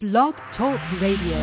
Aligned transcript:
Blog 0.00 0.32
Talk 0.56 0.78
Radio. 1.02 1.34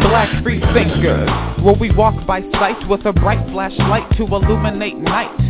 Black 0.00 0.42
free 0.42 0.58
thinkers, 0.72 1.28
where 1.62 1.74
we 1.78 1.94
walk 1.94 2.26
by 2.26 2.40
sight 2.52 2.88
with 2.88 3.04
a 3.04 3.12
bright 3.12 3.46
flashlight 3.52 4.10
to 4.16 4.22
illuminate 4.22 4.96
night. 4.96 5.47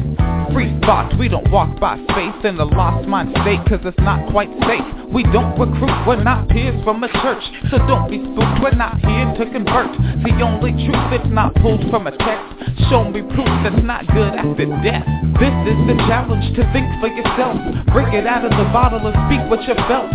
Free 0.52 0.72
thought, 0.80 1.12
we 1.18 1.28
don't 1.28 1.50
walk 1.50 1.78
by 1.78 1.96
faith 2.16 2.44
in 2.44 2.56
the 2.56 2.64
lost 2.64 3.06
mind 3.06 3.36
state 3.42 3.60
cause 3.68 3.80
it's 3.84 3.98
not 4.00 4.30
quite 4.32 4.48
safe. 4.64 4.84
We 5.12 5.22
don't 5.24 5.58
recruit, 5.58 5.92
we're 6.06 6.22
not 6.22 6.48
peers 6.48 6.82
from 6.84 7.02
a 7.04 7.08
church, 7.08 7.44
so 7.70 7.78
don't 7.84 8.10
be 8.10 8.16
spooked, 8.16 8.60
we're 8.60 8.76
not 8.76 8.96
here 9.00 9.28
to 9.36 9.44
convert. 9.52 9.92
The 10.24 10.32
only 10.40 10.72
truth 10.72 11.04
that's 11.12 11.28
not 11.28 11.54
pulled 11.56 11.84
from 11.90 12.06
a 12.06 12.12
text, 12.16 12.88
show 12.88 13.04
me 13.04 13.20
proof 13.22 13.48
that's 13.64 13.84
not 13.84 14.06
good 14.08 14.32
after 14.36 14.66
death. 14.84 15.04
This 15.36 15.56
is 15.68 15.78
the 15.84 15.96
challenge 16.08 16.56
to 16.56 16.62
think 16.72 16.88
for 17.00 17.08
yourself, 17.08 17.60
break 17.92 18.12
it 18.12 18.26
out 18.26 18.44
of 18.44 18.52
the 18.52 18.68
bottle 18.72 19.04
and 19.04 19.16
speak 19.28 19.44
what 19.48 19.60
you 19.68 19.76
felt. 19.88 20.08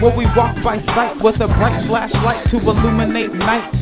Where 0.00 0.16
we 0.16 0.24
walk 0.38 0.54
by 0.62 0.78
sight 0.94 1.20
with 1.20 1.40
a 1.40 1.48
bright 1.48 1.84
flashlight 1.88 2.48
to 2.50 2.58
illuminate 2.58 3.34
night. 3.34 3.72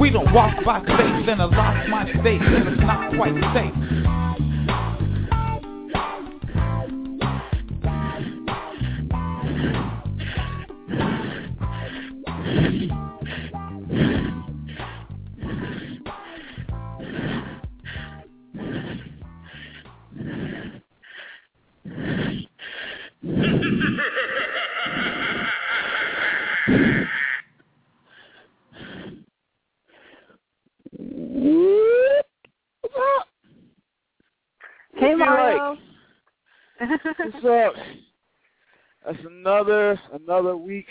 We 0.00 0.10
don't 0.10 0.32
walk 0.32 0.64
by 0.64 0.78
faith 0.80 1.28
in 1.28 1.40
a 1.40 1.46
lost 1.46 1.88
mind 1.88 2.08
state 2.20 2.40
and 2.40 2.68
it's 2.68 2.80
not 2.80 3.12
quite 3.16 3.34
safe. 3.54 3.74
Hey, 35.00 35.14
Mario. 35.14 35.76
like? 36.80 36.98
What's 37.32 37.44
up? 37.44 37.74
That's 39.06 39.18
another 39.24 40.00
another 40.12 40.56
week. 40.56 40.88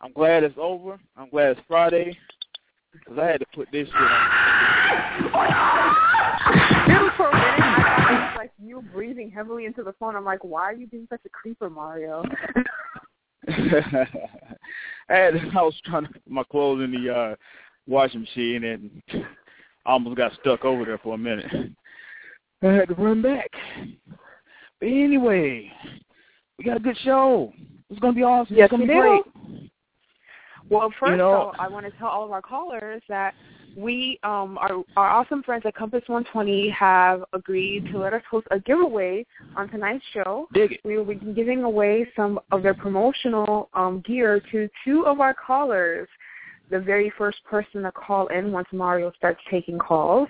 I'm 0.00 0.12
glad 0.12 0.44
it's 0.44 0.56
over. 0.58 0.98
I'm 1.16 1.30
glad 1.30 1.52
it's 1.52 1.60
Friday 1.66 2.16
because 2.92 3.18
I 3.18 3.26
had 3.26 3.40
to 3.40 3.46
put 3.54 3.68
this 3.72 3.88
shit 3.88 3.96
on. 3.96 4.10
Dude, 6.86 7.12
for 7.16 7.28
a 7.28 7.34
minute, 7.34 7.60
I 7.60 8.30
was 8.30 8.36
like 8.36 8.52
you 8.62 8.82
breathing 8.92 9.30
heavily 9.30 9.64
into 9.64 9.82
the 9.82 9.94
phone. 9.94 10.16
I'm 10.16 10.24
like, 10.24 10.44
why 10.44 10.64
are 10.64 10.74
you 10.74 10.86
being 10.86 11.06
such 11.08 11.22
a 11.24 11.28
creeper, 11.30 11.70
Mario? 11.70 12.22
I 13.48 14.06
had 15.08 15.34
I 15.36 15.62
was 15.62 15.80
trying 15.84 16.06
to 16.06 16.12
put 16.12 16.22
my 16.28 16.42
clothes 16.44 16.82
in 16.82 16.90
the 16.92 17.14
uh, 17.14 17.36
washing 17.86 18.20
machine 18.20 18.64
and 18.64 19.02
I 19.86 19.92
almost 19.92 20.16
got 20.16 20.32
stuck 20.40 20.64
over 20.64 20.84
there 20.84 20.98
for 20.98 21.14
a 21.14 21.18
minute. 21.18 21.46
I 22.62 22.66
had 22.66 22.88
to 22.88 22.94
run 22.94 23.22
back. 23.22 23.50
But 24.80 24.86
anyway, 24.86 25.70
we 26.58 26.64
got 26.64 26.76
a 26.76 26.80
good 26.80 26.98
show. 26.98 27.52
It's 27.88 28.00
gonna 28.00 28.12
be 28.14 28.24
awesome. 28.24 28.56
Yes, 28.56 28.64
it's 28.66 28.72
gonna 28.72 28.86
be 28.86 28.92
great. 28.92 29.22
Well, 30.68 30.90
first, 30.98 31.12
You 31.12 31.16
know- 31.18 31.52
though, 31.52 31.54
I 31.58 31.68
want 31.68 31.86
to 31.86 31.92
tell 31.92 32.08
all 32.08 32.24
of 32.24 32.32
our 32.32 32.42
callers 32.42 33.02
that 33.08 33.34
we, 33.76 34.18
um, 34.22 34.56
our, 34.58 34.82
our 34.96 35.08
awesome 35.08 35.42
friends 35.42 35.64
at 35.66 35.74
Compass 35.74 36.02
120 36.06 36.70
have 36.70 37.22
agreed 37.34 37.86
to 37.92 37.98
let 37.98 38.14
us 38.14 38.22
host 38.30 38.46
a 38.50 38.58
giveaway 38.58 39.26
on 39.54 39.68
tonight's 39.68 40.04
show. 40.12 40.48
Dig 40.54 40.72
it. 40.72 40.80
We 40.82 40.96
will 40.96 41.04
be 41.04 41.14
giving 41.14 41.62
away 41.62 42.10
some 42.16 42.40
of 42.52 42.62
their 42.62 42.74
promotional 42.74 43.68
um, 43.74 44.00
gear 44.06 44.40
to 44.52 44.68
two 44.84 45.06
of 45.06 45.20
our 45.20 45.34
callers. 45.34 46.08
The 46.70 46.80
very 46.80 47.12
first 47.16 47.44
person 47.44 47.82
to 47.82 47.92
call 47.92 48.26
in 48.28 48.50
once 48.50 48.66
Mario 48.72 49.12
starts 49.16 49.40
taking 49.50 49.78
calls, 49.78 50.28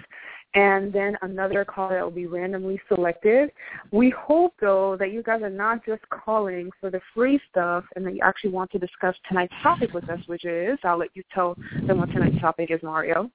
and 0.56 0.90
then 0.90 1.18
another 1.20 1.66
caller 1.66 1.96
that 1.96 2.02
will 2.02 2.10
be 2.10 2.26
randomly 2.26 2.80
selected. 2.88 3.50
We 3.92 4.08
hope, 4.10 4.54
though, 4.58 4.96
that 4.98 5.12
you 5.12 5.22
guys 5.22 5.42
are 5.42 5.50
not 5.50 5.84
just 5.84 6.00
calling 6.08 6.70
for 6.80 6.90
the 6.90 7.00
free 7.14 7.38
stuff 7.50 7.84
and 7.94 8.06
that 8.06 8.14
you 8.14 8.20
actually 8.24 8.50
want 8.50 8.70
to 8.72 8.78
discuss 8.78 9.14
tonight's 9.28 9.52
topic 9.62 9.92
with 9.92 10.08
us, 10.08 10.18
which 10.26 10.46
is, 10.46 10.78
I'll 10.82 10.98
let 10.98 11.10
you 11.14 11.22
tell 11.32 11.56
them 11.86 11.98
what 11.98 12.10
tonight's 12.10 12.40
topic 12.40 12.70
is, 12.70 12.82
Mario. 12.82 13.30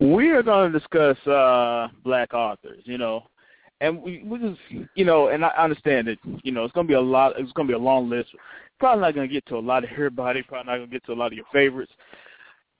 We 0.00 0.30
are 0.30 0.42
going 0.42 0.72
to 0.72 0.78
discuss 0.78 1.18
uh 1.26 1.88
black 2.02 2.32
authors, 2.32 2.82
you 2.84 2.98
know, 2.98 3.24
and 3.80 4.00
we 4.00 4.22
we 4.24 4.38
just 4.38 4.60
you 4.94 5.04
know, 5.04 5.28
and 5.28 5.44
I 5.44 5.48
understand 5.58 6.06
that 6.06 6.18
you 6.44 6.52
know 6.52 6.64
it's 6.64 6.72
going 6.72 6.86
to 6.86 6.90
be 6.90 6.94
a 6.94 7.00
lot. 7.00 7.32
It's 7.36 7.50
going 7.52 7.66
to 7.66 7.72
be 7.72 7.78
a 7.78 7.82
long 7.82 8.08
list. 8.08 8.28
Probably 8.78 9.02
not 9.02 9.14
going 9.14 9.28
to 9.28 9.32
get 9.32 9.44
to 9.46 9.56
a 9.56 9.58
lot 9.58 9.82
of 9.82 9.90
everybody. 9.90 10.42
Probably 10.42 10.70
not 10.70 10.78
going 10.78 10.88
to 10.88 10.92
get 10.94 11.04
to 11.06 11.12
a 11.12 11.14
lot 11.14 11.32
of 11.32 11.32
your 11.32 11.46
favorites, 11.52 11.90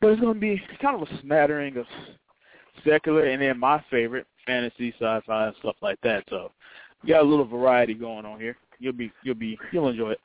but 0.01 0.09
it's 0.09 0.21
going 0.21 0.35
to 0.35 0.41
be 0.41 0.63
kind 0.81 1.03
of 1.03 1.09
a 1.09 1.21
smattering 1.21 1.77
of 1.77 1.87
secular 2.85 3.25
and 3.25 3.43
then 3.43 3.59
my 3.59 3.83
favorite 3.91 4.27
fantasy, 4.47 4.93
sci-fi, 4.99 5.47
and 5.47 5.57
stuff 5.61 5.77
like 5.83 6.01
that. 6.03 6.25
So 6.29 6.51
we 7.03 7.11
got 7.11 7.23
a 7.23 7.29
little 7.29 7.47
variety 7.47 7.95
going 7.95 8.27
on 8.27 8.41
here. 8.41 8.57
You'll 8.79 8.93
be 8.93 9.13
you'll 9.23 9.35
be 9.35 9.59
you'll 9.73 9.89
enjoy 9.89 10.13
it. 10.13 10.21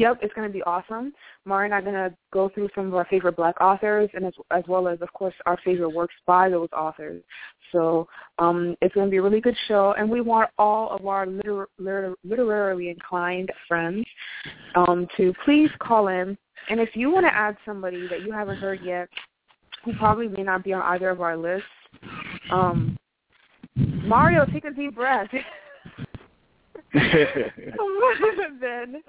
Yep, 0.00 0.20
it's 0.22 0.32
going 0.32 0.48
to 0.48 0.52
be 0.52 0.62
awesome. 0.62 1.12
Mario 1.44 1.66
and 1.66 1.74
I 1.74 1.78
are 1.78 1.82
going 1.82 2.10
to 2.10 2.16
go 2.32 2.48
through 2.48 2.70
some 2.74 2.86
of 2.86 2.94
our 2.94 3.04
favorite 3.10 3.36
black 3.36 3.60
authors 3.60 4.08
and 4.14 4.24
as, 4.24 4.32
as 4.50 4.64
well 4.66 4.88
as, 4.88 4.98
of 5.02 5.12
course, 5.12 5.34
our 5.44 5.58
favorite 5.62 5.90
works 5.90 6.14
by 6.26 6.48
those 6.48 6.70
authors. 6.72 7.22
So 7.70 8.08
um, 8.38 8.76
it's 8.80 8.94
going 8.94 9.08
to 9.08 9.10
be 9.10 9.18
a 9.18 9.22
really 9.22 9.42
good 9.42 9.56
show, 9.68 9.94
and 9.98 10.08
we 10.08 10.22
want 10.22 10.48
all 10.56 10.88
of 10.96 11.06
our 11.06 11.26
liter- 11.26 11.68
liter- 11.78 12.14
literarily 12.24 12.88
inclined 12.88 13.52
friends 13.68 14.06
um, 14.74 15.06
to 15.18 15.34
please 15.44 15.68
call 15.80 16.08
in. 16.08 16.38
And 16.70 16.80
if 16.80 16.96
you 16.96 17.10
want 17.10 17.26
to 17.26 17.34
add 17.34 17.58
somebody 17.66 18.08
that 18.08 18.22
you 18.22 18.32
haven't 18.32 18.56
heard 18.56 18.80
yet, 18.82 19.10
who 19.84 19.92
probably 19.94 20.28
may 20.28 20.42
not 20.42 20.64
be 20.64 20.72
on 20.72 20.82
either 20.82 21.10
of 21.10 21.20
our 21.20 21.36
lists, 21.36 21.66
um, 22.50 22.96
Mario, 23.76 24.44
take 24.46 24.64
a 24.64 24.70
deep 24.70 24.94
breath. 24.94 25.28
then 28.60 29.00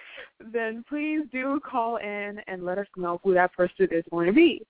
then 0.53 0.85
please 0.87 1.21
do 1.31 1.59
call 1.67 1.97
in 1.97 2.39
and 2.47 2.63
let 2.63 2.77
us 2.77 2.85
know 2.95 3.19
who 3.23 3.33
that 3.33 3.51
person 3.53 3.87
is 3.91 4.03
going 4.11 4.27
to 4.27 4.33
be. 4.33 4.61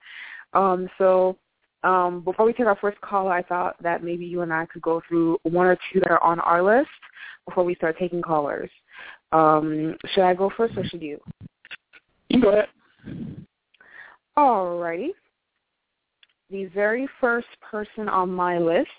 Um, 0.54 0.90
so 0.98 1.38
um, 1.84 2.22
before 2.24 2.46
we 2.46 2.54
take 2.54 2.68
our 2.68 2.78
first 2.78 3.02
call, 3.02 3.28
I 3.28 3.42
thought 3.42 3.76
that 3.82 4.04
maybe 4.04 4.26
you 4.26 4.42
and 4.42 4.54
I 4.54 4.66
could 4.66 4.82
go 4.82 5.02
through 5.08 5.40
one 5.44 5.68
or 5.68 5.78
two 5.92 6.00
that 6.00 6.12
are 6.12 6.24
on 6.24 6.40
our 6.40 6.64
list 6.64 6.90
before 7.46 7.64
we 7.64 7.76
start 7.76 7.98
taking 7.98 8.22
callers. 8.22 8.70
Um, 9.32 9.96
should 10.14 10.24
I 10.24 10.34
go 10.34 10.52
first 10.56 10.78
or 10.78 10.86
should 10.86 11.02
you? 11.02 11.20
You 12.30 12.42
go 12.42 12.50
ahead. 12.50 12.68
Alrighty. 14.38 15.10
The 16.52 16.66
very 16.66 17.08
first 17.22 17.48
person 17.62 18.10
on 18.10 18.30
my 18.30 18.58
list 18.58 18.90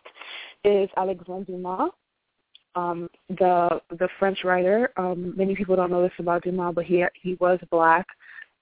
is 0.64 0.88
Alexandre 0.96 1.52
Dumas, 1.52 1.90
um, 2.74 3.10
the 3.28 3.80
the 3.90 4.08
French 4.18 4.42
writer. 4.42 4.90
Um, 4.96 5.34
many 5.36 5.54
people 5.54 5.76
don't 5.76 5.90
know 5.90 6.02
this 6.02 6.12
about 6.18 6.44
Dumas, 6.44 6.72
but 6.74 6.86
he 6.86 7.04
he 7.20 7.34
was 7.40 7.58
black, 7.70 8.06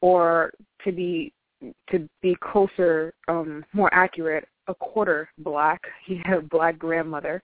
or 0.01 0.53
to 0.85 0.91
be 0.91 1.33
to 1.91 2.09
be 2.21 2.37
closer, 2.43 3.15
um, 3.29 3.65
more 3.73 3.93
accurate, 3.95 4.49
a 4.67 4.75
quarter 4.75 5.29
black. 5.39 5.81
He 6.07 6.21
had 6.25 6.39
a 6.39 6.43
black 6.43 6.77
grandmother. 6.77 7.43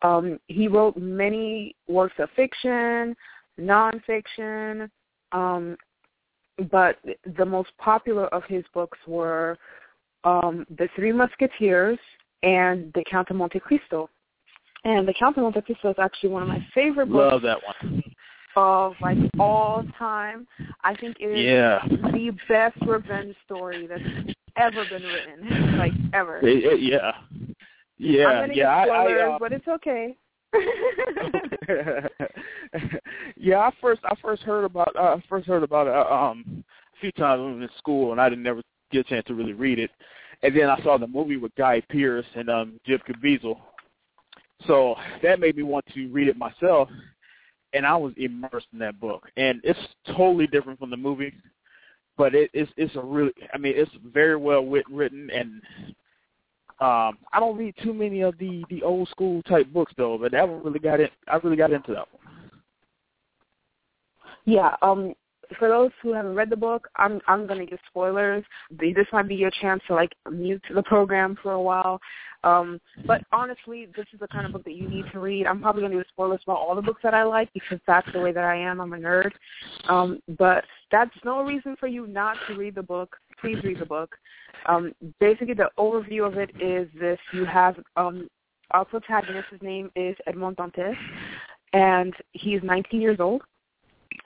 Um, 0.00 0.40
he 0.48 0.68
wrote 0.68 0.96
many 0.96 1.76
works 1.86 2.14
of 2.18 2.30
fiction, 2.34 3.14
nonfiction, 3.60 4.88
um, 5.32 5.76
but 6.70 6.96
the 7.36 7.44
most 7.44 7.70
popular 7.78 8.26
of 8.28 8.42
his 8.48 8.64
books 8.72 8.98
were 9.06 9.58
um, 10.24 10.66
The 10.78 10.88
Three 10.96 11.12
Musketeers 11.12 11.98
and 12.42 12.92
The 12.94 13.04
Count 13.10 13.30
of 13.30 13.36
Monte 13.36 13.60
Cristo. 13.60 14.08
And 14.84 15.06
The 15.06 15.14
Count 15.18 15.36
of 15.36 15.44
Monte 15.44 15.60
Cristo 15.62 15.90
is 15.90 15.96
actually 16.00 16.30
one 16.30 16.42
of 16.42 16.48
my 16.48 16.64
favorite 16.74 17.06
books. 17.06 17.32
Love 17.32 17.42
that 17.42 17.58
one. 17.64 18.02
Of 18.54 18.94
like 19.00 19.16
all 19.38 19.82
time, 19.98 20.46
I 20.84 20.94
think 20.96 21.16
it 21.20 21.24
is 21.24 21.38
Yeah. 21.38 21.78
the 21.88 22.36
best 22.48 22.76
revenge 22.86 23.34
story 23.46 23.86
that's 23.86 24.02
ever 24.56 24.84
been 24.84 25.02
written, 25.04 25.76
like 25.78 25.92
ever. 26.12 26.38
It- 26.46 26.64
it- 26.64 26.80
yeah. 26.82 27.12
Yeah. 27.96 28.26
I'm 28.26 28.42
gonna 28.42 28.54
yeah. 28.54 28.84
get 28.84 28.92
I, 28.92 28.98
spoilers, 29.04 29.22
I, 29.22 29.34
uh, 29.34 29.38
but 29.38 29.52
it's 29.52 29.68
okay. 29.68 30.16
yeah, 33.36 33.58
I 33.58 33.70
first 33.80 34.00
I 34.04 34.14
first 34.20 34.42
heard 34.42 34.64
about 34.64 34.94
uh, 34.96 35.16
I 35.16 35.22
first 35.28 35.46
heard 35.46 35.62
about 35.62 35.86
it 35.86 35.94
uh, 35.94 36.14
um 36.14 36.64
a 36.94 37.00
few 37.00 37.10
times 37.12 37.40
when 37.40 37.52
I 37.52 37.54
was 37.54 37.62
in 37.62 37.78
school 37.78 38.12
and 38.12 38.20
I 38.20 38.28
didn't 38.28 38.42
never 38.44 38.60
get 38.92 39.06
a 39.06 39.08
chance 39.08 39.26
to 39.26 39.34
really 39.34 39.52
read 39.52 39.78
it. 39.78 39.90
And 40.42 40.56
then 40.56 40.68
I 40.68 40.82
saw 40.82 40.98
the 40.98 41.06
movie 41.06 41.36
with 41.36 41.54
Guy 41.56 41.82
Pearce 41.88 42.26
and 42.34 42.48
um 42.48 42.80
Jim 42.86 43.00
Caviezel. 43.08 43.58
So 44.66 44.94
that 45.22 45.40
made 45.40 45.56
me 45.56 45.62
want 45.62 45.84
to 45.94 46.08
read 46.08 46.28
it 46.28 46.36
myself 46.36 46.88
and 47.72 47.86
I 47.86 47.96
was 47.96 48.12
immersed 48.16 48.66
in 48.72 48.78
that 48.80 49.00
book. 49.00 49.28
And 49.36 49.60
it's 49.64 49.78
totally 50.16 50.46
different 50.46 50.78
from 50.78 50.90
the 50.90 50.96
movie. 50.96 51.32
But 52.16 52.34
it, 52.34 52.50
it's 52.52 52.70
it's 52.76 52.94
a 52.96 53.00
really 53.00 53.32
I 53.54 53.58
mean 53.58 53.72
it's 53.76 53.90
very 54.12 54.36
well 54.36 54.64
written 54.64 55.30
and 55.30 55.62
um, 56.80 57.18
I 57.32 57.38
don't 57.38 57.56
read 57.56 57.74
too 57.82 57.94
many 57.94 58.22
of 58.22 58.36
the 58.38 58.64
the 58.68 58.82
old 58.82 59.08
school 59.08 59.42
type 59.44 59.72
books 59.72 59.92
though, 59.96 60.18
but 60.18 60.32
that 60.32 60.48
one 60.48 60.62
really 60.62 60.80
got 60.80 61.00
it. 61.00 61.12
I 61.28 61.36
really 61.36 61.56
got 61.56 61.72
into 61.72 61.92
that 61.92 62.08
one. 62.12 62.50
Yeah, 64.44 64.74
um 64.82 65.14
for 65.58 65.68
those 65.68 65.90
who 66.02 66.12
haven't 66.12 66.34
read 66.34 66.50
the 66.50 66.56
book, 66.56 66.88
I'm 66.96 67.20
I'm 67.26 67.46
gonna 67.46 67.66
give 67.66 67.78
spoilers. 67.88 68.44
This 68.70 69.06
might 69.12 69.28
be 69.28 69.34
your 69.34 69.50
chance 69.60 69.82
to 69.88 69.94
like 69.94 70.14
mute 70.30 70.62
the 70.74 70.82
program 70.82 71.36
for 71.42 71.52
a 71.52 71.62
while. 71.62 72.00
Um, 72.44 72.80
but 73.06 73.22
honestly, 73.32 73.86
this 73.96 74.06
is 74.12 74.20
the 74.20 74.28
kind 74.28 74.46
of 74.46 74.52
book 74.52 74.64
that 74.64 74.74
you 74.74 74.88
need 74.88 75.04
to 75.12 75.20
read. 75.20 75.46
I'm 75.46 75.60
probably 75.60 75.82
gonna 75.82 75.94
do 75.94 76.04
spoilers 76.08 76.40
about 76.44 76.58
all 76.58 76.74
the 76.74 76.82
books 76.82 77.00
that 77.02 77.14
I 77.14 77.22
like 77.22 77.52
because 77.54 77.78
that's 77.86 78.10
the 78.12 78.20
way 78.20 78.32
that 78.32 78.44
I 78.44 78.56
am. 78.56 78.80
I'm 78.80 78.92
a 78.92 78.96
nerd. 78.96 79.30
Um, 79.88 80.20
but 80.38 80.64
that's 80.90 81.14
no 81.24 81.42
reason 81.42 81.76
for 81.78 81.86
you 81.86 82.06
not 82.06 82.36
to 82.48 82.54
read 82.54 82.74
the 82.74 82.82
book. 82.82 83.16
Please 83.40 83.58
read 83.64 83.78
the 83.78 83.86
book. 83.86 84.14
Um, 84.66 84.92
basically, 85.20 85.54
the 85.54 85.70
overview 85.78 86.26
of 86.26 86.36
it 86.36 86.50
is 86.60 86.88
this: 86.98 87.18
you 87.32 87.44
have 87.44 87.76
um, 87.96 88.28
our 88.72 88.84
protagonist's 88.84 89.62
name 89.62 89.90
is 89.94 90.16
Edmond 90.26 90.56
Dantes, 90.56 90.96
and 91.72 92.12
he's 92.32 92.60
19 92.62 93.00
years 93.00 93.20
old 93.20 93.42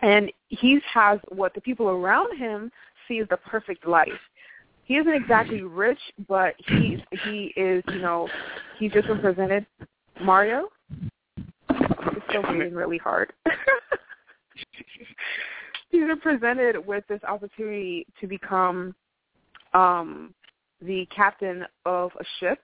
and 0.00 0.32
he 0.48 0.80
has 0.92 1.18
what 1.28 1.54
the 1.54 1.60
people 1.60 1.88
around 1.88 2.36
him 2.36 2.70
see 3.06 3.18
as 3.20 3.28
the 3.28 3.36
perfect 3.36 3.86
life. 3.86 4.08
He 4.84 4.96
isn't 4.96 5.12
exactly 5.12 5.62
rich, 5.62 5.98
but 6.28 6.54
he's 6.68 7.00
he 7.24 7.52
is 7.56 7.82
you 7.88 7.98
know 7.98 8.28
he's 8.78 8.92
just 8.92 9.08
been 9.08 9.20
presented. 9.20 9.66
Mario, 10.22 10.68
is 11.70 12.22
still 12.28 12.42
breathing 12.42 12.74
really 12.74 12.98
hard. 12.98 13.32
he's 15.90 16.06
been 16.06 16.20
presented 16.20 16.86
with 16.86 17.04
this 17.08 17.20
opportunity 17.24 18.06
to 18.20 18.26
become 18.26 18.94
um 19.74 20.32
the 20.80 21.06
captain 21.14 21.64
of 21.84 22.12
a 22.20 22.24
ship, 22.38 22.60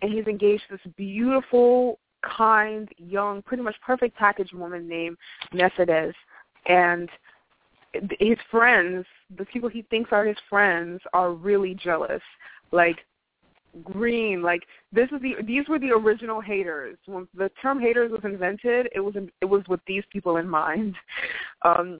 and 0.00 0.10
he's 0.10 0.26
engaged 0.26 0.64
this 0.70 0.80
beautiful, 0.96 1.98
kind, 2.24 2.88
young, 2.98 3.42
pretty 3.42 3.62
much 3.62 3.76
perfect 3.84 4.16
package 4.16 4.52
woman 4.52 4.88
named 4.88 5.16
Mercedes 5.52 6.14
and 6.68 7.08
his 8.18 8.38
friends, 8.50 9.06
the 9.38 9.44
people 9.46 9.68
he 9.68 9.82
thinks 9.82 10.10
are 10.12 10.24
his 10.24 10.36
friends, 10.48 11.00
are 11.12 11.32
really 11.32 11.74
jealous. 11.74 12.22
Like 12.72 12.98
green, 13.84 14.42
like 14.42 14.62
this 14.92 15.08
is 15.12 15.20
the 15.20 15.42
these 15.44 15.68
were 15.68 15.78
the 15.78 15.92
original 15.92 16.40
haters. 16.40 16.98
When 17.06 17.28
the 17.34 17.50
term 17.62 17.80
haters 17.80 18.10
was 18.10 18.22
invented, 18.24 18.88
it 18.94 19.00
was 19.00 19.14
it 19.40 19.44
was 19.44 19.62
with 19.68 19.80
these 19.86 20.04
people 20.12 20.36
in 20.36 20.48
mind. 20.48 20.94
Um, 21.64 21.98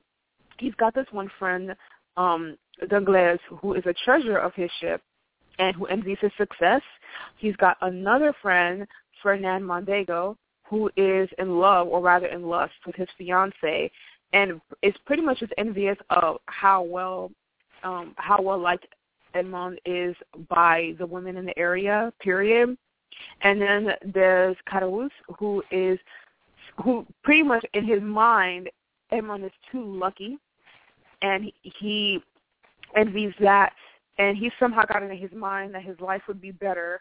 he's 0.59 0.75
got 0.75 0.95
this 0.95 1.07
one 1.11 1.29
friend, 1.41 1.75
um, 2.17 2.57
Danglars, 2.89 3.41
who 3.61 3.75
is 3.75 3.83
a 3.87 3.95
treasurer 4.05 4.39
of 4.39 4.55
his 4.55 4.71
ship 4.81 5.03
and 5.59 5.75
who 5.75 5.87
envies 5.87 6.19
his 6.21 6.31
success. 6.39 6.83
He's 7.39 7.57
got 7.57 7.77
another 7.81 8.33
friend, 8.41 8.87
Fernand 9.23 9.65
Mondego, 9.65 10.37
who 10.69 10.89
is 10.97 11.29
in 11.39 11.59
love, 11.59 11.89
or 11.89 12.01
rather 12.01 12.27
in 12.27 12.43
lust, 12.43 12.75
with 12.87 12.95
his 12.95 13.09
fiance, 13.17 13.91
and 14.33 14.61
it's 14.83 14.99
pretty 15.07 15.23
much 15.23 15.41
just 15.41 15.53
envious 15.59 15.97
of 16.11 16.39
how 16.47 16.83
well 16.83 17.31
um 17.83 18.15
how 18.17 18.41
well 18.41 18.59
liked 18.59 18.87
Edmond 19.35 19.81
is 19.85 20.17
by 20.49 20.95
the 20.99 21.07
women 21.07 21.37
in 21.37 21.45
the 21.45 21.59
area, 21.59 22.13
period. 22.21 22.77
And 23.43 23.61
then 23.61 23.91
there's 24.15 24.57
Caderousse, 24.69 25.11
who 25.39 25.63
is 25.71 25.99
who 26.83 27.07
pretty 27.23 27.43
much 27.43 27.65
in 27.75 27.85
his 27.85 28.03
mind 28.03 28.71
Edmond 29.11 29.45
is 29.45 29.53
too 29.71 29.85
lucky 29.85 30.39
and 31.23 31.51
he 31.63 32.21
envies 32.95 33.33
that 33.41 33.73
and 34.19 34.37
he 34.37 34.51
somehow 34.59 34.85
got 34.85 35.03
into 35.03 35.15
his 35.15 35.33
mind 35.33 35.75
that 35.75 35.83
his 35.83 35.99
life 36.01 36.23
would 36.29 36.41
be 36.41 36.51
better 36.51 37.01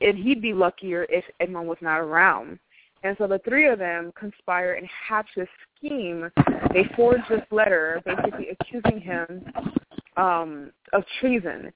and 0.00 0.18
he'd 0.18 0.42
be 0.42 0.52
luckier 0.52 1.06
if 1.08 1.24
Edmond 1.40 1.68
was 1.68 1.78
not 1.80 1.98
around. 1.98 2.58
And 3.04 3.14
so 3.18 3.26
the 3.26 3.38
three 3.40 3.68
of 3.68 3.78
them 3.78 4.12
conspire 4.18 4.74
and 4.74 4.88
hatch 5.08 5.28
this 5.36 5.48
scheme. 5.76 6.30
They 6.72 6.84
forge 6.96 7.20
this 7.28 7.42
letter 7.50 8.02
basically 8.04 8.48
accusing 8.48 8.98
him 8.98 9.44
um, 10.16 10.70
of 10.94 11.04
treason. 11.20 11.70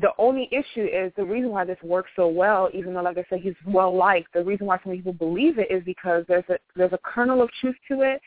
The 0.00 0.10
only 0.18 0.48
issue 0.50 0.84
is 0.84 1.12
the 1.16 1.24
reason 1.24 1.50
why 1.50 1.64
this 1.64 1.78
works 1.84 2.10
so 2.16 2.26
well, 2.26 2.68
even 2.74 2.92
though, 2.92 3.02
like 3.02 3.16
I 3.16 3.24
said, 3.30 3.40
he's 3.40 3.54
well 3.64 3.96
liked. 3.96 4.32
The 4.34 4.42
reason 4.42 4.66
why 4.66 4.80
some 4.82 4.92
people 4.92 5.12
believe 5.12 5.60
it 5.60 5.70
is 5.70 5.84
because 5.84 6.24
there's 6.26 6.44
a 6.48 6.58
there's 6.74 6.92
a 6.92 6.98
kernel 7.04 7.40
of 7.40 7.50
truth 7.60 7.76
to 7.88 8.00
it. 8.00 8.20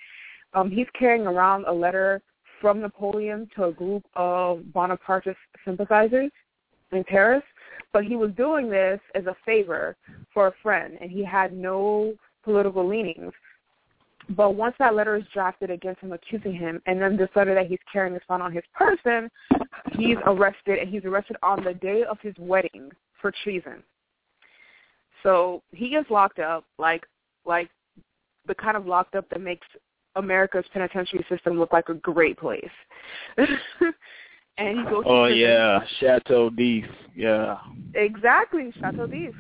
Um, 0.54 0.72
he's 0.72 0.88
carrying 0.98 1.28
around 1.28 1.66
a 1.66 1.74
letter 1.74 2.22
from 2.62 2.80
Napoleon 2.80 3.50
to 3.58 3.66
a 3.66 3.72
group 3.74 4.06
of 4.16 4.60
Bonapartist 4.74 5.36
sympathizers 5.66 6.32
in 6.94 7.04
Paris, 7.04 7.44
but 7.92 8.06
he 8.06 8.16
was 8.16 8.32
doing 8.38 8.70
this 8.70 9.02
as 9.14 9.26
a 9.26 9.36
favor 9.46 9.98
for 10.34 10.48
a 10.48 10.54
friend, 10.64 10.98
and 11.02 11.12
he 11.12 11.26
had 11.26 11.52
no 11.52 12.14
political 12.44 12.88
leanings. 12.88 13.34
But 14.36 14.56
once 14.56 14.76
that 14.78 14.94
letter 14.94 15.16
is 15.16 15.24
drafted 15.34 15.72
against 15.72 16.02
him, 16.02 16.14
accusing 16.14 16.54
him, 16.54 16.82
and 16.86 17.02
then 17.02 17.18
this 17.18 17.30
letter 17.36 17.56
that 17.56 17.66
he's 17.68 17.80
carrying 17.92 18.16
is 18.16 18.22
found 18.28 18.44
on 18.44 18.52
his 18.54 18.64
person, 18.76 19.30
he's 19.94 20.18
arrested, 20.26 20.80
and 20.80 20.90
he's 20.90 21.04
arrested 21.04 21.36
on 21.42 21.64
the 21.64 21.74
day 21.74 22.04
of 22.04 22.20
his 22.22 22.36
wedding 22.38 22.92
for 23.22 23.34
treason. 23.44 23.82
So 25.24 25.64
he 25.72 25.90
gets 25.90 26.10
locked 26.10 26.40
up, 26.40 26.66
like 26.78 27.06
like 27.46 27.70
the 28.48 28.56
kind 28.56 28.78
of 28.78 28.86
locked 28.86 29.16
up 29.16 29.28
that 29.30 29.42
makes 29.42 29.66
America's 30.16 30.66
penitentiary 30.74 31.26
system 31.30 31.58
look 31.58 31.74
like 31.74 31.90
a 31.90 31.96
great 31.96 32.38
place. 32.38 32.64
and 34.58 34.78
he 34.78 34.84
goes. 34.86 35.04
Oh 35.08 35.26
yeah, 35.26 35.80
Chateau 36.00 36.50
d'If. 36.50 36.86
Yeah. 37.16 37.58
Exactly, 37.96 38.72
Chateau 38.80 39.08
d'If. 39.08 39.36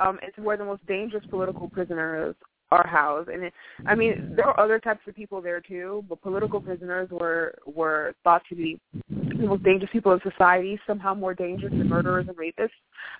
Um, 0.00 0.18
it's 0.22 0.36
where 0.38 0.56
the 0.56 0.64
most 0.64 0.84
dangerous 0.86 1.24
political 1.28 1.68
prisoners 1.68 2.34
are 2.70 2.86
housed, 2.86 3.28
and 3.28 3.44
it, 3.44 3.52
I 3.86 3.94
mean 3.94 4.32
there 4.36 4.46
are 4.46 4.58
other 4.58 4.78
types 4.78 5.00
of 5.06 5.14
people 5.14 5.42
there 5.42 5.60
too, 5.60 6.04
but 6.08 6.22
political 6.22 6.60
prisoners 6.60 7.08
were 7.10 7.54
were 7.66 8.14
thought 8.24 8.42
to 8.48 8.54
be 8.54 8.80
the 9.08 9.46
most 9.46 9.62
dangerous 9.64 9.90
people 9.92 10.12
in 10.12 10.20
society, 10.20 10.78
somehow 10.86 11.14
more 11.14 11.34
dangerous 11.34 11.72
than 11.72 11.88
murderers 11.88 12.26
and 12.28 12.36
rapists. 12.36 12.70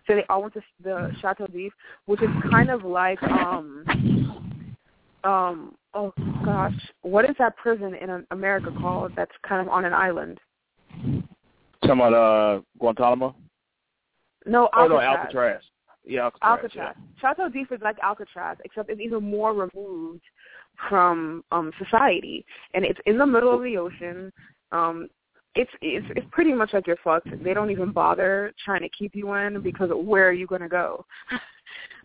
So 0.07 0.15
they 0.15 0.25
all 0.29 0.43
went 0.43 0.55
to 0.55 0.63
the 0.83 1.11
Chateau 1.21 1.47
d'If, 1.47 1.73
which 2.07 2.23
is 2.23 2.29
kind 2.51 2.71
of 2.71 2.85
like 2.85 3.23
um 3.23 3.85
um 5.25 5.75
oh 5.95 6.13
gosh, 6.45 6.75
what 7.03 7.29
is 7.29 7.37
that 7.39 7.57
prison 7.57 7.95
in 7.95 8.25
America 8.31 8.71
called? 8.81 9.13
That's 9.17 9.33
kind 9.47 9.61
of 9.61 9.69
on 9.73 9.85
an 9.85 9.93
island. 9.93 10.39
Talking 11.83 12.07
about 12.07 12.15
uh, 12.15 12.61
Guantanamo. 12.79 13.35
No, 14.47 14.69
Oh 14.75 14.87
no, 14.87 15.01
Alcatraz. 15.01 15.63
Yeah, 16.04 16.30
Alcatraz. 16.42 16.42
Alcatraz. 16.42 16.97
Chateau 17.21 17.49
D'If 17.49 17.73
is 17.73 17.80
like 17.83 17.97
Alcatraz, 18.02 18.57
except 18.64 18.90
it's 18.90 19.00
even 19.00 19.23
more 19.23 19.52
removed 19.52 20.23
from 20.88 21.45
um 21.52 21.73
society, 21.78 22.45
and 22.75 22.85
it's 22.85 23.00
in 23.07 23.19
the 23.19 23.26
middle 23.26 23.54
of 23.54 23.62
the 23.62 23.76
ocean. 23.76 24.33
Um, 24.73 25.09
it's 25.54 25.71
it's 25.83 26.07
it's 26.16 26.26
pretty 26.30 26.52
much 26.52 26.73
like 26.73 26.87
you're 26.87 26.97
fucked. 27.02 27.28
They 27.42 27.54
don't 27.54 27.71
even 27.71 27.92
bother 27.92 28.52
trying 28.64 28.83
to 28.83 28.88
keep 28.88 29.14
you 29.14 29.33
in 29.35 29.61
because 29.62 29.90
where 29.92 30.28
are 30.28 30.33
you 30.33 30.47
gonna 30.47 30.69
go? 30.69 31.04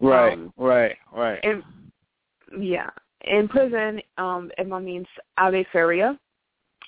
Right, 0.02 0.34
Um, 0.34 0.54
right, 0.58 0.96
right. 1.14 1.40
And 1.44 1.64
yeah, 2.60 2.90
in 3.22 3.48
prison, 3.48 4.02
um, 4.18 4.52
Edmond 4.58 4.86
means 4.86 5.08
Abbé 5.40 5.66
Faria. 5.72 6.20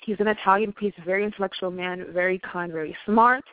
He's 0.04 0.16
an 0.20 0.28
Italian 0.28 0.72
priest, 0.72 0.96
very 1.04 1.24
intellectual 1.24 1.70
man, 1.70 2.06
very 2.12 2.38
kind, 2.40 2.72
very 2.72 2.96
smart, 3.04 3.44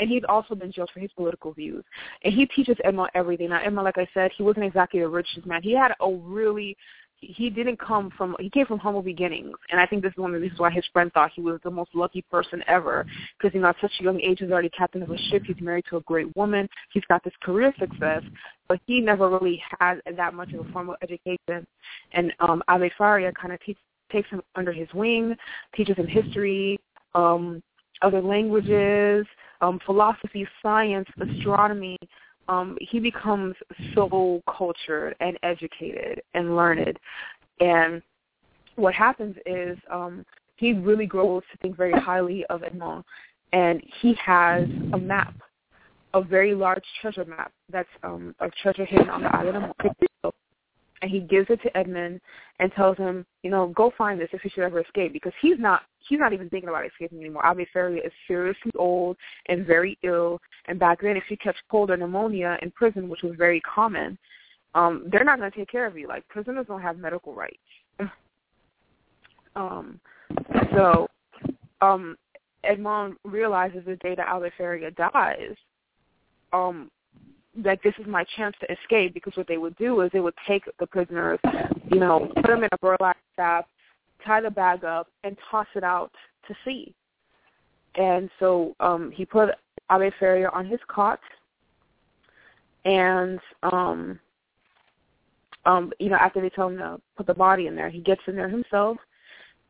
and 0.00 0.08
he's 0.08 0.22
also 0.28 0.54
been 0.54 0.72
jailed 0.72 0.90
for 0.92 1.00
his 1.00 1.12
political 1.12 1.52
views. 1.52 1.84
And 2.24 2.32
he 2.32 2.46
teaches 2.46 2.76
Edmond 2.82 3.10
everything. 3.14 3.50
Now, 3.50 3.60
Edmond, 3.60 3.84
like 3.84 3.98
I 3.98 4.08
said, 4.14 4.30
he 4.36 4.42
wasn't 4.42 4.64
exactly 4.64 5.00
the 5.00 5.08
richest 5.08 5.46
man. 5.46 5.62
He 5.62 5.76
had 5.76 5.92
a 6.00 6.10
really 6.10 6.76
he 7.22 7.50
didn't 7.50 7.78
come 7.78 8.10
from 8.16 8.34
he 8.40 8.48
came 8.48 8.64
from 8.64 8.78
humble 8.78 9.02
beginnings. 9.02 9.54
And 9.70 9.78
i 9.78 9.84
think 9.84 10.02
this 10.02 10.12
is 10.12 10.16
one 10.16 10.30
of 10.30 10.34
the 10.34 10.40
reasons 10.40 10.58
why 10.58 10.70
his 10.70 10.86
friend 10.90 11.12
thought 11.12 11.30
he 11.34 11.42
was 11.42 11.60
the 11.62 11.70
most 11.70 11.90
lucky 11.94 12.22
person 12.30 12.64
ever. 12.66 13.04
Because 13.38 13.54
you 13.54 13.60
know 13.60 13.68
at 13.68 13.76
such 13.82 13.92
a 14.00 14.02
young 14.02 14.18
age. 14.20 14.38
He's 14.40 14.50
already 14.50 14.70
captain 14.70 15.02
of 15.02 15.10
a 15.10 15.18
ship. 15.28 15.42
He's 15.46 15.60
married 15.60 15.84
to 15.90 15.98
a 15.98 16.00
great 16.00 16.34
woman. 16.34 16.66
He's 16.94 17.04
got 17.08 17.22
this 17.22 17.34
career 17.42 17.74
success. 17.78 18.22
But 18.68 18.80
he 18.86 19.02
never 19.02 19.28
really 19.28 19.62
had 19.78 20.00
that 20.16 20.32
much 20.32 20.54
of 20.54 20.66
a 20.66 20.72
formal 20.72 20.96
education. 21.02 21.66
And 22.12 22.32
um 22.40 22.62
Abbé 22.70 22.90
Faria 22.96 23.32
kind 23.32 23.52
of 23.52 23.60
te- 23.60 23.76
takes 24.10 24.30
him 24.30 24.40
under 24.54 24.72
his 24.72 24.88
wing 24.94 25.36
teaches 25.76 25.96
him 25.96 26.06
history 26.06 26.80
um 27.14 27.62
other 28.02 28.22
languages 28.22 29.26
um 29.60 29.78
philosophy 29.84 30.46
science 30.62 31.08
astronomy 31.20 31.98
um, 32.50 32.76
he 32.80 32.98
becomes 32.98 33.54
so 33.94 34.42
cultured 34.56 35.14
and 35.20 35.38
educated 35.44 36.20
and 36.34 36.56
learned. 36.56 36.98
And 37.60 38.02
what 38.74 38.92
happens 38.92 39.36
is 39.46 39.78
um, 39.88 40.26
he 40.56 40.72
really 40.72 41.06
grows 41.06 41.42
to 41.52 41.58
think 41.58 41.76
very 41.76 41.92
highly 41.92 42.44
of 42.46 42.64
Edmond. 42.64 43.04
And 43.52 43.80
he 44.00 44.14
has 44.14 44.68
a 44.92 44.98
map, 44.98 45.34
a 46.12 46.22
very 46.22 46.54
large 46.54 46.84
treasure 47.00 47.24
map 47.24 47.52
that's 47.72 47.88
um, 48.02 48.34
a 48.40 48.50
treasure 48.62 48.84
hidden 48.84 49.08
on 49.08 49.22
the 49.22 49.34
island 49.34 49.72
of. 50.24 50.34
And 51.02 51.10
he 51.10 51.20
gives 51.20 51.48
it 51.48 51.62
to 51.62 51.76
Edmond 51.76 52.20
and 52.58 52.70
tells 52.72 52.98
him, 52.98 53.24
you 53.42 53.50
know, 53.50 53.68
go 53.68 53.90
find 53.96 54.20
this 54.20 54.28
if 54.32 54.42
he 54.42 54.50
should 54.50 54.64
ever 54.64 54.80
escape 54.80 55.12
because 55.14 55.32
he's 55.40 55.58
not 55.58 55.82
he's 56.06 56.18
not 56.18 56.32
even 56.32 56.48
thinking 56.50 56.68
about 56.68 56.84
escaping 56.84 57.20
anymore. 57.20 57.42
Abbé 57.42 57.66
Faria 57.72 58.02
is 58.04 58.12
seriously 58.28 58.72
old 58.76 59.16
and 59.46 59.66
very 59.66 59.98
ill. 60.02 60.40
And 60.66 60.78
back 60.78 61.00
then, 61.00 61.16
if 61.16 61.24
you 61.30 61.36
catch 61.38 61.56
cold 61.70 61.90
or 61.90 61.96
pneumonia 61.96 62.58
in 62.62 62.70
prison, 62.72 63.08
which 63.08 63.22
was 63.22 63.34
very 63.36 63.60
common, 63.62 64.18
um, 64.74 65.08
they're 65.10 65.24
not 65.24 65.38
going 65.38 65.50
to 65.50 65.56
take 65.56 65.70
care 65.70 65.86
of 65.86 65.96
you. 65.96 66.06
Like 66.06 66.26
prisoners 66.28 66.66
don't 66.68 66.82
have 66.82 66.98
medical 66.98 67.34
rights. 67.34 67.56
um, 69.56 70.00
so 70.74 71.08
um, 71.80 72.16
Edmond 72.64 73.16
realizes 73.24 73.84
the 73.86 73.96
day 73.96 74.14
that 74.14 74.26
Abbé 74.26 74.50
Faria 74.56 74.90
dies, 74.90 75.56
um, 76.52 76.90
like 77.64 77.82
this 77.82 77.94
is 77.98 78.06
my 78.06 78.24
chance 78.36 78.54
to 78.60 78.72
escape 78.72 79.14
because 79.14 79.36
what 79.36 79.46
they 79.46 79.58
would 79.58 79.76
do 79.76 80.00
is 80.00 80.10
they 80.12 80.20
would 80.20 80.34
take 80.46 80.64
the 80.78 80.86
prisoners, 80.86 81.38
you 81.90 81.98
know, 81.98 82.30
put 82.36 82.46
them 82.46 82.64
in 82.64 82.68
a 82.72 82.78
burlap 82.78 83.16
sack, 83.36 83.66
tie 84.24 84.40
the 84.40 84.50
bag 84.50 84.84
up, 84.84 85.08
and 85.24 85.36
toss 85.50 85.66
it 85.74 85.84
out 85.84 86.10
to 86.48 86.54
sea. 86.64 86.94
And 87.96 88.30
so 88.38 88.74
um 88.80 89.10
he 89.14 89.24
put 89.24 89.50
Abbé 89.90 90.12
Faria 90.18 90.48
on 90.50 90.66
his 90.66 90.80
cot, 90.88 91.20
and 92.84 93.40
um, 93.62 94.18
um, 95.66 95.92
you 95.98 96.08
know, 96.08 96.16
after 96.16 96.40
they 96.40 96.50
tell 96.50 96.68
him 96.68 96.78
to 96.78 97.00
put 97.16 97.26
the 97.26 97.34
body 97.34 97.66
in 97.66 97.74
there, 97.74 97.90
he 97.90 98.00
gets 98.00 98.22
in 98.26 98.36
there 98.36 98.48
himself, 98.48 98.96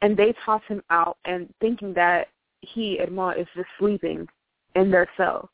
and 0.02 0.16
they 0.16 0.34
toss 0.44 0.62
him 0.68 0.82
out, 0.90 1.16
and 1.24 1.52
thinking 1.60 1.92
that 1.94 2.28
he 2.60 2.98
Edmond 3.00 3.40
is 3.40 3.46
just 3.56 3.68
sleeping 3.78 4.28
in 4.76 4.90
their 4.90 5.08
cell. 5.16 5.50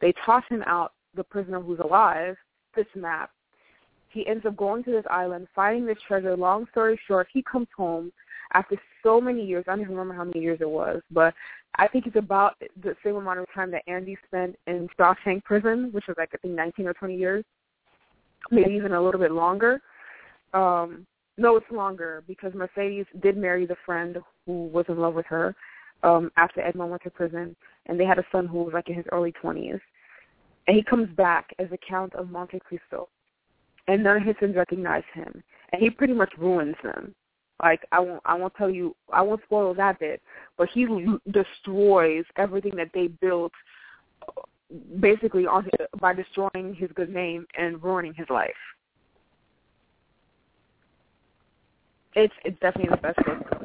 They 0.00 0.12
toss 0.24 0.44
him 0.48 0.62
out, 0.66 0.92
the 1.16 1.24
prisoner 1.24 1.60
who's 1.60 1.78
alive, 1.80 2.36
this 2.74 2.86
map. 2.94 3.30
He 4.10 4.26
ends 4.26 4.46
up 4.46 4.56
going 4.56 4.84
to 4.84 4.92
this 4.92 5.04
island, 5.10 5.48
finding 5.54 5.86
this 5.86 5.98
treasure. 6.06 6.36
Long 6.36 6.66
story 6.70 6.98
short, 7.06 7.28
he 7.32 7.42
comes 7.42 7.68
home 7.76 8.12
after 8.54 8.76
so 9.02 9.20
many 9.20 9.44
years. 9.44 9.64
I 9.66 9.72
don't 9.72 9.80
even 9.80 9.92
remember 9.92 10.14
how 10.14 10.24
many 10.24 10.40
years 10.40 10.58
it 10.60 10.68
was, 10.68 11.02
but 11.10 11.34
I 11.76 11.88
think 11.88 12.06
it's 12.06 12.16
about 12.16 12.54
the 12.82 12.94
same 13.04 13.16
amount 13.16 13.40
of 13.40 13.46
time 13.54 13.70
that 13.72 13.82
Andy 13.86 14.16
spent 14.26 14.56
in 14.66 14.88
Shawshank 14.98 15.44
Prison, 15.44 15.90
which 15.92 16.04
was 16.06 16.16
like 16.18 16.30
I 16.32 16.38
think 16.38 16.54
19 16.54 16.86
or 16.86 16.94
20 16.94 17.16
years, 17.16 17.44
maybe 18.50 18.74
even 18.74 18.92
a 18.92 19.02
little 19.02 19.20
bit 19.20 19.32
longer. 19.32 19.80
Um, 20.54 21.06
no, 21.36 21.56
it's 21.56 21.66
longer 21.70 22.22
because 22.26 22.54
Mercedes 22.54 23.04
did 23.22 23.36
marry 23.36 23.66
the 23.66 23.76
friend 23.84 24.18
who 24.46 24.68
was 24.68 24.86
in 24.88 24.98
love 24.98 25.14
with 25.14 25.26
her 25.26 25.54
um, 26.02 26.30
after 26.36 26.60
Edmond 26.60 26.90
went 26.90 27.02
to 27.02 27.10
prison, 27.10 27.54
and 27.86 28.00
they 28.00 28.04
had 28.04 28.18
a 28.18 28.24
son 28.32 28.46
who 28.46 28.62
was 28.64 28.72
like 28.72 28.88
in 28.88 28.94
his 28.94 29.04
early 29.12 29.34
20s. 29.42 29.80
And 30.66 30.76
he 30.76 30.82
comes 30.82 31.08
back 31.16 31.54
as 31.58 31.70
the 31.70 31.78
Count 31.78 32.14
of 32.14 32.30
Monte 32.30 32.58
Cristo, 32.60 33.08
and 33.88 34.02
none 34.02 34.16
of 34.16 34.22
his 34.24 34.34
sons 34.40 34.56
recognize 34.56 35.04
him, 35.14 35.42
and 35.72 35.80
he 35.80 35.90
pretty 35.90 36.12
much 36.12 36.32
ruins 36.38 36.76
them. 36.82 37.14
Like 37.62 37.86
I 37.92 38.00
won't, 38.00 38.22
I 38.24 38.34
won't 38.34 38.54
tell 38.56 38.68
you, 38.68 38.94
I 39.12 39.22
won't 39.22 39.42
spoil 39.44 39.72
that 39.74 39.98
bit, 39.98 40.20
but 40.58 40.68
he 40.74 40.86
destroys 41.30 42.24
everything 42.36 42.76
that 42.76 42.90
they 42.92 43.06
built, 43.06 43.52
basically 45.00 45.46
on 45.46 45.64
his, 45.64 45.86
by 46.00 46.12
destroying 46.12 46.74
his 46.74 46.90
good 46.94 47.12
name 47.12 47.46
and 47.56 47.82
ruining 47.82 48.12
his 48.12 48.28
life. 48.28 48.50
It's 52.14 52.34
it's 52.44 52.58
definitely 52.60 52.90
the 52.90 53.02
best 53.02 53.18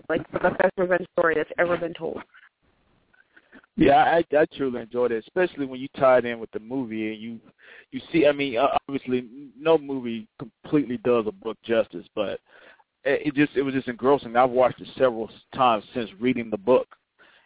like 0.07 0.29
the 0.31 0.39
best 0.39 0.71
revenge 0.77 1.07
story 1.17 1.35
that's 1.35 1.51
ever 1.57 1.77
been 1.77 1.93
told. 1.93 2.21
Yeah, 3.77 4.03
I 4.03 4.23
I 4.37 4.45
truly 4.57 4.81
enjoyed 4.81 5.11
it, 5.11 5.23
especially 5.25 5.65
when 5.65 5.79
you 5.79 5.87
tie 5.97 6.17
it 6.17 6.25
in 6.25 6.39
with 6.39 6.51
the 6.51 6.59
movie 6.59 7.13
and 7.13 7.21
you 7.21 7.39
you 7.91 8.01
see. 8.11 8.27
I 8.27 8.31
mean, 8.31 8.57
obviously, 8.57 9.27
no 9.57 9.77
movie 9.77 10.27
completely 10.39 10.97
does 10.97 11.25
a 11.27 11.31
book 11.31 11.57
justice, 11.63 12.05
but 12.13 12.39
it 13.03 13.33
just 13.33 13.55
it 13.55 13.61
was 13.61 13.73
just 13.73 13.87
engrossing. 13.87 14.35
I've 14.35 14.49
watched 14.49 14.81
it 14.81 14.89
several 14.97 15.29
times 15.55 15.83
since 15.93 16.09
reading 16.19 16.49
the 16.49 16.57
book, 16.57 16.87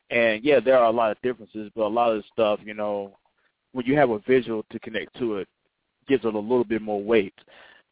and 0.09 0.43
yeah, 0.43 0.59
there 0.59 0.77
are 0.79 0.85
a 0.87 0.91
lot 0.91 1.11
of 1.11 1.21
differences, 1.21 1.71
but 1.75 1.83
a 1.83 1.87
lot 1.87 2.11
of 2.11 2.17
the 2.17 2.23
stuff, 2.33 2.59
you 2.65 2.73
know, 2.73 3.15
when 3.73 3.85
you 3.85 3.95
have 3.95 4.09
a 4.09 4.19
visual 4.19 4.65
to 4.71 4.79
connect 4.79 5.15
to 5.19 5.37
it, 5.37 5.47
gives 6.07 6.25
it 6.25 6.33
a 6.33 6.39
little 6.39 6.63
bit 6.63 6.81
more 6.81 7.01
weight. 7.01 7.35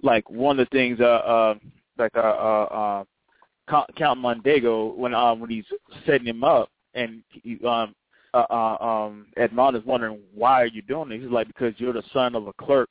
Like 0.01 0.29
one 0.29 0.59
of 0.59 0.67
the 0.69 0.77
things, 0.77 0.99
uh, 0.99 1.03
uh 1.03 1.55
like 1.97 2.15
uh, 2.15 2.19
uh, 2.19 3.03
uh 3.69 3.83
Count 3.95 4.19
Mondego 4.19 4.95
when 4.95 5.13
um 5.13 5.39
when 5.39 5.49
he's 5.49 5.65
setting 6.05 6.27
him 6.27 6.43
up 6.43 6.69
and 6.95 7.23
he, 7.31 7.59
um 7.65 7.93
uh, 8.33 8.45
uh 8.49 8.77
um 8.83 9.27
Edmond 9.37 9.77
is 9.77 9.85
wondering 9.85 10.19
why 10.33 10.61
are 10.61 10.67
you 10.67 10.81
doing 10.81 11.09
this? 11.09 11.21
He's 11.21 11.29
like 11.29 11.47
because 11.47 11.73
you're 11.77 11.93
the 11.93 12.03
son 12.13 12.35
of 12.35 12.47
a 12.47 12.53
clerk 12.53 12.89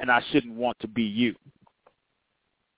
and 0.00 0.10
I 0.10 0.22
shouldn't 0.32 0.54
want 0.54 0.78
to 0.80 0.88
be 0.88 1.02
you. 1.02 1.34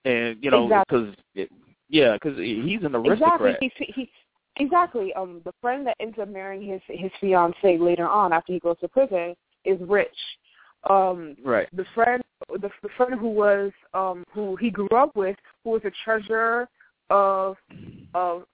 And 0.05 0.37
you 0.43 0.51
know 0.51 0.67
because 0.67 1.15
exactly. 1.35 1.59
yeah 1.89 2.15
because 2.15 2.37
he's 2.39 2.83
an 2.83 2.95
aristocrat. 2.95 3.59
Exactly. 3.63 3.73
He, 3.79 3.93
he, 3.93 4.11
exactly. 4.57 5.13
Um, 5.15 5.41
the 5.45 5.53
friend 5.61 5.87
that 5.87 5.97
ends 6.01 6.19
up 6.21 6.29
marrying 6.29 6.67
his 6.69 6.81
his 6.89 7.11
fiance 7.21 7.79
later 7.79 8.09
on 8.09 8.33
after 8.33 8.53
he 8.53 8.59
goes 8.59 8.79
to 8.81 8.89
prison 8.89 9.35
is 9.65 9.79
rich. 9.83 10.09
Um, 10.91 11.37
right. 11.45 11.69
The 11.77 11.85
friend, 11.95 12.23
the, 12.49 12.69
the 12.83 12.89
friend 12.97 13.15
who 13.15 13.29
was 13.29 13.71
um 13.95 14.25
who 14.33 14.57
he 14.57 14.71
grew 14.71 14.89
up 14.89 15.15
with, 15.15 15.37
who 15.63 15.71
was 15.71 15.83
a 15.85 15.93
treasurer 16.05 16.69
of 17.11 17.57
of 18.15 18.45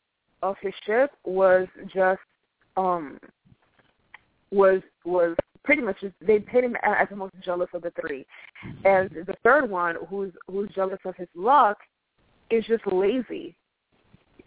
of 0.42 0.56
his 0.60 0.74
ship, 0.84 1.12
was 1.24 1.66
just 1.94 2.20
um 2.76 3.18
was 4.50 4.82
was 5.04 5.36
pretty 5.64 5.82
much 5.82 6.00
just, 6.00 6.14
they 6.26 6.38
paid 6.38 6.64
him 6.64 6.76
as 6.82 7.08
the 7.10 7.16
most 7.16 7.34
jealous 7.44 7.68
of 7.74 7.82
the 7.82 7.92
three, 8.00 8.26
and 8.84 9.10
the 9.10 9.34
third 9.42 9.68
one, 9.68 9.96
who's 10.08 10.32
who's 10.50 10.70
jealous 10.74 10.98
of 11.04 11.14
his 11.16 11.28
luck, 11.34 11.78
is 12.50 12.64
just 12.66 12.86
lazy, 12.86 13.56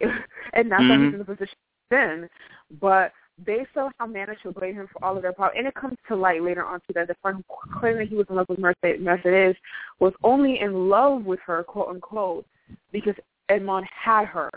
and 0.00 0.68
not 0.68 0.80
that 0.80 0.88
he's 0.88 0.90
mm-hmm. 0.90 1.14
in 1.14 1.18
the 1.18 1.24
position 1.24 1.54
he's 1.90 1.98
in, 1.98 2.28
but 2.80 3.12
they 3.44 3.66
somehow 3.74 4.06
managed 4.06 4.42
to 4.42 4.52
blame 4.52 4.74
him 4.74 4.88
for 4.92 5.04
all 5.04 5.16
of 5.16 5.22
their 5.22 5.32
problems. 5.32 5.58
And 5.58 5.66
it 5.66 5.74
comes 5.74 5.96
to 6.08 6.16
light 6.16 6.42
later 6.42 6.64
on 6.64 6.80
too 6.80 6.92
that 6.94 7.08
the 7.08 7.16
friend 7.22 7.42
who 7.48 7.78
claimed 7.80 8.00
that 8.00 8.08
he 8.08 8.14
was 8.14 8.26
in 8.28 8.36
love 8.36 8.48
with 8.48 8.58
Mercedes 8.58 9.56
was 10.00 10.12
only 10.22 10.60
in 10.60 10.88
love 10.88 11.24
with 11.24 11.40
her, 11.46 11.62
quote 11.64 11.88
unquote, 11.88 12.46
because 12.92 13.14
Edmond 13.48 13.86
had 13.86 14.26
her, 14.26 14.50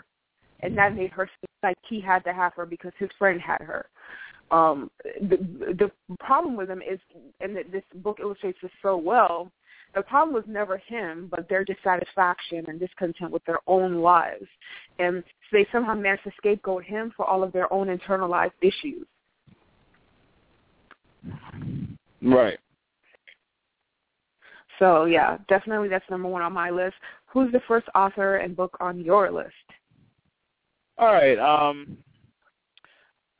and 0.60 0.76
that 0.76 0.94
made 0.94 1.10
her 1.10 1.28
like 1.62 1.76
he 1.88 2.00
had 2.00 2.24
to 2.24 2.32
have 2.32 2.54
her 2.54 2.66
because 2.66 2.92
his 2.98 3.10
friend 3.18 3.40
had 3.40 3.60
her. 3.60 3.86
Um, 4.50 4.90
the 5.20 5.36
the 5.78 5.90
problem 6.20 6.56
with 6.56 6.70
him 6.70 6.82
is, 6.82 7.00
and 7.40 7.56
this 7.56 7.82
book 7.96 8.18
illustrates 8.20 8.58
this 8.62 8.70
so 8.82 8.96
well. 8.96 9.50
The 9.94 10.02
problem 10.02 10.34
was 10.34 10.44
never 10.46 10.76
him, 10.76 11.28
but 11.30 11.48
their 11.48 11.64
dissatisfaction 11.64 12.64
and 12.68 12.78
discontent 12.78 13.30
with 13.30 13.44
their 13.44 13.60
own 13.66 13.96
lives. 13.96 14.46
And 14.98 15.24
so 15.24 15.56
they 15.56 15.66
somehow 15.72 15.94
managed 15.94 16.24
to 16.24 16.32
scapegoat 16.36 16.84
him 16.84 17.12
for 17.16 17.24
all 17.24 17.42
of 17.42 17.52
their 17.52 17.72
own 17.72 17.86
internalized 17.86 18.52
issues. 18.60 19.06
Right. 22.20 22.58
So 24.78 25.06
yeah, 25.06 25.38
definitely 25.48 25.88
that's 25.88 26.08
number 26.10 26.28
one 26.28 26.42
on 26.42 26.52
my 26.52 26.70
list. 26.70 26.96
Who's 27.26 27.50
the 27.52 27.62
first 27.66 27.86
author 27.94 28.36
and 28.36 28.54
book 28.54 28.76
on 28.80 29.00
your 29.00 29.30
list? 29.30 29.54
All 30.98 31.12
right. 31.12 31.38
Um, 31.38 31.96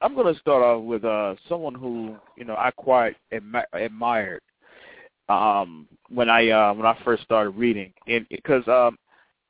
I'm 0.00 0.14
going 0.14 0.32
to 0.32 0.40
start 0.40 0.62
off 0.62 0.82
with 0.82 1.04
uh, 1.04 1.34
someone 1.48 1.74
who 1.74 2.16
you 2.36 2.44
know 2.44 2.54
I 2.56 2.70
quite 2.70 3.16
admired 3.72 4.42
um, 5.28 5.86
when 6.08 6.28
I 6.28 6.50
uh, 6.50 6.74
when 6.74 6.86
I 6.86 6.96
first 7.04 7.22
started 7.22 7.50
reading, 7.50 7.92
and 8.06 8.26
because 8.28 8.66
um, 8.68 8.98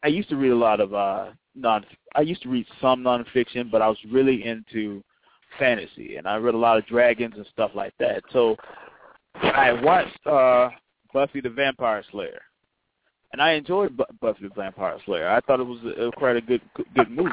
I 0.03 0.09
used 0.09 0.29
to 0.31 0.37
read 0.37 0.53
a 0.53 0.57
lot 0.57 0.81
of 0.81 0.95
uh, 0.95 1.31
non. 1.55 1.85
I 2.15 2.21
used 2.23 2.43
to 2.43 2.49
read 2.49 2.67
some 2.81 3.03
nonfiction, 3.03 3.71
but 3.71 3.83
I 3.83 3.89
was 3.89 3.99
really 4.11 4.45
into 4.45 5.03
fantasy, 5.59 6.17
and 6.17 6.27
I 6.27 6.37
read 6.37 6.55
a 6.55 6.59
lot 6.59 6.79
of 6.79 6.87
dragons 6.87 7.35
and 7.37 7.47
stuff 7.53 7.73
like 7.75 7.95
that. 7.99 8.23
So 8.33 8.57
I 9.35 9.73
watched 9.73 10.27
uh, 10.27 10.71
Buffy 11.13 11.41
the 11.41 11.51
Vampire 11.51 12.05
Slayer, 12.11 12.41
and 13.33 13.43
I 13.43 13.53
enjoyed 13.53 13.97
Buffy 14.21 14.49
the 14.49 14.55
Vampire 14.55 14.99
Slayer. 15.05 15.29
I 15.29 15.41
thought 15.41 15.61
it 15.61 15.65
was, 15.65 15.81
a, 15.99 16.11
quite 16.17 16.37
a 16.37 16.41
good 16.41 16.63
good 16.95 17.11
movie. 17.11 17.31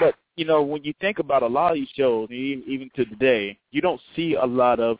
But 0.00 0.14
you 0.36 0.44
know, 0.44 0.62
when 0.62 0.82
you 0.84 0.94
think 1.00 1.18
about 1.18 1.42
a 1.42 1.46
lot 1.46 1.72
of 1.72 1.74
these 1.76 1.88
shows, 1.94 2.30
even 2.30 2.90
to 2.96 3.04
today, 3.04 3.58
you 3.70 3.80
don't 3.80 4.00
see 4.16 4.34
a 4.34 4.44
lot 4.44 4.80
of 4.80 4.98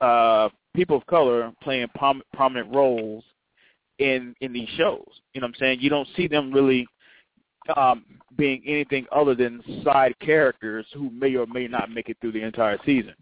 uh, 0.00 0.48
people 0.74 0.96
of 0.96 1.06
color 1.06 1.52
playing 1.62 1.88
prom- 1.94 2.22
prominent 2.32 2.74
roles 2.74 3.24
in 3.98 4.34
in 4.40 4.52
these 4.52 4.68
shows. 4.76 5.06
You 5.32 5.40
know 5.40 5.46
what 5.46 5.54
I'm 5.56 5.60
saying? 5.60 5.78
You 5.80 5.90
don't 5.90 6.08
see 6.16 6.26
them 6.26 6.52
really 6.52 6.86
um, 7.76 8.04
being 8.36 8.62
anything 8.66 9.06
other 9.12 9.34
than 9.34 9.62
side 9.84 10.14
characters 10.20 10.86
who 10.92 11.10
may 11.10 11.36
or 11.36 11.46
may 11.46 11.68
not 11.68 11.90
make 11.90 12.08
it 12.08 12.16
through 12.20 12.32
the 12.32 12.42
entire 12.42 12.78
season. 12.84 13.14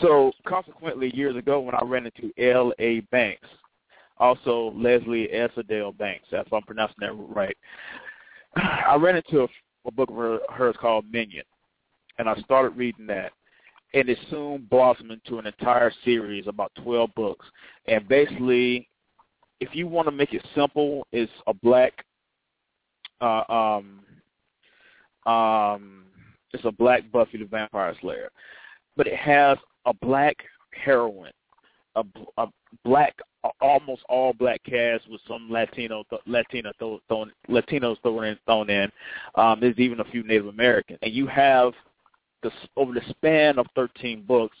So 0.00 0.32
consequently, 0.46 1.14
years 1.14 1.36
ago 1.36 1.60
when 1.60 1.74
I 1.74 1.84
ran 1.84 2.06
into 2.06 2.32
L.A. 2.38 3.00
Banks, 3.10 3.46
also 4.18 4.72
Leslie 4.76 5.28
Esdaile 5.34 5.96
Banks, 5.96 6.26
if 6.32 6.50
I'm 6.52 6.62
pronouncing 6.62 6.96
that 7.00 7.12
right, 7.12 7.56
I 8.56 8.96
ran 8.96 9.16
into 9.16 9.42
a, 9.42 9.48
a 9.86 9.90
book 9.90 10.10
of 10.10 10.16
her, 10.16 10.38
hers 10.50 10.76
called 10.80 11.04
Minion, 11.10 11.44
and 12.18 12.28
I 12.28 12.34
started 12.40 12.76
reading 12.76 13.06
that. 13.06 13.32
And 13.94 14.08
it 14.08 14.18
soon 14.30 14.66
blossomed 14.70 15.10
into 15.10 15.38
an 15.38 15.46
entire 15.46 15.92
series, 16.02 16.46
about 16.46 16.72
12 16.82 17.10
books. 17.14 17.44
And 17.86 18.08
basically, 18.08 18.88
if 19.60 19.74
you 19.74 19.86
want 19.86 20.08
to 20.08 20.12
make 20.12 20.32
it 20.32 20.42
simple, 20.54 21.06
it's 21.12 21.30
a 21.46 21.52
black 21.52 22.04
uh, 23.20 23.44
um, 23.48 24.00
um, 25.26 26.04
it's 26.52 26.64
a 26.64 26.72
black 26.72 27.10
Buffy 27.12 27.38
the 27.38 27.44
Vampire 27.44 27.94
Slayer, 28.00 28.30
but 28.96 29.06
it 29.06 29.16
has 29.16 29.56
a 29.86 29.94
black 29.94 30.36
heroine, 30.72 31.30
a, 31.94 32.02
a 32.38 32.48
black, 32.84 33.14
almost 33.60 34.02
all 34.08 34.32
black 34.32 34.62
cast 34.64 35.08
with 35.10 35.20
some 35.26 35.50
Latino, 35.50 36.04
th- 36.10 36.22
Latina 36.26 36.72
th- 36.78 37.00
thrown, 37.08 37.32
Latinos 37.48 38.00
thrown 38.02 38.24
in. 38.24 38.38
Thrown 38.46 38.70
in. 38.70 38.90
Um, 39.34 39.60
there's 39.60 39.78
even 39.78 40.00
a 40.00 40.04
few 40.04 40.22
Native 40.22 40.46
Americans, 40.46 40.98
and 41.02 41.12
you 41.12 41.26
have 41.26 41.72
the 42.42 42.50
over 42.76 42.92
the 42.92 43.02
span 43.10 43.58
of 43.58 43.66
13 43.74 44.22
books, 44.22 44.56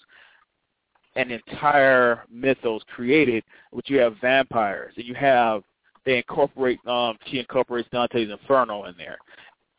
an 1.16 1.30
entire 1.30 2.24
mythos 2.30 2.82
created, 2.94 3.44
which 3.70 3.90
you 3.90 3.98
have 3.98 4.16
vampires, 4.20 4.94
and 4.96 5.06
you 5.06 5.14
have 5.14 5.62
they 6.04 6.16
incorporate 6.16 6.78
um 6.86 7.16
she 7.26 7.38
incorporates 7.38 7.88
Dante's 7.92 8.30
Inferno 8.30 8.84
in 8.84 8.94
there, 8.96 9.18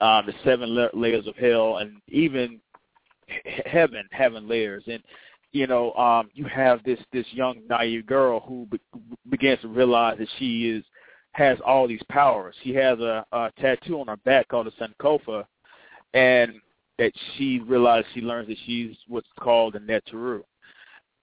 um 0.01 0.25
the 0.25 0.33
seven 0.43 0.75
la- 0.75 0.87
layers 0.93 1.27
of 1.27 1.35
hell, 1.35 1.77
and 1.77 2.01
even 2.07 2.59
heaven 3.65 4.07
having 4.11 4.47
layers, 4.47 4.83
and 4.87 5.01
you 5.53 5.67
know 5.67 5.93
um 5.93 6.29
you 6.33 6.45
have 6.45 6.83
this 6.83 6.99
this 7.13 7.25
young 7.31 7.61
naive 7.69 8.05
girl 8.05 8.41
who 8.41 8.67
be- 8.69 8.79
begins 9.29 9.61
to 9.61 9.67
realize 9.69 10.17
that 10.17 10.27
she 10.37 10.69
is 10.69 10.83
has 11.33 11.57
all 11.65 11.87
these 11.87 12.03
powers. 12.09 12.53
She 12.63 12.75
has 12.75 12.99
a, 12.99 13.25
a 13.31 13.51
tattoo 13.59 13.99
on 13.99 14.07
her 14.07 14.17
back 14.17 14.49
called 14.49 14.67
a 14.67 14.71
Sankofa, 14.71 15.45
and 16.13 16.53
that 16.99 17.11
she 17.35 17.59
realizes 17.59 18.05
she 18.13 18.21
learns 18.21 18.47
that 18.49 18.57
she's 18.65 18.95
what's 19.07 19.27
called 19.39 19.75
a 19.75 19.79
Neteru. 19.79 20.41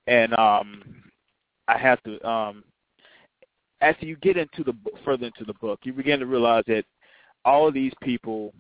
And 0.06 0.32
um 0.34 0.82
I 1.68 1.78
have 1.78 2.02
to 2.04 2.28
um 2.28 2.64
after 3.80 4.06
you 4.06 4.16
get 4.16 4.36
into 4.36 4.64
the 4.64 4.74
further 5.04 5.26
into 5.26 5.44
the 5.44 5.54
book, 5.54 5.80
you 5.84 5.92
begin 5.92 6.20
to 6.20 6.26
realize 6.26 6.64
that 6.66 6.84
all 7.44 7.68
of 7.68 7.74
these 7.74 7.92
people 8.02 8.52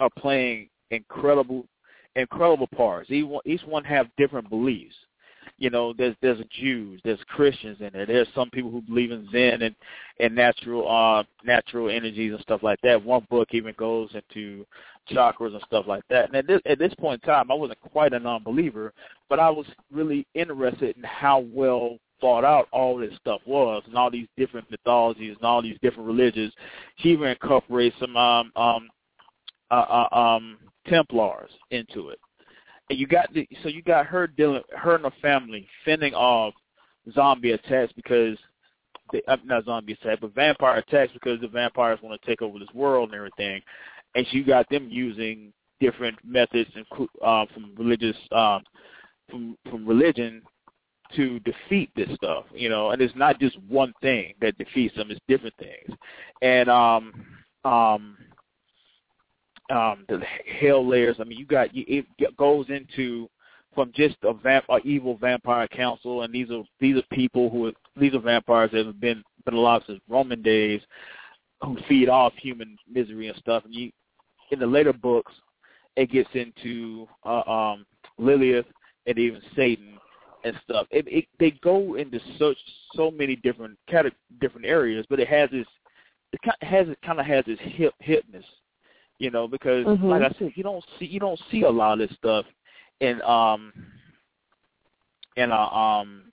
are 0.00 0.10
playing 0.18 0.68
incredible, 0.90 1.66
incredible 2.16 2.68
parts. 2.68 3.10
Each 3.10 3.24
one, 3.24 3.42
each 3.44 3.62
one 3.62 3.84
have 3.84 4.06
different 4.16 4.48
beliefs. 4.48 4.94
You 5.58 5.70
know, 5.70 5.92
there's 5.92 6.16
there's 6.20 6.40
Jews, 6.50 7.00
there's 7.04 7.22
Christians 7.28 7.78
in 7.80 7.90
there. 7.92 8.06
There's 8.06 8.28
some 8.34 8.50
people 8.50 8.70
who 8.70 8.82
believe 8.82 9.12
in 9.12 9.28
Zen 9.30 9.62
and 9.62 9.74
and 10.18 10.34
natural 10.34 10.90
uh 10.90 11.22
natural 11.44 11.90
energies 11.90 12.32
and 12.32 12.40
stuff 12.40 12.62
like 12.62 12.80
that. 12.82 13.02
One 13.04 13.26
book 13.30 13.48
even 13.52 13.74
goes 13.78 14.10
into 14.14 14.66
chakras 15.10 15.52
and 15.52 15.62
stuff 15.66 15.86
like 15.86 16.02
that. 16.10 16.26
And 16.26 16.36
at 16.36 16.46
this 16.46 16.60
at 16.66 16.78
this 16.78 16.94
point 16.94 17.22
in 17.22 17.28
time, 17.28 17.50
I 17.50 17.54
wasn't 17.54 17.80
quite 17.80 18.14
a 18.14 18.18
non-believer, 18.18 18.92
but 19.28 19.38
I 19.38 19.50
was 19.50 19.66
really 19.92 20.26
interested 20.34 20.96
in 20.96 21.04
how 21.04 21.40
well 21.40 21.98
thought 22.20 22.44
out 22.44 22.68
all 22.72 22.96
this 22.96 23.14
stuff 23.20 23.40
was 23.46 23.82
and 23.86 23.96
all 23.96 24.10
these 24.10 24.28
different 24.36 24.70
mythologies 24.70 25.36
and 25.36 25.44
all 25.44 25.62
these 25.62 25.78
different 25.82 26.08
religions. 26.08 26.52
She 26.96 27.10
even 27.10 27.28
incorporates 27.28 27.96
some 28.00 28.16
um 28.16 28.50
um 28.56 28.88
uh, 29.70 30.06
uh, 30.10 30.16
um 30.16 30.58
Templars 30.86 31.50
into 31.70 32.10
it. 32.10 32.18
And 32.90 32.98
you 32.98 33.06
got 33.06 33.32
the 33.32 33.48
so 33.62 33.68
you 33.68 33.82
got 33.82 34.06
her 34.06 34.26
dealing 34.26 34.62
her 34.76 34.96
and 34.96 35.04
her 35.04 35.12
family 35.22 35.66
fending 35.84 36.14
off 36.14 36.54
zombie 37.12 37.52
attacks 37.52 37.92
because 37.94 38.36
they, 39.12 39.22
uh, 39.28 39.36
not 39.44 39.64
zombie 39.64 39.92
attacks, 39.92 40.20
but 40.20 40.34
vampire 40.34 40.76
attacks 40.78 41.12
because 41.12 41.40
the 41.40 41.48
vampires 41.48 41.98
want 42.02 42.20
to 42.20 42.26
take 42.26 42.42
over 42.42 42.58
this 42.58 42.72
world 42.74 43.10
and 43.10 43.16
everything. 43.16 43.60
And 44.14 44.26
she 44.30 44.42
got 44.42 44.68
them 44.68 44.88
using 44.90 45.52
different 45.80 46.18
methods 46.24 46.70
and 46.74 46.86
uh, 47.22 47.46
from 47.52 47.74
religious 47.76 48.16
um, 48.32 48.62
from 49.30 49.56
from 49.70 49.86
religion 49.86 50.42
to 51.16 51.38
defeat 51.40 51.90
this 51.94 52.08
stuff, 52.14 52.44
you 52.54 52.68
know, 52.68 52.90
and 52.90 53.00
it's 53.00 53.14
not 53.14 53.38
just 53.38 53.56
one 53.68 53.92
thing 54.00 54.34
that 54.40 54.56
defeats 54.58 54.94
them; 54.96 55.10
it's 55.10 55.20
different 55.28 55.54
things. 55.58 55.96
And 56.42 56.68
um, 56.68 57.12
um, 57.64 58.16
um, 59.70 60.04
the 60.08 60.20
hell 60.60 60.86
layers. 60.86 61.16
I 61.20 61.24
mean, 61.24 61.38
you 61.38 61.46
got 61.46 61.68
it 61.72 62.36
goes 62.36 62.66
into 62.68 63.28
from 63.74 63.92
just 63.94 64.16
a 64.22 64.32
vamp, 64.32 64.64
a 64.68 64.78
evil 64.84 65.16
vampire 65.16 65.68
council, 65.68 66.22
and 66.22 66.32
these 66.32 66.50
are 66.50 66.62
these 66.80 66.96
are 66.96 67.02
people 67.12 67.50
who 67.50 67.66
are, 67.66 67.72
these 67.96 68.14
are 68.14 68.20
vampires 68.20 68.70
that 68.72 68.86
have 68.86 69.00
been 69.00 69.22
been 69.44 69.54
alive 69.54 69.82
since 69.86 70.00
Roman 70.08 70.42
days, 70.42 70.80
who 71.62 71.76
feed 71.88 72.08
off 72.08 72.32
human 72.36 72.76
misery 72.90 73.28
and 73.28 73.38
stuff. 73.38 73.64
And 73.64 73.74
you, 73.74 73.90
in 74.50 74.58
the 74.58 74.66
later 74.66 74.92
books, 74.92 75.32
it 75.96 76.10
gets 76.10 76.30
into 76.34 77.06
uh, 77.24 77.42
um, 77.50 77.86
Lilith 78.18 78.66
and 79.06 79.18
even 79.18 79.40
Satan 79.56 79.98
and 80.44 80.54
stuff. 80.64 80.86
It, 80.90 81.06
it 81.08 81.26
they 81.38 81.52
go 81.62 81.94
into 81.96 82.20
such 82.38 82.56
so 82.94 83.10
many 83.10 83.36
different 83.36 83.78
kind 83.90 84.06
different 84.40 84.66
areas, 84.66 85.06
but 85.08 85.20
it 85.20 85.28
has 85.28 85.50
this 85.50 85.66
it 86.32 86.40
has 86.62 86.88
it 86.88 86.98
kind 87.04 87.20
of 87.20 87.26
has 87.26 87.44
this 87.46 87.58
hip 87.60 87.94
hipness, 88.06 88.44
you 89.24 89.30
know, 89.30 89.48
because 89.48 89.86
mm-hmm. 89.86 90.04
like 90.04 90.20
I 90.20 90.34
said, 90.38 90.52
you 90.54 90.62
don't 90.62 90.84
see 90.98 91.06
you 91.06 91.18
don't 91.18 91.40
see 91.50 91.62
a 91.62 91.70
lot 91.70 91.98
of 91.98 92.06
this 92.06 92.16
stuff 92.18 92.44
in 93.00 93.22
um 93.22 93.72
in 95.36 95.50
a 95.50 95.54
um 95.54 96.24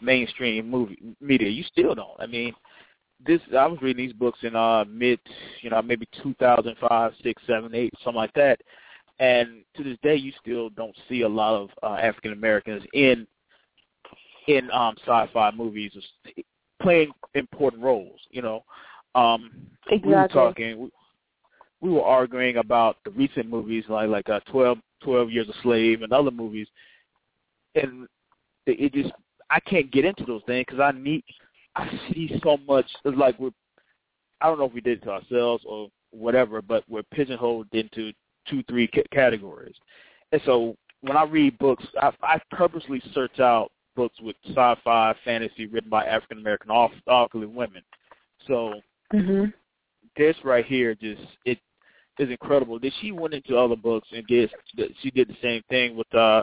mainstream 0.00 0.68
movie 0.68 0.98
media. 1.20 1.48
You 1.48 1.62
still 1.62 1.94
don't. 1.94 2.18
I 2.18 2.26
mean, 2.26 2.52
this 3.24 3.40
I 3.56 3.66
was 3.68 3.78
reading 3.80 4.04
these 4.04 4.16
books 4.16 4.40
in 4.42 4.56
uh 4.56 4.84
mid, 4.84 5.20
you 5.62 5.70
know, 5.70 5.80
maybe 5.80 6.08
two 6.24 6.34
thousand 6.40 6.74
five, 6.88 7.12
six, 7.22 7.40
seven, 7.46 7.72
eight, 7.72 7.94
something 8.02 8.18
like 8.18 8.34
that. 8.34 8.60
And 9.20 9.62
to 9.76 9.84
this 9.84 9.96
day, 10.02 10.16
you 10.16 10.32
still 10.40 10.70
don't 10.70 10.96
see 11.08 11.20
a 11.20 11.28
lot 11.28 11.54
of 11.54 11.70
uh, 11.84 11.98
African 12.02 12.32
Americans 12.32 12.82
in 12.94 13.28
in 14.48 14.68
um 14.72 14.96
sci-fi 15.06 15.52
movies 15.52 15.92
playing 16.82 17.12
important 17.34 17.82
roles 17.82 18.20
you 18.30 18.42
know 18.42 18.62
um 19.14 19.50
exactly. 19.88 20.10
we 20.10 20.14
were 20.14 20.28
talking 20.28 20.78
we, 20.80 20.90
we 21.84 21.90
were 21.90 22.02
arguing 22.02 22.56
about 22.56 22.96
the 23.04 23.10
recent 23.10 23.48
movies 23.48 23.84
like 23.88 24.08
like 24.08 24.28
uh 24.30 24.40
12 24.50 24.78
12 25.02 25.30
years 25.30 25.48
a 25.48 25.62
slave 25.62 26.00
and 26.02 26.12
other 26.12 26.30
movies 26.30 26.66
and 27.74 28.08
it 28.66 28.92
just 28.94 29.12
i 29.50 29.60
can't 29.60 29.92
get 29.92 30.04
into 30.04 30.24
those 30.24 30.42
things 30.46 30.64
because 30.66 30.80
i 30.80 30.90
need 30.98 31.22
i 31.76 31.86
see 32.08 32.40
so 32.42 32.56
much 32.66 32.86
it's 33.04 33.18
like 33.18 33.38
we're 33.38 33.50
i 34.40 34.46
don't 34.46 34.58
know 34.58 34.64
if 34.64 34.72
we 34.72 34.80
did 34.80 34.98
it 34.98 35.04
to 35.04 35.10
ourselves 35.10 35.62
or 35.66 35.88
whatever 36.10 36.62
but 36.62 36.84
we're 36.88 37.02
pigeonholed 37.12 37.66
into 37.72 38.12
two 38.48 38.62
three 38.68 38.88
c- 38.94 39.02
categories 39.12 39.76
and 40.32 40.40
so 40.46 40.74
when 41.02 41.18
i 41.18 41.24
read 41.24 41.58
books 41.58 41.84
i 42.00 42.10
i 42.22 42.40
purposely 42.50 43.02
search 43.12 43.40
out 43.40 43.70
books 43.94 44.18
with 44.20 44.36
sci-fi 44.48 45.14
fantasy 45.24 45.66
written 45.66 45.90
by 45.90 46.04
African 46.04 46.38
American 46.38 46.70
authors 46.70 47.00
women. 47.32 47.82
So 48.46 48.74
mm-hmm. 49.12 49.46
this 50.16 50.36
right 50.44 50.64
here 50.64 50.94
just 50.94 51.22
it 51.44 51.58
is 52.18 52.30
incredible. 52.30 52.78
That 52.78 52.92
she 53.00 53.12
went 53.12 53.34
into 53.34 53.56
other 53.56 53.76
books 53.76 54.08
and 54.12 54.26
did 54.26 54.50
she 55.02 55.10
did 55.10 55.28
the 55.28 55.36
same 55.42 55.62
thing 55.68 55.96
with 55.96 56.12
uh 56.14 56.42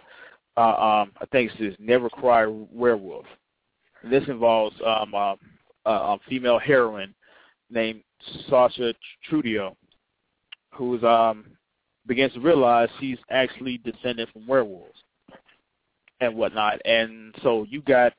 uh, 0.58 0.62
um, 0.62 1.12
I 1.22 1.26
think 1.32 1.52
it's 1.60 1.78
Never 1.80 2.10
Cry 2.10 2.46
Werewolf. 2.46 3.26
And 4.04 4.12
this 4.12 4.24
involves 4.28 4.76
um, 4.86 5.14
uh, 5.14 5.36
a 5.86 6.18
female 6.28 6.60
heroine 6.60 7.14
named 7.70 8.04
Sasha 8.50 8.94
Trudeau, 9.30 9.76
who's 10.74 11.04
um, 11.04 11.46
begins 12.06 12.34
to 12.34 12.42
realize 12.42 12.90
she's 13.00 13.18
actually 13.30 13.78
descended 13.80 14.28
from 14.34 14.48
werewolves 14.48 15.00
and 16.20 16.36
whatnot. 16.36 16.82
And 16.86 17.34
so 17.44 17.66
you 17.70 17.82
got 17.82 18.14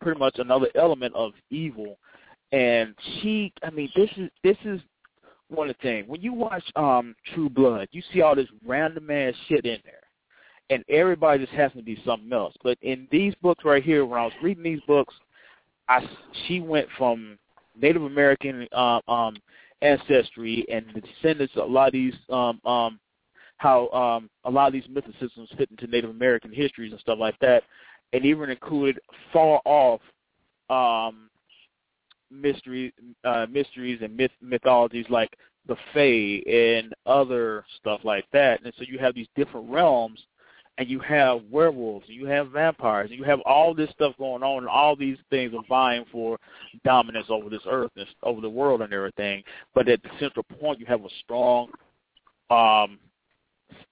pretty 0.00 0.18
much 0.18 0.38
another 0.38 0.68
element 0.74 1.14
of 1.14 1.32
evil. 1.50 1.98
And 2.52 2.94
she, 3.20 3.52
I 3.62 3.70
mean, 3.70 3.90
this 3.96 4.10
is 4.16 4.30
this 4.44 4.58
is 4.64 4.80
one 5.52 5.72
things. 5.82 6.08
When 6.08 6.22
you 6.22 6.32
watch 6.32 6.64
um 6.76 7.14
True 7.34 7.48
Blood, 7.48 7.88
you 7.92 8.02
see 8.12 8.22
all 8.22 8.34
this 8.34 8.48
random 8.66 9.10
ass 9.10 9.34
shit 9.48 9.64
in 9.64 9.78
there, 9.84 10.02
and 10.70 10.84
everybody 10.88 11.44
just 11.44 11.56
happens 11.56 11.80
to 11.80 11.84
be 11.84 12.00
something 12.04 12.32
else. 12.32 12.54
But 12.62 12.78
in 12.82 13.06
these 13.10 13.34
books 13.42 13.64
right 13.64 13.82
here, 13.82 14.04
when 14.04 14.20
I 14.20 14.24
was 14.24 14.32
reading 14.42 14.62
these 14.64 14.80
books, 14.86 15.14
I 15.88 16.06
she 16.46 16.60
went 16.60 16.88
from 16.96 17.38
Native 17.80 18.02
American 18.02 18.66
um, 18.72 19.00
um 19.08 19.36
ancestry 19.82 20.64
and 20.70 20.86
the 20.94 21.00
descendants 21.00 21.54
of 21.56 21.68
a 21.68 21.72
lot 21.72 21.88
of 21.88 21.92
these 21.92 22.14
um 22.30 22.60
um 22.64 23.00
how 23.56 23.88
um 23.90 24.30
a 24.44 24.50
lot 24.50 24.66
of 24.66 24.72
these 24.72 24.86
mythicisms 24.86 25.56
fit 25.56 25.70
into 25.70 25.86
Native 25.86 26.10
American 26.10 26.52
histories 26.52 26.92
and 26.92 27.00
stuff 27.00 27.18
like 27.18 27.38
that, 27.40 27.62
and 28.12 28.24
even 28.24 28.50
included 28.50 29.00
far 29.32 29.60
off 29.64 30.00
um 30.70 31.28
mystery 32.32 32.92
uh 33.24 33.46
mysteries 33.50 34.00
and 34.02 34.16
myth 34.16 34.30
mythologies 34.40 35.06
like 35.10 35.36
the 35.68 35.76
Fae 35.94 36.42
and 36.50 36.92
other 37.06 37.64
stuff 37.78 38.00
like 38.02 38.24
that. 38.32 38.64
And 38.64 38.72
so 38.76 38.84
you 38.86 38.98
have 38.98 39.14
these 39.14 39.28
different 39.36 39.70
realms 39.70 40.20
and 40.78 40.88
you 40.88 41.00
have 41.00 41.42
werewolves, 41.50 42.06
and 42.08 42.16
you 42.16 42.26
have 42.26 42.50
vampires, 42.50 43.10
and 43.10 43.18
you 43.18 43.24
have 43.24 43.40
all 43.40 43.74
this 43.74 43.90
stuff 43.90 44.14
going 44.18 44.42
on, 44.42 44.58
and 44.58 44.68
all 44.68 44.96
these 44.96 45.18
things 45.28 45.52
are 45.54 45.62
vying 45.68 46.04
for 46.10 46.38
dominance 46.82 47.26
over 47.28 47.50
this 47.50 47.60
earth 47.68 47.90
and 47.96 48.06
over 48.22 48.40
the 48.40 48.48
world 48.48 48.80
and 48.80 48.92
everything. 48.92 49.42
But 49.74 49.88
at 49.88 50.02
the 50.02 50.08
central 50.18 50.44
point, 50.44 50.80
you 50.80 50.86
have 50.86 51.04
a 51.04 51.10
strong 51.22 51.68
um, 52.48 52.98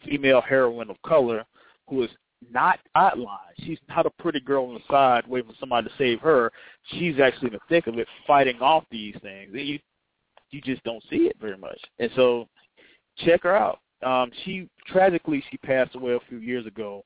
female 0.05 0.41
heroine 0.41 0.91
of 0.91 1.01
color 1.03 1.45
who 1.89 2.03
is 2.03 2.11
not 2.51 2.79
outlined. 2.95 3.55
She's 3.65 3.79
not 3.89 4.07
a 4.07 4.11
pretty 4.11 4.41
girl 4.41 4.67
on 4.67 4.75
the 4.75 4.81
side 4.91 5.27
waiting 5.27 5.51
for 5.51 5.57
somebody 5.59 5.89
to 5.89 5.95
save 5.99 6.21
her. 6.21 6.51
She's 6.93 7.21
actually 7.21 7.49
in 7.49 7.55
the 7.55 7.61
thick 7.69 7.87
of 7.87 7.99
it, 7.99 8.09
fighting 8.27 8.61
off 8.61 8.85
these 8.91 9.17
things. 9.23 9.51
And 9.53 9.67
you 9.67 9.79
you 10.51 10.61
just 10.61 10.83
don't 10.83 11.03
see 11.09 11.29
it 11.29 11.37
very 11.41 11.57
much. 11.57 11.79
And 11.99 12.11
so, 12.17 12.49
check 13.19 13.45
her 13.45 13.55
out 13.55 13.79
um, 14.03 14.31
she 14.45 14.69
tragically 14.87 15.43
she 15.51 15.57
passed 15.59 15.95
away 15.95 16.15
a 16.15 16.29
few 16.29 16.39
years 16.39 16.67
ago 16.67 17.05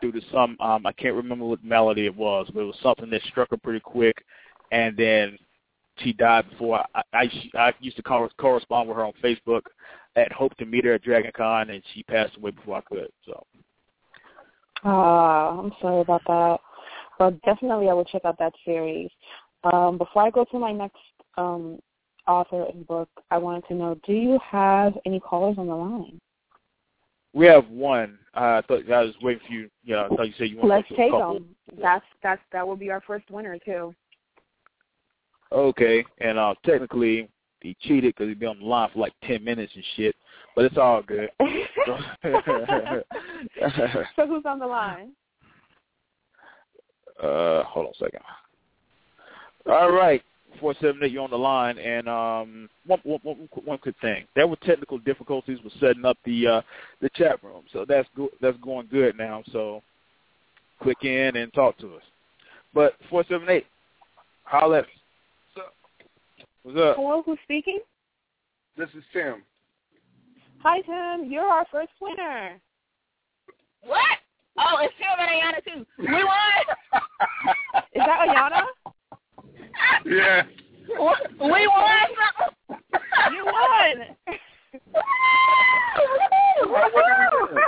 due 0.00 0.12
to 0.12 0.20
some 0.32 0.56
um, 0.60 0.86
I 0.86 0.92
can't 0.92 1.14
remember 1.14 1.44
what 1.44 1.64
malady 1.64 2.06
it 2.06 2.16
was, 2.16 2.48
but 2.52 2.60
it 2.60 2.64
was 2.64 2.78
something 2.82 3.10
that 3.10 3.22
struck 3.24 3.50
her 3.50 3.56
pretty 3.56 3.80
quick, 3.80 4.24
and 4.70 4.96
then 4.96 5.36
she 5.98 6.12
died 6.12 6.48
before 6.50 6.84
I 6.94 7.02
I, 7.12 7.30
I 7.54 7.72
used 7.80 7.96
to 7.96 8.02
call, 8.02 8.28
correspond 8.38 8.88
with 8.88 8.96
her 8.96 9.04
on 9.04 9.12
Facebook. 9.22 9.62
I 10.16 10.20
had 10.20 10.32
hoped 10.32 10.58
to 10.58 10.66
meet 10.66 10.84
her 10.84 10.94
at 10.94 11.02
Dragon 11.02 11.32
Con, 11.34 11.70
and 11.70 11.82
she 11.92 12.02
passed 12.04 12.36
away 12.36 12.50
before 12.50 12.78
I 12.78 12.82
could. 12.82 13.08
So. 13.26 13.44
Ah, 14.84 15.48
uh, 15.48 15.60
I'm 15.60 15.72
sorry 15.80 16.00
about 16.00 16.22
that. 16.26 16.58
But 17.18 17.40
definitely 17.42 17.88
I 17.88 17.92
will 17.92 18.04
check 18.04 18.24
out 18.24 18.38
that 18.38 18.52
series. 18.64 19.10
Um, 19.64 19.98
before 19.98 20.22
I 20.22 20.30
go 20.30 20.44
to 20.50 20.58
my 20.58 20.72
next 20.72 20.98
um, 21.36 21.78
author 22.26 22.64
and 22.72 22.86
book, 22.86 23.08
I 23.30 23.38
wanted 23.38 23.66
to 23.68 23.74
know, 23.74 23.96
do 24.06 24.12
you 24.12 24.38
have 24.48 24.94
any 25.06 25.20
callers 25.20 25.56
on 25.58 25.66
the 25.66 25.74
line? 25.74 26.18
We 27.32 27.46
have 27.46 27.68
one. 27.68 28.18
Uh, 28.34 28.60
I 28.60 28.62
thought 28.66 28.90
I 28.90 29.02
was 29.02 29.14
waiting 29.22 29.42
for 29.46 29.52
you. 29.52 29.70
Yeah, 29.84 30.04
I 30.04 30.08
thought 30.08 30.26
you 30.26 30.34
said 30.36 30.50
you 30.50 30.58
wanted 30.58 30.74
Let's 30.74 30.88
to 30.88 30.96
take 30.96 31.12
them. 31.12 31.46
That's 31.80 32.04
that's 32.22 32.42
that 32.52 32.66
will 32.66 32.76
be 32.76 32.90
our 32.90 33.00
first 33.00 33.30
winner 33.30 33.58
too. 33.64 33.94
Okay, 35.50 36.04
and 36.18 36.38
uh, 36.38 36.54
technically 36.64 37.28
he 37.62 37.76
cheated 37.80 38.14
because 38.14 38.28
he 38.28 38.34
been 38.34 38.48
on 38.48 38.58
the 38.58 38.64
line 38.64 38.90
for 38.92 39.00
like 39.00 39.14
ten 39.24 39.42
minutes 39.44 39.72
and 39.74 39.84
shit, 39.96 40.14
but 40.54 40.64
it's 40.64 40.78
all 40.78 41.02
good. 41.02 41.30
so 44.16 44.26
who's 44.26 44.44
on 44.44 44.58
the 44.58 44.66
line? 44.66 45.12
Uh, 47.22 47.62
hold 47.64 47.86
on 47.86 47.92
a 47.92 48.04
second. 48.04 48.20
All 49.66 49.92
right, 49.92 50.22
four 50.60 50.74
seven 50.80 51.02
eight, 51.02 51.12
you're 51.12 51.22
on 51.22 51.30
the 51.30 51.38
line. 51.38 51.78
And 51.78 52.08
um, 52.08 52.68
one, 52.86 53.00
one, 53.04 53.20
one, 53.22 53.48
one 53.64 53.78
quick 53.78 53.96
thing: 54.00 54.24
there 54.34 54.46
were 54.46 54.56
technical 54.56 54.98
difficulties 54.98 55.58
with 55.62 55.72
setting 55.80 56.04
up 56.04 56.18
the 56.24 56.46
uh, 56.46 56.62
the 57.00 57.10
chat 57.10 57.42
room, 57.42 57.62
so 57.72 57.84
that's 57.86 58.08
go- 58.16 58.30
that's 58.40 58.58
going 58.58 58.88
good 58.90 59.16
now. 59.16 59.42
So 59.52 59.82
click 60.82 61.04
in 61.04 61.36
and 61.36 61.52
talk 61.52 61.78
to 61.78 61.94
us. 61.94 62.02
But 62.74 62.94
four 63.08 63.24
seven 63.28 63.48
eight, 63.48 63.66
holla 64.44 64.78
at 64.78 64.84
up? 64.84 64.90
What's 66.62 66.78
up? 66.78 66.96
Hello, 66.96 67.22
who's 67.26 67.38
speaking? 67.42 67.80
This 68.76 68.88
is 68.90 69.02
Tim. 69.12 69.42
Hi, 70.62 70.80
Tim. 70.82 71.30
You're 71.30 71.42
our 71.44 71.66
first 71.72 71.90
winner. 72.00 72.60
What? 73.82 74.18
Oh, 74.56 74.76
it's 74.80 74.94
Tim 74.96 75.08
and 75.18 75.28
Ayana 75.28 75.64
too. 75.64 75.86
We 75.98 76.22
won. 76.22 77.02
Is 77.94 78.02
that 78.06 78.28
Ayana? 78.28 78.62
Yeah. 80.06 80.42
we 81.40 81.66
won. 81.66 82.08
You 83.32 83.44
won. 83.44 83.94
what, 86.70 86.92
what 86.92 87.04
did 87.06 87.16
we 87.40 87.54
win? 87.54 87.64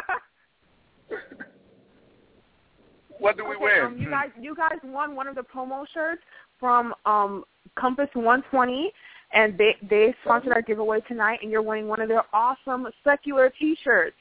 What 3.19 3.37
did 3.37 3.43
we 3.45 3.57
okay, 3.57 3.65
win? 3.65 3.85
Um, 3.87 3.99
you 3.99 4.11
guys, 4.11 4.29
you 4.41 4.55
guys 4.55 4.79
won 4.85 5.17
one 5.17 5.27
of 5.27 5.35
the 5.35 5.43
promo 5.43 5.85
shirts 5.93 6.23
from 6.61 6.95
um, 7.07 7.45
Compass 7.77 8.09
120, 8.15 8.93
and 9.33 9.59
they 9.59 9.77
they 9.89 10.15
sponsored 10.23 10.53
our 10.53 10.63
giveaway 10.63 11.01
tonight, 11.09 11.41
and 11.43 11.51
you're 11.51 11.63
winning 11.63 11.89
one 11.89 12.01
of 12.01 12.09
their 12.09 12.23
awesome 12.33 12.87
secular 13.03 13.53
T-shirts. 13.59 14.17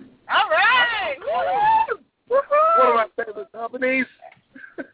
All 0.00 0.50
right. 0.50 1.16
Woo! 1.20 1.98
One 2.28 2.88
of 2.88 2.94
my 2.94 3.06
favorite 3.16 3.52
companies. 3.52 4.06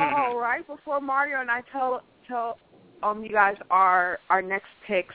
All 0.00 0.38
right. 0.38 0.66
Before 0.66 1.00
Mario 1.00 1.40
and 1.40 1.50
I 1.50 1.62
tell 1.72 2.02
tell 2.26 2.58
um 3.02 3.22
you 3.22 3.30
guys 3.30 3.56
our 3.70 4.18
our 4.30 4.42
next 4.42 4.68
picks, 4.86 5.14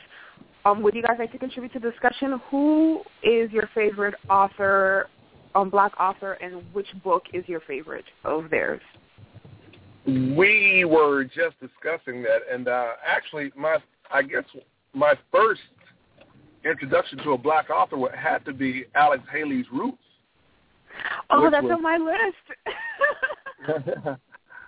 um 0.65 0.81
would 0.81 0.95
you 0.95 1.03
guys 1.03 1.17
like 1.19 1.31
to 1.31 1.37
contribute 1.37 1.73
to 1.73 1.79
the 1.79 1.91
discussion? 1.91 2.41
Who 2.49 3.01
is 3.23 3.51
your 3.51 3.69
favorite 3.73 4.15
author, 4.29 5.07
um 5.55 5.69
black 5.69 5.93
author, 5.99 6.33
and 6.33 6.63
which 6.73 6.87
book 7.03 7.23
is 7.33 7.43
your 7.47 7.61
favorite 7.61 8.05
of 8.23 8.49
theirs? 8.49 8.81
We 10.05 10.85
were 10.85 11.23
just 11.23 11.59
discussing 11.59 12.21
that, 12.23 12.39
and 12.51 12.67
uh, 12.67 12.91
actually, 13.05 13.51
my 13.55 13.77
I 14.11 14.21
guess 14.23 14.43
my 14.93 15.13
first 15.31 15.61
introduction 16.65 17.17
to 17.19 17.31
a 17.31 17.37
black 17.37 17.69
author 17.69 17.97
would 17.97 18.15
have 18.15 18.43
to 18.45 18.53
be 18.53 18.85
Alex 18.95 19.23
Haley's 19.31 19.65
Roots. 19.71 19.97
Oh, 21.29 21.49
that's 21.49 21.63
was- 21.63 21.73
on 21.73 21.83
my 21.83 21.97
list. 21.97 22.37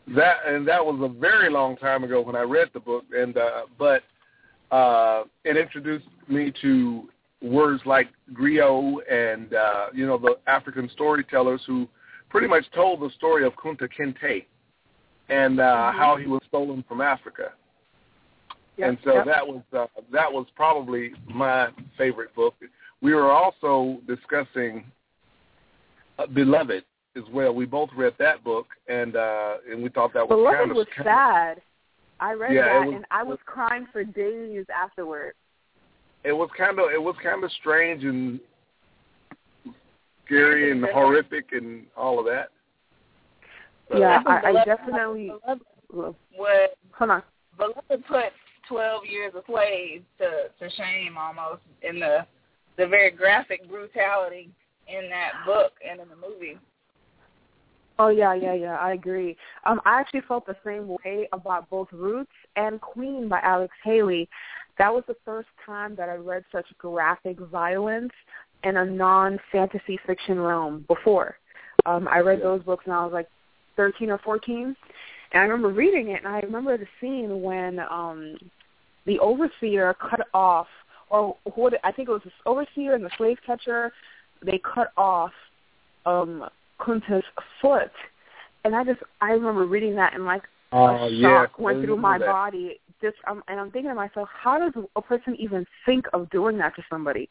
that 0.15 0.38
and 0.48 0.67
that 0.67 0.86
was 0.86 1.00
a 1.02 1.19
very 1.19 1.50
long 1.50 1.76
time 1.78 2.04
ago 2.04 2.22
when 2.22 2.36
I 2.36 2.41
read 2.41 2.69
the 2.74 2.80
book, 2.80 3.06
and 3.12 3.38
uh, 3.38 3.63
but 3.78 4.04
uh, 4.72 5.24
it 5.43 5.58
introduced 5.58 6.06
me 6.28 6.54
to 6.62 7.10
words 7.41 7.82
like 7.86 8.08
griot 8.34 9.00
and 9.12 9.54
uh, 9.54 9.88
you 9.93 10.06
know 10.06 10.17
the 10.17 10.38
African 10.48 10.89
storytellers 10.93 11.62
who 11.65 11.88
pretty 12.30 12.48
much 12.48 12.65
told 12.74 13.00
the 13.02 13.10
story 13.15 13.46
of 13.46 13.54
Kunta 13.56 13.88
Kinte 13.88 14.46
and 15.29 15.59
uh, 15.59 15.63
Mhm. 15.93 15.97
how 15.97 16.15
he 16.17 16.27
was 16.27 16.41
stolen 16.47 16.83
from 16.88 17.01
Africa. 17.01 17.53
Yep, 18.77 18.89
and 18.89 18.97
so 19.03 19.13
yep. 19.15 19.25
that 19.25 19.47
was 19.47 19.62
uh, 19.73 19.86
that 20.12 20.31
was 20.31 20.47
probably 20.55 21.13
my 21.27 21.69
favorite 21.97 22.33
book. 22.36 22.55
We 23.01 23.13
were 23.13 23.31
also 23.31 23.99
discussing 24.07 24.83
uh, 26.17 26.25
Beloved 26.27 26.83
as 27.15 27.23
well. 27.31 27.53
We 27.53 27.65
both 27.65 27.89
read 27.95 28.13
that 28.19 28.43
book, 28.43 28.67
and 28.88 29.15
uh, 29.15 29.57
and 29.69 29.83
we 29.83 29.89
thought 29.89 30.13
that 30.13 30.27
was 30.27 30.36
Beloved 30.36 30.57
kind 30.57 30.71
of 30.71 30.77
was 30.77 30.88
kind 30.95 31.07
of- 31.07 31.13
sad. 31.13 31.62
I 32.19 32.33
read 32.33 32.53
Yeah, 32.53 32.79
that 32.79 32.86
was- 32.88 32.95
and 32.95 33.05
I 33.12 33.21
was 33.23 33.38
crying 33.45 33.86
for 33.91 34.03
days 34.03 34.65
afterward. 34.73 35.33
It 36.23 36.31
was 36.31 36.49
kind 36.57 36.79
of 36.79 36.89
it 36.91 37.01
was 37.01 37.15
kind 37.21 37.43
of 37.43 37.51
strange 37.51 38.03
and 38.05 38.39
scary 40.25 40.71
and 40.71 40.83
horrific 40.86 41.51
and 41.51 41.86
all 41.97 42.17
of 42.19 42.25
that. 42.25 42.49
Yeah, 43.95 44.21
I, 44.25 44.49
I 44.49 44.65
definitely. 44.65 45.32
Beloved 45.43 45.63
was 45.91 46.15
Hold 46.97 47.10
on. 47.12 47.23
Beloved 47.58 48.06
put 48.08 48.25
twelve 48.67 49.06
years 49.06 49.34
of 49.36 49.43
slave 49.45 50.03
to 50.19 50.49
to 50.60 50.75
shame 50.75 51.17
almost 51.17 51.62
in 51.82 51.99
the 51.99 52.25
the 52.77 52.88
very 52.88 53.12
graphic 53.12 53.69
brutality 53.69 54.49
in 54.88 55.10
that 55.10 55.32
book 55.45 55.73
and 55.88 55.99
in 55.99 56.08
the 56.10 56.15
movie. 56.15 56.58
Oh 57.99 58.08
yeah, 58.08 58.34
yeah, 58.34 58.53
yeah. 58.53 58.77
I 58.77 58.93
agree. 58.93 59.38
Um, 59.65 59.79
I 59.86 59.99
actually 59.99 60.21
felt 60.27 60.47
the 60.47 60.56
same 60.65 60.88
way 60.88 61.27
about 61.32 61.69
both 61.69 61.88
Roots 61.91 62.32
and 62.56 62.82
Queen 62.82 63.29
by 63.29 63.39
Alex 63.41 63.73
Haley. 63.84 64.27
That 64.79 64.91
was 64.91 65.03
the 65.08 65.15
first 65.23 65.49
time 65.63 65.95
that 65.95 66.10
I 66.10 66.15
read 66.15 66.43
such 66.51 66.65
graphic 66.79 67.39
violence 67.39 68.12
in 68.63 68.77
a 68.77 68.86
non-fantasy 68.86 69.99
fiction 70.08 70.39
realm 70.39 70.86
before. 70.88 71.38
Um, 71.86 72.08
I 72.08 72.19
read 72.19 72.41
those 72.41 72.63
books 72.63 72.86
and 72.86 72.93
I 72.93 73.03
was 73.03 73.13
like 73.13 73.27
13 73.75 74.09
or 74.09 74.17
14, 74.19 74.63
and 74.65 74.75
I 75.33 75.39
remember 75.39 75.69
reading 75.69 76.09
it, 76.09 76.23
and 76.23 76.27
I 76.27 76.39
remember 76.39 76.77
the 76.77 76.88
scene 77.01 77.41
when 77.41 77.79
um, 77.79 78.38
the 79.05 79.19
overseer 79.19 79.95
cut 79.95 80.27
off, 80.33 80.67
or 81.09 81.36
what 81.55 81.73
I 81.83 81.91
think 81.91 82.09
it 82.09 82.12
was 82.12 82.21
the 82.23 82.31
overseer 82.45 82.95
and 82.95 83.03
the 83.03 83.09
slave 83.17 83.38
catcher, 83.45 83.91
they 84.45 84.59
cut 84.73 84.91
off 84.97 85.31
um, 86.05 86.45
Kunta's 86.79 87.23
foot, 87.62 87.91
and 88.63 88.75
I 88.75 88.83
just 88.83 88.99
I 89.21 89.31
remember 89.31 89.65
reading 89.65 89.95
that 89.95 90.13
and 90.13 90.25
like 90.25 90.43
Oh, 90.75 90.88
a 91.05 91.09
yeah, 91.09 91.43
shock 91.45 91.59
went 91.59 91.83
through 91.83 91.97
my 91.97 92.17
that. 92.17 92.25
body. 92.25 92.79
Just 92.99 93.17
um, 93.27 93.43
and 93.47 93.59
I'm 93.59 93.69
thinking 93.69 93.89
to 93.91 93.95
myself, 93.95 94.27
how 94.33 94.57
does 94.57 94.73
a 94.95 95.01
person 95.01 95.36
even 95.38 95.67
think 95.86 96.05
of 96.13 96.29
doing 96.31 96.57
that 96.57 96.75
to 96.75 96.83
somebody? 96.89 97.29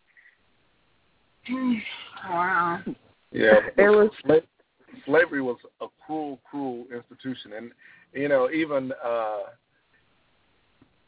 Wow. 2.31 2.81
Yeah, 3.33 3.61
There 3.77 3.91
was- 3.91 4.11
Sla- 4.25 4.43
slavery 5.07 5.43
was 5.43 5.57
a 5.81 5.87
cruel, 6.05 6.39
cruel 6.49 6.87
institution, 6.95 7.53
and 7.57 7.71
you 8.13 8.29
know, 8.29 8.51
even 8.51 8.93
uh, 9.05 9.39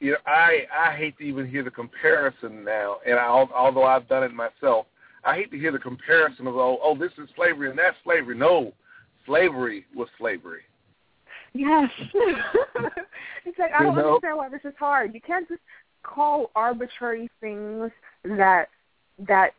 you 0.00 0.12
know, 0.12 0.18
I 0.26 0.66
I 0.72 0.96
hate 0.96 1.16
to 1.18 1.24
even 1.24 1.48
hear 1.48 1.62
the 1.62 1.70
comparison 1.70 2.64
now, 2.64 2.98
and 3.06 3.18
I, 3.18 3.26
although 3.26 3.84
I've 3.84 4.08
done 4.08 4.22
it 4.22 4.32
myself, 4.32 4.86
I 5.24 5.34
hate 5.34 5.50
to 5.52 5.58
hear 5.58 5.72
the 5.72 5.78
comparison 5.78 6.46
of 6.46 6.56
oh, 6.56 6.78
oh, 6.82 6.96
this 6.96 7.12
is 7.18 7.28
slavery 7.36 7.70
and 7.70 7.78
that's 7.78 7.96
slavery. 8.04 8.36
No, 8.36 8.72
slavery 9.26 9.86
was 9.94 10.08
slavery. 10.18 10.62
Yes. 11.54 11.90
it's 13.44 13.58
like 13.58 13.72
I 13.72 13.82
don't 13.84 13.96
know? 13.96 14.16
understand 14.16 14.36
why 14.36 14.48
this 14.48 14.60
is 14.64 14.74
hard. 14.78 15.14
You 15.14 15.20
can't 15.20 15.48
just 15.48 15.62
call 16.02 16.50
arbitrary 16.54 17.30
things 17.40 17.90
that 18.24 18.66
that 19.26 19.52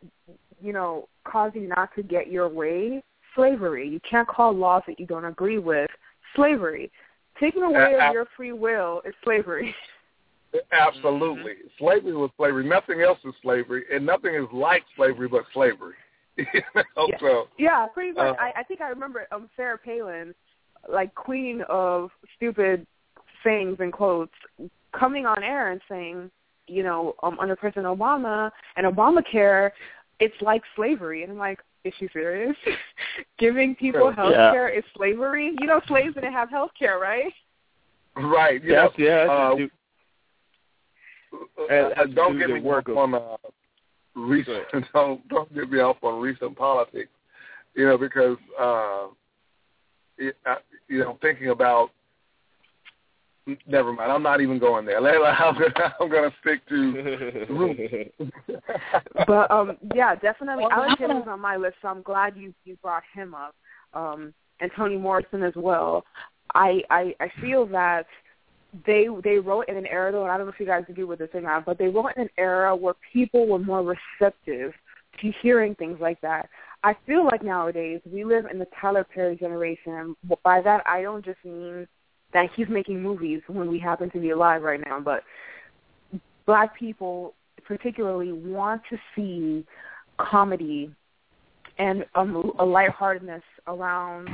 you 0.62 0.74
know 0.74 1.08
cause 1.24 1.52
you 1.56 1.68
not 1.68 1.90
to 1.96 2.04
get 2.04 2.28
your 2.28 2.48
way 2.50 3.02
slavery. 3.36 3.88
You 3.88 4.00
can't 4.10 4.28
call 4.28 4.54
laws 4.54 4.84
that 4.88 5.00
you 5.00 5.06
don't 5.06 5.26
agree 5.26 5.58
with 5.58 5.90
slavery. 6.36 6.92
Taking 7.40 7.64
away 7.64 7.96
Uh, 7.96 8.08
of 8.08 8.14
your 8.14 8.26
free 8.38 8.54
will 8.54 9.02
is 9.06 9.14
slavery. 9.24 9.76
Absolutely, 10.72 11.56
slavery 11.78 12.16
was 12.16 12.32
slavery. 12.38 12.66
Nothing 12.66 13.02
else 13.02 13.20
is 13.26 13.34
slavery, 13.42 13.84
and 13.92 14.06
nothing 14.06 14.36
is 14.36 14.48
like 14.54 14.84
slavery 14.96 15.28
but 15.28 15.44
slavery. 15.54 15.96
you 16.38 16.46
know, 16.76 17.08
Yeah. 17.10 17.20
so 17.20 17.48
Yeah, 17.58 17.86
pretty 17.88 18.14
much. 18.14 18.38
Uh, 18.38 18.42
I, 18.42 18.60
I 18.60 18.64
think 18.64 18.82
I 18.82 18.90
remember 18.90 19.28
um 19.32 19.50
Sarah 19.56 19.78
Palin, 19.78 20.34
like 20.92 21.14
queen 21.16 21.62
of 21.70 22.12
stupid 22.36 22.86
sayings 23.44 23.78
and 23.80 23.92
quotes, 23.92 24.34
coming 24.98 25.26
on 25.26 25.44
air 25.44 25.72
and 25.72 25.82
saying, 25.90 26.32
you 26.68 26.84
know, 26.84 27.16
um, 27.22 27.38
under 27.40 27.56
President 27.56 27.86
Obama 27.86 28.50
and 28.76 28.86
Obamacare, 28.88 29.72
it's 30.20 30.36
like 30.42 30.62
slavery. 30.76 31.24
And 31.24 31.32
I'm 31.32 31.38
like, 31.38 31.60
is 31.84 31.94
she 32.00 32.08
serious? 32.14 32.56
Giving 33.40 33.76
people 33.76 34.02
Sure. 34.02 34.12
health 34.14 34.32
Yeah. 34.34 34.52
care 34.52 34.70
is 34.70 34.84
slavery? 34.96 35.54
You 35.60 35.68
know, 35.68 35.82
slaves 35.88 36.16
didn't 36.16 36.34
have 36.34 36.50
health 36.50 36.72
care, 36.78 37.00
right? 37.00 37.32
right, 38.16 38.64
you 38.64 38.72
That's, 38.74 38.98
know, 38.98 39.06
yeah, 39.06 39.32
uh, 39.32 39.56
just 39.58 39.72
Uh, 41.34 41.66
That's 41.68 42.00
uh, 42.00 42.06
don't 42.16 42.34
due 42.34 42.40
get 42.40 42.50
me 42.50 42.62
work 42.62 42.88
off 42.88 42.92
of- 42.92 42.98
on 42.98 43.16
uh, 43.16 43.38
recent. 44.16 44.64
Don't 44.94 45.28
don't 45.28 45.54
get 45.54 45.70
me 45.70 45.80
off 45.80 45.98
on 46.02 46.22
recent 46.22 46.56
politics. 46.58 47.10
You 47.76 47.86
know, 47.88 47.98
because 47.98 48.38
uh, 48.58 49.08
it, 50.18 50.38
I, 50.46 50.58
you 50.88 51.00
know, 51.00 51.18
thinking 51.22 51.50
about. 51.50 51.92
Never 53.68 53.94
mind. 53.94 54.12
I'm 54.12 54.24
not 54.24 54.42
even 54.42 54.58
going 54.58 54.86
there. 54.86 55.00
Let- 55.02 55.16
I'm 55.16 55.54
gonna, 55.54 55.96
I'm 56.00 56.10
gonna 56.10 56.34
stick 56.42 56.68
to. 56.70 58.10
but 59.28 59.52
um 59.52 59.78
yeah, 59.94 60.16
definitely 60.16 60.66
Alex 60.72 60.96
Haley 61.00 61.16
was 61.16 61.28
on 61.28 61.40
my 61.40 61.56
list, 61.56 61.76
so 61.82 61.90
I'm 61.90 62.02
glad 62.02 62.36
you 62.36 62.54
you 62.64 62.76
brought 62.82 63.04
him 63.14 63.36
up. 63.36 63.56
Um 63.94 64.34
and 64.60 64.72
Toni 64.76 64.98
Morrison 64.98 65.44
as 65.44 65.54
well. 65.56 66.06
I 66.54 66.82
I 66.90 67.16
I 67.20 67.32
feel 67.40 67.66
that 67.68 68.08
they 68.86 69.08
they 69.24 69.38
wrote 69.38 69.68
in 69.68 69.78
an 69.78 69.86
era 69.86 70.12
though, 70.12 70.24
and 70.24 70.32
I 70.32 70.38
don't 70.38 70.48
know 70.48 70.54
if 70.54 70.60
you 70.60 70.66
guys 70.66 70.84
agree 70.90 71.04
with 71.04 71.20
this 71.20 71.30
or 71.34 71.42
not, 71.42 71.66
but 71.66 71.78
they 71.78 71.88
wrote 71.88 72.12
in 72.16 72.24
an 72.24 72.30
era 72.38 72.76
where 72.76 72.96
people 73.14 73.48
were 73.48 73.60
more 73.60 73.84
receptive 73.84 74.74
to 75.22 75.32
hearing 75.42 75.76
things 75.76 76.00
like 76.02 76.20
that. 76.22 76.50
I 76.84 76.96
feel 77.06 77.26
like 77.26 77.44
nowadays 77.44 78.02
we 78.12 78.24
live 78.24 78.46
in 78.52 78.60
the 78.60 78.68
Tyler 78.80 79.04
Perry 79.04 79.36
generation. 79.36 80.16
By 80.44 80.62
that 80.62 80.82
I 80.88 81.04
don't 81.04 81.24
just 81.24 81.44
mean 81.46 81.88
that 82.36 82.50
he's 82.54 82.68
making 82.68 83.02
movies 83.02 83.42
when 83.48 83.72
we 83.72 83.80
happen 83.80 84.10
to 84.12 84.20
be 84.20 84.32
alive 84.32 84.62
right 84.62 84.82
now, 84.86 85.00
but 85.00 85.24
black 86.46 86.78
people 86.78 87.34
particularly 87.66 88.34
want 88.34 88.82
to 88.90 88.98
see 89.16 89.66
comedy 90.18 90.94
and 91.78 92.06
um, 92.14 92.52
a 92.60 92.66
lightheartedness 92.66 93.42
around 93.68 94.28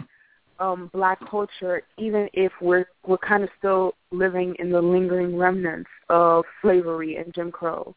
um, 0.60 0.90
black 0.94 1.20
culture, 1.30 1.84
even 2.00 2.28
if 2.34 2.52
we're 2.60 2.86
we're 3.06 3.20
kind 3.20 3.44
of 3.44 3.50
still 3.60 3.94
living 4.12 4.56
in 4.58 4.72
the 4.72 4.82
lingering 4.82 5.38
remnants 5.38 5.90
of 6.10 6.44
slavery 6.64 7.18
and 7.18 7.32
Jim 7.36 7.52
Crow. 7.52 7.96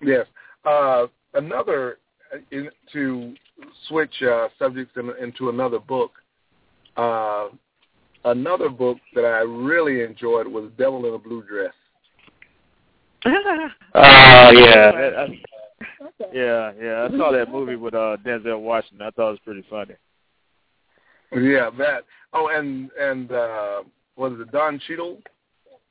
Yes. 0.00 0.26
Uh, 0.64 1.08
another 1.34 1.98
in, 2.50 2.70
to 2.94 3.34
switch 3.86 4.14
uh, 4.22 4.48
subjects 4.58 4.94
in, 4.96 5.10
into 5.22 5.50
another 5.50 5.78
book. 5.78 6.12
Uh, 6.96 7.48
another 8.26 8.68
book 8.68 8.98
that 9.14 9.24
I 9.24 9.40
really 9.40 10.02
enjoyed 10.02 10.46
was 10.46 10.70
Devil 10.76 11.06
in 11.06 11.14
a 11.14 11.18
Blue 11.18 11.42
Dress. 11.42 11.72
Oh 13.94 14.50
yeah, 14.52 14.92
that, 14.92 15.18
I, 15.18 15.26
yeah, 16.32 16.72
yeah. 16.80 17.08
I 17.10 17.18
saw 17.18 17.32
that 17.32 17.50
movie 17.50 17.76
with 17.76 17.94
uh 17.94 18.16
Denzel 18.24 18.60
Washington. 18.60 19.06
I 19.06 19.10
thought 19.10 19.28
it 19.28 19.32
was 19.32 19.38
pretty 19.44 19.64
funny. 19.68 19.94
Yeah, 21.32 21.70
that. 21.78 22.04
Oh, 22.32 22.48
and 22.48 22.90
and 23.00 23.32
uh, 23.32 23.82
was 24.16 24.38
it 24.38 24.52
Don 24.52 24.80
Cheadle? 24.86 25.18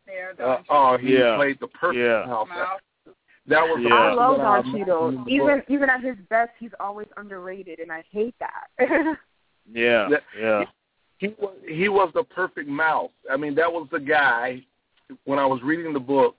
Yeah, 0.08 0.32
Uh, 0.34 0.58
don't 0.58 0.65
oh, 0.69 0.98
he 0.98 1.17
Yeah. 1.17 1.36
played 1.36 1.58
the 1.60 1.67
perfect 1.67 2.00
Yeah. 2.00 2.26
mouse. 2.28 2.48
Mouse. 2.48 2.80
That 3.48 3.62
was 3.63 3.82
the 3.84 3.89
Yeah. 3.89 3.95
I 3.95 4.13
love 4.13 4.38
Don 4.38 4.63
Cheadle. 4.71 5.08
imagined 5.10 5.19
in 5.19 5.26
the 5.26 5.32
Even 5.32 5.63
even 5.67 5.89
at 5.89 6.02
his 6.02 6.17
best, 6.30 6.52
he's 6.60 6.74
always 6.80 7.08
underrated, 7.17 7.80
and 7.80 7.91
I 7.91 8.04
hate 8.12 8.36
that. 8.39 8.67
Yeah, 9.74 10.10
yeah. 10.39 10.65
He 11.17 11.30
was 11.39 11.56
he 11.67 11.89
was 11.89 12.12
the 12.13 12.23
perfect 12.23 12.67
mouse. 12.67 13.12
I 13.32 13.38
mean, 13.38 13.56
that 13.56 13.71
was 13.71 13.88
the 13.91 13.99
guy. 13.99 14.63
When 15.25 15.38
I 15.38 15.45
was 15.45 15.62
reading 15.63 15.93
the 15.93 15.99
book, 15.99 16.36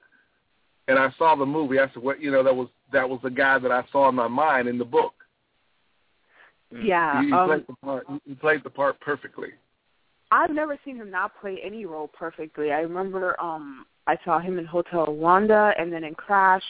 and 0.88 0.98
I 0.98 1.12
saw 1.18 1.36
the 1.36 1.46
movie, 1.46 1.78
I 1.78 1.86
said, 1.94 2.02
"What? 2.02 2.20
You 2.20 2.30
know, 2.30 2.42
that 2.42 2.54
was 2.54 2.68
that 2.92 3.08
was 3.08 3.20
the 3.22 3.30
guy 3.30 3.58
that 3.58 3.70
I 3.70 3.84
saw 3.92 4.08
in 4.08 4.14
my 4.14 4.28
mind 4.28 4.68
in 4.68 4.78
the 4.78 4.84
book. 4.84 5.14
yeah. 6.70 7.20
he, 7.20 7.28
he 7.28 7.32
um, 7.32 7.48
played 7.48 7.66
the 7.66 7.74
part. 7.82 8.06
He 8.26 8.34
played 8.34 8.64
the 8.64 8.70
part 8.70 9.00
perfectly. 9.00 9.50
I've 10.30 10.50
never 10.50 10.78
seen 10.84 10.96
him 10.96 11.10
not 11.10 11.32
play 11.40 11.58
any 11.62 11.86
role 11.86 12.08
perfectly. 12.08 12.72
I 12.72 12.80
remember 12.80 13.40
um 13.40 13.86
I 14.06 14.16
saw 14.24 14.38
him 14.38 14.58
in 14.58 14.64
Hotel 14.64 15.06
Rwanda 15.06 15.72
and 15.78 15.92
then 15.92 16.04
in 16.04 16.14
Crash 16.14 16.62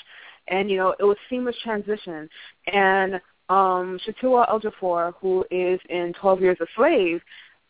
and 0.49 0.71
you 0.71 0.77
know, 0.77 0.95
it 0.99 1.05
was 1.05 1.16
seamless 1.29 1.57
transition. 1.62 2.29
And 2.73 3.14
um 3.49 3.99
Chiwetel 4.23 4.49
Ejiofor, 4.49 5.14
who 5.21 5.45
is 5.51 5.81
in 5.88 6.12
Twelve 6.21 6.40
Years 6.40 6.59
a 6.61 6.66
Slave, 6.77 7.21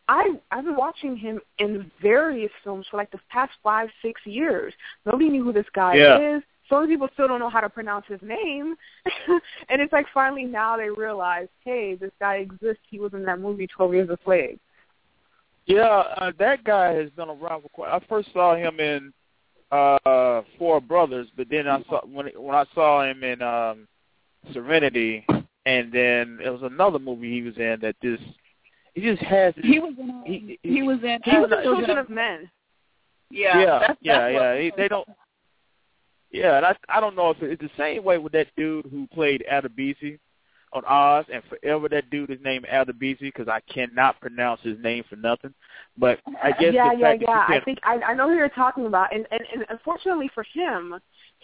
I 0.09 0.35
I've 0.51 0.65
been 0.65 0.77
watching 0.77 1.17
him 1.17 1.41
in 1.59 1.91
various 2.01 2.51
films 2.63 2.87
for 2.91 2.97
like 2.97 3.11
the 3.11 3.21
past 3.31 3.53
five, 3.63 3.89
six 4.03 4.21
years. 4.25 4.73
Nobody 5.05 5.29
knew 5.29 5.45
who 5.45 5.53
this 5.53 5.67
guy 5.75 5.97
Yeah. 5.97 6.37
is. 6.37 6.43
So 6.69 6.81
many 6.81 6.93
people 6.95 7.09
still 7.15 7.29
don't 7.29 7.39
know 7.39 7.49
how 7.49 7.61
to 7.61 7.69
pronounce 7.69 8.07
his 8.09 8.21
name. 8.23 8.75
and 9.69 9.81
it's 9.81 9.93
like 9.93 10.07
finally 10.13 10.45
now 10.45 10.77
they 10.77 10.91
realize, 10.91 11.49
hey, 11.65 11.95
this 11.95 12.11
guy 12.21 12.37
exists. 12.37 12.83
He 12.91 12.99
was 12.99 13.15
in 13.15 13.25
that 13.25 13.41
movie 13.41 13.67
Twelve 13.67 13.95
Years 13.95 14.11
a 14.11 14.19
Slave. 14.25 14.59
Yeah, 15.67 16.05
uh, 16.17 16.33
that 16.39 16.63
guy 16.63 16.93
has 16.93 17.11
been 17.11 17.29
around 17.29 17.63
for 17.63 17.69
quite. 17.71 17.93
I 17.93 18.01
first 18.09 18.33
saw 18.33 18.55
him 18.55 18.79
in 18.81 19.13
uh 19.73 20.43
Four 20.59 20.81
Brothers, 20.81 21.29
but 21.37 21.49
then 21.51 21.67
I 21.67 21.83
saw 21.89 22.01
when 22.07 22.27
when 22.37 22.55
I 22.55 22.65
saw 22.75 23.03
him 23.03 23.25
in 23.25 23.43
um 23.43 23.89
Serenity, 24.53 25.27
and 25.67 25.93
then 25.93 26.39
it 26.45 26.51
was 26.51 26.63
another 26.63 27.01
movie 27.01 27.33
he 27.33 27.43
was 27.43 27.57
in 27.57 27.79
that 27.81 27.97
just 28.01 28.23
he 28.97 29.03
just 29.03 29.23
has. 29.23 29.53
He 29.63 29.79
was 29.79 29.93
in. 29.99 30.09
Um, 30.09 30.23
He- 30.25 30.59
he, 30.63 30.83
was 30.83 30.99
in. 31.03 31.19
He 31.23 31.37
was 31.39 31.53
uh, 31.53 31.57
the 31.57 31.63
Children 31.63 31.99
of 31.99 32.09
Men. 32.09 32.51
Yeah, 33.31 33.61
yeah, 33.61 33.79
that's, 33.79 33.99
yeah, 34.01 34.19
that's 34.21 34.35
yeah. 34.35 34.59
He, 34.59 34.73
they 34.75 34.89
don't. 34.89 35.07
Yeah, 36.31 36.57
and 36.57 36.65
I 36.65 36.75
I 36.89 37.01
don't 37.01 37.15
know 37.15 37.31
if 37.31 37.43
it's 37.43 37.61
the 37.61 37.71
same 37.77 38.05
way 38.05 38.17
with 38.17 38.33
that 38.33 38.47
dude 38.57 38.87
who 38.87 39.07
played 39.09 39.45
Adebisi 39.53 40.19
on 40.73 40.83
Oz, 40.87 41.27
and 41.31 41.43
forever 41.45 41.91
that 41.91 42.09
dude 42.09 42.31
is 42.31 42.39
named 42.43 42.67
Adebisi 42.73 43.21
because 43.21 43.49
I 43.49 43.61
cannot 43.73 44.19
pronounce 44.21 44.63
his 44.63 44.79
name 44.83 45.05
for 45.11 45.17
nothing. 45.17 45.53
But 45.99 46.21
I 46.43 46.53
guess 46.53 46.73
yeah, 46.73 46.95
the 46.95 47.01
yeah, 47.01 47.11
fact 47.11 47.23
yeah. 47.23 47.49
you 47.49 47.61
I 47.61 47.65
think 47.65 47.79
I, 47.83 47.95
I 47.97 48.15
know 48.15 48.29
who 48.31 48.37
you're 48.37 48.49
talking 48.49 48.87
about, 48.87 49.15
and, 49.15 49.27
and 49.31 49.43
and 49.53 49.67
unfortunately 49.69 50.31
for 50.35 50.45
him, 50.55 50.95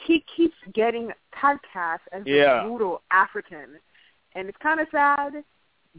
he 0.07 0.25
keeps 0.37 0.57
getting 0.73 1.11
typecast 1.39 2.01
as 2.13 2.23
Yeah. 2.25 2.63
a 2.63 2.67
brutal 2.67 3.03
African, 3.11 3.79
and 4.37 4.49
it's 4.49 4.59
kind 4.63 4.81
of 4.81 4.87
sad. 4.91 5.45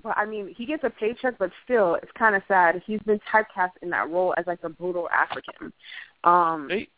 But 0.02 0.18
I 0.18 0.26
mean, 0.26 0.54
he 0.58 0.66
gets 0.66 0.84
a 0.84 0.90
paycheck, 0.90 1.38
but 1.38 1.52
still, 1.64 1.96
it's 1.96 2.12
kind 2.18 2.36
of 2.36 2.42
sad. 2.48 2.82
He's 2.86 3.00
been 3.02 3.20
typecast 3.32 3.72
in 3.82 3.90
that 3.92 4.10
role 4.10 4.34
as 4.38 4.48
like 4.48 4.62
the 4.62 4.70
brutal 4.70 5.08
African, 5.10 5.72
um, 6.24 6.70
He- 6.70 6.90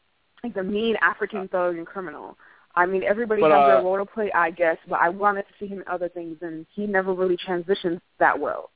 like 0.43 0.53
the 0.53 0.63
mean 0.63 0.95
African 1.01 1.47
thug 1.49 1.75
and 1.77 1.85
criminal. 1.85 2.37
I 2.75 2.85
mean, 2.85 3.03
everybody 3.03 3.41
But, 3.41 3.51
has 3.51 3.59
uh, 3.63 3.67
their 3.67 3.81
role 3.83 3.97
to 3.97 4.05
play, 4.05 4.31
I 4.33 4.51
guess, 4.51 4.77
but 4.87 4.99
I 4.99 5.09
wanted 5.09 5.43
to 5.43 5.53
see 5.59 5.67
him 5.67 5.79
in 5.81 5.87
other 5.87 6.09
things, 6.09 6.37
and 6.41 6.65
he 6.73 6.85
never 6.85 7.13
really 7.13 7.37
transitioned 7.37 7.99
that 8.19 8.37
well. 8.39 8.71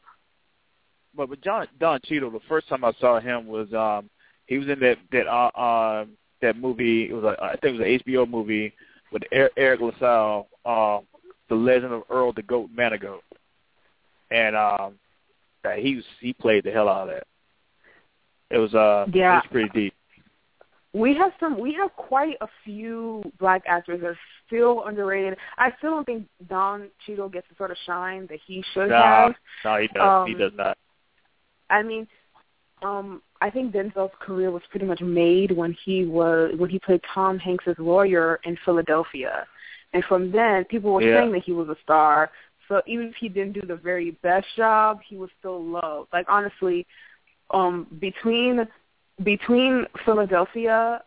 But 1.16 1.30
but 1.30 1.42
John 1.42 1.68
Don 1.80 2.00
Cheadle, 2.06 2.32
the 2.32 2.40
first 2.48 2.68
time 2.68 2.84
I 2.84 2.94
saw 3.00 3.20
him 3.20 3.48
was 3.48 3.74
um 3.74 4.10
he 4.48 4.58
was 4.58 4.68
in 4.68 4.80
that 4.80 4.98
that 5.12 5.28
uh, 5.28 5.48
uh 5.58 6.06
that 6.42 6.58
movie. 6.58 7.10
It 7.10 7.14
was 7.14 7.24
a, 7.24 7.42
I 7.44 7.56
think 7.58 7.76
it 7.76 7.80
was 7.80 8.04
an 8.06 8.14
HBO 8.14 8.30
movie 8.30 8.74
with 9.12 9.24
Er- 9.34 9.50
Eric 9.58 9.82
LaSalle, 9.82 10.48
um, 10.66 11.06
The 11.50 11.56
Legend 11.56 11.94
of 11.94 12.04
Earl 12.10 12.32
the 12.34 12.44
Goat 12.44 12.70
Manigault, 12.76 13.22
and 14.32 14.56
um 14.56 14.94
that 15.64 15.80
he 15.80 15.96
was 15.96 16.06
he 16.20 16.34
played 16.34 16.64
the 16.64 16.72
hell 16.72 16.88
out 16.90 17.10
of 17.10 17.16
that. 17.16 17.24
It 18.50 18.58
was 18.58 18.74
uh 18.74 19.06
Yeah. 19.14 19.34
it 19.34 19.36
was 19.36 19.52
pretty 19.52 19.70
deep. 19.70 19.94
We 20.92 21.16
have 21.18 21.34
some. 21.40 21.60
We 21.60 21.72
have 21.74 21.96
quite 21.96 22.36
a 22.42 22.48
few 22.66 23.22
black 23.40 23.62
actors 23.68 24.02
that 24.02 24.08
are 24.08 24.20
still 24.48 24.86
underrated. 24.86 25.38
I 25.60 25.72
still 25.78 25.92
don't 25.92 26.06
think 26.06 26.26
Don 26.50 26.90
Cheadle 27.06 27.30
gets 27.30 27.48
the 27.48 27.56
sort 27.58 27.70
of 27.70 27.78
shine 27.86 28.26
that 28.32 28.40
he 28.48 28.64
should 28.74 28.90
No, 28.90 28.96
have. 28.96 29.36
no, 29.64 29.78
he 29.78 29.88
does. 29.90 30.28
he 30.28 30.34
Um, 30.34 30.40
does 30.40 30.52
not. 30.56 30.78
I 31.70 31.84
mean, 31.84 32.08
um, 32.82 33.22
I 33.40 33.52
think 33.52 33.72
Denzel's 33.72 34.12
career 34.20 34.50
was 34.50 34.64
pretty 34.72 34.88
much 34.88 35.00
made 35.00 35.52
when 35.52 35.74
he 35.86 36.06
was 36.06 36.56
when 36.58 36.72
he 36.72 36.80
played 36.80 37.02
Tom 37.14 37.38
Hanks's 37.38 37.78
lawyer 37.78 38.40
in 38.44 38.58
Philadelphia, 38.66 39.46
and 39.94 40.04
from 40.06 40.32
then 40.32 40.66
people 40.66 40.92
were 40.92 41.04
Yeah. 41.04 41.20
saying 41.22 41.34
that 41.34 41.44
he 41.44 41.52
was 41.52 41.70
a 41.70 41.78
star. 41.84 42.32
So 42.70 42.82
even 42.86 43.08
if 43.08 43.16
he 43.16 43.28
didn't 43.28 43.54
do 43.54 43.62
the 43.68 43.76
very 43.76 44.12
best 44.24 44.48
job, 44.56 45.00
he 45.06 45.18
was 45.18 45.30
still 45.40 45.62
loved. 45.62 46.08
Like 46.14 46.28
honestly, 46.30 46.86
um, 47.52 47.88
between 48.00 48.68
between 49.24 49.86
Philadelphia, 50.06 51.04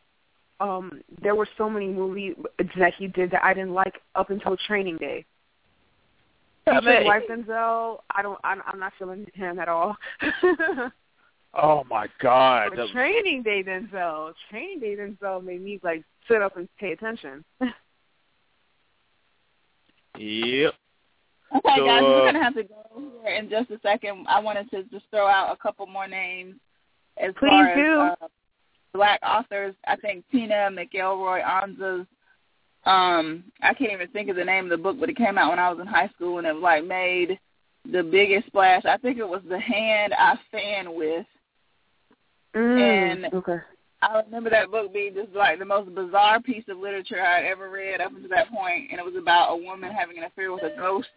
um, 0.60 1.00
there 1.22 1.34
were 1.34 1.48
so 1.56 1.70
many 1.70 1.86
movies 1.88 2.34
that 2.76 2.92
he 2.98 3.06
did 3.06 3.30
that 3.30 3.42
I 3.42 3.54
didn't 3.54 3.72
like 3.72 3.94
up 4.14 4.30
until 4.30 4.56
Training 4.66 4.98
Day. 4.98 5.24
He 6.66 6.72
should 6.74 7.04
wife 7.04 7.22
Denzel. 7.30 8.00
I 8.14 8.22
don't. 8.22 8.38
I'm, 8.44 8.62
I'm 8.66 8.78
not 8.78 8.92
feeling 8.98 9.26
him 9.34 9.58
at 9.58 9.68
all. 9.68 9.96
Oh 11.54 11.84
my 11.90 12.08
God! 12.20 12.72
But 12.74 12.88
training 12.92 13.42
day 13.42 13.62
Denzel, 13.62 14.32
training 14.48 14.80
day 14.80 14.96
Denzel 14.96 15.44
made 15.44 15.62
me 15.62 15.78
like 15.82 16.02
sit 16.26 16.40
up 16.40 16.56
and 16.56 16.68
pay 16.78 16.92
attention. 16.92 17.44
Yep. 20.18 20.74
Okay, 21.54 21.76
So, 21.76 21.86
guys, 21.86 22.00
uh, 22.02 22.04
we're 22.06 22.26
gonna 22.32 22.42
have 22.42 22.54
to 22.54 22.62
go 22.64 23.02
here 23.22 23.34
in 23.36 23.50
just 23.50 23.70
a 23.70 23.78
second. 23.80 24.26
I 24.28 24.40
wanted 24.40 24.70
to 24.70 24.84
just 24.84 25.04
throw 25.10 25.26
out 25.26 25.52
a 25.52 25.56
couple 25.62 25.86
more 25.86 26.08
names 26.08 26.54
as 27.18 27.34
Please 27.38 27.50
far 27.50 27.74
do. 27.74 28.00
as 28.00 28.16
uh, 28.22 28.28
black 28.94 29.20
authors. 29.22 29.74
I 29.86 29.96
think 29.96 30.24
Tina 30.30 30.70
McElroy 30.72 31.44
Ansa's. 31.44 32.06
Um, 32.84 33.44
I 33.62 33.74
can't 33.74 33.92
even 33.92 34.08
think 34.08 34.28
of 34.28 34.36
the 34.36 34.44
name 34.44 34.64
of 34.64 34.70
the 34.70 34.76
book, 34.76 34.96
but 34.98 35.08
it 35.08 35.16
came 35.16 35.38
out 35.38 35.50
when 35.50 35.58
I 35.58 35.70
was 35.70 35.78
in 35.78 35.86
high 35.86 36.08
school, 36.16 36.38
and 36.38 36.46
it 36.46 36.56
like 36.56 36.84
made 36.84 37.38
the 37.90 38.02
biggest 38.02 38.46
splash. 38.46 38.84
I 38.84 38.96
think 38.96 39.18
it 39.18 39.28
was 39.28 39.42
The 39.48 39.58
Hand 39.60 40.14
I 40.18 40.36
Fan 40.50 40.94
With. 40.94 41.26
Mm, 42.54 43.24
And- 43.24 43.34
okay. 43.34 43.58
I 44.02 44.20
remember 44.20 44.50
that 44.50 44.70
book 44.72 44.92
being 44.92 45.14
just 45.14 45.32
like 45.32 45.60
the 45.60 45.64
most 45.64 45.94
bizarre 45.94 46.40
piece 46.40 46.64
of 46.68 46.78
literature 46.78 47.22
I'd 47.22 47.44
ever 47.44 47.70
read 47.70 48.00
up 48.00 48.10
until 48.12 48.28
that 48.30 48.50
point, 48.50 48.90
and 48.90 48.98
it 48.98 49.04
was 49.04 49.14
about 49.14 49.52
a 49.52 49.56
woman 49.56 49.92
having 49.92 50.18
an 50.18 50.24
affair 50.24 50.52
with 50.52 50.64
a 50.64 50.74
ghost. 50.76 51.08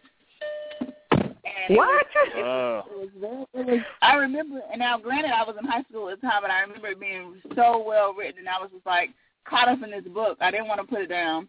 And 1.46 1.76
it 1.76 1.78
What? 1.78 2.06
It 2.36 2.44
was 2.44 3.10
very, 3.20 3.46
it 3.54 3.66
was, 3.72 3.82
I 4.02 4.16
remember, 4.16 4.60
and 4.72 4.80
now 4.80 4.98
granted 4.98 5.32
I 5.32 5.44
was 5.44 5.56
in 5.60 5.66
high 5.68 5.84
school 5.90 6.10
at 6.10 6.20
the 6.20 6.28
time, 6.28 6.42
but 6.42 6.52
I 6.52 6.62
remember 6.62 6.88
it 6.88 7.00
being 7.00 7.36
so 7.56 7.84
well 7.86 8.14
written, 8.14 8.40
and 8.40 8.50
I 8.50 8.60
was 8.60 8.72
just 8.74 8.86
like 8.86 9.10
caught 9.48 9.70
up 9.70 9.82
in 9.84 9.92
this 9.92 10.04
book. 10.14 10.38
I 10.42 10.50
didn't 10.52 10.68
want 10.68 10.82
to 10.82 10.88
put 10.88 11.02
it 11.02 11.08
down. 11.10 11.48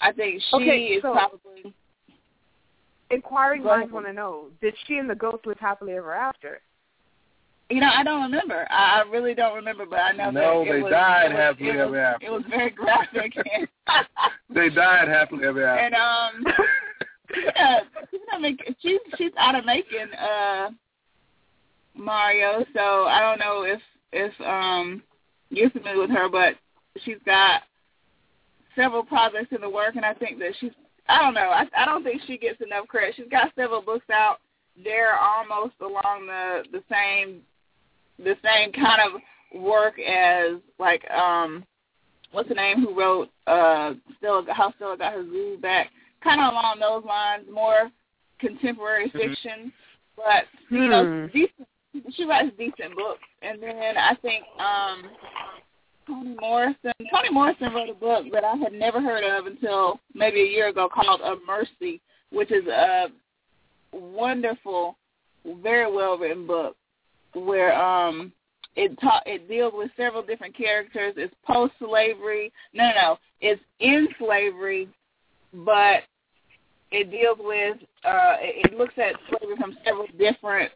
I 0.00 0.12
think 0.12 0.42
she 0.50 0.56
Okay, 0.56 0.78
is 0.96 1.02
so- 1.02 1.12
probably. 1.12 1.74
Inquiring 3.12 3.64
minds 3.64 3.92
want 3.92 4.06
to 4.06 4.12
know: 4.12 4.46
Did 4.60 4.74
she 4.86 4.98
and 4.98 5.10
the 5.10 5.16
ghost 5.16 5.44
live 5.44 5.58
happily 5.58 5.94
ever 5.94 6.14
after? 6.14 6.60
You 7.68 7.80
know, 7.80 7.90
I 7.92 8.04
don't 8.04 8.22
remember. 8.22 8.66
I, 8.70 9.00
I 9.04 9.10
really 9.10 9.34
don't 9.34 9.54
remember, 9.56 9.84
but 9.84 9.98
I 9.98 10.12
know 10.12 10.30
No, 10.30 10.64
that 10.64 10.70
it 10.70 10.72
they 10.74 10.82
was, 10.82 10.90
died 10.90 11.26
it 11.26 11.34
was, 11.34 11.38
happily 11.38 11.68
it 11.70 11.76
was, 11.76 11.86
ever 11.86 12.00
after. 12.00 12.26
It 12.26 12.30
was 12.30 12.42
very 12.48 12.70
graphic. 12.82 13.32
They 14.48 14.68
died 14.70 15.08
happily 15.08 15.44
ever 15.46 15.64
after. 15.66 15.84
and 15.86 15.94
um, 15.94 16.54
yeah, 17.56 17.80
she's 18.10 18.20
not 18.30 18.40
make, 18.40 18.62
she's 18.80 19.00
she's 19.16 19.32
out 19.38 19.54
of 19.54 19.64
making 19.64 20.12
uh 20.18 20.70
Mario, 21.94 22.64
so 22.74 23.04
I 23.04 23.20
don't 23.20 23.38
know 23.38 23.62
if 23.62 23.80
if 24.12 24.32
um 24.40 25.02
you're 25.50 25.70
familiar 25.70 26.00
with 26.00 26.10
her, 26.10 26.28
but 26.28 26.54
she's 27.04 27.18
got 27.26 27.62
several 28.76 29.04
projects 29.04 29.52
in 29.52 29.60
the 29.60 29.70
work, 29.70 29.96
and 29.96 30.04
I 30.04 30.14
think 30.14 30.38
that 30.38 30.54
she's 30.60 30.72
I 31.08 31.22
don't 31.22 31.34
know 31.34 31.50
I 31.50 31.66
I 31.76 31.84
don't 31.84 32.04
think 32.04 32.22
she 32.26 32.38
gets 32.38 32.60
enough 32.60 32.88
credit. 32.88 33.14
She's 33.16 33.30
got 33.30 33.52
several 33.54 33.82
books 33.82 34.08
out. 34.12 34.38
They're 34.82 35.18
almost 35.18 35.74
along 35.80 36.26
the 36.26 36.64
the 36.72 36.82
same 36.90 37.42
the 38.18 38.36
same 38.42 38.72
kind 38.72 39.00
of 39.02 39.60
work 39.60 39.98
as 39.98 40.58
like 40.78 41.08
um 41.10 41.64
what's 42.32 42.48
the 42.48 42.54
name 42.54 42.80
who 42.80 42.96
wrote 42.98 43.28
uh 43.46 43.94
Stella 44.18 44.44
how 44.50 44.72
Stella 44.76 44.96
got 44.96 45.14
her 45.14 45.24
groove 45.24 45.60
back 45.60 45.90
kind 46.22 46.40
of 46.40 46.52
along 46.52 46.78
those 46.80 47.04
lines 47.04 47.46
more 47.52 47.90
contemporary 48.38 49.08
Mhm. 49.10 49.12
fiction 49.12 49.72
but 50.16 50.46
you 50.70 50.88
know 50.88 51.04
Hmm. 51.04 51.26
decent 51.26 51.68
she 52.12 52.24
writes 52.24 52.56
decent 52.56 52.94
books 52.94 53.26
and 53.42 53.62
then 53.62 53.96
I 53.96 54.14
think 54.16 54.44
um 54.58 55.10
Toni 56.06 56.36
Morrison 56.40 56.92
Toni 57.10 57.30
Morrison 57.30 57.72
wrote 57.72 57.88
a 57.90 57.94
book 57.94 58.26
that 58.32 58.44
I 58.44 58.56
had 58.56 58.72
never 58.72 59.00
heard 59.00 59.24
of 59.24 59.46
until 59.46 60.00
maybe 60.14 60.40
a 60.42 60.46
year 60.46 60.68
ago 60.68 60.88
called 60.88 61.20
A 61.20 61.36
Mercy 61.46 62.00
which 62.30 62.50
is 62.50 62.66
a 62.66 63.10
wonderful 63.92 64.96
very 65.44 65.90
well 65.90 66.16
written 66.18 66.46
book 66.46 66.76
where 67.34 67.74
um 67.80 68.32
it 68.76 68.96
ta- 69.00 69.22
it 69.26 69.48
deals 69.48 69.72
with 69.74 69.90
several 69.96 70.22
different 70.22 70.54
characters. 70.56 71.14
It's 71.16 71.34
post 71.44 71.72
slavery. 71.80 72.52
No, 72.72 72.84
no, 72.84 72.94
no. 72.94 73.18
It's 73.40 73.60
in 73.80 74.06
slavery, 74.16 74.88
but 75.52 76.02
it 76.90 77.10
deals 77.10 77.38
with 77.38 77.76
uh 78.04 78.36
it, 78.40 78.72
it 78.72 78.78
looks 78.78 78.94
at 78.96 79.14
slavery 79.28 79.56
from 79.58 79.76
several 79.84 80.06
different 80.18 80.70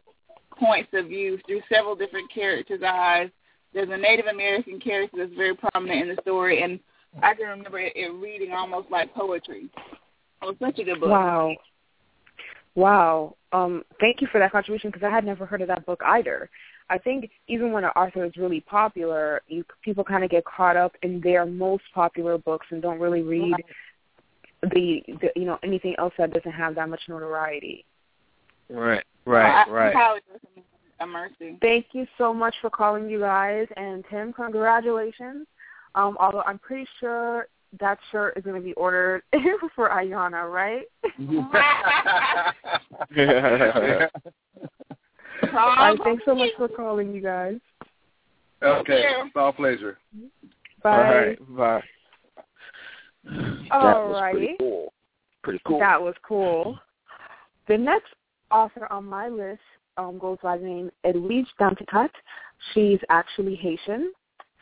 points 0.57 0.89
of 0.93 1.07
view 1.07 1.37
through 1.45 1.61
several 1.71 1.95
different 1.95 2.31
characters' 2.33 2.81
eyes. 2.85 3.29
There's 3.73 3.89
a 3.91 3.97
Native 3.97 4.27
American 4.27 4.79
character 4.79 5.17
that's 5.17 5.35
very 5.35 5.55
prominent 5.55 6.09
in 6.09 6.15
the 6.15 6.21
story, 6.21 6.63
and 6.63 6.79
I 7.21 7.33
can 7.33 7.47
remember 7.47 7.79
it, 7.79 7.93
it 7.95 8.13
reading 8.13 8.53
almost 8.53 8.89
like 8.89 9.13
poetry. 9.13 9.69
It 10.41 10.45
was 10.45 10.55
such 10.59 10.79
a 10.79 10.83
good 10.83 10.99
book. 10.99 11.09
Wow. 11.09 11.55
Wow. 12.75 13.35
Um, 13.51 13.83
thank 13.99 14.21
you 14.21 14.27
for 14.31 14.39
that 14.39 14.51
contribution 14.51 14.91
because 14.91 15.05
I 15.05 15.09
had 15.09 15.25
never 15.25 15.45
heard 15.45 15.61
of 15.61 15.69
that 15.69 15.85
book 15.85 16.01
either. 16.05 16.49
I 16.89 16.97
think 16.97 17.31
even 17.47 17.71
when 17.71 17.83
an 17.83 17.91
author 17.91 18.25
is 18.25 18.37
really 18.37 18.59
popular, 18.61 19.41
you 19.47 19.65
people 19.81 20.03
kind 20.03 20.23
of 20.23 20.29
get 20.29 20.45
caught 20.45 20.77
up 20.77 20.93
in 21.01 21.19
their 21.21 21.45
most 21.45 21.83
popular 21.93 22.37
books 22.37 22.67
and 22.69 22.81
don't 22.81 22.99
really 22.99 23.21
read 23.21 23.55
the, 24.61 25.03
the 25.21 25.31
you 25.35 25.45
know 25.45 25.59
anything 25.63 25.95
else 25.97 26.13
that 26.17 26.33
doesn't 26.33 26.51
have 26.51 26.75
that 26.75 26.89
much 26.89 27.01
notoriety. 27.07 27.85
right, 28.69 29.03
So 29.25 29.31
right, 29.31 29.65
I 29.67 29.71
right. 29.71 29.95
highly 29.95 30.21
A 30.99 31.05
Mercy. 31.05 31.57
Thank 31.61 31.87
you 31.93 32.07
so 32.17 32.33
much 32.33 32.55
for 32.61 32.69
calling, 32.69 33.09
you 33.09 33.19
guys, 33.19 33.67
and 33.77 34.03
Tim, 34.09 34.33
congratulations. 34.33 35.47
Um, 35.95 36.17
although 36.19 36.43
I'm 36.45 36.59
pretty 36.59 36.87
sure 36.99 37.47
that 37.79 37.97
shirt 38.11 38.37
is 38.37 38.43
going 38.43 38.55
to 38.55 38.61
be 38.61 38.73
ordered 38.73 39.23
for 39.75 39.89
Ayana, 39.89 40.51
right? 40.51 40.85
All 45.53 45.75
right, 45.75 45.99
thanks 46.03 46.23
so 46.25 46.35
much 46.35 46.51
for 46.57 46.67
calling, 46.67 47.13
you 47.13 47.21
guys. 47.21 47.59
okay, 48.61 49.03
it's 49.05 49.35
all 49.35 49.53
pleasure. 49.53 49.97
Bye. 50.83 50.89
All 50.91 51.03
right, 51.03 51.57
bye. 51.57 51.83
All 53.71 53.81
that 53.81 53.97
was 53.97 54.21
righty. 54.21 54.37
pretty 54.39 54.55
cool. 54.59 54.93
Pretty 55.43 55.61
cool. 55.65 55.79
That 55.79 56.01
was 56.01 56.15
cool. 56.27 56.79
The 57.67 57.77
next 57.77 58.13
author 58.51 58.91
on 58.91 59.05
my 59.05 59.27
list 59.27 59.61
um, 59.97 60.17
goes 60.19 60.37
by 60.41 60.57
the 60.57 60.65
name 60.65 60.91
Edwidge 61.03 61.47
Danticat. 61.59 62.09
She's 62.73 62.99
actually 63.09 63.55
Haitian, 63.55 64.11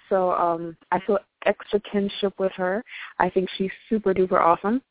so 0.09 0.31
um, 0.33 0.75
I 0.91 0.99
feel 1.05 1.19
extra 1.45 1.79
kinship 1.91 2.33
with 2.39 2.51
her. 2.53 2.83
I 3.19 3.29
think 3.29 3.49
she's 3.57 3.71
super 3.89 4.13
duper 4.13 4.39
awesome. 4.39 4.81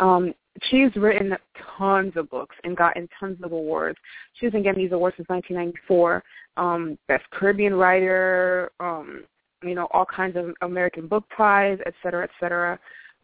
Um, 0.00 0.34
she's 0.64 0.94
written 0.96 1.34
tons 1.76 2.12
of 2.16 2.30
books 2.30 2.56
and 2.64 2.76
gotten 2.76 3.08
tons 3.18 3.38
of 3.42 3.52
awards. 3.52 3.98
She's 4.34 4.52
been 4.52 4.62
getting 4.62 4.84
these 4.84 4.92
awards 4.92 5.16
since 5.16 5.28
1994. 5.28 6.22
Um, 6.56 6.98
Best 7.08 7.24
Caribbean 7.30 7.74
Writer, 7.74 8.70
um, 8.80 9.24
you 9.62 9.74
know, 9.74 9.88
all 9.92 10.06
kinds 10.06 10.36
of 10.36 10.52
American 10.62 11.06
Book 11.06 11.28
Prize, 11.28 11.78
et 11.86 11.94
cetera, 12.02 12.24
et 12.24 12.30
cetera. 12.40 12.78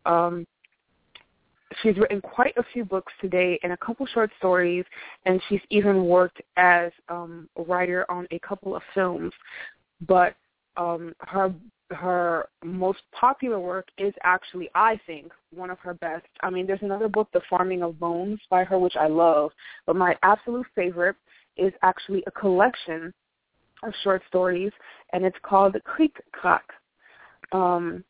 Um, 0.07 0.47
she's 1.83 1.97
written 1.97 2.21
quite 2.21 2.57
a 2.57 2.65
few 2.73 2.85
books 2.85 3.13
today 3.21 3.59
and 3.63 3.73
a 3.73 3.77
couple 3.77 4.07
short 4.07 4.31
stories, 4.39 4.85
and 5.27 5.41
she's 5.49 5.61
even 5.71 6.05
worked 6.05 6.41
as 6.57 6.93
um, 7.09 7.49
a 7.57 7.63
writer 7.63 8.05
on 8.11 8.27
a 8.31 8.39
couple 8.41 8.75
of 8.77 8.83
films. 8.95 9.33
But 10.07 10.35
um, 10.77 11.15
her 11.21 11.55
her 11.91 12.49
most 12.65 13.01
popular 13.13 13.61
work 13.61 13.89
is 13.99 14.15
actually, 14.23 14.71
I 14.75 14.99
think, 15.07 15.31
one 15.55 15.71
of 15.71 15.79
her 15.81 15.95
best. 15.95 16.27
I 16.43 16.49
mean, 16.49 16.67
there's 16.67 16.83
another 16.83 17.09
book, 17.09 17.29
The 17.33 17.43
Farming 17.51 17.83
of 17.83 18.01
Bones, 18.01 18.41
by 18.49 18.65
her, 18.65 18.79
which 18.79 18.97
I 18.97 19.09
love, 19.09 19.51
but 19.87 19.97
my 19.97 20.17
absolute 20.23 20.67
favorite 20.75 21.17
is 21.57 21.73
actually 21.83 22.25
a 22.27 22.31
collection 22.31 23.13
of 23.83 23.93
short 24.03 24.23
stories, 24.29 24.73
and 25.13 25.25
it's 25.25 25.37
called 25.43 25.77
Creek 25.85 26.17
Crack. 26.33 26.65
Um, 27.53 28.05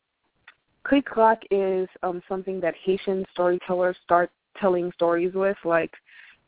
Krik? 0.85 1.03
Krak! 1.05 1.37
is 1.51 1.87
um, 2.03 2.21
something 2.27 2.59
that 2.61 2.75
Haitian 2.83 3.25
storytellers 3.33 3.95
start 4.03 4.31
telling 4.59 4.91
stories 4.93 5.33
with, 5.33 5.57
like, 5.63 5.93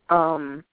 um, 0.09 0.63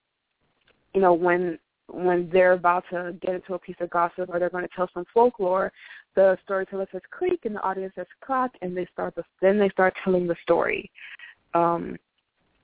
you 0.95 1.01
know, 1.01 1.15
when 1.15 1.59
when 1.89 2.29
they're 2.33 2.53
about 2.53 2.85
to 2.91 3.15
get 3.21 3.35
into 3.35 3.55
a 3.55 3.59
piece 3.59 3.77
of 3.81 3.91
gossip 3.91 4.29
or 4.29 4.39
they're 4.39 4.49
going 4.49 4.67
to 4.67 4.75
tell 4.75 4.89
some 4.95 5.05
folklore, 5.13 5.71
the 6.15 6.39
storyteller 6.43 6.87
says 6.91 7.03
creek 7.11 7.41
and 7.45 7.55
the 7.55 7.63
audience 7.63 7.93
says 7.95 8.07
clock 8.25 8.51
and 8.63 8.75
they 8.75 8.87
start 8.93 9.15
the, 9.15 9.23
then 9.43 9.59
they 9.59 9.69
start 9.69 9.95
telling 10.03 10.27
the 10.27 10.37
story. 10.43 10.91
Um, 11.55 11.99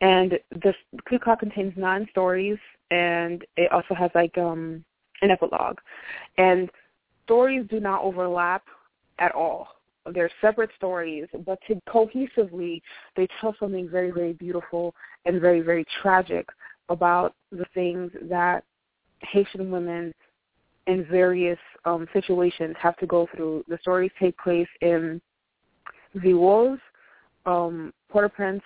and 0.01 0.39
the 0.63 0.73
Krik? 1.09 1.21
Krak! 1.21 1.41
contains 1.41 1.75
nine 1.77 2.07
stories 2.11 2.59
and 2.91 3.45
it 3.57 3.71
also 3.71 3.95
has 3.95 4.11
like 4.15 4.37
um, 4.39 4.85
an 5.21 5.31
epilogue. 5.31 5.79
And 6.39 6.71
stories 7.25 7.67
do 7.69 7.81
not 7.81 8.03
overlap 8.03 8.65
at 9.19 9.35
all. 9.35 9.69
They're 10.13 10.31
separate 10.41 10.71
stories, 10.77 11.27
but 11.45 11.59
to 11.69 11.81
cohesively, 11.89 12.83
they 13.17 13.29
tell 13.41 13.55
something 13.59 13.89
very, 13.89 14.11
very 14.11 14.33
beautiful 14.33 14.95
and 15.25 15.41
very, 15.41 15.61
very 15.61 15.85
tragic 16.03 16.49
about 16.89 17.35
the 17.53 17.67
things 17.75 18.11
that 18.23 18.65
Haitian 19.21 19.71
women 19.71 20.15
in 20.87 21.05
various 21.05 21.59
um, 21.85 22.07
situations 22.13 22.75
have 22.81 22.97
to 22.97 23.07
go 23.07 23.29
through. 23.35 23.65
The 23.69 23.79
stories 23.83 24.11
take 24.19 24.37
place 24.39 24.69
in 24.81 25.21
Vieux, 26.15 26.79
um, 27.45 27.93
Port-au-Prince, 28.09 28.63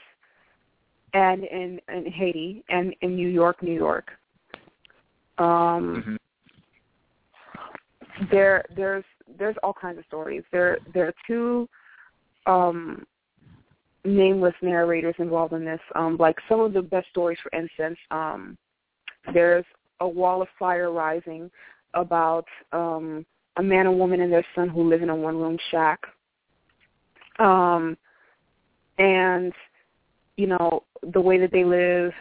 and 1.15 1.45
in, 1.45 1.81
in 1.93 2.07
Haiti, 2.07 2.65
and 2.69 2.95
in 3.03 3.17
New 3.17 3.29
York, 3.29 3.63
New 3.63 3.75
York. 3.75 4.13
Um, 5.39 6.19
mm-hmm. 8.19 8.27
There, 8.31 8.65
there's 8.77 9.05
there's 9.39 9.57
all 9.63 9.75
kinds 9.75 9.99
of 9.99 10.05
stories. 10.07 10.43
There, 10.53 10.79
there 10.93 11.07
are 11.07 11.15
two 11.27 11.69
um, 12.47 13.05
nameless 14.05 14.55
narrators 14.63 15.15
involved 15.19 15.53
in 15.53 15.65
this. 15.65 15.81
Um, 15.95 16.17
like 16.19 16.37
some 16.49 16.61
of 16.61 16.73
the 16.73 16.83
best 16.83 17.09
stories, 17.11 17.39
for 17.43 17.57
instance, 17.57 17.99
um, 18.11 18.57
there's 19.33 19.65
a 20.01 20.09
wall 20.09 20.43
of 20.43 20.49
fire 20.59 20.91
rising 20.91 21.51
about 21.95 22.47
um, 22.73 23.25
a 23.59 23.63
man 23.63 23.87
and 23.87 23.99
woman 23.99 24.21
and 24.21 24.33
their 24.33 24.47
son 24.55 24.69
who 24.69 24.89
live 24.89 25.03
in 25.03 25.11
a 25.11 25.17
one-room 25.17 25.59
shack. 25.71 26.01
Um, 27.39 27.97
and, 28.99 29.53
you 30.37 30.47
know, 30.47 30.85
the 31.13 31.21
way 31.21 31.39
that 31.39 31.53
they 31.53 31.65
live 31.65 32.13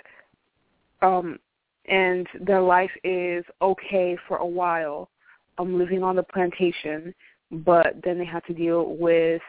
um, 1.02 1.40
and 1.86 2.28
their 2.42 2.62
life 2.62 2.92
is 3.04 3.44
okay 3.62 4.18
for 4.28 4.38
a 4.38 4.46
while, 4.46 5.10
um, 5.58 5.78
living 5.78 6.04
on 6.04 6.16
the 6.16 6.24
plantation, 6.24 7.14
but 7.52 7.96
then 8.04 8.18
they 8.18 8.26
have 8.26 8.46
to 8.46 8.54
deal 8.54 8.96
with 8.96 9.42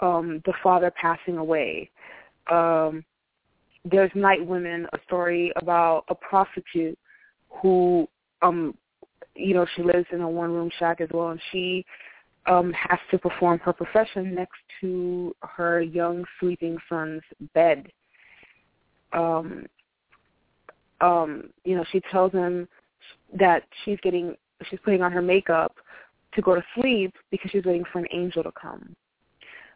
um, 0.00 0.42
the 0.44 0.52
father 0.62 0.92
passing 1.00 1.38
away. 1.38 1.90
Um, 2.50 3.04
there's 3.84 4.10
Night 4.14 4.44
Women, 4.44 4.86
a 4.92 4.98
story 5.06 5.52
about 5.56 6.04
a 6.08 6.14
prostitute 6.14 6.98
who 7.62 8.08
um 8.42 8.74
you 9.34 9.54
know 9.54 9.66
she 9.76 9.82
lives 9.82 10.06
in 10.12 10.20
a 10.20 10.28
one 10.28 10.50
room 10.50 10.70
shack 10.78 11.00
as 11.00 11.08
well 11.12 11.28
and 11.30 11.40
she 11.52 11.84
um 12.46 12.72
has 12.72 12.98
to 13.10 13.18
perform 13.18 13.58
her 13.60 13.72
profession 13.72 14.34
next 14.34 14.58
to 14.80 15.34
her 15.40 15.80
young 15.80 16.24
sleeping 16.40 16.76
son's 16.88 17.22
bed 17.54 17.86
um 19.12 19.66
um 21.00 21.44
you 21.64 21.76
know 21.76 21.84
she 21.92 22.00
tells 22.10 22.32
him 22.32 22.68
that 23.38 23.62
she's 23.84 23.98
getting 24.02 24.34
she's 24.64 24.80
putting 24.84 25.02
on 25.02 25.12
her 25.12 25.22
makeup 25.22 25.76
to 26.34 26.42
go 26.42 26.54
to 26.54 26.62
sleep 26.74 27.14
because 27.30 27.50
she's 27.50 27.64
waiting 27.64 27.84
for 27.92 27.98
an 27.98 28.06
angel 28.12 28.42
to 28.42 28.52
come. 28.52 28.94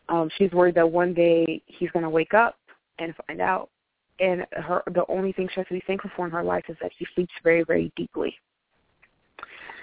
Um 0.09 0.31
she's 0.37 0.53
worried 0.53 0.75
that 0.77 0.91
one 0.91 1.15
day 1.15 1.63
he's 1.67 1.91
going 1.91 2.03
to 2.03 2.11
wake 2.11 2.35
up 2.35 2.57
and 2.99 3.15
find 3.27 3.41
out. 3.41 3.71
And 4.19 4.47
her 4.53 4.83
the 4.93 5.05
only 5.09 5.33
thing 5.33 5.49
she 5.53 5.61
has 5.61 5.67
to 5.69 5.75
be 5.75 5.83
thankful 5.87 6.11
for 6.17 6.27
in 6.27 6.33
her 6.33 6.43
life 6.43 6.65
is 6.69 6.77
that 6.83 6.93
she 6.99 7.07
sleeps 7.15 7.33
very 7.43 7.65
very 7.65 7.93
deeply. 7.97 8.35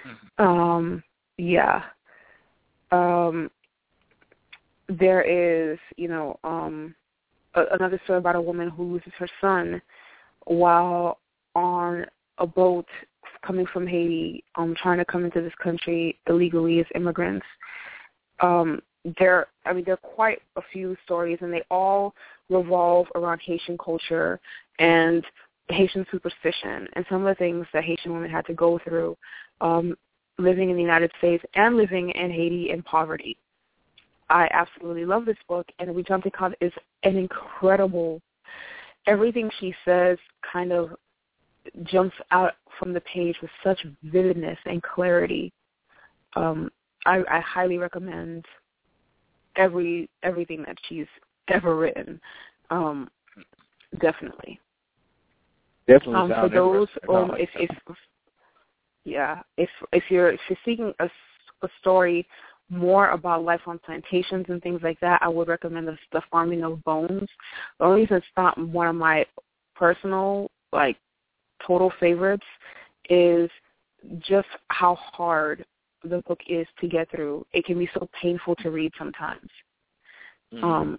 Mm-hmm. 0.06 0.42
um 0.42 1.02
yeah. 1.36 1.82
Um 2.90 3.50
there 4.88 5.22
is 5.22 5.78
you 5.96 6.08
know 6.08 6.38
um 6.44 6.94
a, 7.54 7.64
another 7.72 8.00
story 8.04 8.18
about 8.18 8.36
a 8.36 8.40
woman 8.40 8.70
who 8.70 8.84
loses 8.84 9.12
her 9.18 9.28
son 9.40 9.80
while 10.44 11.18
on 11.54 12.06
a 12.38 12.46
boat 12.46 12.86
coming 13.42 13.66
from 13.72 13.86
Haiti 13.86 14.44
um 14.56 14.74
trying 14.80 14.98
to 14.98 15.04
come 15.04 15.24
into 15.24 15.40
this 15.40 15.52
country 15.62 16.18
illegally 16.28 16.80
as 16.80 16.86
immigrants 16.94 17.46
um 18.40 18.80
there 19.18 19.46
I 19.64 19.72
mean 19.72 19.84
there 19.84 19.94
are 19.94 20.14
quite 20.14 20.40
a 20.56 20.62
few 20.72 20.96
stories 21.04 21.38
and 21.40 21.52
they 21.52 21.62
all 21.70 22.14
revolve 22.50 23.06
around 23.14 23.40
Haitian 23.44 23.78
culture 23.78 24.40
and 24.78 25.24
Haitian 25.68 26.06
superstition 26.10 26.88
and 26.94 27.04
some 27.08 27.24
of 27.24 27.28
the 27.28 27.38
things 27.38 27.66
that 27.72 27.84
Haitian 27.84 28.12
women 28.12 28.30
had 28.30 28.46
to 28.46 28.54
go 28.54 28.80
through 28.84 29.16
um, 29.60 29.96
living 30.38 30.70
in 30.70 30.76
the 30.76 30.82
United 30.82 31.10
States 31.18 31.44
and 31.54 31.76
living 31.76 32.10
in 32.10 32.30
Haiti 32.30 32.70
in 32.70 32.82
poverty. 32.82 33.36
I 34.30 34.48
absolutely 34.52 35.04
love 35.04 35.24
this 35.24 35.38
book, 35.48 35.66
and 35.78 35.88
Edwidge 35.88 36.06
Danticat 36.06 36.54
is 36.60 36.72
an 37.02 37.16
incredible. 37.16 38.20
Everything 39.06 39.50
she 39.58 39.74
says 39.84 40.18
kind 40.52 40.72
of 40.72 40.90
jumps 41.84 42.16
out 42.30 42.52
from 42.78 42.92
the 42.92 43.00
page 43.00 43.36
with 43.42 43.50
such 43.64 43.78
vividness 44.02 44.58
and 44.66 44.82
clarity. 44.82 45.52
Um, 46.36 46.70
I, 47.06 47.22
I 47.30 47.40
highly 47.40 47.78
recommend 47.78 48.44
every 49.56 50.08
everything 50.22 50.62
that 50.66 50.76
she's 50.88 51.06
ever 51.48 51.76
written. 51.76 52.20
Um, 52.70 53.08
definitely. 54.00 54.60
Definitely. 55.86 56.34
Um, 56.34 56.48
for 56.48 56.54
those, 56.54 56.88
um, 57.08 57.32
if, 57.38 57.48
if 57.54 57.70
yeah, 59.04 59.40
if 59.56 59.70
if 59.92 60.04
you're 60.10 60.30
if 60.30 60.40
you're 60.48 60.58
seeking 60.64 60.92
a, 61.00 61.08
a 61.62 61.68
story 61.80 62.26
more 62.70 63.10
about 63.10 63.42
life 63.42 63.62
on 63.66 63.78
plantations 63.78 64.44
and 64.48 64.62
things 64.62 64.80
like 64.82 65.00
that, 65.00 65.22
I 65.22 65.28
would 65.28 65.48
recommend 65.48 65.88
the, 65.88 65.96
the 66.12 66.22
Farming 66.30 66.62
of 66.62 66.84
Bones. 66.84 67.28
The 67.78 67.84
only 67.86 68.02
reason 68.02 68.18
it's 68.18 68.26
not 68.36 68.58
one 68.58 68.86
of 68.86 68.94
my 68.94 69.24
personal 69.74 70.50
like 70.72 70.98
total 71.66 71.92
favorites 72.00 72.46
is 73.08 73.50
just 74.20 74.48
how 74.68 74.94
hard 74.94 75.64
the 76.04 76.22
book 76.28 76.40
is 76.48 76.66
to 76.80 76.88
get 76.88 77.10
through. 77.10 77.44
It 77.52 77.64
can 77.64 77.78
be 77.78 77.90
so 77.94 78.08
painful 78.20 78.54
to 78.56 78.70
read 78.70 78.92
sometimes. 78.98 79.48
Mm-hmm. 80.54 80.64
Um, 80.64 80.98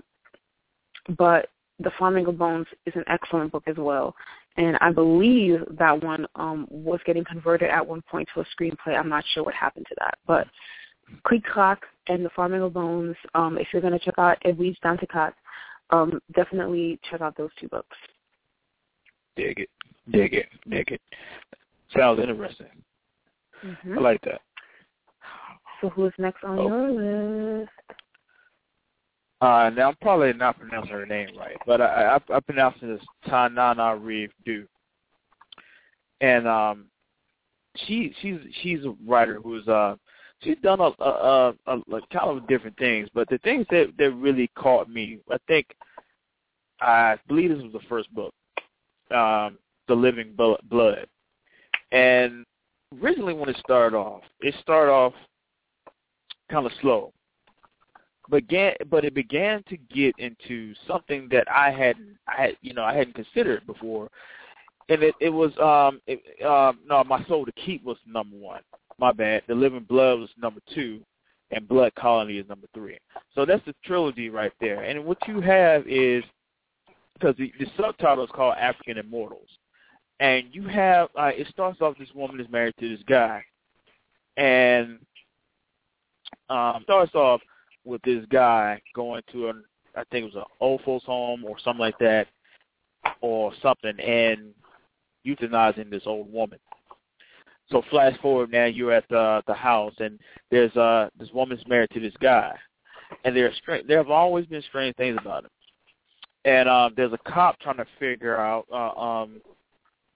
but 1.17 1.47
The 1.79 1.91
Farming 1.97 2.27
of 2.27 2.37
Bones 2.37 2.67
is 2.85 2.93
an 2.95 3.05
excellent 3.07 3.51
book 3.51 3.63
as 3.67 3.77
well. 3.77 4.15
And 4.57 4.77
I 4.81 4.91
believe 4.91 5.61
that 5.77 6.03
one 6.03 6.27
um, 6.35 6.67
was 6.69 6.99
getting 7.05 7.23
converted 7.23 7.69
at 7.69 7.85
one 7.85 8.01
point 8.01 8.27
to 8.33 8.41
a 8.41 8.45
screenplay. 8.55 8.97
I'm 8.97 9.09
not 9.09 9.23
sure 9.33 9.43
what 9.43 9.53
happened 9.53 9.85
to 9.89 9.95
that. 9.99 10.17
But 10.27 10.47
Krik? 11.25 11.43
Krak! 11.43 11.77
and 12.09 12.25
The 12.25 12.29
Farming 12.35 12.61
of 12.61 12.73
Bones, 12.73 13.15
um, 13.35 13.57
if 13.57 13.67
you're 13.71 13.81
going 13.81 13.97
to 13.97 14.03
check 14.03 14.15
out 14.17 14.37
Edwidge 14.43 14.77
Danticat, 14.83 15.31
um, 15.91 16.19
definitely 16.33 16.99
check 17.09 17.21
out 17.21 17.37
those 17.37 17.51
two 17.59 17.69
books. 17.69 17.95
Dig 19.35 19.59
it. 19.59 19.69
Dig 20.11 20.33
it. 20.33 20.47
Dig 20.69 20.91
it. 20.91 21.01
Sounds 21.95 22.19
interesting. 22.19 22.67
Mm-hmm. 23.65 23.97
I 23.97 24.01
like 24.01 24.21
that. 24.21 24.41
So 25.81 25.89
who's 25.89 26.13
next 26.17 26.43
on 26.43 26.59
oh. 26.59 26.67
your 26.67 27.59
list? 27.59 27.71
Uh, 29.41 29.71
now 29.73 29.89
I'm 29.89 29.95
probably 30.01 30.33
not 30.33 30.59
pronouncing 30.59 30.91
her 30.91 31.05
name 31.05 31.29
right, 31.37 31.55
but 31.65 31.79
I, 31.81 32.17
I, 32.17 32.35
I 32.35 32.39
pronounce 32.41 32.75
it 32.81 32.93
as 32.93 32.99
Tanana 33.29 33.95
Reeve 33.95 34.31
Du. 34.45 34.67
And 36.19 36.45
um, 36.45 36.85
she 37.87 38.13
she's 38.21 38.39
she's 38.61 38.83
a 38.83 38.93
writer 39.07 39.39
who's 39.41 39.65
uh 39.69 39.95
she's 40.41 40.57
done 40.61 40.81
a, 40.81 40.91
a, 41.01 41.53
a, 41.67 41.77
a 41.77 42.01
kind 42.11 42.37
of 42.37 42.47
different 42.47 42.77
things, 42.77 43.07
but 43.13 43.29
the 43.29 43.37
things 43.39 43.65
that 43.69 43.93
that 43.97 44.11
really 44.11 44.49
caught 44.55 44.89
me, 44.89 45.19
I 45.31 45.37
think, 45.47 45.67
I 46.81 47.17
believe 47.29 47.49
this 47.49 47.63
was 47.63 47.71
the 47.71 47.87
first 47.87 48.13
book, 48.13 48.33
um, 49.11 49.57
The 49.89 49.95
Living 49.95 50.33
Blood, 50.35 51.07
and 51.91 52.45
originally 53.01 53.33
when 53.33 53.49
it 53.49 53.57
started 53.57 53.97
off, 53.97 54.21
it 54.39 54.55
started 54.61 54.91
off 54.91 55.13
kind 56.49 56.65
of 56.65 56.71
slow. 56.81 57.11
Began 58.29 58.73
but 58.89 59.03
it 59.03 59.15
began 59.15 59.63
to 59.69 59.77
get 59.77 60.13
into 60.19 60.73
something 60.87 61.27
that 61.31 61.51
I 61.51 61.71
hadn't, 61.71 62.17
I 62.27 62.41
had 62.41 62.57
you 62.61 62.73
know 62.73 62.83
I 62.83 62.95
hadn't 62.95 63.15
considered 63.15 63.65
before. 63.65 64.09
And 64.87 65.03
it 65.03 65.15
it 65.19 65.29
was 65.29 65.51
um 65.57 65.99
it, 66.05 66.45
um 66.45 66.79
no 66.85 67.03
my 67.03 67.23
soul 67.25 67.45
to 67.45 67.51
keep 67.53 67.83
was 67.83 67.97
number 68.05 68.37
one. 68.37 68.61
My 68.99 69.11
bad. 69.11 69.43
The 69.47 69.55
living 69.55 69.85
blood 69.89 70.19
was 70.19 70.29
number 70.37 70.61
two 70.73 71.01
and 71.51 71.67
Blood 71.67 71.93
Colony 71.95 72.37
is 72.37 72.47
number 72.47 72.67
three. 72.73 72.97
So 73.33 73.45
that's 73.45 73.65
the 73.65 73.73
trilogy 73.83 74.29
right 74.29 74.51
there. 74.59 74.83
And 74.83 75.03
what 75.05 75.17
you 75.27 75.41
have 75.41 75.87
is 75.87 76.23
because 77.13 77.35
the, 77.37 77.51
the 77.59 77.65
subtitle 77.77 78.23
is 78.23 78.29
called 78.33 78.55
African 78.59 78.97
Immortals, 78.97 79.49
and 80.19 80.45
you 80.51 80.63
have 80.67 81.09
uh, 81.17 81.31
it 81.33 81.47
starts 81.49 81.81
off 81.81 81.97
this 81.97 82.09
woman 82.13 82.39
is 82.39 82.49
married 82.49 82.75
to 82.79 82.89
this 82.89 83.03
guy, 83.07 83.43
and 84.37 84.99
um, 86.49 86.81
starts 86.83 87.15
off 87.15 87.41
with 87.85 88.01
this 88.03 88.25
guy 88.29 88.81
going 88.95 89.21
to 89.31 89.49
an 89.49 89.63
I 89.95 90.03
think 90.11 90.23
it 90.23 90.35
was 90.35 90.43
an 90.43 90.51
old 90.59 90.81
folks 90.83 91.05
home 91.05 91.43
or 91.45 91.57
something 91.63 91.79
like 91.79 91.97
that, 91.99 92.27
or 93.21 93.53
something, 93.61 93.99
and 93.99 94.53
euthanizing 95.25 95.89
this 95.89 96.03
old 96.05 96.31
woman. 96.31 96.59
So 97.71 97.83
flash 97.89 98.19
forward 98.19 98.51
now, 98.51 98.65
you're 98.65 98.91
at 98.91 99.07
the 99.09 99.43
the 99.47 99.53
house, 99.53 99.93
and 99.99 100.19
there's 100.51 100.75
uh 100.75 101.09
this 101.19 101.29
woman's 101.33 101.65
married 101.67 101.91
to 101.91 101.99
this 101.99 102.15
guy, 102.19 102.55
and 103.23 103.35
there's 103.35 103.55
strange. 103.57 103.87
There 103.87 103.97
have 103.97 104.09
always 104.11 104.45
been 104.45 104.63
strange 104.63 104.95
things 104.95 105.17
about 105.21 105.45
him, 105.45 105.51
and 106.45 106.67
um, 106.67 106.93
there's 106.95 107.13
a 107.13 107.29
cop 107.29 107.59
trying 107.59 107.77
to 107.77 107.85
figure 107.99 108.37
out, 108.37 108.65
uh, 108.71 108.99
um, 108.99 109.41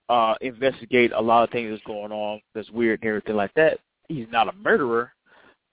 uh, 0.10 0.36
investigate 0.42 1.12
a 1.14 1.22
lot 1.22 1.44
of 1.44 1.50
things 1.50 1.72
that's 1.72 1.84
going 1.84 2.12
on 2.12 2.42
that's 2.54 2.70
weird 2.72 3.02
and 3.02 3.10
everything 3.10 3.36
like 3.36 3.54
that. 3.56 3.80
He's 4.10 4.28
not 4.32 4.50
a 4.50 4.58
murderer, 4.58 5.14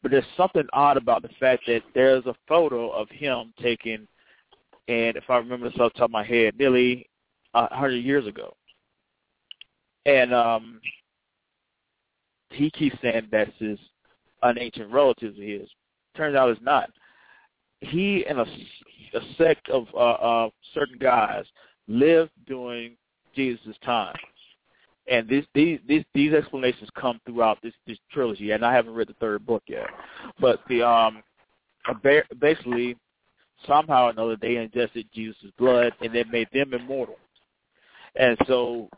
but 0.03 0.11
there's 0.11 0.24
something 0.37 0.66
odd 0.72 0.97
about 0.97 1.22
the 1.22 1.31
fact 1.41 1.64
that 1.66 1.83
there's 1.95 2.24
a 2.26 2.35
photo 2.49 2.91
of 2.91 3.09
him 3.11 3.53
taken, 3.61 4.07
and 4.89 5.16
if 5.16 5.24
I 5.28 5.37
remember 5.37 5.68
this 5.68 5.78
off 5.81 5.93
the 5.93 5.99
top 5.99 6.09
of 6.09 6.12
my 6.12 6.24
head, 6.24 6.59
nearly 6.59 7.09
a 7.55 7.74
hundred 7.74 8.05
years 8.05 8.26
ago, 8.26 8.55
and 10.07 10.33
um 10.33 10.81
he 12.51 12.70
keeps 12.70 12.97
saying 13.01 13.28
that's 13.31 13.51
his 13.59 13.78
an 14.43 14.59
ancient 14.59 14.91
relative 14.91 15.35
of 15.35 15.43
his. 15.43 15.68
Turns 16.16 16.37
out 16.37 16.51
it's 16.51 16.61
not. 16.62 16.91
He 17.81 18.24
and 18.26 18.41
a, 18.41 18.43
a 18.43 19.20
sect 19.39 19.68
of 19.68 19.87
uh, 19.95 19.97
uh, 19.97 20.51
certain 20.74 20.99
guys 20.99 21.45
lived 21.89 22.31
during 22.47 22.97
Jesus' 23.35 23.76
time, 23.85 24.16
and 25.09 25.28
this, 25.28 25.45
these 25.55 25.81
these 25.87 26.05
these 26.14 26.33
explanations 26.33 26.89
come 26.95 27.20
throughout 27.26 27.59
this 27.62 27.74
this 27.87 27.99
trilogy. 28.12 28.53
And 28.53 28.64
I 28.64 28.74
haven't 28.74 28.95
read 28.95 29.09
the 29.09 29.14
third 29.14 29.47
book 29.47 29.62
yet, 29.66 29.87
but 30.41 30.61
the 30.68 30.87
um 30.87 31.22
basically 32.41 32.97
somehow 33.66 34.07
or 34.07 34.11
another 34.11 34.37
they 34.41 34.57
ingested 34.57 35.07
Jesus' 35.12 35.37
blood 35.59 35.93
and 36.01 36.14
that 36.14 36.31
made 36.31 36.49
them 36.53 36.74
immortal, 36.74 37.16
and 38.16 38.37
so 38.47 38.89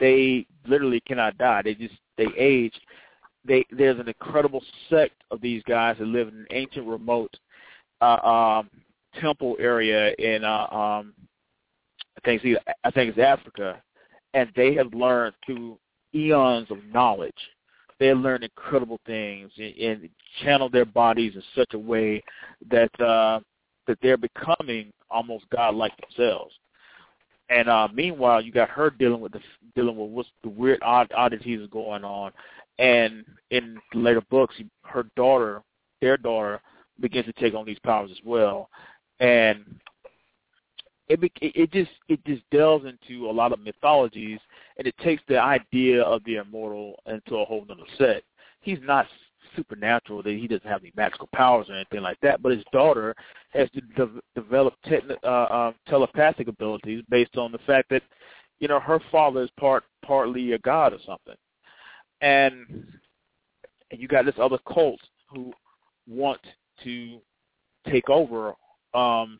they 0.00 0.46
literally 0.66 1.00
cannot 1.00 1.38
die. 1.38 1.62
They 1.62 1.74
just 1.74 1.94
they 2.16 2.26
age. 2.36 2.74
They 3.44 3.64
there's 3.70 3.98
an 3.98 4.08
incredible 4.08 4.62
sect 4.90 5.22
of 5.30 5.40
these 5.40 5.62
guys 5.66 5.96
that 5.98 6.06
live 6.06 6.28
in 6.28 6.34
an 6.34 6.46
ancient, 6.50 6.86
remote 6.86 7.34
uh, 8.00 8.60
um, 8.60 8.70
temple 9.20 9.56
area 9.58 10.12
in 10.18 10.44
uh, 10.44 10.66
um, 10.70 11.14
I 12.18 12.26
think 12.26 12.42
it's 12.44 12.64
I 12.84 12.90
think 12.90 13.10
it's 13.10 13.18
Africa, 13.18 13.80
and 14.34 14.50
they 14.56 14.74
have 14.74 14.92
learned 14.92 15.34
through 15.46 15.78
eons 16.14 16.70
of 16.70 16.78
knowledge. 16.92 17.32
They 18.00 18.12
learned 18.12 18.44
incredible 18.44 19.00
things 19.06 19.50
and, 19.56 19.74
and 19.76 20.08
channel 20.42 20.68
their 20.68 20.84
bodies 20.84 21.34
in 21.34 21.42
such 21.54 21.74
a 21.74 21.78
way 21.78 22.22
that 22.70 23.00
uh, 23.00 23.40
that 23.86 23.98
they're 24.02 24.16
becoming 24.16 24.92
almost 25.10 25.48
godlike 25.50 25.92
themselves. 25.96 26.54
And 27.50 27.68
uh, 27.68 27.88
meanwhile, 27.94 28.42
you 28.42 28.52
got 28.52 28.68
her 28.70 28.90
dealing 28.90 29.20
with 29.20 29.32
the 29.32 29.40
dealing 29.74 29.96
with 29.96 30.10
what's 30.10 30.28
the 30.42 30.50
weird 30.50 30.80
odd 30.82 31.10
oddities 31.16 31.66
going 31.70 32.04
on. 32.04 32.32
And 32.78 33.24
in 33.50 33.78
later 33.94 34.22
books, 34.28 34.56
her 34.82 35.06
daughter, 35.16 35.62
their 36.00 36.16
daughter, 36.16 36.60
begins 37.00 37.26
to 37.26 37.32
take 37.32 37.54
on 37.54 37.64
these 37.64 37.78
powers 37.80 38.10
as 38.10 38.18
well. 38.24 38.68
And 39.20 39.64
it 41.08 41.20
it 41.40 41.72
just 41.72 41.90
it 42.08 42.24
just 42.24 42.42
delves 42.50 42.86
into 42.86 43.28
a 43.28 43.32
lot 43.32 43.52
of 43.52 43.60
mythologies, 43.60 44.40
and 44.76 44.86
it 44.86 44.96
takes 44.98 45.22
the 45.28 45.40
idea 45.40 46.02
of 46.02 46.22
the 46.24 46.36
immortal 46.36 46.98
into 47.06 47.36
a 47.36 47.44
whole 47.44 47.64
other 47.70 47.82
set. 47.96 48.22
He's 48.60 48.78
not 48.82 49.06
supernatural 49.56 50.22
that 50.22 50.32
he 50.32 50.46
doesn't 50.46 50.68
have 50.68 50.82
any 50.82 50.92
magical 50.94 51.28
powers 51.34 51.68
or 51.68 51.74
anything 51.74 52.02
like 52.02 52.20
that, 52.20 52.42
but 52.42 52.52
his 52.52 52.64
daughter 52.72 53.14
has 53.50 53.68
to 53.70 53.80
de- 53.80 54.20
develop 54.34 54.74
te- 54.84 55.00
uh, 55.24 55.26
uh, 55.26 55.72
telepathic 55.86 56.48
abilities 56.48 57.02
based 57.08 57.36
on 57.36 57.50
the 57.52 57.58
fact 57.58 57.88
that 57.88 58.02
you 58.58 58.68
know 58.68 58.80
her 58.80 59.00
father 59.10 59.42
is 59.42 59.50
part 59.58 59.84
partly 60.04 60.52
a 60.52 60.58
god 60.58 60.92
or 60.92 60.98
something, 61.06 61.36
and 62.20 62.86
and 63.90 64.00
you 64.00 64.08
got 64.08 64.24
this 64.24 64.34
other 64.38 64.58
cult 64.72 65.00
who 65.32 65.52
want 66.06 66.40
to 66.84 67.18
take 67.86 68.10
over 68.10 68.54
um 68.94 69.38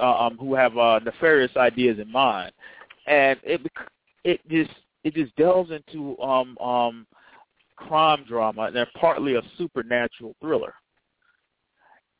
um 0.00 0.36
who 0.38 0.54
have 0.54 0.76
uh 0.76 0.98
nefarious 1.04 1.56
ideas 1.56 1.98
in 1.98 2.10
mind 2.10 2.52
and 3.06 3.38
it 3.42 3.60
it 4.24 4.40
just 4.48 4.70
it 5.04 5.14
just 5.14 5.34
delves 5.36 5.70
into 5.70 6.18
um 6.20 6.56
um 6.58 7.06
crime 7.76 8.24
drama 8.28 8.62
and 8.62 8.76
they're 8.76 8.88
partly 8.98 9.34
a 9.34 9.42
supernatural 9.58 10.34
thriller. 10.40 10.74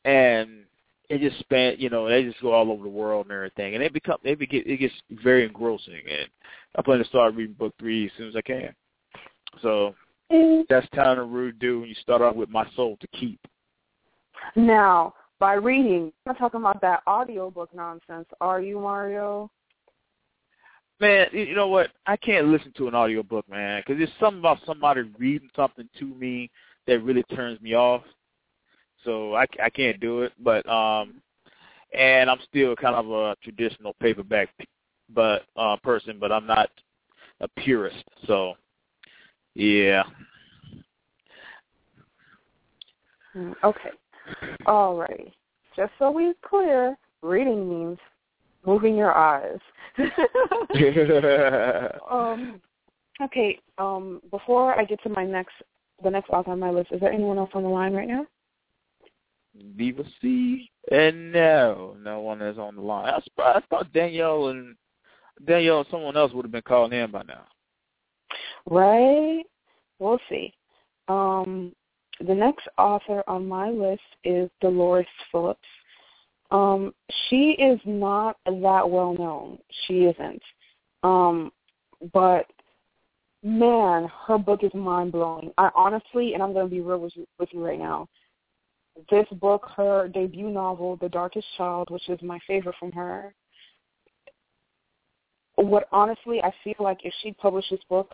And 0.05 0.65
it 1.09 1.19
just 1.19 1.39
span 1.39 1.75
you 1.77 1.89
know, 1.89 2.07
they 2.07 2.23
just 2.23 2.41
go 2.41 2.51
all 2.51 2.71
over 2.71 2.83
the 2.83 2.89
world 2.89 3.27
and 3.27 3.33
everything. 3.33 3.75
And 3.75 3.83
it 3.83 3.93
become 3.93 4.17
it 4.23 4.37
get 4.49 4.67
it 4.67 4.77
gets 4.77 4.93
very 5.23 5.45
engrossing 5.45 6.01
and 6.09 6.27
I 6.75 6.81
plan 6.81 6.99
to 6.99 7.05
start 7.05 7.35
reading 7.35 7.55
book 7.55 7.73
three 7.79 8.05
as 8.05 8.11
soon 8.17 8.29
as 8.29 8.35
I 8.35 8.41
can. 8.41 8.73
So 9.61 9.95
mm. 10.31 10.63
that's 10.69 10.87
kind 10.93 11.19
of 11.19 11.29
rude 11.29 11.59
do 11.59 11.81
when 11.81 11.89
you 11.89 11.95
start 11.95 12.21
off 12.21 12.35
with 12.35 12.49
my 12.49 12.67
soul 12.75 12.97
to 12.99 13.07
keep. 13.07 13.39
Now, 14.55 15.13
by 15.43 15.55
reading, 15.55 16.03
I'm 16.25 16.31
not 16.31 16.37
talking 16.37 16.61
about 16.61 16.79
that 16.79 17.03
audiobook 17.05 17.75
nonsense, 17.75 18.29
are 18.39 18.61
you, 18.61 18.79
Mario? 18.79 19.51
man, 21.01 21.27
you 21.33 21.53
know 21.53 21.67
what? 21.67 21.89
I 22.05 22.15
can't 22.15 22.47
listen 22.47 22.71
to 22.77 22.87
an 22.87 22.95
audiobook, 22.95 23.49
man, 23.49 23.81
because 23.81 23.97
there's 23.97 24.17
something 24.21 24.39
about 24.39 24.59
somebody 24.65 25.01
reading 25.19 25.49
something 25.53 25.89
to 25.99 26.05
me 26.05 26.49
that 26.87 27.03
really 27.03 27.23
turns 27.23 27.59
me 27.59 27.73
off. 27.73 28.03
So 29.03 29.35
I, 29.35 29.45
I 29.61 29.69
can't 29.69 29.99
do 29.99 30.21
it. 30.21 30.31
But 30.39 30.65
um, 30.69 31.15
and 31.93 32.29
I'm 32.29 32.39
still 32.47 32.73
kind 32.77 32.95
of 32.95 33.11
a 33.11 33.35
traditional 33.43 33.97
paperback, 33.99 34.47
but 35.13 35.43
uh, 35.57 35.75
person, 35.83 36.19
but 36.21 36.31
I'm 36.31 36.47
not 36.47 36.69
a 37.41 37.49
purist. 37.59 38.05
So 38.27 38.53
yeah. 39.55 40.03
Mm, 43.35 43.55
okay. 43.61 43.89
All 44.65 44.95
right. 44.95 45.33
Just 45.75 45.91
so 45.99 46.11
we're 46.11 46.33
clear, 46.45 46.97
reading 47.21 47.69
means 47.69 47.97
moving 48.65 48.95
your 48.95 49.15
eyes. 49.15 49.59
um, 52.09 52.61
okay. 53.21 53.59
Um, 53.77 54.21
before 54.31 54.79
I 54.79 54.85
get 54.85 55.01
to 55.03 55.09
my 55.09 55.25
next, 55.25 55.53
the 56.03 56.09
next 56.09 56.29
author 56.29 56.51
on 56.51 56.59
my 56.59 56.69
list, 56.69 56.91
is 56.91 56.99
there 56.99 57.11
anyone 57.11 57.37
else 57.37 57.51
on 57.53 57.63
the 57.63 57.69
line 57.69 57.93
right 57.93 58.07
now? 58.07 58.25
Viva 59.75 60.03
C. 60.21 60.69
And 60.91 61.31
no, 61.31 61.95
no 62.01 62.21
one 62.21 62.41
is 62.41 62.57
on 62.57 62.75
the 62.75 62.81
line. 62.81 63.13
I, 63.13 63.41
I 63.41 63.61
thought 63.69 63.93
Danielle 63.93 64.49
and 64.49 64.75
Danielle 65.45 65.79
and 65.79 65.87
someone 65.89 66.17
else 66.17 66.33
would 66.33 66.45
have 66.45 66.51
been 66.51 66.61
calling 66.61 66.93
in 66.93 67.11
by 67.11 67.23
now. 67.23 67.45
Right. 68.65 69.43
We'll 69.99 70.19
see. 70.29 70.53
Um, 71.07 71.73
the 72.19 72.33
next 72.33 72.67
author 72.77 73.23
on 73.27 73.47
my 73.47 73.69
list 73.69 74.01
is 74.23 74.49
Dolores 74.61 75.07
Phillips. 75.31 75.59
Um, 76.51 76.93
she 77.27 77.51
is 77.51 77.79
not 77.85 78.37
that 78.45 78.89
well 78.89 79.15
known. 79.17 79.57
She 79.85 80.03
isn't. 80.03 80.41
Um, 81.01 81.51
but 82.13 82.45
man, 83.41 84.09
her 84.27 84.37
book 84.37 84.63
is 84.63 84.73
mind 84.73 85.11
blowing. 85.11 85.51
I 85.57 85.69
honestly, 85.75 86.33
and 86.33 86.43
I'm 86.43 86.53
going 86.53 86.67
to 86.67 86.73
be 86.73 86.81
real 86.81 86.99
with 86.99 87.15
you, 87.15 87.27
with 87.39 87.49
you 87.51 87.65
right 87.65 87.79
now. 87.79 88.07
This 89.09 89.25
book, 89.33 89.67
her 89.75 90.07
debut 90.07 90.49
novel, 90.49 90.97
The 90.97 91.09
Darkest 91.09 91.47
Child, 91.57 91.89
which 91.89 92.07
is 92.09 92.21
my 92.21 92.39
favorite 92.45 92.75
from 92.79 92.91
her. 92.91 93.33
What 95.55 95.87
honestly, 95.91 96.41
I 96.43 96.53
feel 96.63 96.75
like 96.79 96.99
if 97.03 97.13
she 97.21 97.31
published 97.33 97.71
this 97.71 97.79
book 97.89 98.13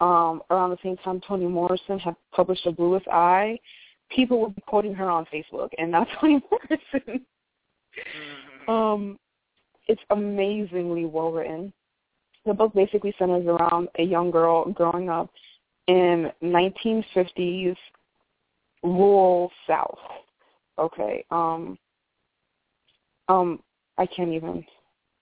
um, 0.00 0.42
around 0.50 0.70
the 0.70 0.78
same 0.82 0.96
time 0.98 1.20
Toni 1.26 1.46
Morrison 1.46 1.98
had 1.98 2.16
published 2.32 2.64
The 2.64 2.72
Bluest 2.72 3.06
Eye, 3.08 3.58
people 4.10 4.40
would 4.40 4.54
be 4.54 4.62
quoting 4.62 4.94
her 4.94 5.08
on 5.08 5.26
Facebook, 5.32 5.70
and 5.78 5.90
not 5.90 6.08
Toni 6.20 6.40
Morrison. 6.50 7.24
Mm-hmm. 8.66 8.70
Um, 8.70 9.18
it's 9.86 10.02
amazingly 10.10 11.04
well 11.04 11.32
written. 11.32 11.72
The 12.46 12.54
book 12.54 12.74
basically 12.74 13.14
centers 13.18 13.46
around 13.46 13.88
a 13.98 14.02
young 14.02 14.30
girl 14.30 14.70
growing 14.70 15.08
up 15.08 15.30
in 15.86 16.30
1950s 16.42 17.76
rural 18.82 19.50
South. 19.66 19.98
Okay. 20.78 21.24
Um. 21.30 21.78
Um. 23.28 23.60
I 23.96 24.06
can't 24.06 24.32
even. 24.32 24.64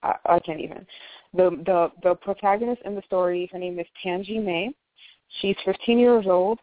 I, 0.03 0.15
I 0.25 0.39
can't 0.39 0.59
even. 0.59 0.85
The 1.33 1.49
the 1.65 1.91
the 2.03 2.15
protagonist 2.15 2.81
in 2.85 2.95
the 2.95 3.01
story, 3.03 3.49
her 3.51 3.57
name 3.59 3.79
is 3.79 3.87
Tangy 4.03 4.39
Mae. 4.39 4.73
She's 5.41 5.55
15 5.65 5.97
years 5.97 6.25
old, 6.27 6.59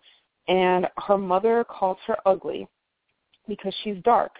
and 0.48 0.86
her 1.08 1.18
mother 1.18 1.64
calls 1.64 1.98
her 2.06 2.16
ugly 2.24 2.68
because 3.48 3.74
she's 3.82 3.96
dark. 4.04 4.32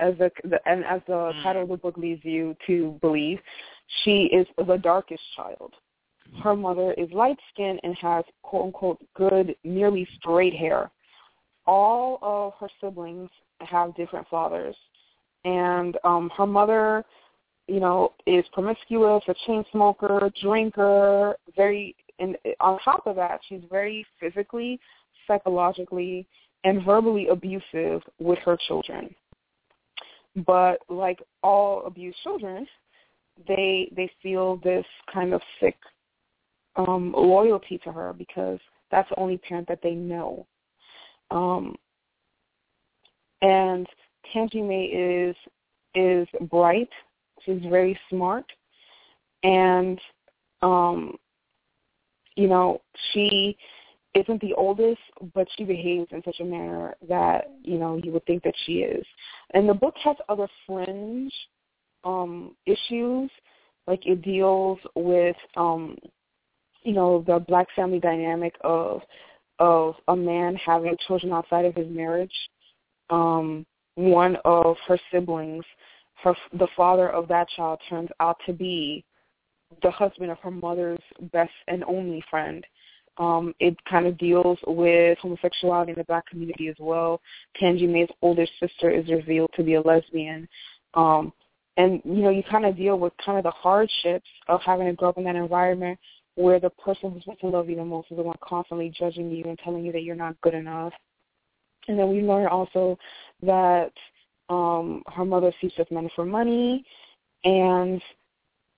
As 0.00 0.16
the, 0.18 0.30
the 0.44 0.58
and 0.66 0.84
as 0.84 1.02
the 1.06 1.12
Mm. 1.12 1.42
title 1.42 1.62
of 1.62 1.68
the 1.68 1.76
book 1.76 1.96
leads 1.98 2.24
you 2.24 2.56
to 2.66 2.98
believe, 3.02 3.38
she 4.02 4.24
is 4.32 4.46
the 4.56 4.78
darkest 4.78 5.22
child. 5.36 5.74
Her 6.42 6.56
mother 6.56 6.92
is 6.94 7.10
light 7.12 7.38
skinned 7.52 7.80
and 7.82 7.94
has 7.96 8.24
quote 8.42 8.64
unquote 8.66 8.98
good, 9.14 9.54
nearly 9.62 10.06
straight 10.16 10.54
hair. 10.54 10.90
All 11.66 12.18
of 12.22 12.54
her 12.60 12.68
siblings 12.80 13.30
have 13.60 13.94
different 13.94 14.26
fathers, 14.28 14.76
and 15.44 15.98
um 16.04 16.30
her 16.36 16.46
mother, 16.46 17.04
you 17.70 17.80
know, 17.80 18.12
is 18.26 18.44
promiscuous, 18.52 19.22
a 19.28 19.34
chain 19.46 19.64
smoker, 19.70 20.30
drinker, 20.42 21.36
very. 21.56 21.94
And 22.18 22.36
on 22.60 22.78
top 22.84 23.06
of 23.06 23.16
that, 23.16 23.40
she's 23.48 23.62
very 23.70 24.04
physically, 24.18 24.78
psychologically, 25.26 26.26
and 26.64 26.84
verbally 26.84 27.28
abusive 27.28 28.02
with 28.18 28.38
her 28.40 28.58
children. 28.68 29.14
But 30.44 30.80
like 30.88 31.22
all 31.42 31.84
abused 31.86 32.18
children, 32.22 32.66
they 33.46 33.90
they 33.96 34.10
feel 34.22 34.56
this 34.56 34.84
kind 35.12 35.32
of 35.32 35.40
sick 35.60 35.76
um 36.76 37.12
loyalty 37.16 37.78
to 37.84 37.92
her 37.92 38.12
because 38.12 38.58
that's 38.90 39.08
the 39.08 39.18
only 39.18 39.38
parent 39.38 39.66
that 39.68 39.80
they 39.82 39.94
know. 39.94 40.46
Um 41.30 41.76
and 43.42 43.86
Tangy 44.32 44.62
Mae 44.62 44.84
is 44.84 45.36
is 45.94 46.28
bright. 46.48 46.90
She's 47.44 47.62
very 47.68 47.98
smart 48.08 48.44
and 49.42 50.00
um 50.62 51.16
you 52.36 52.46
know, 52.46 52.80
she 53.12 53.56
isn't 54.14 54.40
the 54.40 54.54
oldest, 54.54 55.00
but 55.34 55.46
she 55.56 55.64
behaves 55.64 56.08
in 56.10 56.22
such 56.24 56.40
a 56.40 56.44
manner 56.44 56.94
that, 57.08 57.50
you 57.62 57.78
know, 57.78 58.00
you 58.02 58.12
would 58.12 58.24
think 58.24 58.42
that 58.44 58.54
she 58.64 58.78
is. 58.78 59.04
And 59.52 59.68
the 59.68 59.74
book 59.74 59.94
has 60.02 60.16
other 60.28 60.48
fringe 60.66 61.32
um 62.04 62.56
issues. 62.66 63.30
Like 63.86 64.06
it 64.06 64.22
deals 64.22 64.78
with 64.94 65.36
um 65.56 65.96
you 66.82 66.92
know, 66.92 67.22
the 67.26 67.38
black 67.38 67.66
family 67.76 68.00
dynamic 68.00 68.54
of 68.62 69.02
of 69.58 69.94
a 70.08 70.16
man 70.16 70.56
having 70.56 70.96
children 71.06 71.32
outside 71.32 71.64
of 71.64 71.74
his 71.74 71.88
marriage. 71.88 72.34
Um 73.10 73.66
one 73.96 74.36
of 74.44 74.76
her 74.86 74.98
siblings, 75.12 75.64
her 76.22 76.34
the 76.52 76.68
father 76.76 77.08
of 77.08 77.28
that 77.28 77.48
child 77.56 77.80
turns 77.88 78.10
out 78.20 78.36
to 78.46 78.52
be 78.52 79.04
the 79.82 79.90
husband 79.90 80.30
of 80.30 80.38
her 80.38 80.50
mother's 80.50 81.00
best 81.32 81.52
and 81.68 81.84
only 81.84 82.22
friend. 82.30 82.64
Um, 83.18 83.54
it 83.60 83.76
kind 83.88 84.06
of 84.06 84.16
deals 84.18 84.58
with 84.66 85.18
homosexuality 85.18 85.92
in 85.92 85.98
the 85.98 86.04
black 86.04 86.26
community 86.26 86.68
as 86.68 86.76
well. 86.78 87.20
Tangy 87.56 87.86
Mae's 87.86 88.08
older 88.22 88.46
sister 88.58 88.90
is 88.90 89.08
revealed 89.08 89.50
to 89.56 89.62
be 89.62 89.74
a 89.74 89.80
lesbian. 89.80 90.48
Um, 90.94 91.32
and, 91.76 92.00
you 92.04 92.22
know, 92.22 92.30
you 92.30 92.42
kind 92.50 92.64
of 92.64 92.76
deal 92.76 92.98
with 92.98 93.12
kind 93.24 93.38
of 93.38 93.44
the 93.44 93.50
hardships 93.50 94.28
of 94.48 94.60
having 94.64 94.86
to 94.86 94.92
grow 94.94 95.10
up 95.10 95.18
in 95.18 95.24
that 95.24 95.36
environment 95.36 95.98
where 96.34 96.60
the 96.60 96.70
person 96.70 97.10
who's 97.10 97.22
supposed 97.22 97.40
to 97.40 97.48
love 97.48 97.68
you 97.68 97.76
the 97.76 97.84
most 97.84 98.10
is 98.10 98.16
the 98.16 98.22
one 98.22 98.36
constantly 98.42 98.92
judging 98.98 99.30
you 99.30 99.44
and 99.44 99.58
telling 99.58 99.84
you 99.84 99.92
that 99.92 100.02
you're 100.02 100.16
not 100.16 100.40
good 100.40 100.54
enough. 100.54 100.92
And 101.88 101.98
then 101.98 102.08
we 102.10 102.22
learn 102.22 102.46
also 102.46 102.98
that 103.42 103.92
um 104.50 105.02
her 105.14 105.24
mother 105.24 105.52
sees 105.60 105.72
with 105.78 105.90
men 105.90 106.10
for 106.14 106.26
money 106.26 106.84
and 107.44 108.02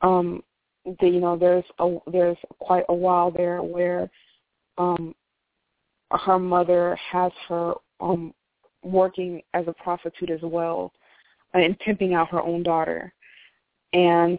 um 0.03 0.43
the, 1.01 1.09
you 1.09 1.21
know 1.21 1.37
there's 1.37 1.65
a 1.81 1.97
there's 2.11 2.37
quite 2.59 2.85
a 2.89 2.95
while 2.95 3.31
there 3.31 3.63
where 3.63 4.09
um 4.79 5.15
her 6.11 6.39
mother 6.39 6.97
has 7.11 7.33
her 7.49 7.75
um 8.01 8.33
working 8.85 9.43
as 9.55 9.67
a 9.69 9.73
prostitute 9.73 10.31
as 10.31 10.41
well 10.43 10.93
and 11.55 11.79
pimping 11.81 12.15
out 12.15 12.29
her 12.29 12.41
own 12.41 12.63
daughter. 12.63 13.13
And 13.93 14.39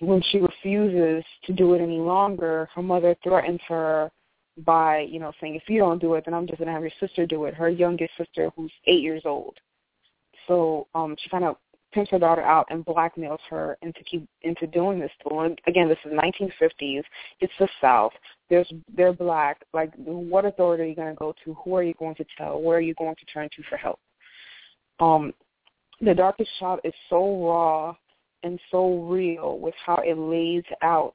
when 0.00 0.22
she 0.30 0.38
refuses 0.38 1.24
to 1.44 1.52
do 1.52 1.74
it 1.74 1.80
any 1.80 1.98
longer 1.98 2.68
her 2.74 2.82
mother 2.82 3.16
threatens 3.22 3.60
her 3.68 4.10
by 4.64 5.00
you 5.00 5.18
know 5.18 5.32
saying 5.40 5.54
if 5.54 5.62
you 5.68 5.78
don't 5.78 6.00
do 6.00 6.14
it 6.14 6.24
then 6.24 6.34
i'm 6.34 6.46
just 6.46 6.58
going 6.58 6.66
to 6.66 6.72
have 6.72 6.82
your 6.82 6.90
sister 7.00 7.26
do 7.26 7.44
it. 7.44 7.54
Her 7.54 7.68
youngest 7.68 8.12
sister 8.16 8.50
who's 8.56 8.72
eight 8.86 9.02
years 9.02 9.22
old 9.24 9.56
so 10.46 10.86
um 10.94 11.16
she 11.22 11.28
kind 11.28 11.44
of 11.44 11.56
pimps 11.92 12.10
her 12.10 12.18
daughter 12.18 12.42
out 12.42 12.66
and 12.70 12.84
blackmails 12.84 13.38
her 13.48 13.76
into 13.82 14.02
keep 14.04 14.26
into 14.42 14.66
doing 14.68 15.00
this. 15.00 15.10
And 15.30 15.60
again, 15.66 15.88
this 15.88 15.98
is 16.04 16.12
1950s. 16.12 17.02
It's 17.40 17.52
the 17.58 17.68
South. 17.80 18.12
There's 18.48 18.70
they're 18.96 19.12
black. 19.12 19.62
Like, 19.72 19.92
what 19.96 20.44
authority 20.44 20.84
are 20.84 20.86
you 20.86 20.94
going 20.94 21.08
to 21.08 21.18
go 21.18 21.34
to? 21.44 21.54
Who 21.64 21.74
are 21.74 21.82
you 21.82 21.94
going 21.98 22.14
to 22.16 22.24
tell? 22.36 22.60
Where 22.60 22.78
are 22.78 22.82
you 22.82 22.94
going 22.94 23.16
to 23.16 23.24
turn 23.26 23.48
to 23.56 23.62
for 23.68 23.76
help? 23.76 23.98
Um, 25.00 25.32
the 26.00 26.14
Darkest 26.14 26.50
Child 26.58 26.80
is 26.84 26.94
so 27.08 27.46
raw 27.46 27.94
and 28.42 28.58
so 28.70 29.02
real 29.04 29.58
with 29.58 29.74
how 29.84 29.96
it 29.96 30.16
lays 30.16 30.64
out 30.82 31.14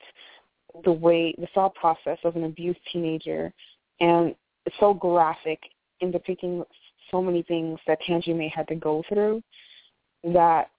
the 0.84 0.92
way 0.92 1.34
the 1.38 1.48
thought 1.54 1.74
process 1.76 2.18
of 2.24 2.36
an 2.36 2.44
abused 2.44 2.80
teenager, 2.92 3.54
and 4.00 4.36
it's 4.66 4.76
so 4.80 4.94
graphic 4.94 5.60
in 6.02 6.12
depicting 6.12 6.64
so 7.12 7.22
many 7.22 7.44
things 7.44 7.80
that 7.88 8.00
Tangy 8.06 8.34
Mae 8.34 8.52
had 8.54 8.68
to 8.68 8.76
go 8.76 9.04
through 9.10 9.42
that 10.24 10.70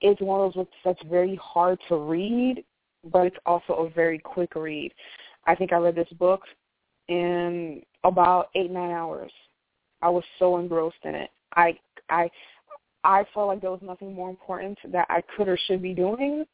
it's 0.00 0.20
one 0.20 0.40
of 0.40 0.52
those 0.52 0.64
books 0.64 0.76
that's 0.84 1.02
very 1.08 1.38
hard 1.42 1.78
to 1.88 1.96
read, 1.96 2.64
but 3.10 3.26
it's 3.26 3.36
also 3.46 3.72
a 3.74 3.90
very 3.90 4.18
quick 4.18 4.54
read. 4.54 4.92
I 5.46 5.54
think 5.54 5.72
I 5.72 5.76
read 5.76 5.94
this 5.94 6.08
book 6.18 6.42
in 7.08 7.82
about 8.04 8.48
eight 8.54 8.70
nine 8.70 8.90
hours. 8.90 9.32
I 10.02 10.10
was 10.10 10.24
so 10.38 10.58
engrossed 10.58 10.96
in 11.04 11.14
it. 11.14 11.30
I 11.54 11.78
I 12.10 12.30
I 13.02 13.24
felt 13.32 13.48
like 13.48 13.60
there 13.60 13.70
was 13.70 13.80
nothing 13.82 14.14
more 14.14 14.30
important 14.30 14.78
that 14.90 15.06
I 15.10 15.22
could 15.36 15.48
or 15.48 15.58
should 15.66 15.82
be 15.82 15.94
doing 15.94 16.44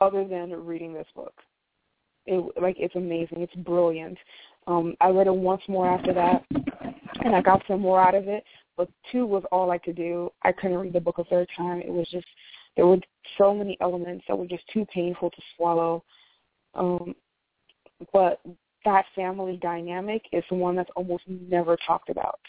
other 0.00 0.26
than 0.26 0.50
reading 0.66 0.92
this 0.92 1.06
book. 1.14 1.34
It 2.26 2.44
like 2.60 2.76
it's 2.78 2.96
amazing. 2.96 3.40
It's 3.40 3.54
brilliant. 3.54 4.18
Um, 4.66 4.94
I 5.00 5.08
read 5.08 5.26
it 5.26 5.34
once 5.34 5.62
more 5.66 5.88
after 5.88 6.12
that, 6.14 6.44
and 7.24 7.34
I 7.34 7.40
got 7.40 7.62
some 7.66 7.80
more 7.80 8.00
out 8.00 8.14
of 8.14 8.28
it 8.28 8.44
but 8.76 8.88
two 9.10 9.26
was 9.26 9.44
all 9.52 9.70
I 9.70 9.78
could 9.78 9.96
do. 9.96 10.30
I 10.42 10.52
couldn't 10.52 10.78
read 10.78 10.92
the 10.92 11.00
book 11.00 11.18
a 11.18 11.24
third 11.24 11.48
time. 11.56 11.80
It 11.80 11.92
was 11.92 12.08
just 12.10 12.26
there 12.76 12.86
were 12.86 12.98
so 13.38 13.54
many 13.54 13.76
elements 13.80 14.24
that 14.28 14.36
were 14.36 14.46
just 14.46 14.64
too 14.72 14.86
painful 14.92 15.30
to 15.30 15.42
swallow. 15.56 16.04
Um, 16.74 17.14
but 18.12 18.40
that 18.84 19.04
family 19.14 19.58
dynamic 19.60 20.22
is 20.32 20.44
one 20.48 20.74
that's 20.74 20.90
almost 20.96 21.24
never 21.28 21.76
talked 21.86 22.08
about, 22.08 22.40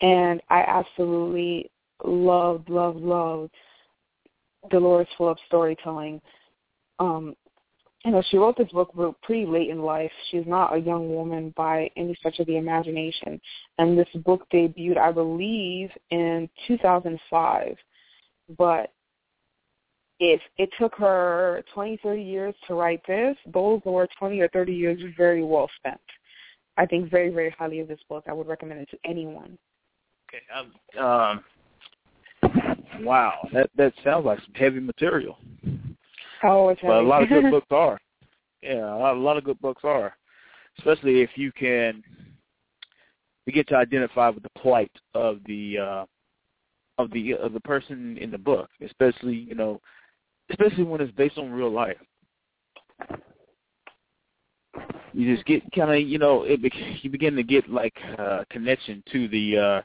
and 0.00 0.42
I 0.50 0.60
absolutely 0.62 1.70
loved, 2.04 2.68
loved, 2.68 3.00
loved 3.00 3.54
Dolores 4.70 5.08
Phillips' 5.16 5.40
storytelling. 5.46 6.20
Um, 6.98 7.34
you 8.06 8.12
know, 8.12 8.22
she 8.30 8.38
wrote 8.38 8.56
this 8.56 8.68
book 8.68 8.94
pretty 9.22 9.46
late 9.46 9.68
in 9.68 9.82
life. 9.82 10.12
She's 10.30 10.46
not 10.46 10.72
a 10.72 10.78
young 10.78 11.08
woman 11.08 11.52
by 11.56 11.90
any 11.96 12.14
stretch 12.14 12.38
of 12.38 12.46
the 12.46 12.56
imagination. 12.56 13.40
And 13.78 13.98
this 13.98 14.06
book 14.24 14.46
debuted, 14.52 14.96
I 14.96 15.10
believe, 15.10 15.90
in 16.10 16.48
2005. 16.68 17.76
But 18.56 18.92
if 20.20 20.40
it 20.56 20.70
took 20.78 20.94
her 20.94 21.64
20, 21.74 21.98
30 22.00 22.22
years 22.22 22.54
to 22.68 22.74
write 22.74 23.00
this, 23.08 23.36
those 23.52 23.80
were 23.84 24.06
20 24.20 24.38
or 24.38 24.48
30 24.50 24.72
years 24.72 25.00
very 25.16 25.42
well 25.42 25.68
spent. 25.76 26.00
I 26.76 26.86
think 26.86 27.10
very, 27.10 27.30
very 27.30 27.52
highly 27.58 27.80
of 27.80 27.88
this 27.88 27.98
book. 28.08 28.22
I 28.28 28.32
would 28.32 28.46
recommend 28.46 28.82
it 28.82 28.90
to 28.90 28.98
anyone. 29.04 29.58
Okay. 30.28 30.44
Um, 30.54 30.72
um, 31.04 31.44
wow, 33.04 33.48
that 33.52 33.70
that 33.76 33.92
sounds 34.04 34.26
like 34.26 34.38
some 34.40 34.54
heavy 34.54 34.80
material. 34.80 35.38
Oh, 36.44 36.68
it's 36.68 36.80
But 36.82 37.02
a 37.02 37.02
lot 37.02 37.22
of 37.22 37.28
good 37.28 37.50
books 37.50 37.66
are. 37.70 37.98
Yeah, 38.62 38.94
a 38.94 38.98
lot, 38.98 39.16
a 39.16 39.20
lot 39.20 39.36
of 39.36 39.44
good 39.44 39.60
books 39.60 39.82
are, 39.84 40.14
especially 40.78 41.20
if 41.20 41.30
you 41.36 41.52
can 41.52 42.02
begin 43.44 43.64
to 43.68 43.76
identify 43.76 44.28
with 44.28 44.42
the 44.42 44.50
plight 44.60 44.90
of 45.14 45.38
the 45.46 45.78
uh, 45.78 46.04
of 46.98 47.10
the 47.12 47.34
of 47.34 47.52
the 47.52 47.60
person 47.60 48.18
in 48.18 48.30
the 48.30 48.38
book, 48.38 48.68
especially 48.84 49.34
you 49.34 49.54
know, 49.54 49.80
especially 50.50 50.84
when 50.84 51.00
it's 51.00 51.12
based 51.12 51.38
on 51.38 51.50
real 51.50 51.70
life. 51.70 51.96
You 55.12 55.34
just 55.34 55.46
get 55.46 55.62
kind 55.72 55.90
of 55.90 56.08
you 56.08 56.18
know 56.18 56.44
it, 56.44 56.60
you 57.02 57.10
begin 57.10 57.36
to 57.36 57.42
get 57.42 57.68
like 57.68 57.94
uh, 58.18 58.44
connection 58.50 59.02
to 59.12 59.28
the 59.28 59.56
uh, 59.56 59.82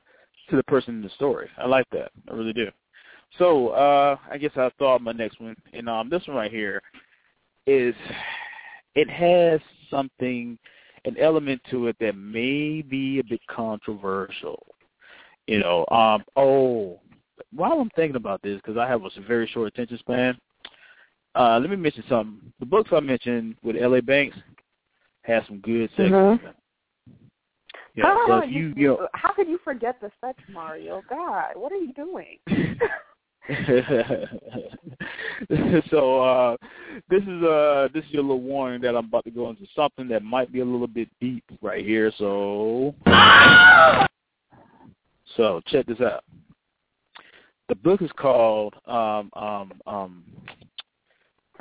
to 0.50 0.56
the 0.56 0.64
person 0.64 0.96
in 0.96 1.02
the 1.02 1.10
story. 1.10 1.50
I 1.58 1.68
like 1.68 1.88
that. 1.92 2.12
I 2.30 2.34
really 2.34 2.54
do. 2.54 2.70
So 3.38 3.70
uh, 3.70 4.18
I 4.30 4.38
guess 4.38 4.52
I 4.56 4.70
thought 4.78 5.02
my 5.02 5.14
next 5.14 5.40
one, 5.40 5.56
and 5.74 5.88
um, 5.90 6.10
this 6.10 6.26
one 6.28 6.38
right 6.38 6.52
here 6.52 6.82
is 7.66 7.96
it 8.96 9.10
has 9.10 9.60
something, 9.90 10.58
an 11.06 11.16
element 11.18 11.62
to 11.72 11.88
it 11.88 11.96
that 12.00 12.16
may 12.16 12.82
be 12.82 13.20
a 13.20 13.24
bit 13.24 13.42
controversial. 13.50 14.66
You 15.48 15.60
know, 15.60 15.86
um, 15.90 16.24
oh, 16.36 17.00
while 17.54 17.74
I'm 17.74 17.90
thinking 17.96 18.16
about 18.16 18.42
this, 18.42 18.58
because 18.58 18.78
I 18.78 18.88
have 18.88 19.04
a 19.04 19.10
very 19.28 19.48
short 19.48 19.68
attention 19.70 19.98
span, 20.00 20.38
uh, 21.36 21.58
let 21.60 21.70
me 21.70 21.76
mention 21.78 22.04
something. 22.10 22.54
The 22.60 22.66
books 22.66 22.92
I 22.94 23.00
mentioned 23.00 23.56
with 23.64 23.76
L.A. 23.78 24.02
Banks 24.02 24.38
has 25.24 25.44
some 25.48 25.60
good 25.60 25.90
sex. 25.96 26.10
Mhm. 26.10 26.54
Yeah. 27.96 28.04
oh, 28.08 28.26
so 28.28 28.38
if 28.40 28.52
you, 28.52 28.74
you 28.78 28.88
know, 28.88 29.08
how 29.14 29.34
could 29.34 29.50
you 29.50 29.60
forget 29.64 30.00
the 30.00 30.12
sex, 30.22 30.40
Mario? 30.50 31.04
God, 31.10 31.56
what 31.56 31.72
are 31.72 31.78
you 31.78 31.94
doing? 31.94 32.40
so 35.90 36.22
uh 36.22 36.56
this 37.10 37.24
is 37.24 37.44
uh 37.44 37.88
this 37.92 38.04
is 38.06 38.12
your 38.12 38.22
little 38.22 38.40
warning 38.42 38.80
that 38.82 38.96
I'm 38.96 39.06
about 39.06 39.24
to 39.26 39.32
go 39.32 39.50
into 39.50 39.66
something 39.76 40.08
that 40.10 40.22
might 40.22 40.54
be 40.54 40.60
a 40.60 40.66
little 40.66 40.86
bit 40.86 41.10
deep 41.20 41.44
right 41.62 41.84
here. 41.84 42.12
So 42.20 42.94
so 45.36 45.60
check 45.68 45.88
this 45.88 46.02
out. 46.02 46.24
The 47.68 47.76
book 47.76 48.04
is 48.04 48.12
called 48.16 48.76
um 48.86 49.32
um 49.34 49.74
um 49.88 50.24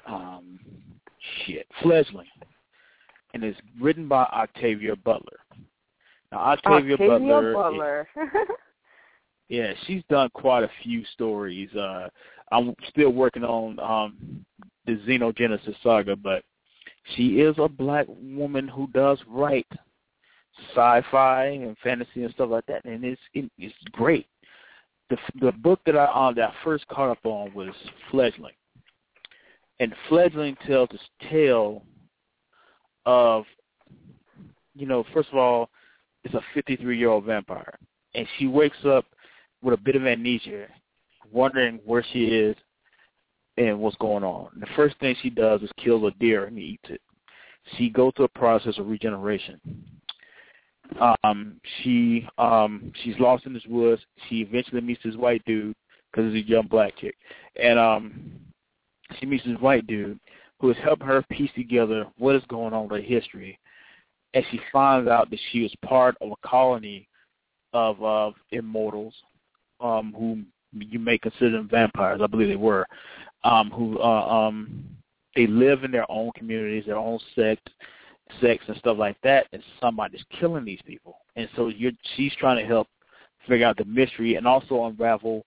um 0.07 0.59
shit 1.47 1.67
fledgling, 1.83 2.29
and 3.33 3.43
it's 3.43 3.59
written 3.81 4.07
by 4.07 4.25
Octavia 4.25 4.97
Butler. 4.97 5.39
Now 6.31 6.39
Octavia, 6.39 6.93
Octavia 6.95 7.19
Butler, 7.19 7.55
Butler. 7.55 8.09
yeah, 9.51 9.73
she's 9.87 10.03
done 10.09 10.31
quite 10.33 10.63
a 10.65 10.71
few 10.83 11.05
stories. 11.13 11.69
Uh 11.75 12.09
I'm 12.53 12.75
still 12.89 13.11
working 13.11 13.45
on 13.45 13.79
um 13.81 14.47
the 14.87 14.97
Xenogenesis 15.07 15.75
saga, 15.83 16.17
but 16.17 16.43
she 17.15 17.41
is 17.41 17.55
a 17.59 17.69
black 17.69 18.07
woman 18.09 18.69
who 18.69 18.87
does 18.89 19.19
write 19.29 19.67
sci-fi 20.75 21.47
and 21.47 21.77
fantasy 21.83 22.25
and 22.25 22.33
stuff 22.33 22.51
like 22.51 22.67
that, 22.67 22.85
and 22.85 23.05
it's 23.05 23.21
it, 23.35 23.51
it's 23.59 23.75
great. 23.93 24.27
The 25.11 25.17
the 25.41 25.53
book 25.53 25.81
that 25.87 25.97
I 25.97 26.05
uh, 26.05 26.33
that 26.35 26.51
I 26.51 26.55
first 26.65 26.87
caught 26.89 27.11
up 27.11 27.25
on 27.25 27.53
was 27.53 27.75
Fledgling, 28.11 28.55
and 29.81 29.93
Fledgling 30.09 30.57
tells 30.67 30.89
this 30.91 31.01
tale 31.29 31.83
of, 33.07 33.45
you 34.75 34.87
know, 34.87 35.05
first 35.13 35.31
of 35.31 35.39
all, 35.39 35.71
it's 36.23 36.35
a 36.35 36.43
53 36.55 36.97
year 36.97 37.09
old 37.09 37.25
vampire, 37.25 37.77
and 38.15 38.27
she 38.39 38.47
wakes 38.47 38.85
up 38.85 39.05
with 39.63 39.75
a 39.75 39.83
bit 39.83 39.97
of 39.97 40.07
amnesia, 40.07 40.67
wondering 41.31 41.81
where 41.85 42.05
she 42.13 42.27
is 42.27 42.57
and 43.57 43.79
what's 43.79 43.97
going 43.97 44.25
on. 44.25 44.49
The 44.59 44.67
first 44.77 44.99
thing 45.01 45.15
she 45.21 45.31
does 45.31 45.63
is 45.63 45.71
kill 45.77 46.07
a 46.07 46.11
deer 46.13 46.47
and 46.47 46.59
eats 46.59 46.89
it. 46.89 47.01
She 47.77 47.91
goes 47.91 48.13
through 48.17 48.27
a 48.27 48.39
process 48.39 48.79
of 48.79 48.89
regeneration. 48.89 49.61
Um, 51.23 51.61
she 51.83 52.27
um, 52.39 52.93
she's 53.03 53.19
lost 53.19 53.47
in 53.47 53.53
this 53.53 53.67
woods. 53.69 54.03
She 54.29 54.41
eventually 54.41 54.81
meets 54.81 55.03
this 55.05 55.15
white 55.15 55.45
dude 55.45 55.77
because 56.11 56.33
he's 56.33 56.45
a 56.45 56.49
young 56.49 56.67
black 56.67 56.97
chick, 56.97 57.17
and 57.63 57.79
um, 57.79 58.33
she 59.19 59.27
meets 59.27 59.45
this 59.45 59.61
white 59.61 59.87
dude 59.87 60.19
who 60.59 60.71
is 60.71 60.77
helping 60.83 61.07
her 61.07 61.23
piece 61.31 61.51
together 61.55 62.07
what 62.19 62.35
is 62.35 62.43
going 62.49 62.75
on 62.75 62.89
with 62.89 63.03
her 63.03 63.07
history, 63.07 63.59
and 64.35 64.45
she 64.51 64.61
finds 64.73 65.09
out 65.09 65.31
that 65.31 65.39
she 65.53 65.63
was 65.63 65.73
part 65.85 66.17
of 66.21 66.33
a 66.33 66.49
colony 66.49 67.07
of 67.73 68.03
of 68.03 68.35
immortals, 68.51 69.15
um, 69.81 70.15
who 70.17 70.43
you 70.73 70.99
may 70.99 71.19
consider 71.19 71.51
them 71.51 71.69
vampires. 71.69 72.21
I 72.23 72.27
believe 72.27 72.49
they 72.49 72.57
were, 72.57 72.87
um, 73.45 73.71
who 73.71 73.99
uh, 73.99 74.27
um, 74.27 74.85
they 75.35 75.47
live 75.47 75.85
in 75.85 75.91
their 75.91 76.11
own 76.11 76.31
communities, 76.37 76.85
their 76.87 76.97
own 76.97 77.19
sect, 77.35 77.71
sex 78.41 78.63
and 78.69 78.77
stuff 78.77 78.99
like 78.99 79.17
that, 79.23 79.47
and 79.53 79.63
somebody's 79.81 80.25
killing 80.39 80.65
these 80.65 80.81
people. 80.85 81.17
And 81.37 81.49
so 81.57 81.69
you're 81.69 81.93
she's 82.17 82.35
trying 82.37 82.59
to 82.59 82.67
help 82.67 82.89
figure 83.49 83.67
out 83.67 83.77
the 83.77 83.85
mystery 83.85 84.37
and 84.37 84.47
also 84.47 84.85
unravel 84.85 85.45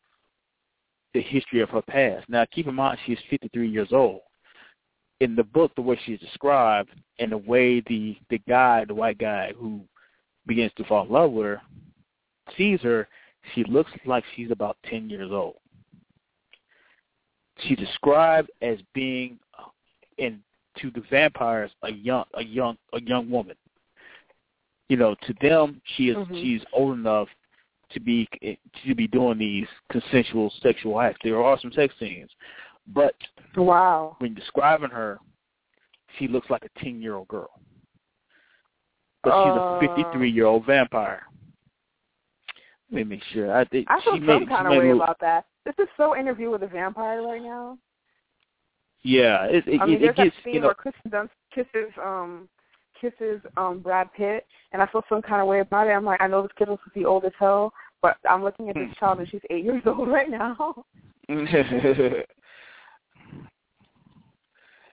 the 1.13 1.21
history 1.21 1.61
of 1.61 1.69
her 1.69 1.81
past. 1.81 2.27
Now, 2.27 2.45
keep 2.51 2.67
in 2.67 2.75
mind 2.75 2.97
she's 3.05 3.19
53 3.29 3.69
years 3.69 3.89
old. 3.91 4.21
In 5.19 5.36
the 5.36 5.43
book, 5.43 5.71
the 5.75 5.81
way 5.81 5.99
she's 6.05 6.19
described 6.19 6.89
and 7.19 7.31
the 7.31 7.38
way 7.38 7.81
the 7.81 8.17
the 8.29 8.39
guy, 8.47 8.84
the 8.86 8.95
white 8.95 9.17
guy 9.17 9.53
who 9.57 9.81
begins 10.47 10.71
to 10.77 10.84
fall 10.86 11.05
in 11.05 11.11
love 11.11 11.31
with 11.31 11.45
her, 11.45 11.61
sees 12.57 12.81
her, 12.81 13.07
she 13.54 13.64
looks 13.66 13.91
like 14.06 14.24
she's 14.36 14.52
about 14.52 14.78
10 14.89 15.10
years 15.10 15.32
old. 15.32 15.56
She's 17.60 17.78
described 17.78 18.52
as 18.62 18.80
being 18.94 19.38
and 20.18 20.39
to 20.80 20.91
the 20.91 21.04
vampires 21.10 21.72
a 21.84 21.91
young 21.91 22.26
a 22.34 22.44
young 22.44 22.78
a 22.94 23.02
young 23.02 23.30
woman. 23.30 23.56
You 24.89 24.98
know, 24.98 25.16
to 25.28 25.34
them 25.41 25.82
she 25.96 26.10
is 26.10 26.18
Mhm. 26.18 26.41
she's 26.41 26.66
old 26.74 26.98
enough 26.98 27.30
to 27.91 28.00
be 28.00 28.28
to 28.41 28.96
be 28.96 29.08
doing 29.08 29.38
these 29.38 29.68
consensual 29.91 30.50
sexual 30.62 31.00
acts. 31.00 31.20
There 31.24 31.44
are 31.44 31.60
some 31.60 31.72
sex 31.72 31.94
scenes, 32.00 32.32
but 32.88 33.16
wow. 33.56 34.16
when 34.20 34.34
describing 34.34 34.89
her, 34.89 35.20
she 36.18 36.28
looks 36.28 36.50
like 36.50 36.66
a 36.66 36.80
ten 36.80 37.02
year 37.02 37.16
old 37.16 37.28
girl. 37.28 37.52
But 39.24 39.34
Uh. 39.34 39.44
she's 39.44 39.88
a 39.88 39.96
fifty 39.96 40.12
three 40.18 40.32
year 40.32 40.46
old 40.46 40.66
vampire. 40.66 41.28
Let 42.94 43.08
me 43.08 43.16
make 43.16 43.24
sure. 43.34 43.52
I 43.52 43.66
think 43.66 43.88
I 43.89 44.00
feel 44.04 44.14
some 44.14 44.26
made, 44.26 44.48
kind 44.50 44.68
of 44.68 44.78
way 44.78 44.91
about 44.91 45.20
that. 45.20 45.46
This 45.66 45.74
is 45.80 45.88
so 45.98 46.16
interview 46.16 46.52
with 46.52 46.62
a 46.62 46.68
vampire 46.68 47.24
right 47.24 47.41
now. 47.41 47.80
Yeah, 49.02 49.46
it, 49.46 49.68
it, 49.68 49.82
I 49.82 49.86
mean, 49.88 49.96
it, 49.96 50.02
there's 50.02 50.12
it 50.12 50.16
gets 50.18 50.36
that 50.36 50.44
scene 50.44 50.54
you 50.54 50.60
know. 50.62 50.68
where 50.68 50.76
Kirsten 50.76 51.10
Dunst 51.10 51.30
kisses 51.54 51.91
um 52.02 52.48
kisses 53.02 53.41
um 53.58 53.80
Brad 53.80 54.14
Pitt, 54.14 54.46
and 54.72 54.82
I 54.82 54.86
feel 54.88 55.02
some 55.10 55.24
kind 55.24 55.41
of 55.41 55.48
way 55.48 55.62
about 55.62 55.88
it. 55.88 55.91
I'm 55.91 56.06
like, 56.06 56.22
I 56.22 56.28
know 56.28 56.44
this 56.44 56.52
kid 56.56 56.66
supposed 56.66 56.84
to 56.84 56.91
be 56.91 57.04
old 57.06 57.26
as 57.26 57.32
hell, 57.39 57.74
but 58.04 58.18
I'm 58.30 58.44
looking 58.44 58.70
at 58.70 58.76
this 58.76 58.89
Hmm. 58.89 58.94
child 59.00 59.20
and 59.20 59.30
she's 59.30 59.41
eight 59.50 59.64
years 59.64 59.82
old 59.88 60.08
right 60.08 60.30
now. 60.30 60.86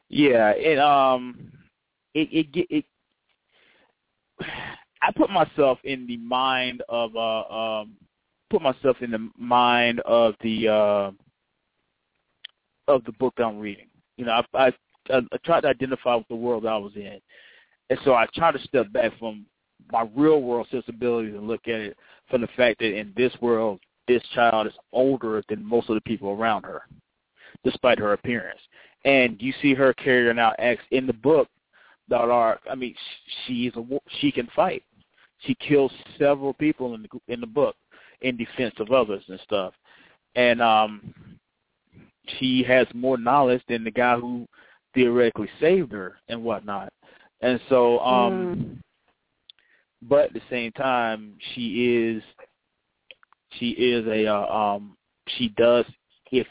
yeah, 0.08 0.50
it 0.52 0.78
um, 0.78 1.52
it 2.14 2.28
it 2.32 2.66
it. 2.70 2.84
I 5.02 5.10
put 5.12 5.30
myself 5.30 5.78
in 5.84 6.06
the 6.06 6.16
mind 6.18 6.82
of 6.88 7.16
uh 7.16 7.80
um, 7.80 7.96
put 8.50 8.62
myself 8.62 8.96
in 9.00 9.10
the 9.10 9.30
mind 9.38 10.00
of 10.00 10.34
the 10.42 10.68
uh 10.68 11.10
of 12.88 13.04
the 13.04 13.12
book 13.12 13.34
I'm 13.38 13.58
reading. 13.58 13.88
You 14.16 14.26
know, 14.26 14.42
I 14.54 14.66
I, 14.66 14.72
I 15.10 15.36
tried 15.44 15.62
to 15.62 15.68
identify 15.68 16.16
with 16.16 16.28
the 16.28 16.34
world 16.34 16.66
I 16.66 16.76
was 16.76 16.92
in, 16.96 17.20
and 17.88 17.98
so 18.04 18.14
I 18.14 18.26
try 18.34 18.52
to 18.52 18.58
step 18.60 18.92
back 18.92 19.12
from 19.18 19.46
my 19.90 20.06
real 20.14 20.42
world 20.42 20.68
sensibilities 20.70 21.34
and 21.34 21.48
look 21.48 21.66
at 21.66 21.80
it 21.80 21.96
from 22.28 22.42
the 22.42 22.48
fact 22.48 22.78
that 22.80 22.96
in 22.96 23.12
this 23.16 23.32
world, 23.40 23.80
this 24.06 24.22
child 24.34 24.66
is 24.66 24.72
older 24.92 25.42
than 25.48 25.64
most 25.64 25.88
of 25.88 25.94
the 25.94 26.00
people 26.02 26.30
around 26.30 26.64
her, 26.64 26.82
despite 27.64 27.98
her 27.98 28.12
appearance. 28.12 28.60
And 29.04 29.40
you 29.40 29.52
see 29.62 29.74
her 29.74 29.94
carrying 29.94 30.38
out 30.38 30.56
acts 30.58 30.84
in 30.90 31.06
the 31.06 31.12
book 31.12 31.48
that 32.08 32.20
are, 32.20 32.60
I 32.70 32.74
mean, 32.74 32.94
she's 33.46 33.72
a 33.76 33.84
she 34.20 34.30
can 34.30 34.48
fight. 34.54 34.82
She 35.40 35.54
kills 35.56 35.92
several 36.18 36.52
people 36.54 36.94
in 36.94 37.02
the 37.02 37.32
in 37.32 37.40
the 37.40 37.46
book 37.46 37.76
in 38.20 38.36
defense 38.36 38.74
of 38.78 38.90
others 38.92 39.22
and 39.28 39.40
stuff. 39.40 39.74
And 40.34 40.60
um 40.60 41.14
she 42.38 42.62
has 42.64 42.86
more 42.94 43.16
knowledge 43.18 43.62
than 43.68 43.82
the 43.82 43.90
guy 43.90 44.16
who 44.16 44.46
theoretically 44.94 45.48
saved 45.60 45.92
her 45.92 46.16
and 46.28 46.42
whatnot. 46.42 46.92
And 47.40 47.60
so 47.68 47.98
um 48.00 48.80
but 50.02 50.26
at 50.26 50.32
the 50.32 50.42
same 50.50 50.72
time 50.72 51.34
she 51.54 52.16
is 52.16 52.22
she 53.58 53.70
is 53.70 54.06
a 54.06 54.26
uh, 54.26 54.46
um 54.46 54.96
she 55.36 55.48
does 55.50 55.84
if 56.30 56.46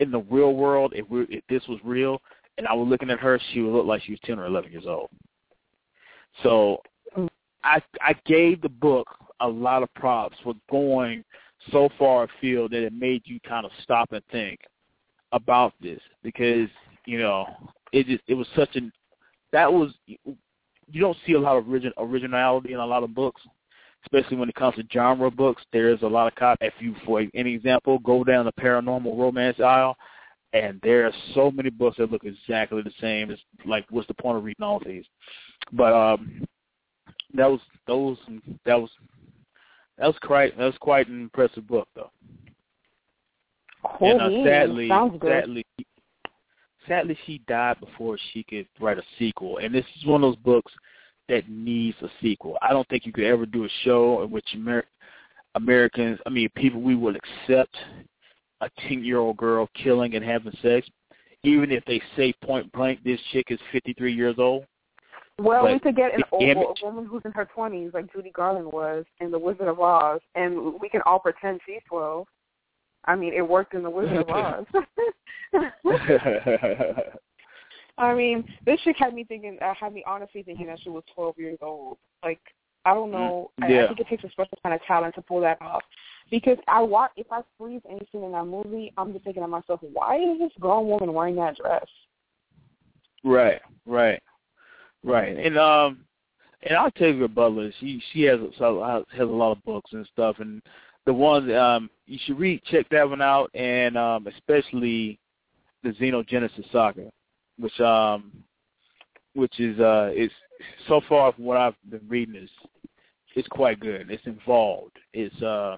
in 0.00 0.10
the 0.10 0.20
real 0.30 0.54
world 0.54 0.92
if 0.94 1.08
we 1.08 1.22
if 1.28 1.42
this 1.48 1.66
was 1.68 1.78
real 1.84 2.20
and 2.58 2.66
I 2.66 2.74
was 2.74 2.88
looking 2.88 3.10
at 3.10 3.20
her 3.20 3.40
she 3.52 3.60
would 3.60 3.72
look 3.72 3.86
like 3.86 4.02
she 4.02 4.12
was 4.12 4.20
ten 4.24 4.38
or 4.38 4.46
eleven 4.46 4.70
years 4.70 4.86
old. 4.86 5.08
So 6.42 6.82
I 7.64 7.80
I 8.00 8.14
gave 8.26 8.60
the 8.60 8.68
book 8.68 9.08
a 9.40 9.48
lot 9.48 9.82
of 9.82 9.92
props 9.94 10.36
for 10.42 10.54
going 10.70 11.24
so 11.70 11.88
far 11.98 12.24
afield 12.24 12.70
that 12.72 12.84
it 12.84 12.92
made 12.92 13.22
you 13.24 13.40
kind 13.40 13.66
of 13.66 13.72
stop 13.82 14.12
and 14.12 14.22
think 14.30 14.60
about 15.32 15.74
this 15.80 16.00
because 16.22 16.68
you 17.04 17.18
know 17.18 17.46
it 17.92 18.06
just 18.06 18.22
it 18.26 18.34
was 18.34 18.46
such 18.54 18.76
an 18.76 18.92
that 19.52 19.72
was 19.72 19.92
you 20.90 21.00
don't 21.00 21.16
see 21.26 21.34
a 21.34 21.40
lot 21.40 21.56
of 21.56 21.68
origin, 21.68 21.92
originality 21.98 22.72
in 22.72 22.78
a 22.78 22.86
lot 22.86 23.02
of 23.02 23.14
books, 23.14 23.42
especially 24.04 24.36
when 24.36 24.48
it 24.48 24.54
comes 24.54 24.76
to 24.76 24.84
genre 24.92 25.30
books. 25.30 25.62
There's 25.72 26.02
a 26.02 26.06
lot 26.06 26.28
of 26.28 26.34
cop. 26.34 26.58
If 26.60 26.74
you, 26.80 26.94
for 27.04 27.20
an 27.20 27.30
example, 27.34 27.98
go 27.98 28.24
down 28.24 28.46
the 28.46 28.52
paranormal 28.52 29.18
romance 29.18 29.60
aisle, 29.60 29.96
and 30.52 30.80
there 30.82 31.06
are 31.06 31.12
so 31.34 31.50
many 31.50 31.70
books 31.70 31.98
that 31.98 32.10
look 32.10 32.24
exactly 32.24 32.82
the 32.82 32.92
same. 33.00 33.30
It's 33.30 33.42
like, 33.66 33.84
what's 33.90 34.08
the 34.08 34.14
point 34.14 34.38
of 34.38 34.44
reading 34.44 34.64
all 34.64 34.80
these? 34.84 35.04
But 35.72 35.92
um, 35.92 36.44
that 37.34 37.50
was 37.50 37.60
that 37.86 37.94
those 37.94 38.16
that 38.64 38.80
was 38.80 38.90
that 39.98 40.06
was 40.06 40.16
quite 40.22 40.56
that 40.56 40.64
was 40.64 40.78
quite 40.80 41.08
an 41.08 41.20
impressive 41.20 41.66
book 41.66 41.88
though. 41.94 42.10
and 44.00 44.20
uh, 44.20 44.44
sadly, 44.44 44.88
sadly, 44.88 45.66
sadly, 46.86 47.18
she 47.26 47.38
died 47.46 47.78
before 47.80 48.18
she 48.32 48.42
could 48.42 48.66
write 48.80 48.98
a 48.98 49.02
sequel. 49.18 49.58
And 49.58 49.74
this 49.74 49.84
is 49.98 50.06
one 50.06 50.24
of 50.24 50.32
those 50.32 50.42
books 50.42 50.72
that 51.28 51.48
needs 51.48 51.96
a 52.02 52.08
sequel. 52.22 52.56
I 52.62 52.72
don't 52.72 52.88
think 52.88 53.04
you 53.06 53.12
could 53.12 53.24
ever 53.24 53.46
do 53.46 53.64
a 53.64 53.68
show 53.84 54.22
in 54.22 54.30
which 54.30 54.46
Amer- 54.54 54.86
Americans, 55.54 56.18
I 56.26 56.30
mean, 56.30 56.48
people 56.56 56.80
we 56.80 56.96
will 56.96 57.14
accept 57.14 57.76
a 58.60 58.70
ten-year-old 58.88 59.36
girl 59.36 59.68
killing 59.74 60.14
and 60.14 60.24
having 60.24 60.56
sex, 60.62 60.88
even 61.44 61.70
if 61.70 61.84
they 61.84 62.00
say 62.16 62.32
point 62.42 62.70
blank 62.72 63.00
this 63.04 63.20
chick 63.32 63.46
is 63.50 63.60
fifty-three 63.70 64.12
years 64.12 64.36
old. 64.38 64.64
Well, 65.38 65.62
But 65.62 65.72
we 65.72 65.78
could 65.78 65.96
get 65.96 66.14
an 66.14 66.24
old 66.32 66.78
woman 66.82 67.06
who's 67.06 67.22
in 67.24 67.32
her 67.32 67.44
twenties, 67.44 67.92
like 67.94 68.12
Judy 68.12 68.30
Garland 68.30 68.72
was 68.72 69.04
in 69.20 69.30
The 69.30 69.38
Wizard 69.38 69.68
of 69.68 69.80
Oz, 69.80 70.20
and 70.34 70.74
we 70.80 70.88
can 70.88 71.00
all 71.06 71.20
pretend 71.20 71.60
she's 71.64 71.80
twelve. 71.88 72.26
I 73.04 73.14
mean, 73.14 73.32
it 73.32 73.48
worked 73.48 73.74
in 73.74 73.82
The 73.84 73.90
Wizard 73.90 74.18
of 74.18 74.28
Oz. 74.30 74.66
I 77.98 78.14
mean, 78.14 78.44
this 78.64 78.80
chick 78.82 78.96
had 78.98 79.14
me 79.14 79.24
thinking, 79.24 79.58
uh, 79.60 79.74
had 79.74 79.92
me 79.92 80.04
honestly 80.06 80.42
thinking 80.42 80.66
that 80.66 80.78
she 80.82 80.88
was 80.88 81.02
12 81.14 81.34
years 81.36 81.58
old. 81.60 81.98
Like, 82.22 82.40
I 82.84 82.94
don't 82.94 83.10
know. 83.10 83.50
I, 83.60 83.68
Yeah. 83.68 83.84
I 83.84 83.88
think 83.88 84.00
it 84.00 84.08
takes 84.08 84.24
a 84.24 84.30
special 84.30 84.56
kind 84.62 84.74
of 84.74 84.80
talent 84.86 85.16
to 85.16 85.22
pull 85.22 85.40
that 85.40 85.60
off. 85.60 85.82
Because 86.30 86.58
I 86.68 86.80
watch, 86.80 87.10
if 87.16 87.26
I 87.32 87.40
freeze 87.58 87.82
anything 87.88 88.22
in 88.22 88.32
that 88.32 88.44
movie, 88.44 88.92
I'm 88.96 89.12
just 89.12 89.24
thinking 89.24 89.42
to 89.42 89.48
myself, 89.48 89.80
why 89.82 90.16
is 90.16 90.38
this 90.38 90.52
grown 90.60 90.86
woman 90.86 91.12
wearing 91.12 91.36
that 91.36 91.56
dress? 91.56 91.86
right, 93.24 93.60
right, 93.84 94.22
right. 95.04 95.36
And 95.36 95.58
um, 95.58 96.04
and 96.62 96.76
Octavia 96.76 97.28
Butler, 97.28 97.70
she 97.80 98.02
she 98.12 98.22
has 98.22 98.40
a, 98.40 99.02
has 99.10 99.20
a 99.20 99.24
lot 99.24 99.52
of 99.52 99.64
books 99.64 99.92
and 99.92 100.06
stuff, 100.12 100.36
and 100.40 100.62
the 101.06 101.12
one 101.12 101.50
um 101.54 101.88
you 102.06 102.18
should 102.24 102.38
read, 102.38 102.62
check 102.64 102.86
that 102.90 103.08
one 103.08 103.22
out, 103.22 103.50
and 103.54 103.96
um 103.96 104.26
especially 104.26 105.18
the 105.82 105.90
Xenogenesis 105.90 106.70
saga, 106.72 107.10
which 107.58 107.78
um 107.80 108.32
which 109.34 109.60
is 109.60 109.78
uh 109.80 110.10
is 110.14 110.30
so 110.86 111.00
far 111.08 111.32
from 111.32 111.44
what 111.44 111.56
I've 111.56 111.76
been 111.88 112.06
reading 112.08 112.34
is 112.34 112.50
it's 113.36 113.48
quite 113.48 113.80
good. 113.80 114.10
It's 114.10 114.26
involved. 114.26 114.96
It's 115.12 115.42
uh 115.42 115.76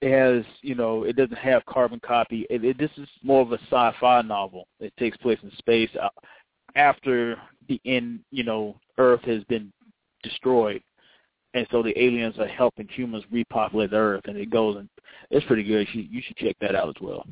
it 0.00 0.10
has 0.10 0.44
you 0.62 0.74
know 0.74 1.04
it 1.04 1.16
doesn't 1.16 1.36
have 1.36 1.64
carbon 1.66 2.00
copy. 2.00 2.46
It, 2.50 2.64
it 2.64 2.78
this 2.78 2.90
is 2.96 3.08
more 3.22 3.42
of 3.42 3.52
a 3.52 3.58
sci-fi 3.70 4.22
novel. 4.22 4.66
It 4.80 4.92
takes 4.98 5.16
place 5.18 5.38
in 5.42 5.52
space 5.58 5.90
uh, 6.00 6.08
after 6.74 7.36
the 7.68 7.80
end. 7.84 8.20
You 8.30 8.44
know, 8.44 8.76
Earth 8.98 9.22
has 9.22 9.44
been 9.44 9.72
destroyed, 10.22 10.82
and 11.54 11.66
so 11.70 11.82
the 11.82 11.98
aliens 12.00 12.38
are 12.38 12.48
helping 12.48 12.88
humans 12.88 13.24
repopulate 13.30 13.92
Earth, 13.92 14.22
and 14.26 14.36
it 14.36 14.50
goes 14.50 14.76
and 14.76 14.88
it's 15.30 15.46
pretty 15.46 15.64
good. 15.64 15.86
You, 15.92 16.02
you 16.02 16.22
should 16.26 16.36
check 16.36 16.56
that 16.60 16.74
out 16.74 16.88
as 16.88 17.00
well. 17.00 17.24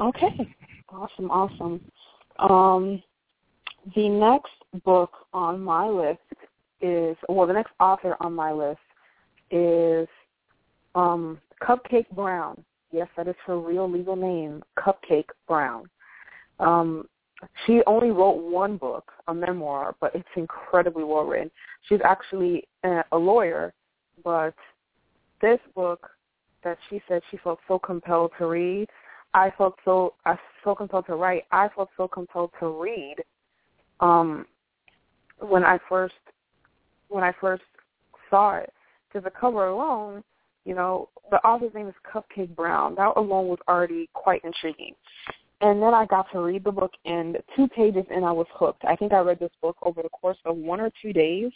Okay. 0.00 0.54
Awesome, 0.88 1.30
awesome. 1.30 1.80
Um, 2.38 3.02
the 3.94 4.08
next 4.08 4.52
book 4.84 5.10
on 5.32 5.60
my 5.60 5.88
list 5.88 6.20
is, 6.80 7.16
well, 7.28 7.46
the 7.46 7.52
next 7.52 7.72
author 7.80 8.16
on 8.20 8.34
my 8.34 8.52
list 8.52 8.78
is 9.50 10.08
um, 10.94 11.40
Cupcake 11.62 12.08
Brown. 12.12 12.62
Yes, 12.92 13.08
that 13.16 13.28
is 13.28 13.34
her 13.46 13.58
real 13.58 13.90
legal 13.90 14.16
name, 14.16 14.62
Cupcake 14.78 15.28
Brown. 15.48 15.88
Um, 16.60 17.06
she 17.66 17.82
only 17.86 18.10
wrote 18.10 18.38
one 18.38 18.76
book, 18.76 19.12
a 19.28 19.34
memoir, 19.34 19.94
but 20.00 20.14
it's 20.14 20.28
incredibly 20.36 21.04
well 21.04 21.24
written. 21.24 21.50
She's 21.88 22.00
actually 22.04 22.66
a, 22.84 23.02
a 23.12 23.16
lawyer, 23.16 23.72
but 24.24 24.54
this 25.40 25.60
book 25.74 26.08
that 26.64 26.78
she 26.88 27.00
said 27.08 27.22
she 27.30 27.36
felt 27.38 27.58
so 27.68 27.78
compelled 27.78 28.32
to 28.38 28.46
read 28.46 28.88
I 29.36 29.52
felt 29.58 29.74
so 29.84 30.14
I 30.24 30.38
felt 30.64 30.78
compelled 30.78 31.06
to 31.06 31.14
write. 31.14 31.44
I 31.52 31.68
felt 31.76 31.90
so 31.96 32.08
compelled 32.08 32.52
to 32.58 32.68
read. 32.68 33.16
Um, 34.00 34.46
when 35.40 35.62
I 35.62 35.78
first 35.90 36.14
when 37.08 37.22
I 37.22 37.32
first 37.38 37.62
saw 38.30 38.56
it, 38.56 38.72
because 39.08 39.24
the 39.24 39.30
cover 39.30 39.66
alone, 39.66 40.24
you 40.64 40.74
know, 40.74 41.10
the 41.30 41.36
author's 41.44 41.74
name 41.74 41.86
is 41.86 41.94
Cupcake 42.10 42.56
Brown. 42.56 42.94
That 42.94 43.12
alone 43.16 43.48
was 43.48 43.58
already 43.68 44.08
quite 44.14 44.42
intriguing. 44.42 44.94
And 45.60 45.80
then 45.82 45.94
I 45.94 46.04
got 46.04 46.30
to 46.32 46.40
read 46.40 46.64
the 46.64 46.72
book, 46.72 46.92
and 47.06 47.38
two 47.56 47.66
pages 47.68 48.04
in, 48.10 48.24
I 48.24 48.32
was 48.32 48.46
hooked. 48.52 48.84
I 48.84 48.94
think 48.94 49.12
I 49.12 49.20
read 49.20 49.38
this 49.38 49.52
book 49.62 49.76
over 49.82 50.02
the 50.02 50.08
course 50.10 50.36
of 50.44 50.56
one 50.56 50.80
or 50.80 50.90
two 51.00 51.12
days, 51.12 51.50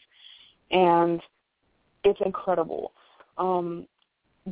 and 0.70 1.20
it's 2.04 2.20
incredible. 2.24 2.92
Um, 3.36 3.86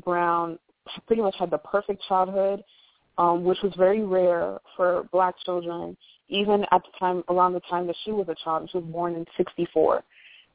Brown 0.05 0.59
pretty 1.07 1.23
much 1.23 1.37
had 1.39 1.51
the 1.51 1.59
perfect 1.59 2.03
childhood 2.09 2.63
um, 3.19 3.43
which 3.45 3.59
was 3.63 3.73
very 3.77 4.05
rare 4.05 4.59
for 4.77 5.07
black 5.13 5.35
children, 5.45 5.97
even 6.29 6.65
at 6.71 6.83
the 6.83 6.99
time, 6.99 7.25
around 7.29 7.53
the 7.53 7.61
time 7.61 7.87
that 7.89 7.97
she 8.05 8.13
was 8.13 8.29
a 8.29 8.37
child. 8.43 8.69
She 8.71 8.79
was 8.79 8.87
born 8.87 9.15
in 9.17 9.27
64. 9.37 10.03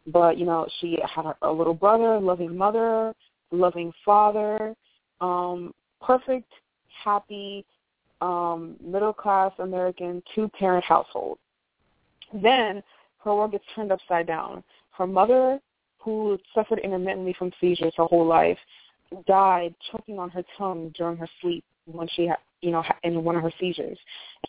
But, 0.08 0.38
you 0.38 0.46
know, 0.46 0.66
she 0.80 0.98
had 1.14 1.26
a, 1.26 1.36
a 1.44 1.52
little 1.52 1.74
brother, 1.74 2.20
loving 2.20 2.58
mother, 2.58 3.14
loving 3.52 3.92
father, 4.06 4.76
um, 5.22 5.74
perfect, 6.02 6.52
happy, 7.04 7.66
um, 8.24 8.78
middle-class 8.82 9.52
American 9.60 10.24
two-parent 10.34 10.86
household. 10.86 11.38
Then 12.34 12.82
her 13.24 13.36
world 13.36 13.52
gets 13.52 13.66
turned 13.76 13.92
upside 13.92 14.26
down. 14.28 14.64
Her 14.92 15.06
mother, 15.06 15.60
who 16.00 16.40
suffered 16.56 16.80
intermittently 16.80 17.36
from 17.38 17.52
seizures 17.60 17.94
her 17.98 18.06
whole 18.06 18.26
life, 18.26 18.58
died 19.28 19.76
choking 19.92 20.20
on 20.20 20.30
her 20.30 20.44
tongue 20.58 20.94
during 20.98 21.18
her 21.18 21.28
sleep 21.42 21.66
when 21.86 22.08
she 22.16 22.26
had, 22.28 22.38
you 22.62 22.72
know, 22.72 22.84
in 23.04 23.24
one 23.24 23.36
of 23.36 23.44
her 23.44 23.52
seizures. 23.60 23.98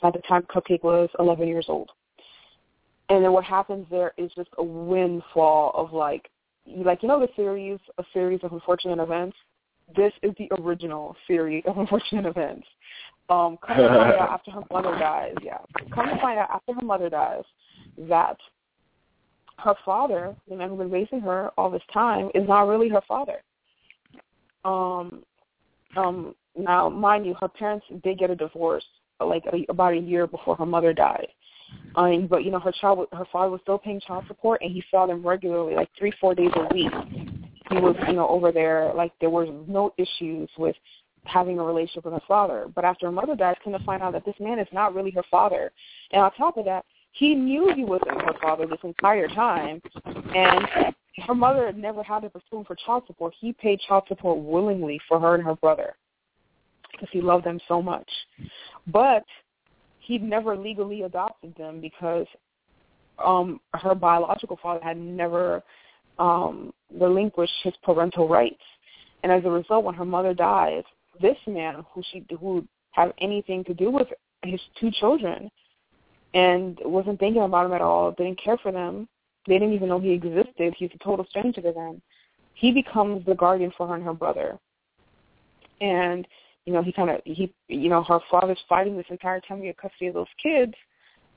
At 0.03 0.13
the 0.13 0.21
time, 0.21 0.43
Cupcake 0.43 0.85
was 0.85 1.09
11 1.19 1.49
years 1.49 1.67
old. 1.69 1.91
And 3.09 3.25
then 3.25 3.33
what 3.33 3.45
happens 3.45 3.87
there 3.91 4.13
is 4.17 4.31
just 4.37 4.51
a 4.59 4.63
windfall 4.63 5.73
of 5.75 5.93
like, 5.93 6.31
like 6.67 7.03
you 7.03 7.09
know 7.09 7.21
the 7.21 7.29
series, 7.37 7.79
a 7.99 8.05
series 8.13 8.41
of 8.45 8.53
unfortunate 8.53 9.03
events. 9.03 9.37
This 9.95 10.13
is 10.23 10.33
the 10.39 10.49
original 10.61 11.15
series 11.27 11.65
of 11.67 11.77
unfortunate 11.79 12.25
events. 12.25 12.67
Um, 13.31 13.59
come 13.67 13.77
to 13.77 13.89
find 13.89 14.13
out 14.15 14.31
after 14.31 14.51
her 14.51 14.63
mother 14.71 14.99
dies, 14.99 15.35
yeah. 15.43 15.59
Come 15.95 16.09
to 16.09 16.21
find 16.21 16.39
out 16.39 16.51
after 16.51 16.75
her 16.75 16.85
mother 16.85 17.09
dies 17.09 17.45
that 18.09 18.37
her 19.59 19.75
father, 19.85 20.35
the 20.49 20.57
man 20.57 20.69
who's 20.69 20.79
been 20.79 20.91
raising 20.91 21.21
her 21.21 21.51
all 21.57 21.71
this 21.71 21.83
time, 21.93 22.31
is 22.35 22.47
not 22.47 22.69
really 22.69 22.89
her 22.89 23.03
father. 23.07 23.43
Um, 24.65 25.23
um, 25.97 26.35
now, 26.57 26.89
mind 26.89 27.27
you, 27.27 27.35
her 27.41 27.49
parents 27.49 27.87
did 28.03 28.19
get 28.19 28.31
a 28.31 28.37
divorce 28.37 28.85
like 29.21 29.45
a, 29.53 29.65
about 29.71 29.95
a 29.95 29.99
year 29.99 30.27
before 30.27 30.57
her 30.57 30.67
mother 30.67 30.93
died. 30.93 31.29
Um, 31.97 32.27
but 32.27 32.45
you 32.45 32.51
know, 32.51 32.59
her 32.59 32.73
child, 32.81 33.07
her 33.13 33.27
father 33.33 33.51
was 33.51 33.61
still 33.63 33.79
paying 33.79 34.01
child 34.01 34.25
support, 34.27 34.61
and 34.63 34.73
he 34.73 34.83
saw 34.91 35.07
them 35.07 35.27
regularly, 35.27 35.75
like 35.75 35.89
three, 35.99 36.13
four 36.21 36.35
days 36.35 36.51
a 36.57 36.75
week. 36.75 36.93
He 37.71 37.77
was, 37.77 37.97
you 38.07 38.15
know, 38.15 38.29
over 38.29 38.53
there. 38.53 38.93
Like 38.95 39.13
there 39.21 39.31
was 39.31 39.49
no 39.67 39.93
issues 39.97 40.49
with 40.59 40.77
having 41.25 41.59
a 41.59 41.63
relationship 41.63 42.05
with 42.05 42.15
her 42.15 42.23
father. 42.29 42.67
But 42.75 42.85
after 42.85 43.07
her 43.07 43.13
mother 43.13 43.35
died, 43.35 43.57
come 43.63 43.73
to 43.73 43.79
find 43.81 44.03
out 44.03 44.13
that 44.13 44.25
this 44.25 44.35
man 44.41 44.59
is 44.59 44.69
not 44.73 44.95
really 44.95 45.11
her 45.13 45.25
father. 45.31 45.73
And 46.11 46.23
on 46.23 46.33
top 46.33 46.57
of 46.57 46.65
that, 46.67 46.85
he 47.13 47.35
knew 47.35 47.73
he 47.75 47.85
wasn't 47.85 48.23
her 48.23 48.35
father 48.43 48.67
this 48.67 48.81
entire 48.83 49.29
time, 49.29 49.81
and 50.05 50.95
her 51.27 51.35
mother 51.35 51.73
never 51.73 52.03
had 52.03 52.21
to 52.21 52.31
pursue 52.31 52.65
for 52.67 52.75
child 52.75 53.05
support. 53.07 53.35
He 53.39 53.53
paid 53.53 53.81
child 53.87 54.05
support 54.09 54.39
willingly 54.39 55.01
for 55.09 55.21
her 55.21 55.37
and 55.37 55.45
her 55.45 55.55
brother 55.55 55.95
because 56.91 57.09
he 57.13 57.21
loved 57.21 57.45
them 57.45 57.61
so 57.69 57.81
much. 57.81 58.09
But 58.89 59.25
he 60.01 60.19
never 60.19 60.57
legally 60.57 61.03
adopted 61.03 61.55
them 61.57 61.81
because 61.81 62.27
um 63.25 63.61
her 63.75 63.95
biological 63.95 64.59
father 64.61 64.83
had 64.83 64.99
never 64.99 65.63
um 66.19 66.75
relinquished 66.93 67.55
his 67.63 67.75
parental 67.83 68.29
rights. 68.29 68.63
And 69.23 69.31
as 69.33 69.45
a 69.45 69.51
result, 69.51 69.85
when 69.85 69.95
her 69.95 70.05
mother 70.05 70.35
dies, 70.35 70.83
this 71.21 71.37
man 71.47 71.85
who 71.93 72.03
she 72.11 72.25
who 72.41 72.67
had 72.93 73.13
anything 73.19 73.65
to 73.65 73.75
do 73.75 73.91
with 73.91 74.09
his 74.45 74.61
two 74.79 74.91
children 74.91 75.51
and 76.35 76.79
wasn't 76.85 77.19
thinking 77.19 77.43
about 77.43 77.65
them 77.65 77.73
at 77.73 77.81
all, 77.81 78.13
didn't 78.13 78.43
care 78.43 78.59
for 78.59 78.73
them, 78.73 79.09
they 79.47 79.55
didn't 79.55 79.75
even 79.75 79.89
know 79.89 80.01
he 80.01 80.11
existed, 80.11 80.75
he's 80.77 80.91
a 80.95 81.05
total 81.05 81.27
stranger 81.29 81.61
to 81.61 81.73
them. 81.73 82.03
He 82.55 82.73
becomes 82.73 83.25
the 83.27 83.35
guardian 83.35 83.73
for 83.77 83.87
her 83.89 83.95
and 83.95 84.05
her 84.05 84.13
brother. 84.13 84.59
And 85.81 86.27
you 86.65 86.73
know, 86.73 86.83
he 86.83 86.93
kind 86.93 87.11
of, 87.11 87.21
he, 87.25 87.53
you 87.69 87.91
know, 87.91 88.03
her 88.03 88.21
father's 88.31 88.59
fighting 88.69 88.97
this 88.97 89.07
entire 89.11 89.41
time 89.41 89.59
to 89.59 89.67
get 89.67 89.77
custody 89.77 90.07
of 90.07 90.15
those 90.15 90.27
kids, 90.43 90.73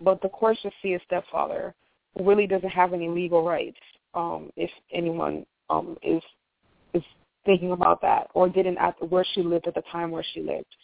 but 0.01 0.21
the 0.21 0.29
courts 0.29 0.61
just 0.63 0.75
see 0.81 0.93
a 0.93 0.99
stepfather 1.05 1.75
who 2.17 2.23
really 2.23 2.47
doesn't 2.47 2.69
have 2.69 2.93
any 2.93 3.09
legal 3.09 3.43
rights, 3.43 3.79
um, 4.13 4.49
if 4.55 4.69
anyone 4.93 5.45
um, 5.69 5.97
is 6.01 6.21
thinking 7.47 7.71
about 7.71 7.99
that, 8.03 8.27
or 8.35 8.47
didn't 8.47 8.77
at 8.77 8.95
where 9.09 9.25
she 9.33 9.41
lived 9.41 9.67
at 9.67 9.73
the 9.73 9.81
time 9.91 10.11
where 10.11 10.25
she 10.33 10.41
lived. 10.41 10.75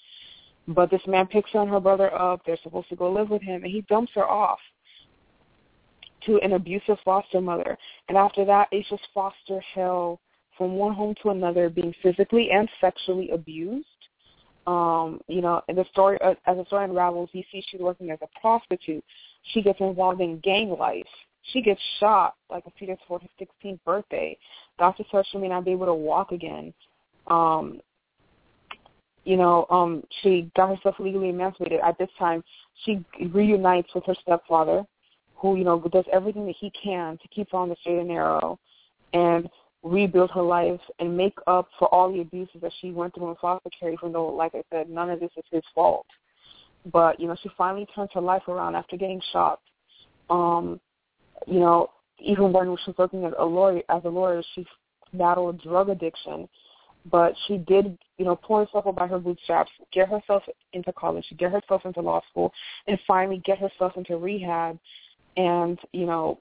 But 0.67 0.89
this 0.89 1.01
man 1.05 1.27
picks 1.27 1.51
her 1.51 1.61
and 1.61 1.69
her 1.69 1.79
brother 1.79 2.11
up. 2.11 2.41
They're 2.43 2.57
supposed 2.63 2.89
to 2.89 2.95
go 2.95 3.11
live 3.11 3.29
with 3.29 3.43
him, 3.43 3.63
and 3.63 3.71
he 3.71 3.81
dumps 3.81 4.13
her 4.15 4.25
off 4.25 4.59
to 6.25 6.37
an 6.37 6.53
abusive 6.53 6.97
foster 7.05 7.41
mother. 7.41 7.77
And 8.09 8.17
after 8.17 8.45
that, 8.45 8.69
it's 8.71 8.89
just 8.89 9.03
foster 9.13 9.59
hell 9.75 10.19
from 10.57 10.73
one 10.73 10.93
home 10.93 11.13
to 11.21 11.29
another, 11.29 11.69
being 11.69 11.93
physically 12.01 12.49
and 12.51 12.67
sexually 12.81 13.29
abused 13.29 13.85
um, 14.65 15.19
you 15.27 15.41
know, 15.41 15.61
in 15.67 15.75
the 15.75 15.85
story, 15.91 16.17
uh, 16.21 16.35
as 16.45 16.57
the 16.57 16.65
story 16.65 16.85
unravels, 16.85 17.29
you 17.33 17.43
see 17.51 17.63
she's 17.69 17.81
working 17.81 18.11
as 18.11 18.19
a 18.21 18.39
prostitute. 18.39 19.03
She 19.53 19.61
gets 19.61 19.79
involved 19.81 20.21
in 20.21 20.39
gang 20.39 20.69
life. 20.77 21.03
She 21.51 21.61
gets 21.61 21.81
shot 21.99 22.35
like 22.49 22.63
a 22.65 22.71
few 22.77 22.87
days 22.87 22.97
before 22.99 23.19
her 23.19 23.27
16th 23.39 23.79
birthday. 23.85 24.37
Doctor 24.79 25.03
says 25.11 25.25
she 25.31 25.37
may 25.37 25.49
not 25.49 25.65
be 25.65 25.71
able 25.71 25.85
to 25.87 25.93
walk 25.93 26.31
again. 26.31 26.73
Um, 27.27 27.81
you 29.25 29.37
know, 29.37 29.65
um, 29.69 30.03
she 30.21 30.51
got 30.55 30.75
herself 30.75 30.95
legally 30.99 31.29
emancipated. 31.29 31.79
At 31.81 31.97
this 31.97 32.09
time, 32.19 32.43
she 32.83 33.03
reunites 33.31 33.93
with 33.95 34.05
her 34.05 34.15
stepfather, 34.21 34.83
who 35.35 35.55
you 35.55 35.63
know 35.63 35.79
does 35.91 36.05
everything 36.11 36.45
that 36.47 36.55
he 36.59 36.71
can 36.71 37.17
to 37.17 37.27
keep 37.29 37.51
her 37.51 37.57
on 37.57 37.69
the 37.69 37.75
straight 37.81 37.99
and 37.99 38.07
narrow, 38.07 38.59
and 39.13 39.49
rebuild 39.81 40.31
her 40.31 40.41
life 40.41 40.79
and 40.99 41.15
make 41.15 41.37
up 41.47 41.67
for 41.77 41.93
all 41.93 42.11
the 42.11 42.21
abuses 42.21 42.61
that 42.61 42.71
she 42.79 42.91
went 42.91 43.13
through 43.13 43.29
in 43.29 43.35
foster 43.35 43.69
care. 43.77 43.91
Even 43.91 44.11
though, 44.11 44.27
like 44.27 44.55
I 44.55 44.63
said, 44.69 44.89
none 44.89 45.09
of 45.09 45.19
this 45.19 45.31
is 45.37 45.43
his 45.51 45.63
fault. 45.73 46.05
But 46.91 47.19
you 47.19 47.27
know, 47.27 47.35
she 47.41 47.49
finally 47.57 47.87
turns 47.95 48.09
her 48.13 48.21
life 48.21 48.47
around 48.47 48.75
after 48.75 48.97
getting 48.97 49.21
shot. 49.31 49.59
Um, 50.29 50.81
you 51.47 51.59
know, 51.59 51.89
even 52.19 52.53
when 52.53 52.65
she 52.65 52.91
was 52.91 52.95
working 52.97 53.25
as 53.25 53.33
a 53.37 53.45
lawyer, 53.45 53.81
as 53.89 54.01
a 54.05 54.09
lawyer, 54.09 54.41
she 54.55 54.65
battled 55.13 55.61
drug 55.61 55.89
addiction, 55.89 56.47
but 57.11 57.33
she 57.47 57.57
did, 57.57 57.97
you 58.17 58.25
know, 58.25 58.35
pull 58.35 58.59
herself 58.59 58.87
up 58.87 58.95
by 58.95 59.07
her 59.07 59.19
bootstraps, 59.19 59.71
get 59.91 60.09
herself 60.09 60.43
into 60.73 60.93
college, 60.93 61.25
get 61.37 61.51
herself 61.51 61.85
into 61.85 62.01
law 62.01 62.21
school, 62.29 62.51
and 62.87 62.97
finally 63.05 63.41
get 63.45 63.57
herself 63.57 63.93
into 63.97 64.17
rehab. 64.17 64.79
And 65.35 65.79
you 65.91 66.05
know, 66.05 66.39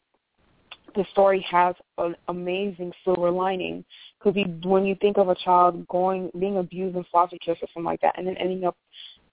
the 0.95 1.05
story 1.13 1.45
has 1.51 1.75
an 1.99 2.15
amazing 2.29 2.93
silver 3.05 3.31
lining 3.31 3.85
because 4.23 4.41
when 4.65 4.85
you 4.85 4.95
think 4.97 5.17
of 5.17 5.29
a 5.29 5.35
child 5.37 5.87
going 5.89 6.31
being 6.39 6.59
abused 6.59 6.97
in 6.97 7.05
foster 7.11 7.39
care 7.45 7.55
or 7.55 7.69
something 7.75 7.85
like 7.85 8.01
that, 8.03 8.17
and 8.19 8.27
then 8.27 8.37
ending 8.37 8.65
up 8.65 8.77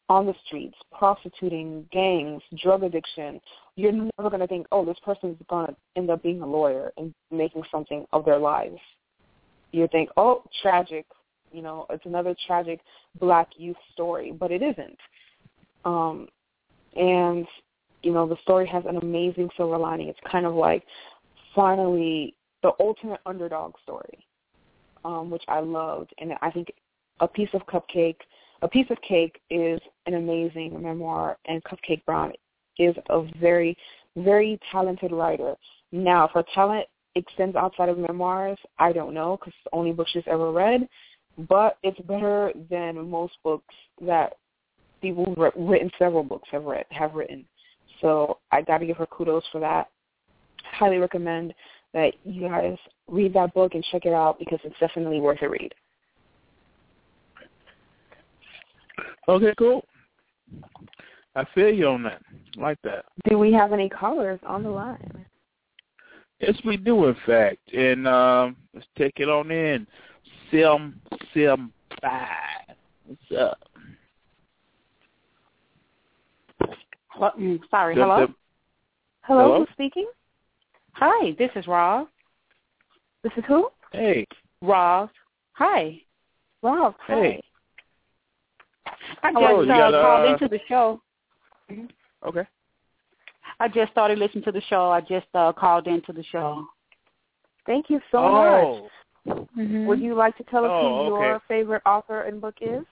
on 0.10 0.26
the 0.26 0.34
streets, 0.46 0.76
prostituting, 0.98 1.88
gangs, 1.92 2.42
drug 2.62 2.84
addiction, 2.84 3.40
you're 3.76 3.92
never 3.92 4.30
going 4.30 4.40
to 4.40 4.48
think, 4.48 4.66
oh, 4.72 4.84
this 4.84 4.98
person 5.06 5.32
is 5.32 5.38
going 5.50 5.68
to 5.68 5.76
end 5.96 6.10
up 6.10 6.24
being 6.24 6.42
a 6.42 6.46
lawyer 6.46 6.92
and 6.98 7.14
making 7.32 7.62
something 7.72 8.06
of 8.12 8.26
their 8.26 8.40
lives. 8.40 8.80
You 9.72 9.88
think, 9.92 10.10
oh, 10.18 10.44
tragic, 10.62 11.06
you 11.52 11.62
know, 11.62 11.86
it's 11.92 12.06
another 12.06 12.36
tragic 12.48 12.80
black 13.20 13.50
youth 13.56 13.78
story, 13.94 14.32
but 14.32 14.52
it 14.52 14.64
isn't. 14.64 14.98
Um, 15.86 16.28
and 16.96 17.48
you 18.04 18.14
know, 18.14 18.28
the 18.28 18.38
story 18.42 18.66
has 18.68 18.84
an 18.88 18.98
amazing 18.98 19.50
silver 19.58 19.78
lining. 19.78 20.08
It's 20.08 20.20
kind 20.30 20.46
of 20.46 20.54
like 20.54 20.84
finally 21.54 22.34
the 22.64 22.72
ultimate 22.80 23.20
underdog 23.26 23.74
story, 23.84 24.26
um, 25.04 25.30
which 25.30 25.44
I 25.48 25.60
loved, 25.60 26.14
and 26.20 26.34
I 26.42 26.52
think 26.52 26.72
a 27.20 27.28
piece 27.28 27.50
of 27.54 27.62
cupcake, 27.68 28.18
a 28.62 28.68
piece 28.68 28.88
of 28.90 28.98
cake 29.02 29.40
is 29.50 29.80
an 30.06 30.16
amazing 30.16 30.82
memoir, 30.82 31.38
and 31.46 31.64
Cupcake 31.64 32.04
Brown 32.06 32.34
is 32.78 32.96
a 33.10 33.24
very, 33.40 33.78
very 34.18 34.60
talented 34.72 35.12
writer. 35.12 35.56
Now, 35.92 36.26
if 36.26 36.32
her 36.32 36.44
talent 36.54 36.88
extends 37.16 37.56
outside 37.56 37.90
of 37.90 37.98
memoirs, 37.98 38.58
I 38.78 38.92
don't 38.92 39.14
know 39.14 39.38
because 39.38 39.54
it's 39.56 39.72
the 39.72 39.78
only 39.78 39.92
book 39.92 40.08
she's 40.10 40.24
ever 40.28 40.52
read, 40.52 40.88
but 41.50 41.78
it's 41.84 42.00
better 42.02 42.52
than 42.70 43.10
most 43.10 43.34
books 43.44 43.74
that 44.02 44.34
people 45.02 45.26
who've 45.26 45.52
written 45.56 45.90
several 45.98 46.24
books 46.24 46.50
have 46.52 46.64
read 46.64 46.86
have 46.92 47.14
written. 47.14 47.46
So 48.02 48.40
I 48.52 48.62
got 48.62 48.80
to 48.80 48.86
give 48.86 48.98
her 48.98 49.06
kudos 49.06 49.44
for 49.52 49.60
that 49.60 49.90
highly 50.64 50.98
recommend 50.98 51.54
that 51.94 52.14
you 52.24 52.48
guys 52.48 52.78
read 53.08 53.34
that 53.34 53.54
book 53.54 53.74
and 53.74 53.84
check 53.92 54.06
it 54.06 54.14
out 54.14 54.38
because 54.40 54.60
it's 54.64 54.80
definitely 54.80 55.20
worth 55.20 55.42
a 55.42 55.50
read. 55.50 55.74
Okay, 59.30 59.54
cool. 59.60 59.86
I 61.36 61.46
feel 61.54 61.70
you 61.70 61.88
on 61.88 62.02
that. 62.02 62.24
Like 62.58 62.80
that. 62.84 63.06
Do 63.30 63.38
we 63.38 63.54
have 63.54 63.72
any 63.74 63.88
callers 63.88 64.40
on 64.44 64.64
the 64.64 64.72
line? 64.72 65.24
Yes, 66.40 66.56
we 66.66 66.78
do, 66.78 67.06
in 67.06 67.16
fact. 67.28 67.60
And 67.72 68.08
um, 68.08 68.56
let's 68.74 68.88
take 68.98 69.14
it 69.18 69.30
on 69.30 69.52
in. 69.52 69.86
Sim 70.50 71.00
Sim 71.32 71.72
Five. 72.02 72.76
What's 73.06 73.40
up? 73.40 73.60
Well, 77.20 77.34
mm, 77.40 77.60
sorry. 77.70 77.94
Sim, 77.94 78.02
hello. 78.02 78.26
Sim. 78.26 78.36
Hello, 79.22 79.44
Hello? 79.44 79.60
who's 79.60 79.70
speaking? 79.74 80.08
Hi, 80.94 81.36
this 81.38 81.52
is 81.56 81.68
Roz. 81.68 82.08
This 83.24 83.34
is 83.38 83.44
who? 83.48 83.70
Hey. 83.92 84.26
Roz. 84.64 85.10
Hi. 85.52 86.02
Rob. 86.64 86.96
Hi. 87.02 87.14
Hey. 87.14 87.42
I 89.24 89.32
just 89.32 89.68
you 89.68 89.74
uh, 89.74 89.92
got, 89.92 90.02
called 90.02 90.30
into 90.32 90.48
the 90.48 90.60
show. 90.68 91.02
Okay. 92.26 92.48
I 93.60 93.68
just 93.68 93.92
started 93.92 94.18
listening 94.18 94.44
to 94.46 94.52
the 94.52 94.62
show. 94.70 94.90
I 94.90 95.02
just 95.02 95.28
uh, 95.34 95.52
called 95.54 95.88
into 95.88 96.14
the 96.14 96.24
show. 96.24 96.66
Thank 97.66 97.90
you 97.90 98.00
so 98.12 98.18
oh. 98.18 98.90
much. 99.26 99.38
Mm-hmm. 99.58 99.86
Would 99.86 100.00
you 100.00 100.16
like 100.16 100.36
to 100.38 100.44
tell 100.44 100.64
us 100.66 100.72
Oh, 100.74 101.10
who 101.10 101.16
okay. 101.16 101.26
your 101.26 101.42
favorite 101.48 101.82
author 101.86 102.22
and 102.22 102.42
book 102.42 102.56
is? 102.62 102.84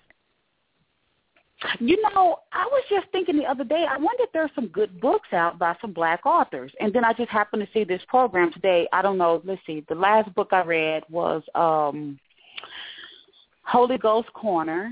You 1.79 1.99
know, 2.03 2.37
I 2.53 2.65
was 2.65 2.83
just 2.87 3.07
thinking 3.11 3.37
the 3.37 3.45
other 3.45 3.63
day, 3.63 3.85
I 3.89 3.97
wonder 3.97 4.23
if 4.23 4.31
there 4.31 4.43
there's 4.43 4.53
some 4.53 4.67
good 4.67 5.01
books 5.01 5.29
out 5.33 5.57
by 5.57 5.75
some 5.81 5.91
black 5.91 6.23
authors. 6.25 6.71
And 6.79 6.93
then 6.93 7.03
I 7.03 7.13
just 7.13 7.31
happened 7.31 7.63
to 7.65 7.69
see 7.73 7.83
this 7.83 8.01
program 8.07 8.53
today. 8.53 8.87
I 8.93 9.01
don't 9.01 9.17
know, 9.17 9.41
let's 9.43 9.61
see. 9.65 9.83
The 9.89 9.95
last 9.95 10.33
book 10.35 10.49
I 10.51 10.61
read 10.61 11.03
was 11.09 11.41
um 11.55 12.19
Holy 13.63 13.97
Ghost 13.97 14.31
Corner 14.33 14.91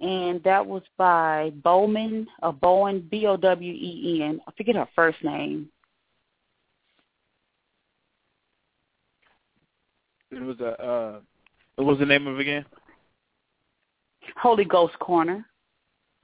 and 0.00 0.42
that 0.44 0.66
was 0.66 0.82
by 0.96 1.52
Bowman, 1.62 2.26
uh, 2.42 2.52
Bowen, 2.52 3.06
B 3.10 3.26
O 3.26 3.36
W 3.36 3.72
E 3.72 4.22
N. 4.22 4.40
I 4.46 4.52
forget 4.56 4.76
her 4.76 4.88
first 4.96 5.22
name. 5.22 5.68
It 10.30 10.40
was 10.40 10.58
a. 10.60 10.82
Uh, 10.82 11.20
what 11.76 11.86
was 11.86 11.98
the 11.98 12.06
name 12.06 12.26
of 12.26 12.36
it 12.36 12.42
again? 12.42 12.64
Holy 14.40 14.64
Ghost 14.64 14.98
Corner. 14.98 15.44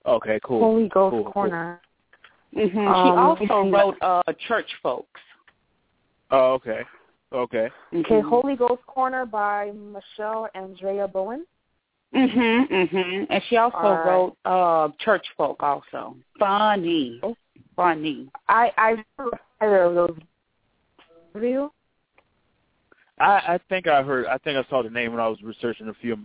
Okay, 0.06 0.38
cool. 0.44 0.60
Holy 0.60 0.88
Ghost 0.88 1.12
Cool, 1.12 1.24
cool. 1.24 1.32
Corner. 1.32 1.80
Mm-hmm. 2.56 2.78
Um, 2.78 3.36
she 3.38 3.48
also 3.50 3.70
wrote 3.70 3.96
uh, 4.00 4.22
Church 4.46 4.68
Folks. 4.82 5.20
Oh, 6.30 6.54
okay. 6.54 6.82
Okay. 7.32 7.68
Okay, 7.92 8.20
Holy 8.20 8.54
Ghost 8.54 8.82
Corner 8.86 9.26
by 9.26 9.72
Michelle 9.72 10.48
Andrea 10.54 11.08
Bowen. 11.08 11.44
Mhm, 12.14 12.68
mhm. 12.70 13.26
And 13.28 13.42
she 13.48 13.57
also 13.57 13.76
All 13.76 13.92
right. 13.94 14.07
wrote 14.07 14.36
uh 14.44 14.88
Church 15.00 15.26
Folk 15.36 15.62
also. 15.62 16.16
Funny. 16.38 17.20
Oh. 17.22 17.36
Funny. 17.74 18.28
I 18.48 18.72
I 18.78 19.04
never 19.18 19.38
either 19.61 19.82
of 19.82 19.94
those. 19.94 20.18
Have 21.34 21.42
you? 21.44 21.70
I 23.18 23.24
I 23.54 23.61
think 23.68 23.86
I 23.86 24.02
heard. 24.02 24.26
I 24.26 24.38
think 24.38 24.57
I 24.57 24.68
saw 24.70 24.82
the 24.82 24.90
name 24.90 25.12
when 25.12 25.20
I 25.20 25.28
was 25.28 25.42
researching 25.42 25.88
a 25.88 25.94
few 25.94 26.16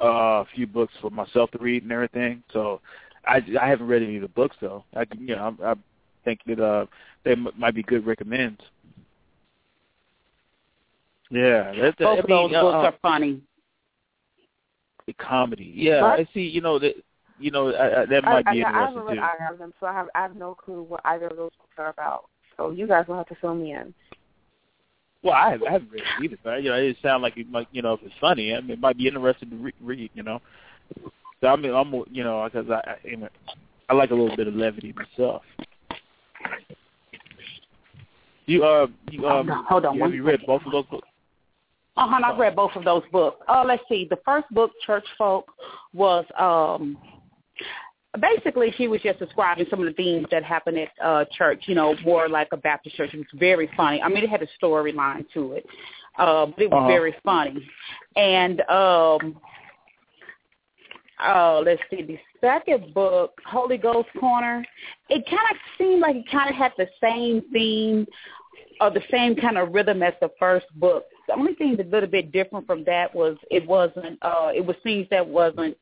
uh 0.00 0.42
a 0.42 0.46
few 0.54 0.66
books 0.66 0.92
for 1.00 1.10
myself 1.10 1.50
to 1.52 1.58
read 1.58 1.82
and 1.82 1.92
everything. 1.92 2.42
So 2.52 2.80
I 3.26 3.42
I 3.60 3.68
haven't 3.68 3.88
read 3.88 4.02
any 4.02 4.16
of 4.16 4.22
the 4.22 4.28
books 4.28 4.56
though. 4.60 4.84
I 4.94 5.04
can- 5.04 5.26
you 5.26 5.34
know 5.34 5.56
I, 5.62 5.72
I 5.72 5.74
think 6.24 6.40
that 6.46 6.60
uh 6.60 6.86
they 7.24 7.32
m- 7.32 7.48
might 7.56 7.74
be 7.74 7.82
good 7.82 8.06
recommends. 8.06 8.60
Yeah, 11.30 11.72
that's 11.80 11.96
Both 11.96 12.18
I 12.18 12.20
of 12.20 12.28
mean, 12.28 12.52
those 12.52 12.56
uh, 12.56 12.60
books 12.62 12.94
are 12.94 12.98
funny. 13.00 13.40
Comedy. 15.18 15.72
Yeah, 15.74 16.02
What? 16.02 16.20
I 16.20 16.28
see. 16.34 16.40
You 16.40 16.60
know 16.60 16.78
that. 16.78 16.94
You 17.38 17.50
know 17.50 17.72
I, 17.72 18.02
I, 18.02 18.06
that 18.06 18.22
might 18.22 18.46
I, 18.46 18.52
be 18.52 18.62
I, 18.62 18.68
I 18.68 18.70
interesting 18.70 18.78
haven't 18.78 19.04
read 19.06 19.14
too. 19.14 19.20
either 19.20 19.52
of 19.52 19.58
them, 19.58 19.74
so 19.80 19.86
I 19.86 19.92
have 19.92 20.08
I 20.14 20.22
have 20.22 20.36
no 20.36 20.54
clue 20.54 20.82
what 20.82 21.00
either 21.04 21.26
of 21.26 21.36
those 21.36 21.50
books 21.58 21.74
are 21.78 21.88
about. 21.88 22.26
So 22.56 22.70
you 22.70 22.86
guys 22.86 23.08
will 23.08 23.16
have 23.16 23.26
to 23.28 23.34
fill 23.40 23.54
me 23.54 23.72
in. 23.72 23.92
Well, 25.22 25.34
I 25.34 25.50
haven't, 25.50 25.68
I 25.68 25.72
haven't 25.72 25.90
read 25.90 26.02
it 26.02 26.24
either, 26.24 26.38
but 26.42 26.62
you 26.62 26.70
know, 26.70 26.76
it 26.76 26.96
sounds 27.02 27.22
like 27.22 27.36
it 27.36 27.48
might, 27.50 27.68
you 27.72 27.80
know, 27.80 27.94
if 27.94 28.00
it's 28.02 28.14
funny, 28.20 28.54
I 28.54 28.60
mean, 28.60 28.70
it 28.70 28.80
might 28.80 28.98
be 28.98 29.06
interesting 29.06 29.50
to 29.50 29.56
re- 29.56 29.74
read, 29.80 30.10
you 30.14 30.22
know. 30.22 30.40
So 31.40 31.48
I 31.48 31.56
mean, 31.56 31.72
I'm, 31.72 31.92
you 32.10 32.24
know, 32.24 32.48
because 32.52 32.70
I, 32.70 32.90
I, 32.90 32.96
you 33.04 33.16
know, 33.16 33.28
I 33.88 33.94
like 33.94 34.10
a 34.10 34.14
little 34.14 34.36
bit 34.36 34.48
of 34.48 34.54
levity 34.54 34.92
myself. 34.92 35.42
You, 38.46 38.64
uh, 38.64 38.86
you, 39.10 39.26
um, 39.26 39.46
Hold 39.46 39.50
on, 39.50 39.64
hold 39.64 39.84
on 39.86 39.94
you, 39.94 40.00
one 40.00 40.10
have 40.10 40.16
you 40.16 40.24
read 40.24 40.40
both 40.46 40.62
of 40.66 40.72
those 40.72 40.86
books? 40.86 41.08
Uh 41.96 42.08
huh. 42.08 42.20
I've 42.24 42.38
read 42.38 42.56
both 42.56 42.72
of 42.74 42.84
those 42.84 43.02
books. 43.12 43.44
Oh, 43.48 43.64
let's 43.66 43.82
see. 43.88 44.06
The 44.08 44.18
first 44.24 44.48
book, 44.50 44.70
Church 44.86 45.04
Folk, 45.18 45.46
was 45.92 46.24
um 46.38 46.96
basically 48.20 48.72
she 48.76 48.88
was 48.88 49.00
just 49.02 49.18
describing 49.18 49.66
some 49.70 49.80
of 49.80 49.86
the 49.86 49.92
things 49.92 50.26
that 50.30 50.42
happened 50.42 50.78
at 50.78 50.88
uh 51.04 51.24
church. 51.36 51.64
You 51.66 51.74
know, 51.74 51.94
more 52.04 52.28
like 52.28 52.48
a 52.52 52.56
Baptist 52.56 52.96
church. 52.96 53.10
It 53.12 53.18
was 53.18 53.26
very 53.34 53.68
funny. 53.76 54.00
I 54.00 54.08
mean, 54.08 54.24
it 54.24 54.30
had 54.30 54.42
a 54.42 54.48
storyline 54.62 55.26
to 55.34 55.52
it, 55.52 55.66
uh, 56.18 56.46
but 56.46 56.62
it 56.62 56.70
was 56.70 56.78
Uh-huh. 56.78 56.88
very 56.88 57.14
funny. 57.24 57.66
And 58.16 58.60
um, 58.62 59.40
oh, 61.24 61.62
let's 61.64 61.82
see. 61.90 62.02
The 62.02 62.18
second 62.40 62.94
book, 62.94 63.32
Holy 63.46 63.76
Ghost 63.76 64.08
Corner, 64.18 64.64
it 65.10 65.24
kind 65.26 65.48
of 65.50 65.56
seemed 65.78 66.00
like 66.00 66.16
it 66.16 66.24
kind 66.30 66.48
of 66.48 66.56
had 66.56 66.72
the 66.78 66.88
same 67.02 67.42
theme 67.52 68.06
or 68.80 68.90
the 68.90 69.02
same 69.10 69.36
kind 69.36 69.58
of 69.58 69.72
rhythm 69.74 70.02
as 70.02 70.14
the 70.20 70.30
first 70.38 70.66
book. 70.76 71.04
The 71.32 71.38
only 71.38 71.54
thing 71.54 71.76
that's 71.76 71.88
a 71.88 71.92
little 71.92 72.08
bit 72.08 72.30
different 72.30 72.66
from 72.66 72.84
that 72.84 73.14
was 73.14 73.36
it 73.50 73.66
wasn't 73.66 74.18
uh 74.22 74.50
it 74.54 74.64
was 74.64 74.76
things 74.82 75.06
that 75.10 75.26
wasn't 75.26 75.76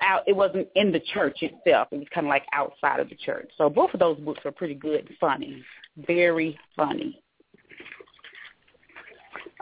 out 0.00 0.22
it 0.26 0.36
wasn't 0.36 0.68
in 0.76 0.92
the 0.92 1.00
church 1.12 1.38
itself. 1.42 1.88
It 1.90 1.98
was 1.98 2.06
kind 2.14 2.26
of 2.26 2.28
like 2.28 2.44
outside 2.52 3.00
of 3.00 3.08
the 3.08 3.16
church. 3.16 3.50
So 3.58 3.68
both 3.68 3.92
of 3.94 4.00
those 4.00 4.18
books 4.20 4.40
are 4.44 4.52
pretty 4.52 4.74
good 4.74 5.00
and 5.00 5.18
funny. 5.18 5.64
Very 6.06 6.58
funny. 6.76 7.20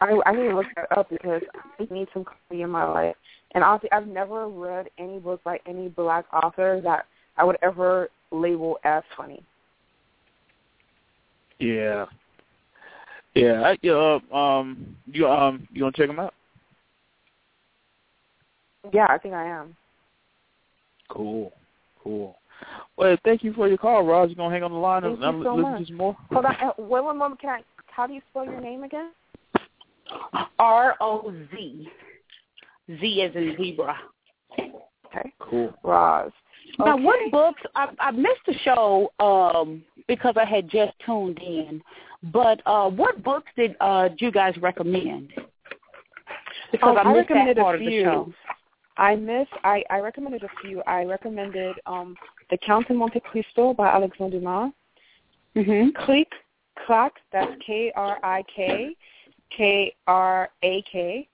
I 0.00 0.18
I 0.26 0.32
need 0.32 0.48
to 0.48 0.56
look 0.56 0.66
that 0.76 0.96
up 0.96 1.08
because 1.08 1.42
I 1.80 1.86
need 1.90 2.08
some 2.12 2.24
comedy 2.24 2.62
in 2.62 2.70
my 2.70 2.84
life. 2.84 3.16
And 3.54 3.64
honestly, 3.64 3.90
I've 3.92 4.06
never 4.06 4.48
read 4.48 4.88
any 4.98 5.18
book 5.18 5.42
by 5.42 5.58
any 5.66 5.88
black 5.88 6.26
author 6.34 6.82
that 6.84 7.06
I 7.38 7.44
would 7.44 7.56
ever 7.62 8.10
label 8.30 8.78
as 8.84 9.02
funny. 9.16 9.42
Yeah. 11.58 12.06
Yeah. 13.34 13.62
I, 13.62 13.78
you 13.82 13.92
know, 13.92 14.36
um, 14.36 14.96
you 15.06 15.28
um, 15.28 15.68
you 15.72 15.84
want 15.84 15.96
to 15.96 16.02
check 16.02 16.08
them 16.08 16.18
out? 16.18 16.34
Yeah, 18.92 19.06
I 19.08 19.18
think 19.18 19.34
I 19.34 19.44
am. 19.46 19.76
Cool. 21.08 21.52
Cool. 22.02 22.36
Well, 22.96 23.16
thank 23.24 23.44
you 23.44 23.52
for 23.52 23.68
your 23.68 23.78
call, 23.78 24.04
Roz. 24.04 24.30
You 24.30 24.36
gonna 24.36 24.52
hang 24.52 24.62
on 24.64 24.72
the 24.72 24.78
line 24.78 25.02
Thank 25.02 25.20
and 25.22 25.38
you 25.38 25.44
so 25.44 25.54
listen 25.54 25.72
much. 25.72 25.80
to 25.80 25.86
some 25.86 25.96
more? 25.96 26.16
Hold 26.32 26.44
on. 26.44 26.56
Uh, 26.56 26.70
wait 26.78 27.04
one 27.04 27.18
moment. 27.18 27.40
Can 27.40 27.50
I? 27.50 27.60
How 27.86 28.06
do 28.06 28.14
you 28.14 28.20
spell 28.30 28.44
your 28.44 28.60
name 28.60 28.84
again? 28.84 29.10
R 30.58 30.96
O 31.00 31.32
Z. 31.50 31.88
Z 33.00 33.22
as 33.22 33.34
in 33.36 33.54
zebra. 33.58 33.96
Okay. 34.58 35.32
Cool. 35.38 35.72
Roz. 35.82 36.32
Now, 36.78 36.94
Okay. 36.94 37.02
what 37.02 37.30
books? 37.30 37.62
I, 37.74 37.88
I 37.98 38.10
missed 38.10 38.44
the 38.46 38.54
show 38.62 39.10
um, 39.20 39.82
because 40.06 40.34
I 40.36 40.44
had 40.44 40.68
just 40.68 40.92
tuned 41.04 41.38
in. 41.38 41.82
But 42.22 42.60
uh, 42.66 42.90
what 42.90 43.22
books 43.22 43.50
did 43.56 43.76
uh, 43.80 44.08
you 44.18 44.30
guys 44.30 44.56
recommend? 44.60 45.32
Because 46.72 46.96
Um, 46.98 47.06
I 47.06 47.10
I 47.10 47.14
missed 47.14 47.28
that 47.28 47.34
recommended 47.34 47.58
a 47.58 47.62
part 47.62 47.74
of 47.76 47.80
the 47.80 48.02
show. 48.02 48.32
I 48.96 49.14
miss. 49.14 49.46
I 49.62 49.84
I 49.90 50.00
recommended 50.00 50.42
a 50.42 50.48
few. 50.60 50.82
I 50.86 51.04
recommended 51.04 51.76
um 51.86 52.16
The 52.50 52.58
Count 52.58 52.90
in 52.90 52.96
Monte 52.96 53.20
Cristo 53.20 53.72
by 53.72 53.88
Alexandre 53.88 54.38
Dumas. 54.38 54.72
hmm 55.54 55.90
Krik? 56.02 56.32
Krak. 56.76 57.12
That's 57.32 57.52
K 57.64 57.92
R 57.94 58.18
I 58.22 58.42
K 58.54 58.96
K 59.56 59.94
R 60.06 60.50
A 60.62 60.82
K. 60.82 61.28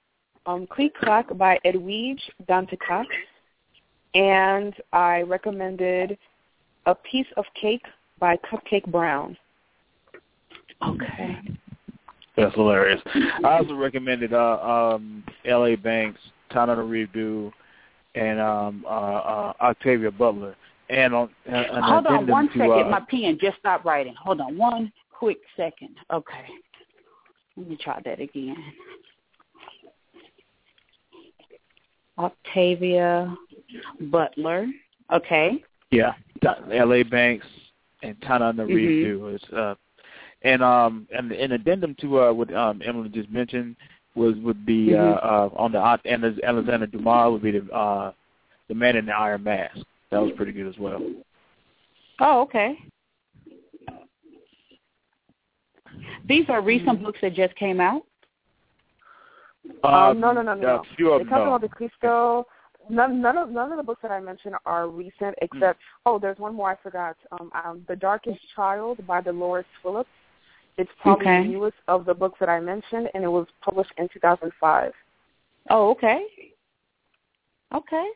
Um, 0.46 0.66
Krik? 0.66 0.92
Krak 1.02 1.36
by 1.38 1.58
Edwidge 1.64 2.22
Danticat. 2.46 3.06
And 4.14 4.74
I 4.92 5.22
recommended 5.22 6.18
A 6.86 6.94
Piece 6.94 7.26
of 7.38 7.46
Cake 7.60 7.86
by 8.18 8.36
Cupcake 8.36 8.86
Brown. 8.92 9.36
Okay. 10.88 11.40
That's 12.36 12.54
hilarious. 12.54 13.00
I 13.44 13.58
also 13.58 13.74
recommended 13.74 14.32
uh, 14.32 14.58
um, 14.94 15.24
L.A. 15.44 15.76
Banks, 15.76 16.20
Tananarive 16.50 17.12
Due, 17.12 17.52
and 18.14 18.40
um, 18.40 18.84
uh, 18.86 18.88
uh, 18.88 19.52
Octavia 19.60 20.10
Butler. 20.10 20.56
And 20.90 21.14
on 21.14 21.30
uh, 21.50 21.54
an 21.54 21.82
Hold 21.82 22.06
on 22.06 22.26
one 22.26 22.48
to, 22.48 22.54
second. 22.54 22.70
Uh, 22.70 22.88
My 22.90 23.00
pen 23.08 23.38
just 23.40 23.58
stopped 23.58 23.84
writing. 23.84 24.14
Hold 24.22 24.40
on 24.40 24.58
one 24.58 24.92
quick 25.10 25.38
second. 25.56 25.96
Okay. 26.12 26.44
Let 27.56 27.68
me 27.68 27.78
try 27.80 28.00
that 28.04 28.20
again. 28.20 28.56
Octavia 32.18 33.34
Butler. 34.10 34.66
Okay. 35.12 35.62
yeah, 35.90 36.12
L.A. 36.72 37.02
Banks 37.02 37.46
and 38.02 38.20
Tana 38.22 38.52
Mhm. 38.52 38.68
Redo 38.68 39.34
is 39.34 39.42
uh, 39.52 39.74
and 40.44 40.62
um 40.62 41.08
and 41.14 41.32
an 41.32 41.52
addendum 41.52 41.96
to 42.00 42.20
uh, 42.20 42.32
what 42.32 42.54
um, 42.54 42.80
Emily 42.84 43.08
just 43.08 43.30
mentioned 43.30 43.76
was 44.14 44.34
would 44.36 44.64
be 44.64 44.88
Mhm. 44.88 45.00
uh, 45.00 45.26
uh, 45.26 45.50
on 45.56 45.72
the 45.72 45.78
uh, 45.80 45.96
and 46.04 46.24
Alexander 46.44 46.86
Dumas 46.86 47.32
would 47.32 47.42
be 47.42 47.58
the 47.58 47.72
uh, 47.74 48.12
the 48.68 48.74
Man 48.74 48.96
in 48.96 49.06
the 49.06 49.12
Iron 49.12 49.42
Mask. 49.42 49.78
That 50.10 50.20
was 50.22 50.32
pretty 50.36 50.52
good 50.52 50.68
as 50.68 50.78
well. 50.78 51.02
Oh, 52.20 52.42
okay. 52.42 52.78
These 56.26 56.48
are 56.48 56.60
recent 56.62 57.02
books 57.02 57.18
that 57.22 57.34
just 57.34 57.54
came 57.56 57.80
out. 57.80 58.02
Um, 59.82 60.20
no, 60.20 60.32
no, 60.32 60.42
no, 60.42 60.54
no, 60.54 60.54
no. 60.54 60.76
A 60.76 60.96
few 60.96 61.12
of 61.12 61.18
The 61.20 61.24
them. 61.24 61.30
Count 61.30 61.40
in 61.42 61.46
no. 61.46 61.50
Monte 61.52 61.68
Cristo. 61.68 62.46
None, 62.90 63.20
none 63.22 63.38
of 63.38 63.50
none 63.50 63.70
of 63.72 63.78
the 63.78 63.82
books 63.82 64.02
that 64.02 64.10
I 64.10 64.20
mentioned 64.20 64.54
are 64.66 64.88
recent, 64.88 65.34
except 65.40 65.80
oh, 66.04 66.18
there's 66.18 66.38
one 66.38 66.54
more 66.54 66.70
I 66.70 66.76
forgot. 66.82 67.16
Um, 67.32 67.50
um, 67.64 67.84
The 67.88 67.96
Darkest 67.96 68.38
Child 68.54 69.04
by 69.06 69.20
Delores 69.22 69.64
Phillips. 69.82 70.10
It's 70.76 70.90
probably 71.00 71.26
Okay. 71.26 71.42
the 71.42 71.48
newest 71.48 71.76
of 71.88 72.04
the 72.04 72.14
books 72.14 72.38
that 72.40 72.48
I 72.48 72.60
mentioned, 72.60 73.10
and 73.14 73.22
it 73.22 73.28
was 73.28 73.46
published 73.60 73.92
in 73.96 74.08
2005. 74.08 74.92
Oh, 75.70 75.90
okay. 75.90 76.26
Okay. 77.72 78.10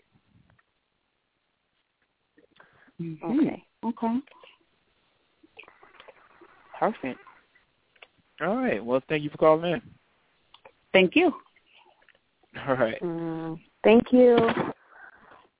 Mhm. 3.00 3.22
Okay. 3.22 3.64
Okay. 3.84 4.22
Perfect. 6.78 7.20
All 8.40 8.56
right. 8.56 8.84
Well, 8.84 9.00
thank 9.09 9.22
you 9.22 9.30
for 9.30 9.38
calling 9.38 9.72
in. 9.72 9.82
Thank 10.92 11.16
you. 11.16 11.32
All 12.66 12.74
right. 12.74 13.00
Mm, 13.02 13.61
thank 13.84 14.12
you. 14.12 14.36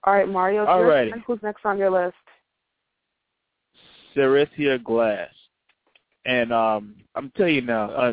All 0.05 0.14
right, 0.14 0.28
Mario. 0.28 0.62
it's 0.62 0.70
All 0.70 0.78
your 0.78 0.88
righty. 0.88 1.11
turn. 1.11 1.20
Who's 1.26 1.42
next 1.42 1.64
on 1.64 1.78
your 1.78 1.90
list? 1.90 2.16
Seressia 4.14 4.82
Glass. 4.82 5.30
And 6.24 6.52
um, 6.52 6.96
I'm 7.14 7.30
telling 7.36 7.54
you 7.54 7.62
now, 7.62 7.90
uh, 7.90 8.12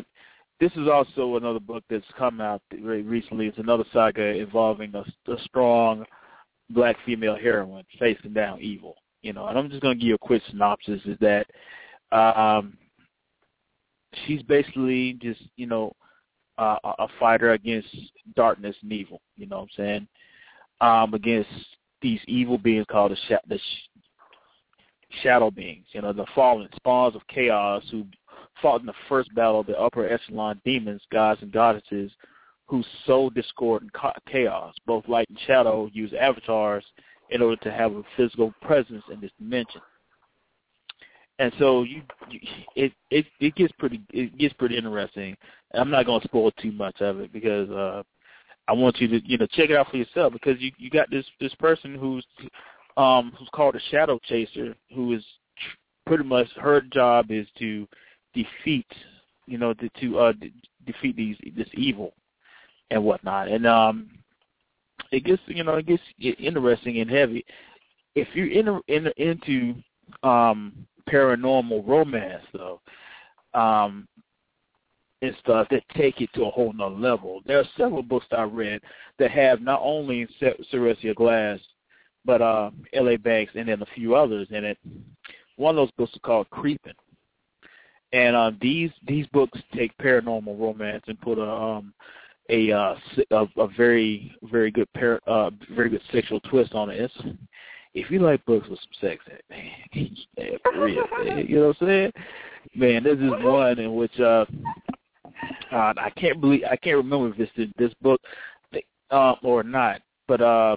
this 0.58 0.72
is 0.72 0.88
also 0.88 1.36
another 1.36 1.60
book 1.60 1.84
that's 1.90 2.04
come 2.18 2.40
out 2.40 2.62
very 2.72 3.02
recently. 3.02 3.46
It's 3.46 3.58
another 3.58 3.84
saga 3.92 4.22
involving 4.22 4.94
a, 4.94 5.04
a 5.30 5.38
strong 5.44 6.04
black 6.70 6.96
female 7.04 7.36
heroine 7.36 7.84
facing 7.98 8.32
down 8.32 8.60
evil. 8.60 8.96
You 9.22 9.32
know, 9.32 9.46
and 9.46 9.58
I'm 9.58 9.68
just 9.68 9.82
going 9.82 9.96
to 9.96 10.00
give 10.00 10.08
you 10.08 10.14
a 10.14 10.18
quick 10.18 10.42
synopsis. 10.48 11.00
Is 11.04 11.18
that 11.20 11.46
um, 12.16 12.78
she's 14.26 14.42
basically 14.42 15.14
just 15.14 15.42
you 15.56 15.66
know 15.66 15.92
uh, 16.58 16.78
a 16.84 17.08
fighter 17.18 17.52
against 17.52 17.88
darkness 18.34 18.76
and 18.82 18.92
evil. 18.92 19.20
You 19.36 19.46
know 19.46 19.58
what 19.58 19.62
I'm 19.62 19.68
saying? 19.76 20.08
Um, 20.80 21.14
against 21.14 21.50
these 22.02 22.20
evil 22.26 22.58
beings 22.58 22.86
called 22.90 23.12
the, 23.12 23.16
sh- 23.16 23.48
the 23.48 23.58
sh- 23.58 23.95
shadow 25.22 25.50
beings, 25.50 25.86
you 25.92 26.02
know, 26.02 26.12
the 26.12 26.26
fallen 26.34 26.68
spawns 26.76 27.14
of 27.14 27.26
chaos 27.28 27.82
who 27.90 28.04
fought 28.62 28.80
in 28.80 28.86
the 28.86 28.94
first 29.08 29.34
battle 29.34 29.60
of 29.60 29.66
the 29.66 29.78
upper 29.78 30.08
echelon 30.08 30.60
demons, 30.64 31.02
gods, 31.12 31.42
and 31.42 31.52
goddesses 31.52 32.10
who 32.66 32.82
sow 33.06 33.30
discord 33.30 33.82
and 33.82 33.90
chaos. 34.26 34.74
Both 34.86 35.08
light 35.08 35.28
and 35.28 35.38
shadow 35.46 35.88
use 35.92 36.12
avatars 36.18 36.84
in 37.30 37.42
order 37.42 37.56
to 37.62 37.72
have 37.72 37.92
a 37.92 38.02
physical 38.16 38.52
presence 38.62 39.02
in 39.12 39.20
this 39.20 39.30
dimension. 39.38 39.80
And 41.38 41.52
so 41.58 41.82
you, 41.82 42.02
you 42.30 42.40
it 42.76 42.92
it 43.10 43.26
it 43.40 43.54
gets 43.56 43.72
pretty 43.78 44.00
it 44.10 44.38
gets 44.38 44.54
pretty 44.54 44.78
interesting. 44.78 45.36
And 45.72 45.82
I'm 45.82 45.90
not 45.90 46.06
going 46.06 46.20
to 46.22 46.28
spoil 46.28 46.50
too 46.52 46.72
much 46.72 47.00
of 47.02 47.20
it 47.20 47.32
because 47.32 47.68
uh 47.70 48.02
I 48.68 48.72
want 48.72 49.00
you 49.00 49.08
to 49.08 49.20
you 49.26 49.36
know 49.36 49.46
check 49.46 49.70
it 49.70 49.76
out 49.76 49.90
for 49.90 49.98
yourself 49.98 50.32
because 50.32 50.60
you 50.60 50.72
you 50.78 50.88
got 50.88 51.10
this 51.10 51.26
this 51.38 51.54
person 51.56 51.94
who's 51.94 52.24
um 52.96 53.32
who's 53.38 53.48
called 53.52 53.74
a 53.74 53.80
shadow 53.90 54.18
chaser 54.24 54.74
who 54.94 55.12
is 55.12 55.24
pretty 56.06 56.24
much 56.24 56.46
her 56.56 56.80
job 56.80 57.30
is 57.30 57.46
to 57.58 57.86
defeat 58.34 58.86
you 59.46 59.58
know 59.58 59.74
to, 59.74 59.88
to 60.00 60.18
uh 60.18 60.32
de- 60.32 60.52
defeat 60.86 61.16
these 61.16 61.36
this 61.56 61.68
evil 61.74 62.12
and 62.90 63.02
whatnot 63.02 63.48
and 63.48 63.66
um 63.66 64.08
it 65.12 65.24
gets 65.24 65.42
you 65.46 65.64
know 65.64 65.74
it 65.74 65.86
gets 65.86 66.02
interesting 66.38 67.00
and 67.00 67.10
heavy 67.10 67.44
if 68.14 68.28
you're 68.34 68.50
in, 68.50 68.80
in 68.88 69.12
into 69.16 69.74
um 70.22 70.72
paranormal 71.08 71.86
romance 71.86 72.44
though 72.52 72.80
um 73.54 74.06
and 75.22 75.36
stuff 75.40 75.66
that 75.70 75.82
take 75.94 76.20
it 76.20 76.30
to 76.34 76.44
a 76.44 76.50
whole 76.50 76.72
nother 76.72 76.94
level. 76.94 77.40
There 77.46 77.58
are 77.58 77.64
several 77.76 78.02
books 78.02 78.26
I 78.32 78.42
read 78.42 78.82
that 79.18 79.30
have 79.30 79.60
not 79.60 79.80
only 79.82 80.28
Seressia 80.40 81.14
Glass, 81.14 81.58
but 82.26 82.42
uh, 82.42 82.70
L.A. 82.92 83.16
Banks, 83.16 83.52
and 83.54 83.68
then 83.68 83.80
a 83.80 83.86
few 83.94 84.14
others 84.14 84.48
in 84.50 84.64
it. 84.64 84.78
One 85.56 85.76
of 85.76 85.76
those 85.76 85.92
books 85.96 86.12
is 86.12 86.20
called 86.22 86.50
Creeping, 86.50 86.92
and 88.12 88.36
uh, 88.36 88.50
these 88.60 88.90
these 89.06 89.26
books 89.28 89.58
take 89.74 89.96
paranormal 89.98 90.58
romance 90.58 91.04
and 91.06 91.20
put 91.20 91.38
a 91.38 91.50
um, 91.50 91.94
a, 92.50 92.72
uh, 92.72 92.96
a 93.30 93.46
a 93.56 93.68
very 93.76 94.36
very 94.42 94.70
good 94.70 94.92
par- 94.92 95.22
uh, 95.26 95.50
very 95.74 95.88
good 95.88 96.02
sexual 96.12 96.40
twist 96.40 96.74
on 96.74 96.90
it. 96.90 97.00
It's, 97.00 97.38
if 97.94 98.10
you 98.10 98.18
like 98.18 98.44
books 98.44 98.68
with 98.68 98.78
some 98.80 99.08
sex 99.08 99.24
in 99.26 99.36
it, 99.36 99.44
man, 99.48 100.16
yeah, 100.36 100.58
for 100.62 100.84
real, 100.84 101.04
man, 101.24 101.46
you 101.48 101.56
know 101.56 101.68
what 101.68 101.76
I'm 101.80 101.86
saying? 101.86 102.12
Man, 102.74 103.04
this 103.04 103.18
is 103.18 103.30
one 103.42 103.78
in 103.78 103.94
which 103.94 104.20
uh, 104.20 104.44
uh, 105.72 105.94
I 105.96 106.12
can't 106.16 106.40
believe 106.40 106.64
I 106.70 106.76
can't 106.76 106.98
remember 106.98 107.30
if 107.30 107.40
it's 107.40 107.52
in 107.56 107.72
this 107.78 107.94
book 108.02 108.20
uh, 109.10 109.34
or 109.42 109.62
not, 109.62 110.02
but 110.28 110.40
uh, 110.40 110.76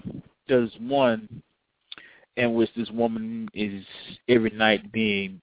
there's 0.50 0.72
one 0.80 1.42
in 2.36 2.54
which 2.54 2.70
this 2.76 2.90
woman 2.92 3.48
is 3.54 3.86
every 4.28 4.52
night 4.52 4.92
being 4.92 5.40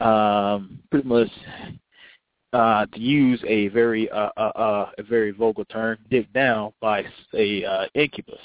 um, 0.00 0.78
pretty 0.90 1.08
much 1.08 1.28
uh, 2.52 2.86
to 2.86 3.00
use 3.00 3.42
a 3.46 3.68
very 3.68 4.10
uh, 4.10 4.30
uh, 4.36 4.40
uh, 4.40 4.90
a 4.98 5.02
very 5.02 5.32
vulgar 5.32 5.64
term, 5.64 5.98
dipped 6.10 6.32
down 6.32 6.72
by 6.80 7.04
a 7.34 7.64
uh, 7.64 7.86
incubus. 7.94 8.38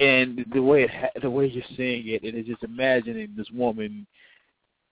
And 0.00 0.44
the 0.52 0.62
way 0.62 0.84
it 0.84 0.90
ha- 0.90 1.20
the 1.20 1.30
way 1.30 1.46
you're 1.46 1.64
seeing 1.76 2.08
it, 2.08 2.22
and 2.22 2.34
it's 2.34 2.48
just 2.48 2.62
imagining 2.64 3.34
this 3.36 3.50
woman 3.52 4.06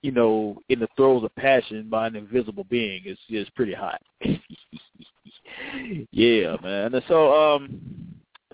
you 0.02 0.10
know, 0.10 0.58
in 0.68 0.80
the 0.80 0.88
throes 0.96 1.22
of 1.24 1.34
passion 1.36 1.88
by 1.88 2.08
an 2.08 2.16
invisible 2.16 2.64
being 2.64 3.02
is 3.06 3.18
is 3.30 3.48
pretty 3.50 3.72
hot. 3.72 4.02
yeah, 6.10 6.56
man. 6.62 6.94
And 6.94 7.04
so 7.08 7.32
um 7.32 7.80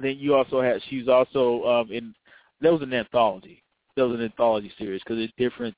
then 0.05 0.17
you 0.19 0.35
also 0.35 0.61
had 0.61 0.81
she's 0.89 1.09
also 1.09 1.65
um 1.65 1.93
in 1.93 2.15
that 2.61 2.73
was 2.73 2.83
an 2.83 2.93
anthology. 2.93 3.63
That 3.97 4.07
was 4.07 4.19
an 4.19 4.25
anthology 4.25 4.73
series 4.79 5.03
because 5.05 5.23
it's 5.23 5.33
different. 5.37 5.75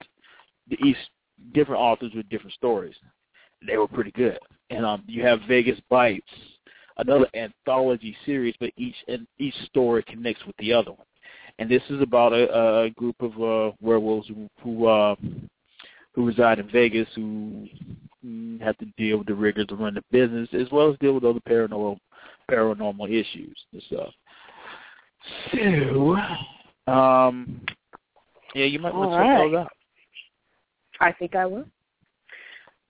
The 0.69 0.77
each 0.85 0.97
different 1.55 1.81
authors 1.81 2.13
with 2.15 2.29
different 2.29 2.55
stories. 2.55 2.95
They 3.67 3.77
were 3.77 3.89
pretty 3.89 4.13
good. 4.13 4.39
And 4.71 4.85
um, 4.85 5.03
you 5.07 5.25
have 5.25 5.41
Vegas 5.49 5.79
Bites, 5.91 6.27
another 6.99 7.27
anthology 7.35 8.17
series, 8.25 8.55
but 8.61 8.71
each 8.77 8.95
and 9.09 9.27
each 9.39 9.55
story 9.67 10.03
connects 10.05 10.45
with 10.47 10.57
the 10.59 10.73
other 10.73 10.93
one. 10.93 11.07
And 11.59 11.69
this 11.69 11.83
is 11.91 12.01
about 12.01 12.33
a, 12.33 12.85
a 12.85 12.91
group 12.91 13.17
of 13.21 13.33
uh, 13.33 13.75
werewolves 13.81 14.29
who 14.29 14.49
who, 14.63 14.87
uh, 14.87 15.15
who 16.15 16.27
reside 16.27 16.59
in 16.59 16.71
Vegas 16.71 17.09
who 17.15 17.69
have 18.61 18.77
to 18.79 18.87
deal 18.99 19.19
with 19.19 19.27
the 19.27 19.35
rigors 19.35 19.67
of 19.71 19.81
running 19.81 19.95
the 19.95 20.19
business 20.19 20.49
as 20.53 20.71
well 20.71 20.91
as 20.91 20.99
deal 20.99 21.15
with 21.15 21.25
other 21.25 21.41
paranormal 21.49 21.99
paranormal 22.51 23.09
issues 23.09 23.57
and 23.73 23.83
stuff. 23.83 24.13
So, 25.53 26.17
um, 26.91 27.61
yeah, 28.55 28.65
you 28.65 28.79
might 28.79 28.95
want 28.95 29.11
to 29.13 29.19
check 29.19 29.51
those 29.51 29.59
out. 29.61 29.73
I 31.01 31.13
think 31.13 31.35
I 31.35 31.47
will. 31.47 31.65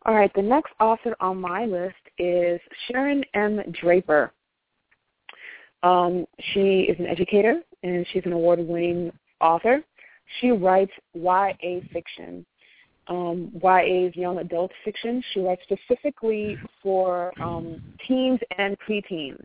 All 0.07 0.15
right, 0.15 0.33
the 0.35 0.43
next 0.43 0.73
author 0.81 1.15
on 1.21 1.41
my 1.41 1.67
list 1.67 1.95
is 2.19 2.61
Sharon 2.87 3.23
M. 3.35 3.61
Draper. 3.81 4.33
Um, 5.83 6.27
she 6.53 6.81
is 6.83 6.99
an 6.99 7.07
educator 7.07 7.61
and 7.83 8.07
she's 8.13 8.25
an 8.25 8.33
award-winning 8.33 9.13
author. 9.41 9.83
She 10.41 10.51
writes 10.51 10.93
YA 11.15 11.81
fiction. 11.93 12.47
Um, 13.11 13.51
YA 13.61 14.07
is 14.07 14.17
young 14.17 14.39
adult 14.39 14.71
fiction. 14.85 15.23
She 15.33 15.41
writes 15.41 15.63
specifically 15.65 16.57
for 16.81 17.33
um, 17.43 17.83
teens 18.07 18.39
and 18.57 18.77
preteens. 18.89 19.45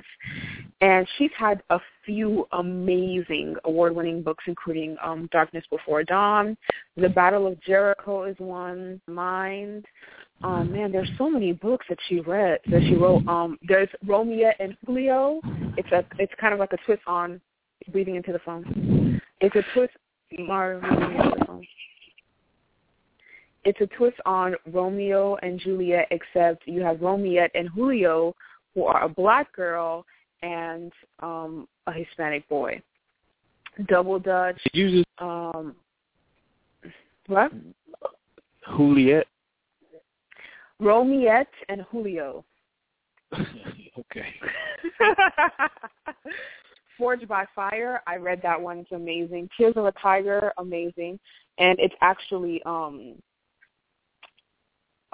And 0.81 1.07
she's 1.17 1.31
had 1.35 1.63
a 1.71 1.79
few 2.05 2.47
amazing 2.51 3.55
award-winning 3.65 4.21
books, 4.21 4.43
including 4.47 4.95
um, 5.03 5.27
Darkness 5.31 5.65
Before 5.71 6.03
Dawn, 6.03 6.55
The 6.95 7.09
Battle 7.09 7.47
of 7.47 7.59
Jericho 7.61 8.25
is 8.25 8.35
one, 8.37 9.01
Mind. 9.07 9.85
Um, 10.43 10.71
man, 10.71 10.91
there's 10.91 11.09
so 11.17 11.27
many 11.27 11.53
books 11.53 11.87
that 11.89 11.97
she 12.07 12.19
read 12.19 12.59
that 12.69 12.81
she 12.83 12.95
wrote. 12.95 13.25
Um, 13.27 13.57
there's 13.67 13.89
Romeo 14.05 14.51
and 14.59 14.77
Julio. 14.85 15.41
It's 15.77 15.91
a 15.91 16.05
it's 16.19 16.33
kind 16.39 16.53
of 16.53 16.59
like 16.59 16.73
a 16.73 16.77
twist 16.85 17.01
on 17.07 17.39
breathing 17.91 18.15
into 18.15 18.31
the 18.31 18.39
phone. 18.39 19.21
It's 19.41 19.55
a 19.55 19.63
twist. 19.73 19.93
It's 23.65 23.81
a 23.81 23.87
twist 23.87 24.17
on 24.25 24.55
Romeo 24.71 25.35
and 25.41 25.59
Juliet, 25.59 26.07
except 26.11 26.67
you 26.67 26.81
have 26.81 27.01
Romeo 27.01 27.47
and 27.55 27.67
Julio, 27.67 28.33
who 28.73 28.85
are 28.85 29.03
a 29.03 29.09
black 29.09 29.51
girl 29.53 30.05
and 30.41 30.93
um 31.19 31.67
a 31.87 31.91
Hispanic 31.91 32.47
boy. 32.47 32.81
Double 33.87 34.19
Dutch. 34.19 34.61
Did 34.63 34.75
you 34.75 34.91
just 34.91 35.21
Um, 35.21 35.75
what? 37.27 37.51
Juliet? 38.77 39.27
Romeo 40.79 41.45
and 41.69 41.81
Julio. 41.91 42.45
okay. 43.33 44.33
Forged 46.97 47.27
by 47.27 47.45
Fire. 47.53 48.01
I 48.07 48.15
read 48.17 48.41
that 48.43 48.61
one. 48.61 48.79
It's 48.79 48.91
amazing. 48.91 49.49
Tears 49.57 49.73
of 49.75 49.85
a 49.85 49.91
Tiger. 49.93 50.53
Amazing. 50.57 51.19
And 51.57 51.77
it's 51.79 51.95
actually 52.01 52.61
um 52.63 53.15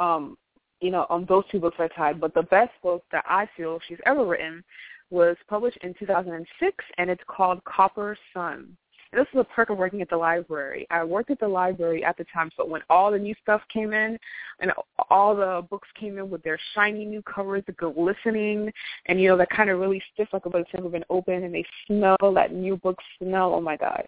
um, 0.02 0.38
you 0.82 0.90
know, 0.90 1.06
um, 1.10 1.26
those 1.30 1.44
two 1.52 1.60
books 1.60 1.78
are 1.80 1.90
tied. 1.90 2.20
But 2.20 2.34
the 2.34 2.44
best 2.44 2.72
book 2.82 3.04
that 3.12 3.24
I 3.28 3.48
feel 3.56 3.80
she's 3.88 4.00
ever 4.06 4.26
written 4.26 4.64
was 5.12 5.38
published 5.48 5.78
in 5.84 5.94
2006, 6.00 6.86
and 6.98 7.10
it's 7.10 7.24
called 7.28 7.64
Copper 7.66 8.18
Sun. 8.34 8.76
And 9.12 9.20
this 9.20 9.28
is 9.34 9.42
a 9.42 9.44
perk 9.44 9.70
of 9.70 9.78
working 9.78 10.02
at 10.02 10.10
the 10.10 10.16
library. 10.16 10.88
I 10.90 11.04
worked 11.04 11.32
at 11.32 11.40
the 11.40 11.48
library 11.48 12.04
at 12.04 12.18
the 12.18 12.26
time, 12.34 12.50
so 12.56 12.66
when 12.66 12.82
all 12.90 13.12
the 13.12 13.20
new 13.20 13.36
stuff 13.42 13.62
came 13.72 13.92
in, 13.92 14.18
and 14.60 14.72
all 15.10 15.36
the 15.36 15.68
books 15.70 15.90
came 16.00 16.18
in 16.18 16.30
with 16.30 16.42
their 16.44 16.58
shiny 16.74 17.06
new 17.06 17.22
covers, 17.24 17.64
the 17.68 17.74
glistening, 17.74 18.72
and 19.08 19.20
you 19.20 19.28
know 19.28 19.38
that 19.38 19.50
kind 19.50 19.70
of 19.70 19.80
really 19.80 20.02
stiff, 20.14 20.30
like 20.32 20.46
a 20.46 20.50
book's 20.50 20.72
never 20.74 20.90
been 20.90 21.04
opened, 21.10 21.44
and 21.44 21.54
they 21.54 21.66
smell 21.86 22.18
that 22.34 22.54
new 22.54 22.78
book 22.78 22.98
smell. 23.20 23.54
Oh 23.54 23.62
my 23.62 23.76
god. 23.76 24.08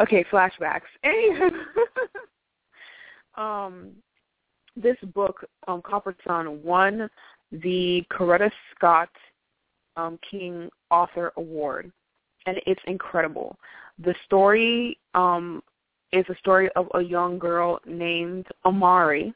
Okay, 0.00 0.24
flashbacks. 0.30 0.82
Anywho, 1.04 1.50
um, 3.34 3.90
this 4.76 4.96
book, 5.14 5.44
um, 5.68 5.82
Copper 5.82 6.14
Sun, 6.26 6.62
won 6.62 7.08
the 7.50 8.04
Coretta 8.10 8.50
Scott 8.74 9.10
um, 9.96 10.18
King 10.28 10.70
Author 10.90 11.32
Award, 11.36 11.92
and 12.46 12.58
it's 12.66 12.80
incredible. 12.86 13.58
The 13.98 14.14
story 14.24 14.98
um, 15.14 15.62
is 16.12 16.24
a 16.28 16.36
story 16.36 16.70
of 16.76 16.88
a 16.94 17.00
young 17.00 17.38
girl 17.38 17.80
named 17.86 18.46
Amari, 18.64 19.34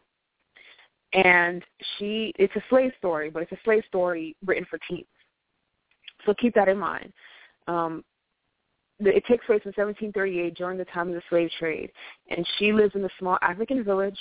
and 1.13 1.63
she 1.99 2.33
it's 2.39 2.55
a 2.57 2.63
slave 2.69 2.93
story, 2.99 3.31
but 3.31 3.43
it's 3.43 3.53
a 3.53 3.59
slave 3.65 3.85
story 3.89 4.35
written 4.45 4.67
for 4.69 4.79
teens. 4.89 5.07
So 6.25 6.35
keep 6.35 6.55
that 6.55 6.69
in 6.69 6.79
mind. 6.79 7.13
Um, 7.69 8.05
it 8.99 9.25
takes 9.27 9.45
place 9.45 9.61
in 9.65 9.73
1738 9.77 10.55
during 10.55 10.79
the 10.79 10.85
time 10.87 11.09
of 11.09 11.15
the 11.15 11.23
slave 11.29 11.51
trade, 11.59 11.93
and 12.31 12.47
she 12.59 12.73
lives 12.73 12.95
in 12.95 13.05
a 13.05 13.11
small 13.19 13.39
African 13.43 13.85
village 13.85 14.19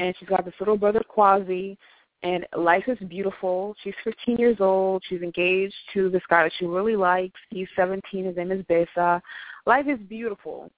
and 0.00 0.14
she's 0.18 0.28
got 0.28 0.44
this 0.44 0.54
little 0.58 0.78
brother 0.78 1.02
Kwasi, 1.14 1.76
and 2.22 2.46
life 2.56 2.84
is 2.88 2.98
beautiful. 3.08 3.76
She's 3.84 3.94
15 4.02 4.38
years 4.38 4.56
old. 4.58 5.02
She's 5.08 5.22
engaged 5.22 5.74
to 5.94 6.10
this 6.10 6.22
guy 6.28 6.42
that 6.42 6.52
she 6.58 6.64
really 6.64 6.96
likes. 6.96 7.38
He's 7.50 7.68
17. 7.76 8.24
His 8.24 8.36
name 8.36 8.50
is 8.50 8.64
Besa. 8.66 9.22
Life 9.66 9.86
is 9.88 9.98
beautiful. 10.08 10.70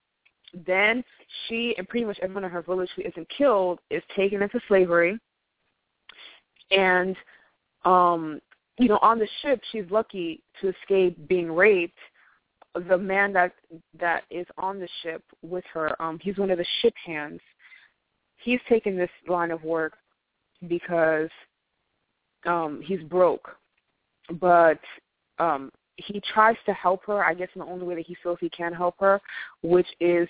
Then 0.66 1.02
she 1.46 1.74
and 1.78 1.88
pretty 1.88 2.04
much 2.04 2.18
everyone 2.20 2.44
in 2.44 2.50
her 2.50 2.62
village 2.62 2.90
who 2.94 3.02
isn't 3.02 3.28
killed 3.36 3.78
is 3.90 4.02
taken 4.14 4.42
into 4.42 4.60
slavery. 4.68 5.18
And, 6.70 7.16
um, 7.84 8.40
you 8.78 8.88
know, 8.88 8.98
on 9.02 9.18
the 9.18 9.28
ship, 9.40 9.60
she's 9.70 9.90
lucky 9.90 10.42
to 10.60 10.68
escape 10.68 11.28
being 11.28 11.50
raped. 11.50 11.98
The 12.88 12.98
man 12.98 13.32
that 13.34 13.52
that 13.98 14.24
is 14.30 14.46
on 14.58 14.78
the 14.78 14.88
ship 15.02 15.22
with 15.42 15.64
her, 15.72 16.00
um, 16.02 16.18
he's 16.22 16.38
one 16.38 16.50
of 16.50 16.58
the 16.58 16.66
ship 16.80 16.94
hands 17.04 17.40
he's 18.42 18.60
taken 18.68 18.96
this 18.96 19.10
line 19.28 19.50
of 19.50 19.62
work 19.64 19.94
because 20.68 21.30
um 22.46 22.82
he's 22.84 23.02
broke. 23.02 23.56
But 24.40 24.80
um 25.38 25.70
he 25.96 26.22
tries 26.32 26.56
to 26.66 26.72
help 26.72 27.04
her 27.06 27.24
i 27.24 27.34
guess 27.34 27.48
in 27.54 27.60
the 27.60 27.66
only 27.66 27.84
way 27.84 27.94
that 27.94 28.06
he 28.06 28.16
feels 28.22 28.38
he 28.40 28.48
can 28.50 28.72
help 28.72 28.94
her 28.98 29.20
which 29.62 29.86
is 30.00 30.28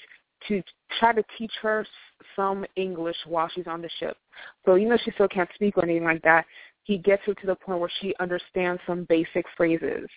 to 0.48 0.60
try 0.98 1.12
to 1.12 1.22
teach 1.39 1.52
her 1.60 1.86
some 2.34 2.64
english 2.76 3.16
while 3.26 3.48
she's 3.55 3.66
on 3.66 3.80
the 3.80 3.90
ship. 4.01 4.16
So 4.64 4.76
even 4.76 4.90
though 4.90 4.98
she 5.05 5.12
still 5.12 5.28
can't 5.28 5.48
speak 5.55 5.76
or 5.76 5.84
anything 5.84 6.05
like 6.05 6.22
that 6.22 6.47
he 6.84 6.98
gets 6.98 7.22
her 7.26 7.34
to 7.34 7.47
the 7.47 7.55
point 7.55 7.78
where 7.78 7.90
she 8.01 8.12
understands 8.18 8.82
some 8.86 9.05
basic 9.05 9.47
phrases. 9.56 10.09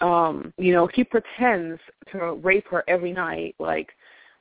Um 0.00 0.52
you 0.56 0.72
know 0.72 0.88
he 0.94 1.02
pretends 1.04 1.80
to 2.12 2.34
rape 2.34 2.68
her 2.68 2.84
every 2.86 3.12
night 3.12 3.54
like 3.58 3.90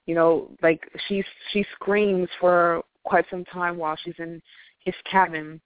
you 0.09 0.15
know, 0.15 0.49
like 0.63 0.89
she 1.07 1.23
she 1.53 1.63
screams 1.75 2.27
for 2.39 2.81
quite 3.03 3.25
some 3.29 3.45
time 3.45 3.77
while 3.77 3.95
she's 4.03 4.15
in 4.17 4.41
his 4.83 4.95
cabin 5.09 5.61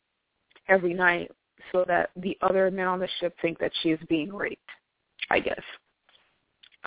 every 0.67 0.93
night, 0.93 1.31
so 1.71 1.85
that 1.87 2.09
the 2.17 2.37
other 2.41 2.69
men 2.69 2.87
on 2.87 2.99
the 2.99 3.07
ship 3.21 3.33
think 3.41 3.57
that 3.59 3.71
she 3.81 3.91
is 3.91 3.99
being 4.09 4.33
raped. 4.33 4.59
I 5.29 5.39
guess. 5.39 5.61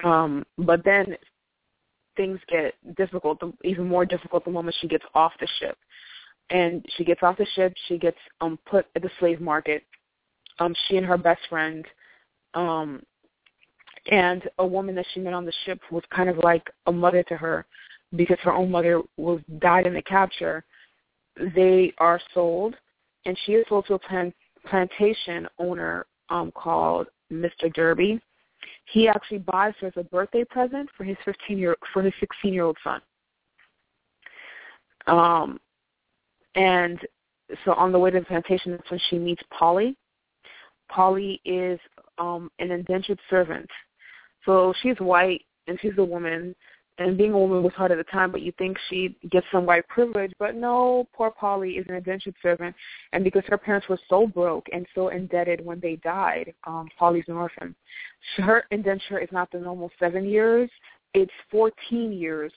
Um, 0.05 0.45
but 0.59 0.85
then 0.85 1.17
things 2.15 2.39
get 2.51 2.75
difficult, 2.95 3.41
even 3.65 3.87
more 3.87 4.05
difficult 4.05 4.45
the 4.45 4.51
moment 4.51 4.77
she 4.83 4.87
gets 4.87 5.05
off 5.15 5.33
the 5.41 5.49
ship. 5.59 5.79
And 6.51 6.85
she 6.99 7.07
gets 7.07 7.23
off 7.23 7.39
the 7.39 7.47
ship, 7.55 7.73
she 7.89 7.97
gets 7.97 8.19
um 8.43 8.59
put 8.67 8.85
at 8.95 9.01
the 9.01 9.11
slave 9.19 9.41
market. 9.41 9.83
Um, 10.59 10.75
she 10.87 10.99
and 10.99 11.07
her 11.07 11.17
best 11.17 11.41
friend 11.49 11.87
um 12.53 13.03
and 14.11 14.49
a 14.59 14.67
woman 14.67 14.95
that 14.95 15.07
she 15.13 15.21
met 15.21 15.35
on 15.35 15.45
the 15.45 15.53
ship 15.65 15.81
was 15.91 16.03
kind 16.15 16.29
of 16.29 16.39
like 16.39 16.69
a 16.87 16.93
mother 16.93 17.23
to 17.25 17.37
her 17.37 17.67
because 18.15 18.39
her 18.43 18.53
own 18.53 18.71
mother 18.71 19.03
was 19.17 19.41
died 19.59 19.87
in 19.87 19.95
the 19.95 20.03
capture. 20.03 20.65
They 21.55 21.93
are 21.99 22.21
sold, 22.33 22.77
and 23.25 23.37
she 23.45 23.53
is 23.53 23.67
sold 23.69 23.87
to 23.87 23.95
a 23.95 23.99
plant, 23.99 24.35
plantation 24.69 25.49
owner 25.59 26.07
um, 26.31 26.53
called 26.53 27.09
Mr. 27.33 27.73
Derby. 27.73 28.21
He 28.87 29.09
actually 29.09 29.39
buys 29.39 29.75
her 29.81 29.89
as 29.89 29.93
a 29.97 30.05
birthday 30.05 30.45
present 30.45 30.89
for 30.97 31.05
his 31.05 31.17
15 31.25 31.59
year 31.59 31.77
for 31.93 32.03
his 32.03 32.15
16 32.21 32.53
year 32.53 32.65
old 32.65 32.79
son. 32.85 33.01
Um, 35.09 35.61
and 36.55 36.99
so 37.65 37.75
on 37.75 37.93
the 37.93 37.99
way 37.99 38.11
to 38.11 38.21
the 38.21 38.25
plantation, 38.25 38.73
that's 38.73 38.91
when 38.91 39.01
she 39.11 39.19
meets 39.19 39.43
Polly. 39.57 39.97
Polly 40.89 41.41
is 41.45 41.79
um, 42.19 42.51
an 42.59 42.71
indentured 42.71 43.19
servant 43.29 43.69
so 44.47 44.73
she's 44.83 44.97
white 44.99 45.43
and 45.67 45.79
she's 45.83 45.99
a 45.99 46.05
woman, 46.05 46.55
and 46.99 47.19
being 47.19 47.33
a 47.33 47.39
woman 47.39 47.63
was 47.63 47.75
hard 47.75 47.93
at 47.93 47.99
the 47.99 48.05
time, 48.05 48.33
but 48.33 48.41
you 48.41 48.53
think 48.57 48.79
she 48.89 49.17
gets 49.31 49.47
some 49.53 49.67
white 49.67 49.87
privilege. 49.89 50.33
But 50.39 50.55
no, 50.55 51.07
poor 51.13 51.31
Polly 51.31 51.73
is 51.73 51.87
an 51.89 51.97
indentured 51.97 52.37
servant, 52.43 52.75
and 53.13 53.23
because 53.23 53.43
her 53.49 53.59
parents 53.59 53.89
were 53.89 53.99
so 54.09 54.27
broke 54.27 54.67
and 54.73 54.87
so 54.95 55.09
indebted 55.09 55.63
when 55.65 55.81
they 55.81 55.97
died, 55.97 56.55
um, 56.67 56.89
Polly's 56.99 57.25
an 57.29 57.35
orphan. 57.35 57.75
Her 58.39 58.65
indenture 58.71 59.19
is 59.19 59.29
not 59.31 59.51
the 59.53 59.59
normal 59.59 59.91
seven 59.99 60.25
years; 60.25 60.71
it's 61.13 61.33
14 61.51 62.13
years. 62.13 62.53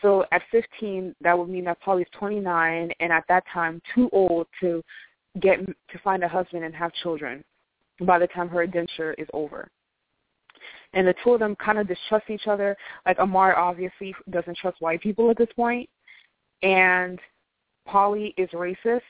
So 0.00 0.24
at 0.32 0.42
15, 0.50 1.14
that 1.20 1.36
would 1.36 1.48
mean 1.48 1.64
that 1.64 1.80
Polly's 1.80 2.06
29, 2.12 2.92
and 2.98 3.12
at 3.12 3.24
that 3.28 3.44
time, 3.52 3.80
too 3.94 4.08
old 4.12 4.46
to 4.60 4.82
get 5.40 5.64
to 5.64 5.98
find 6.04 6.22
a 6.22 6.28
husband 6.28 6.64
and 6.64 6.74
have 6.74 6.92
children 7.02 7.42
by 8.00 8.18
the 8.18 8.26
time 8.28 8.48
her 8.48 8.62
indenture 8.62 9.14
is 9.14 9.28
over. 9.32 9.68
And 10.94 11.06
the 11.06 11.14
two 11.24 11.30
of 11.30 11.40
them 11.40 11.56
kind 11.56 11.78
of 11.78 11.88
distrust 11.88 12.28
each 12.28 12.46
other. 12.46 12.76
Like 13.06 13.18
Amar 13.18 13.56
obviously 13.56 14.14
doesn't 14.30 14.58
trust 14.58 14.80
white 14.80 15.00
people 15.00 15.30
at 15.30 15.38
this 15.38 15.48
point, 15.56 15.88
and 16.62 17.18
Polly 17.86 18.34
is 18.36 18.48
racist, 18.50 19.00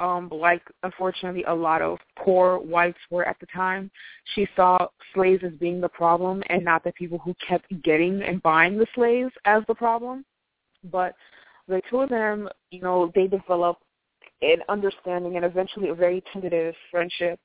um, 0.00 0.28
like 0.32 0.62
unfortunately 0.82 1.44
a 1.44 1.54
lot 1.54 1.80
of 1.80 1.98
poor 2.18 2.58
whites 2.58 2.98
were 3.10 3.24
at 3.24 3.38
the 3.40 3.46
time. 3.46 3.90
She 4.34 4.46
saw 4.56 4.86
slaves 5.14 5.44
as 5.44 5.52
being 5.52 5.80
the 5.80 5.88
problem 5.88 6.42
and 6.48 6.64
not 6.64 6.84
the 6.84 6.92
people 6.92 7.18
who 7.18 7.34
kept 7.46 7.66
getting 7.82 8.22
and 8.22 8.42
buying 8.42 8.76
the 8.76 8.86
slaves 8.94 9.32
as 9.44 9.62
the 9.68 9.74
problem. 9.74 10.24
But 10.90 11.14
the 11.68 11.80
two 11.88 12.00
of 12.00 12.08
them, 12.08 12.48
you 12.70 12.80
know, 12.80 13.12
they 13.14 13.28
develop 13.28 13.78
an 14.40 14.58
understanding 14.68 15.36
and 15.36 15.44
eventually 15.44 15.90
a 15.90 15.94
very 15.94 16.22
tentative 16.32 16.74
friendship. 16.90 17.38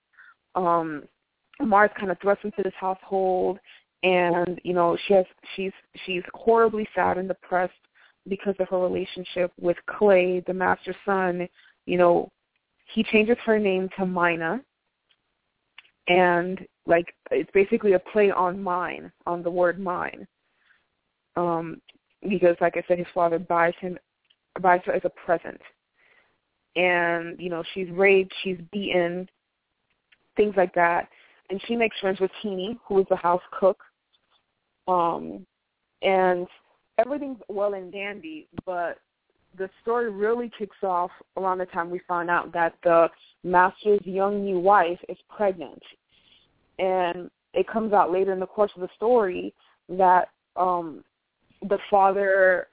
Um, 0.55 1.03
Mars 1.61 1.91
kind 1.97 2.11
of 2.11 2.19
thrust 2.21 2.43
into 2.43 2.63
this 2.63 2.73
household, 2.79 3.59
and 4.03 4.59
you 4.63 4.73
know 4.73 4.97
she 5.07 5.13
has 5.13 5.25
she's 5.55 5.71
she's 6.05 6.23
horribly 6.33 6.87
sad 6.93 7.17
and 7.17 7.27
depressed 7.27 7.73
because 8.27 8.55
of 8.59 8.69
her 8.69 8.79
relationship 8.79 9.51
with 9.59 9.77
Clay, 9.87 10.43
the 10.45 10.53
master's 10.53 10.95
son. 11.05 11.47
You 11.85 11.97
know, 11.97 12.29
he 12.93 13.03
changes 13.03 13.37
her 13.45 13.57
name 13.57 13.89
to 13.97 14.05
Mina, 14.05 14.61
and 16.07 16.65
like 16.85 17.13
it's 17.31 17.49
basically 17.53 17.93
a 17.93 17.99
play 17.99 18.31
on 18.31 18.61
mine, 18.61 19.11
on 19.25 19.43
the 19.43 19.51
word 19.51 19.79
mine. 19.79 20.27
Um, 21.35 21.81
because 22.27 22.55
like 22.61 22.77
I 22.77 22.83
said, 22.87 22.97
his 22.97 23.07
father 23.13 23.39
buys 23.39 23.73
him 23.79 23.97
buys 24.61 24.81
her 24.85 24.93
as 24.93 25.03
a 25.05 25.09
present. 25.09 25.61
And, 26.75 27.39
you 27.39 27.49
know, 27.49 27.63
she's 27.73 27.89
raped, 27.89 28.33
she's 28.43 28.59
beaten, 28.71 29.27
things 30.35 30.53
like 30.55 30.73
that. 30.75 31.09
And 31.49 31.61
she 31.67 31.75
makes 31.75 31.97
friends 31.99 32.19
with 32.19 32.31
Teeny, 32.41 32.77
who 32.85 32.99
is 32.99 33.05
the 33.09 33.15
house 33.15 33.41
cook. 33.57 33.79
Um 34.87 35.45
and 36.01 36.47
everything's 36.97 37.39
well 37.49 37.73
and 37.73 37.91
dandy, 37.91 38.47
but 38.65 38.99
the 39.57 39.69
story 39.81 40.11
really 40.11 40.51
kicks 40.57 40.77
off 40.83 41.11
around 41.35 41.57
the 41.57 41.65
time 41.67 41.89
we 41.89 41.99
find 42.07 42.29
out 42.29 42.53
that 42.53 42.75
the 42.83 43.09
master's 43.43 43.99
young 44.03 44.43
new 44.43 44.59
wife 44.59 44.99
is 45.09 45.17
pregnant. 45.35 45.81
And 46.79 47.29
it 47.53 47.67
comes 47.67 47.93
out 47.93 48.11
later 48.11 48.33
in 48.33 48.39
the 48.39 48.45
course 48.45 48.71
of 48.75 48.81
the 48.81 48.89
story 48.95 49.53
that 49.89 50.29
um 50.55 51.03
the 51.69 51.79
father 51.89 52.67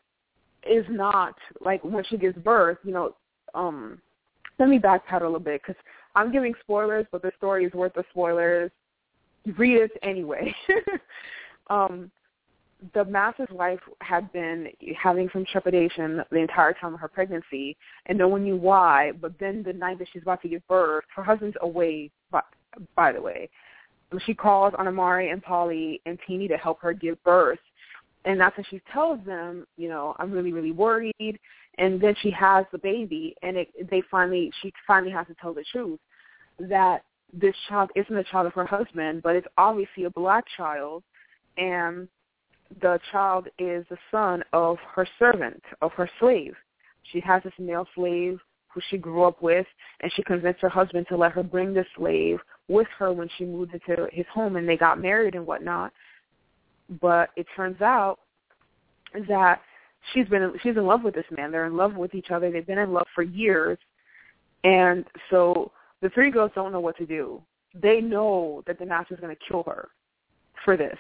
is 0.69 0.85
not 0.91 1.35
like 1.65 1.83
when 1.85 2.05
she 2.05 2.17
gives 2.17 2.37
birth, 2.39 2.79
you 2.85 2.93
know, 2.93 3.15
um 3.55 4.01
let 4.59 4.69
me 4.69 4.79
backpedal 4.79 5.23
a 5.23 5.25
little 5.25 5.41
bit 5.41 5.63
because 5.67 5.81
I'm 6.15 6.33
giving 6.33 6.55
spoilers, 6.61 7.07
but 7.11 7.23
the 7.23 7.33
story 7.37 7.65
is 7.65 7.73
worth 7.73 7.95
the 7.95 8.05
spoilers. 8.11 8.71
Read 9.59 9.77
it 9.77 9.91
anyway. 10.03 10.55
um 11.71 12.11
the 12.93 13.05
master's 13.05 13.49
wife 13.51 13.81
had 14.01 14.31
been 14.33 14.69
having 15.01 15.31
some 15.33 15.45
trepidation 15.51 16.23
the 16.31 16.39
entire 16.39 16.75
time 16.75 16.95
of 16.95 17.01
her 17.01 17.09
pregnancy, 17.09 17.77
and 18.07 18.19
no 18.19 18.29
one 18.29 18.43
knew 18.43 18.57
why. 18.57 19.13
But 19.13 19.39
then 19.39 19.63
the 19.63 19.73
night 19.73 19.99
that 20.01 20.09
she's 20.13 20.23
about 20.23 20.43
to 20.43 20.49
give 20.49 20.67
birth, 20.69 21.05
her 21.15 21.23
husband's 21.23 21.57
away. 21.63 22.11
By, 22.31 22.43
by 22.97 23.13
the 23.13 23.23
way, 23.23 23.49
she 24.27 24.35
calls 24.35 24.75
on 24.77 24.89
Amari 24.89 25.31
and 25.31 25.43
Polly 25.43 26.01
and 26.05 26.19
Teeny 26.27 26.49
to 26.49 26.57
help 26.57 26.81
her 26.81 26.93
give 26.93 27.23
birth, 27.25 27.61
and 28.25 28.41
that's 28.41 28.57
when 28.57 28.67
she 28.69 28.81
tells 28.93 29.25
them, 29.25 29.67
you 29.77 29.89
know, 29.89 30.15
I'm 30.19 30.33
really, 30.33 30.53
really 30.53 30.73
worried. 30.73 31.39
And 31.79 32.01
then 32.01 32.15
she 32.23 32.31
has 32.31 32.65
the 32.73 32.79
baby, 32.79 33.35
and 33.43 33.57
it, 33.57 33.91
they 33.91 34.03
finally, 34.11 34.53
she 34.63 34.73
finally 34.87 35.13
has 35.13 35.27
to 35.27 35.35
tell 35.41 35.53
the 35.53 35.65
truth 35.73 35.99
that 36.59 37.03
this 37.33 37.55
child 37.69 37.91
isn't 37.97 38.15
the 38.15 38.25
child 38.25 38.47
of 38.47 38.53
her 38.53 38.67
husband, 38.67 39.23
but 39.23 39.35
it's 39.35 39.47
obviously 39.59 40.05
a 40.05 40.11
black 40.11 40.45
child, 40.57 41.03
and 41.57 42.09
the 42.81 42.99
child 43.11 43.49
is 43.59 43.85
the 43.91 43.99
son 44.11 44.43
of 44.53 44.79
her 44.95 45.07
servant, 45.19 45.63
of 45.83 45.93
her 45.93 46.09
slave. 46.21 46.55
She 47.13 47.21
has 47.21 47.43
this 47.43 47.53
male 47.59 47.87
slave 47.95 48.39
who 48.69 48.81
she 48.89 48.99
grew 48.99 49.25
up 49.25 49.43
with, 49.43 49.67
and 50.01 50.13
she 50.15 50.23
convinced 50.23 50.61
her 50.61 50.69
husband 50.69 51.07
to 51.09 51.17
let 51.17 51.33
her 51.33 51.43
bring 51.43 51.75
the 51.75 51.85
slave 51.97 52.39
with 52.69 52.89
her 52.99 53.13
when 53.13 53.29
she 53.37 53.45
moved 53.45 53.75
into 53.75 54.09
his 54.13 54.27
home, 54.33 54.57
and 54.57 54.69
they 54.69 54.77
got 54.77 55.01
married 55.01 55.35
and 55.35 55.47
whatnot. 55.47 55.93
But 57.01 57.31
it 57.37 57.47
turns 57.57 57.81
out 57.81 58.19
that 59.29 59.61
she's 60.13 60.29
been 60.29 60.53
she's 60.63 60.77
in 60.77 60.87
love 60.87 61.03
with 61.03 61.15
this 61.15 61.25
man. 61.37 61.51
They're 61.51 61.67
in 61.67 61.77
love 61.77 61.95
with 61.95 62.15
each 62.15 62.31
other. 62.31 62.51
They've 62.51 62.67
been 62.67 62.79
in 62.79 62.93
love 62.93 63.07
for 63.15 63.23
years, 63.23 63.79
and 64.65 65.05
so 65.31 65.73
the 66.03 66.11
three 66.11 66.31
girls 66.31 66.51
don't 66.55 66.73
know 66.73 66.81
what 66.81 66.97
to 66.99 67.07
do. 67.07 67.41
They 67.75 68.01
know 68.01 68.63
that 68.67 68.79
the 68.79 68.87
master's 68.87 69.21
going 69.21 69.35
to 69.35 69.43
kill 69.49 69.65
her 69.65 69.89
for 70.65 70.77
this. 70.77 70.99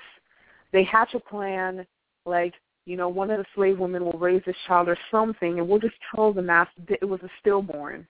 They 0.72 0.84
hatch 0.84 1.14
a 1.14 1.20
plan 1.20 1.86
like 2.24 2.54
you 2.86 2.96
know 2.96 3.08
one 3.08 3.30
of 3.30 3.38
the 3.38 3.44
slave 3.54 3.78
women 3.78 4.04
will 4.04 4.18
raise 4.18 4.42
this 4.46 4.56
child 4.66 4.88
or 4.88 4.98
something, 5.10 5.58
and 5.58 5.68
we'll 5.68 5.78
just 5.78 5.96
tell 6.14 6.32
the 6.32 6.42
master 6.42 6.80
that 6.88 6.98
it 7.00 7.06
was 7.06 7.20
a 7.22 7.30
stillborn. 7.40 8.06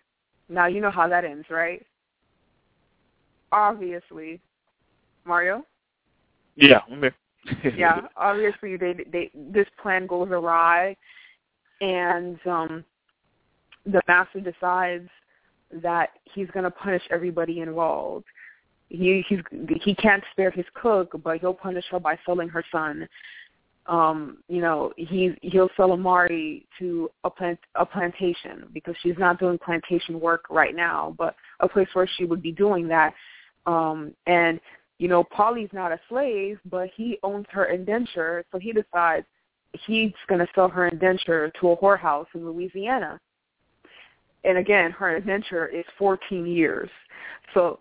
Now 0.49 0.67
you 0.67 0.81
know 0.81 0.91
how 0.91 1.09
that 1.09 1.25
ends, 1.25 1.47
right? 1.51 1.85
Obviously, 3.53 4.41
Mario. 5.25 5.65
Yeah, 6.57 6.81
I'm 6.91 7.01
here. 7.01 7.15
yeah, 7.77 8.01
obviously 8.17 8.77
they 8.77 8.95
they 9.11 9.31
this 9.35 9.67
plan 9.83 10.07
goes 10.07 10.29
awry, 10.31 10.97
and 11.81 12.39
um, 12.47 12.85
the 13.87 14.01
master 14.09 14.41
decides 14.41 15.09
that 15.83 16.11
he's 16.25 16.49
going 16.51 16.65
to 16.65 16.71
punish 16.71 17.03
everybody 17.11 17.61
involved. 17.61 18.25
He 18.89 19.25
he's 19.29 19.41
he 19.83 19.95
can't 19.95 20.23
spare 20.33 20.51
his 20.51 20.67
cook, 20.75 21.15
but 21.23 21.41
he'll 21.41 21.55
punish 21.55 21.85
her 21.91 22.01
by 22.01 22.19
selling 22.25 22.49
her 22.49 22.65
son. 22.71 23.09
Um, 23.87 24.39
you 24.49 24.63
know, 24.63 24.93
he 24.97 25.35
he'll 25.43 25.69
sell 25.77 25.93
Amari 25.93 26.67
to 26.79 27.11
a 27.25 27.31
plant 27.31 27.59
a 27.75 27.85
plantation 27.85 28.69
because 28.73 28.95
she's 29.03 29.19
not 29.19 29.39
doing 29.39 29.59
plantation 29.59 30.21
work 30.21 30.45
right 30.49 30.75
now, 30.75 31.15
but 31.19 31.35
a 31.61 31.69
place 31.69 31.89
where 31.93 32.09
she 32.17 32.25
would 32.25 32.41
be 32.41 32.53
doing 32.53 32.89
that. 32.89 33.13
Um, 33.67 34.15
and 34.27 34.61
you 35.05 35.11
know, 35.11 35.23
Polly's 35.23 35.69
not 35.75 35.93
a 35.93 36.01
slave, 36.09 36.59
but 36.71 36.89
he 36.97 37.19
owns 37.23 37.45
her 37.51 37.67
indenture, 37.67 38.43
so 38.51 38.59
he 38.59 38.73
decides 38.73 39.27
he's 39.87 40.15
going 40.31 40.39
to 40.39 40.47
sell 40.55 40.67
her 40.67 40.89
indenture 40.89 41.53
to 41.61 41.73
a 41.73 41.77
whorehouse 41.77 42.25
in 42.35 42.47
Louisiana. 42.47 43.21
And 44.45 44.57
again, 44.57 44.93
her 44.93 45.15
indenture 45.15 45.67
is 45.67 45.85
14 45.99 46.47
years. 46.47 46.89
So 47.53 47.81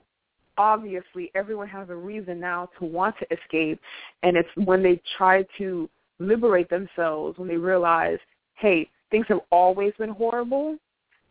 obviously 0.58 1.32
everyone 1.34 1.70
has 1.70 1.90
a 1.90 1.96
reason 1.96 2.42
now 2.42 2.70
to 2.78 2.84
want 2.84 3.16
to 3.20 3.34
escape, 3.34 3.80
and 4.24 4.36
it's 4.36 4.50
when 4.56 4.84
they 4.84 5.02
try 5.18 5.46
to 5.60 5.90
liberate 6.20 6.70
themselves, 6.70 7.40
when 7.40 7.48
they 7.48 7.56
realize, 7.56 8.20
hey, 8.56 8.90
things 9.12 9.28
have 9.30 9.40
always 9.50 9.94
been 9.98 10.10
horrible, 10.10 10.76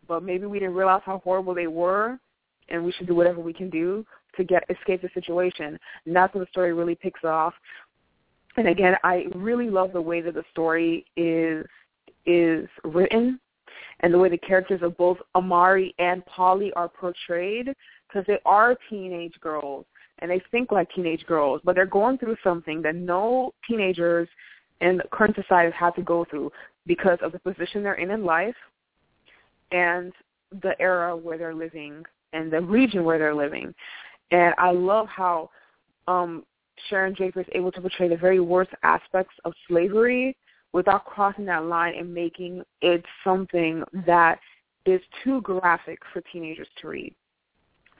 but 0.07 0.23
maybe 0.23 0.47
we 0.47 0.57
didn't 0.57 0.73
realize 0.73 1.03
how 1.05 1.21
horrible 1.23 1.53
they 1.53 1.67
were, 1.67 2.17
and 2.69 2.83
we 2.83 2.91
should 2.93 3.05
do 3.05 3.13
whatever 3.13 3.41
we 3.41 3.53
can 3.53 3.69
do 3.69 4.03
to 4.37 4.43
get 4.43 4.63
escape 4.69 5.01
the 5.01 5.09
situation. 5.13 5.77
And 6.05 6.15
that's 6.15 6.33
when 6.33 6.41
the 6.41 6.49
story 6.49 6.73
really 6.73 6.95
picks 6.95 7.23
off. 7.23 7.53
And 8.57 8.67
again, 8.67 8.95
I 9.03 9.25
really 9.35 9.69
love 9.69 9.93
the 9.93 10.01
way 10.01 10.21
that 10.21 10.33
the 10.33 10.43
story 10.51 11.05
is 11.15 11.65
is 12.25 12.69
written 12.83 13.39
and 13.99 14.13
the 14.13 14.17
way 14.17 14.29
the 14.29 14.37
characters 14.37 14.81
of 14.81 14.95
both 14.97 15.17
Amari 15.35 15.93
and 15.99 16.25
Polly 16.25 16.71
are 16.73 16.87
portrayed 16.87 17.73
because 18.07 18.25
they 18.27 18.39
are 18.45 18.77
teenage 18.89 19.33
girls 19.41 19.85
and 20.19 20.29
they 20.29 20.41
think 20.51 20.71
like 20.71 20.89
teenage 20.93 21.25
girls, 21.25 21.61
but 21.63 21.75
they're 21.75 21.85
going 21.85 22.17
through 22.17 22.37
something 22.43 22.81
that 22.81 22.95
no 22.95 23.53
teenagers 23.67 24.27
in 24.81 25.01
current 25.11 25.35
society 25.35 25.73
have 25.77 25.95
to 25.95 26.01
go 26.01 26.25
through 26.29 26.51
because 26.85 27.17
of 27.21 27.31
the 27.31 27.39
position 27.39 27.83
they're 27.83 27.95
in 27.95 28.11
in 28.11 28.23
life 28.23 28.55
and 29.71 30.13
the 30.61 30.79
era 30.79 31.15
where 31.15 31.37
they're 31.37 31.55
living 31.55 32.03
and 32.33 32.51
the 32.51 32.61
region 32.61 33.03
where 33.03 33.17
they're 33.17 33.35
living. 33.35 33.73
And 34.31 34.53
I 34.57 34.71
love 34.71 35.07
how 35.07 35.49
um, 36.07 36.43
Sharon 36.89 37.13
Draper 37.13 37.41
is 37.41 37.47
able 37.53 37.71
to 37.71 37.81
portray 37.81 38.07
the 38.07 38.17
very 38.17 38.39
worst 38.39 38.71
aspects 38.83 39.33
of 39.45 39.53
slavery 39.67 40.35
without 40.71 41.05
crossing 41.05 41.45
that 41.45 41.65
line 41.65 41.93
and 41.97 42.13
making 42.13 42.63
it 42.81 43.03
something 43.23 43.83
that 44.05 44.39
is 44.85 45.01
too 45.23 45.41
graphic 45.41 45.99
for 46.11 46.21
teenagers 46.31 46.67
to 46.81 46.87
read. 46.87 47.15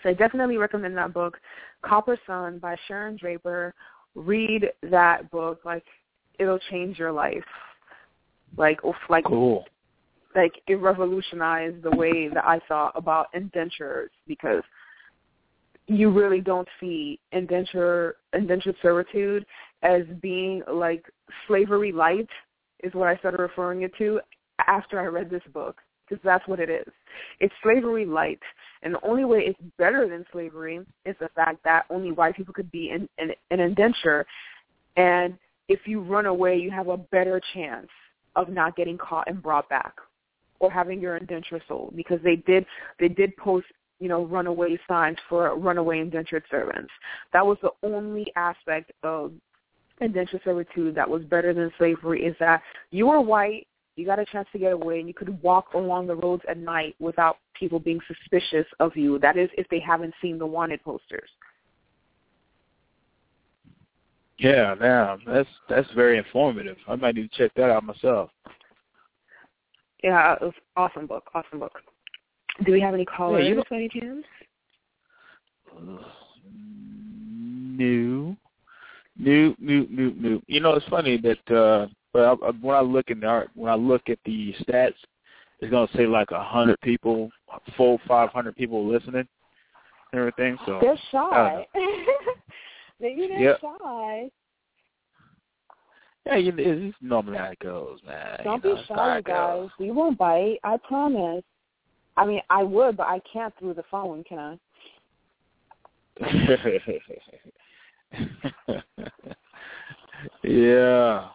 So 0.01 0.09
I 0.09 0.13
definitely 0.13 0.57
recommend 0.57 0.97
that 0.97 1.13
book, 1.13 1.39
Copper 1.81 2.19
Sun 2.27 2.59
by 2.59 2.75
Sharon 2.87 3.15
Draper. 3.15 3.73
Read 4.15 4.69
that 4.89 5.31
book. 5.31 5.61
Like 5.63 5.85
it'll 6.39 6.59
change 6.69 6.99
your 6.99 7.11
life. 7.11 7.43
Like 8.57 8.81
like 9.09 9.23
cool. 9.25 9.65
Like 10.35 10.61
it 10.67 10.75
revolutionized 10.75 11.83
the 11.83 11.95
way 11.95 12.27
that 12.27 12.45
I 12.45 12.59
thought 12.67 12.93
about 12.95 13.27
indentures 13.33 14.11
because 14.27 14.63
you 15.87 16.09
really 16.09 16.41
don't 16.41 16.67
see 16.79 17.19
indenture 17.31 18.15
indentured 18.33 18.75
servitude 18.81 19.45
as 19.81 20.03
being 20.21 20.63
like 20.71 21.05
slavery 21.47 21.91
light. 21.91 22.29
is 22.83 22.93
what 22.93 23.07
I 23.07 23.17
started 23.17 23.39
referring 23.39 23.81
it 23.81 23.91
to 23.97 24.19
after 24.67 24.99
I 24.99 25.05
read 25.05 25.29
this 25.29 25.43
book 25.53 25.77
because 26.07 26.21
that's 26.23 26.47
what 26.47 26.59
it 26.59 26.69
is. 26.69 26.91
It's 27.39 27.53
slavery 27.61 28.05
light, 28.05 28.39
and 28.81 28.95
the 28.95 29.05
only 29.05 29.25
way 29.25 29.39
it's 29.39 29.59
better 29.77 30.07
than 30.07 30.25
slavery 30.31 30.81
is 31.05 31.15
the 31.19 31.29
fact 31.35 31.63
that 31.63 31.85
only 31.89 32.11
white 32.11 32.35
people 32.35 32.53
could 32.53 32.71
be 32.71 32.89
in, 32.89 33.07
in 33.17 33.31
an 33.51 33.59
indenture, 33.59 34.25
and 34.97 35.37
if 35.69 35.81
you 35.85 36.01
run 36.01 36.25
away, 36.25 36.57
you 36.57 36.71
have 36.71 36.87
a 36.87 36.97
better 36.97 37.41
chance 37.53 37.87
of 38.35 38.49
not 38.49 38.75
getting 38.75 38.97
caught 38.97 39.29
and 39.29 39.41
brought 39.41 39.69
back 39.69 39.95
or 40.59 40.71
having 40.71 40.99
your 40.99 41.17
indenture 41.17 41.61
sold 41.67 41.93
because 41.95 42.19
they 42.23 42.35
did 42.35 42.65
they 42.99 43.07
did 43.07 43.35
post 43.37 43.65
you 43.99 44.07
know 44.07 44.25
runaway 44.25 44.77
signs 44.87 45.17
for 45.29 45.57
runaway 45.57 45.99
indentured 45.99 46.43
servants. 46.49 46.91
That 47.31 47.45
was 47.45 47.57
the 47.61 47.71
only 47.83 48.31
aspect 48.35 48.91
of 49.03 49.31
indentured 50.01 50.41
servitude 50.43 50.95
that 50.95 51.09
was 51.09 51.23
better 51.23 51.53
than 51.53 51.71
slavery 51.77 52.25
is 52.25 52.35
that 52.39 52.61
you 52.91 53.07
were 53.07 53.21
white, 53.21 53.67
you 53.95 54.05
got 54.05 54.19
a 54.19 54.25
chance 54.25 54.47
to 54.51 54.59
get 54.59 54.73
away, 54.73 54.99
and 54.99 55.07
you 55.07 55.13
could 55.13 55.41
walk 55.41 55.73
along 55.73 56.07
the 56.07 56.15
roads 56.15 56.43
at 56.49 56.57
night 56.57 56.95
without 56.99 57.37
people 57.53 57.79
being 57.79 57.99
suspicious 58.07 58.65
of 58.79 58.95
you. 58.95 59.19
That 59.19 59.37
is, 59.37 59.49
if 59.57 59.67
they 59.69 59.79
haven't 59.79 60.13
seen 60.21 60.37
the 60.37 60.45
wanted 60.45 60.83
posters. 60.83 61.29
Yeah, 64.39 64.75
now 64.79 65.19
that's 65.27 65.49
that's 65.69 65.89
very 65.95 66.17
informative. 66.17 66.77
I 66.87 66.95
might 66.95 67.15
need 67.15 67.31
to 67.31 67.37
check 67.37 67.51
that 67.55 67.69
out 67.69 67.83
myself. 67.83 68.31
Yeah, 70.03 70.33
it 70.33 70.41
was 70.41 70.53
awesome 70.75 71.05
book, 71.05 71.29
awesome 71.33 71.59
book. 71.59 71.79
Do 72.65 72.71
we 72.71 72.81
have 72.81 72.93
any 72.93 73.05
callers 73.05 73.43
Yeah, 73.43 73.49
you 73.49 73.55
know- 73.55 73.63
by 73.69 73.75
any 73.77 73.89
chance? 73.89 74.25
New, 77.75 78.37
new, 79.17 79.55
new, 79.59 79.87
new, 79.89 80.13
new. 80.13 80.41
You 80.47 80.59
know, 80.59 80.73
it's 80.75 80.85
funny 80.87 81.17
that 81.17 81.51
uh, 81.51 81.87
I, 82.15 82.51
when 82.61 82.75
I 82.75 82.81
look 82.81 83.09
in 83.09 83.19
the 83.21 83.27
art, 83.27 83.49
when 83.55 83.71
I 83.71 83.75
look 83.75 84.03
at 84.09 84.19
the 84.25 84.53
stats, 84.61 84.93
it's 85.59 85.71
gonna 85.71 85.87
say 85.95 86.05
like 86.05 86.29
a 86.31 86.43
hundred 86.43 86.79
people, 86.81 87.31
full 87.75 87.99
five 88.07 88.29
hundred 88.29 88.55
people 88.55 88.87
listening, 88.87 89.27
and 90.11 90.19
everything. 90.19 90.57
So 90.65 90.79
They're 90.81 90.99
shy. 91.11 91.65
they, 92.99 93.15
they're 93.15 93.39
Yep. 93.39 93.61
shy. 93.61 94.29
yeah, 96.27 96.35
you 96.35 96.51
know, 96.51 96.63
it's 96.63 96.95
normally 97.01 97.37
how 97.37 97.45
it 97.45 97.59
goes, 97.59 97.99
man. 98.05 98.39
Don't 98.43 98.63
you 98.63 98.69
know, 98.69 98.75
be 98.75 98.83
shy, 98.87 99.17
you 99.17 99.23
guys. 99.23 99.69
We 99.79 99.89
won't 99.91 100.17
bite. 100.17 100.59
I 100.63 100.77
promise. 100.77 101.43
I 102.15 102.25
mean, 102.25 102.41
I 102.49 102.63
would, 102.63 102.97
but 102.97 103.07
I 103.07 103.19
can't 103.31 103.53
through 103.57 103.73
the 103.75 103.83
phone, 103.89 104.23
can 104.23 104.39
I? 104.39 104.57
yeah, 110.43 111.29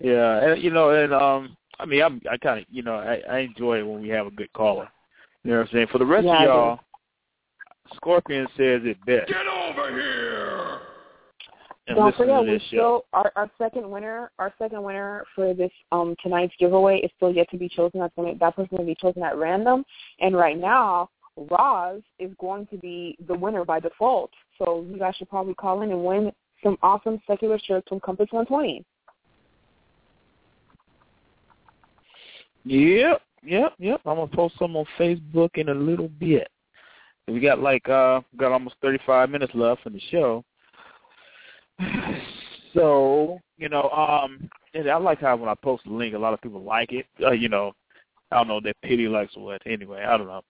yeah, 0.00 0.50
and 0.50 0.62
you 0.62 0.70
know, 0.70 0.90
and 0.90 1.12
um, 1.12 1.56
I 1.78 1.84
mean, 1.84 2.02
I'm, 2.02 2.22
I 2.30 2.38
kind 2.38 2.60
of, 2.60 2.66
you 2.70 2.82
know, 2.82 2.94
I, 2.94 3.20
I 3.30 3.38
enjoy 3.40 3.80
it 3.80 3.82
when 3.82 4.00
we 4.00 4.08
have 4.08 4.26
a 4.26 4.30
good 4.30 4.52
caller. 4.54 4.88
You 5.44 5.50
know 5.50 5.58
what 5.58 5.68
I'm 5.68 5.72
saying? 5.72 5.86
For 5.92 5.98
the 5.98 6.06
rest 6.06 6.24
Yeah, 6.24 6.38
of 6.38 6.44
y'all, 6.44 6.80
Scorpion 7.94 8.46
says 8.56 8.82
it 8.84 8.96
best. 9.04 9.28
Get 9.28 9.46
over 9.46 9.90
here! 9.90 10.37
And 11.88 11.96
Don't 11.96 12.14
forget, 12.14 12.42
we 12.42 12.58
show. 12.58 12.66
still 12.66 13.04
our, 13.14 13.32
our 13.34 13.50
second 13.56 13.88
winner. 13.88 14.30
Our 14.38 14.52
second 14.58 14.82
winner 14.82 15.24
for 15.34 15.54
this 15.54 15.70
um 15.90 16.14
tonight's 16.22 16.52
giveaway 16.60 16.98
is 16.98 17.10
still 17.16 17.32
yet 17.32 17.48
to 17.50 17.56
be 17.56 17.68
chosen. 17.68 18.00
That's 18.00 18.14
going 18.14 18.36
that 18.38 18.54
person's 18.54 18.68
going 18.70 18.82
to 18.82 18.86
be 18.86 18.96
chosen 19.00 19.22
at 19.22 19.38
random. 19.38 19.84
And 20.20 20.36
right 20.36 20.58
now, 20.58 21.08
Roz 21.50 22.02
is 22.18 22.30
going 22.38 22.66
to 22.66 22.76
be 22.76 23.16
the 23.26 23.34
winner 23.34 23.64
by 23.64 23.80
default. 23.80 24.30
So 24.58 24.84
you 24.86 24.98
guys 24.98 25.14
should 25.16 25.30
probably 25.30 25.54
call 25.54 25.80
in 25.80 25.90
and 25.90 26.04
win 26.04 26.30
some 26.62 26.76
awesome 26.82 27.22
secular 27.26 27.58
shirts 27.64 27.88
from 27.88 28.00
Compass 28.00 28.28
120. 28.32 28.84
Yep, 32.64 33.22
yep, 33.44 33.72
yep. 33.78 34.00
I'm 34.04 34.16
gonna 34.16 34.26
post 34.26 34.56
some 34.58 34.76
on 34.76 34.84
Facebook 34.98 35.50
in 35.54 35.70
a 35.70 35.74
little 35.74 36.08
bit. 36.08 36.48
We 37.28 37.40
got 37.40 37.60
like 37.60 37.88
uh 37.88 38.20
got 38.36 38.52
almost 38.52 38.76
35 38.82 39.30
minutes 39.30 39.54
left 39.54 39.86
in 39.86 39.94
the 39.94 40.02
show. 40.10 40.44
So 42.74 43.40
you 43.56 43.68
know, 43.68 43.88
um, 43.90 44.48
and 44.74 44.88
I 44.88 44.96
like 44.96 45.20
how 45.20 45.36
when 45.36 45.48
I 45.48 45.54
post 45.54 45.84
the 45.84 45.92
link, 45.92 46.14
a 46.14 46.18
lot 46.18 46.34
of 46.34 46.40
people 46.40 46.62
like 46.62 46.92
it. 46.92 47.06
Uh, 47.20 47.30
you 47.32 47.48
know, 47.48 47.72
I 48.30 48.36
don't 48.36 48.48
know 48.48 48.60
that 48.60 48.76
pity 48.82 49.08
likes 49.08 49.36
what. 49.36 49.62
Anyway, 49.66 50.02
I 50.02 50.16
don't 50.16 50.26
know. 50.26 50.42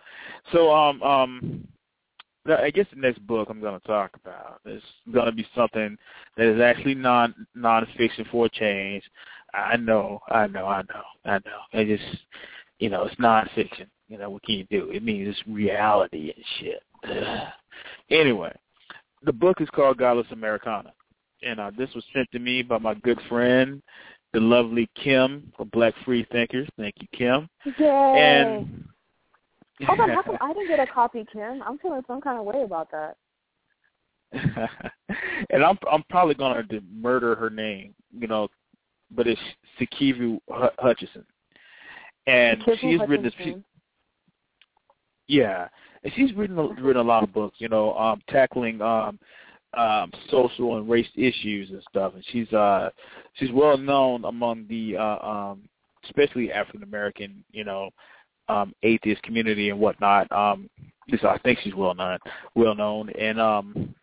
So 0.52 0.72
um 0.72 1.02
um, 1.02 1.68
I 2.46 2.70
guess 2.70 2.86
the 2.92 3.00
next 3.00 3.26
book 3.26 3.48
I'm 3.50 3.60
going 3.60 3.78
to 3.78 3.86
talk 3.86 4.12
about 4.16 4.60
is 4.64 4.82
going 5.12 5.26
to 5.26 5.32
be 5.32 5.46
something 5.54 5.96
that 6.36 6.46
is 6.46 6.60
actually 6.60 6.94
non 6.94 7.34
nonfiction 7.56 8.28
for 8.30 8.48
change. 8.48 9.04
I 9.54 9.76
know, 9.76 10.20
I 10.28 10.46
know, 10.46 10.66
I 10.66 10.82
know, 10.82 11.02
I 11.24 11.38
know. 11.38 11.60
I 11.72 11.84
just, 11.84 12.04
you 12.78 12.90
know, 12.90 13.04
it's 13.04 13.16
nonfiction. 13.16 13.86
You 14.08 14.18
know, 14.18 14.30
what 14.30 14.42
can 14.42 14.56
you 14.56 14.66
do? 14.70 14.90
It 14.90 15.02
means 15.02 15.28
it's 15.28 15.48
reality 15.48 16.32
and 16.34 16.44
shit. 16.58 16.82
Anyway, 18.10 18.50
the 19.22 19.32
book 19.34 19.60
is 19.60 19.68
called 19.68 19.98
Godless 19.98 20.26
Americana, 20.30 20.94
and 21.42 21.60
uh, 21.60 21.70
this 21.76 21.90
was 21.94 22.04
sent 22.14 22.30
to 22.32 22.38
me 22.38 22.62
by 22.62 22.78
my 22.78 22.94
good 22.94 23.20
friend, 23.28 23.82
the 24.32 24.40
lovely 24.40 24.88
Kim 25.02 25.52
from 25.56 25.68
Black 25.68 25.94
Free 26.04 26.26
Thinkers. 26.30 26.68
Thank 26.76 26.94
you, 27.00 27.08
Kim. 27.16 27.48
Yay! 27.78 28.14
And 28.16 28.88
Hold 29.86 30.00
on, 30.00 30.10
how 30.10 30.22
come 30.22 30.38
I 30.40 30.52
didn't 30.52 30.68
get 30.68 30.80
a 30.80 30.86
copy, 30.86 31.24
Kim? 31.32 31.62
I'm 31.62 31.78
feeling 31.78 32.02
some 32.06 32.20
kind 32.20 32.38
of 32.38 32.44
way 32.44 32.62
about 32.62 32.90
that. 32.90 33.16
and 35.50 35.64
I'm 35.64 35.78
I'm 35.90 36.04
probably 36.10 36.34
gonna 36.34 36.62
de- 36.62 36.82
murder 36.94 37.34
her 37.34 37.48
name, 37.48 37.94
you 38.12 38.26
know, 38.26 38.48
but 39.10 39.26
it's 39.26 39.40
Sikivu 39.80 40.38
Hu- 40.48 40.68
Hutchinson, 40.78 41.24
and 42.26 42.62
Kizzy 42.62 42.78
she's 42.80 43.00
written 43.08 43.22
this. 43.22 43.32
Hutchinson. 43.34 43.64
Yeah, 45.28 45.68
and 46.04 46.12
she's 46.14 46.34
written 46.34 46.58
a, 46.58 46.68
written 46.82 47.00
a 47.00 47.08
lot 47.08 47.22
of 47.22 47.32
books, 47.32 47.56
you 47.58 47.70
know, 47.70 47.94
um, 47.96 48.20
tackling 48.28 48.82
um, 48.82 49.18
um, 49.76 50.10
social 50.30 50.78
and 50.78 50.88
race 50.88 51.08
issues 51.14 51.70
and 51.70 51.82
stuff. 51.88 52.14
And 52.14 52.24
she's 52.32 52.52
uh, 52.52 52.90
she's 53.34 53.52
well 53.52 53.76
known 53.76 54.24
among 54.24 54.66
the 54.68 54.96
uh, 54.96 55.18
um, 55.18 55.68
especially 56.04 56.52
African 56.52 56.82
American, 56.82 57.44
you 57.52 57.64
know, 57.64 57.90
um, 58.48 58.74
atheist 58.82 59.22
community 59.22 59.70
and 59.70 59.78
whatnot. 59.78 60.30
Um, 60.32 60.68
least 61.10 61.24
I 61.24 61.38
think 61.38 61.58
she's 61.62 61.74
well 61.74 61.94
known, 61.94 62.18
well 62.54 62.74
known. 62.74 63.10
And 63.10 63.40
um, 63.40 63.94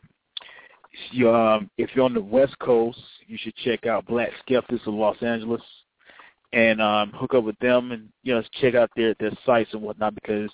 she, 1.12 1.26
um, 1.26 1.70
if 1.78 1.92
you're 1.94 2.06
on 2.06 2.14
the 2.14 2.22
West 2.22 2.58
Coast, 2.60 3.00
you 3.28 3.38
should 3.40 3.56
check 3.58 3.86
out 3.86 4.06
Black 4.08 4.30
Skeptics 4.42 4.86
of 4.86 4.94
Los 4.94 5.22
Angeles 5.22 5.62
and 6.54 6.82
um, 6.82 7.12
hook 7.12 7.34
up 7.34 7.44
with 7.44 7.58
them 7.60 7.92
and 7.92 8.08
you 8.24 8.34
know 8.34 8.44
check 8.62 8.76
out 8.76 8.90
their 8.96 9.16
their 9.20 9.32
sites 9.46 9.74
and 9.74 9.82
whatnot 9.82 10.16
because 10.16 10.50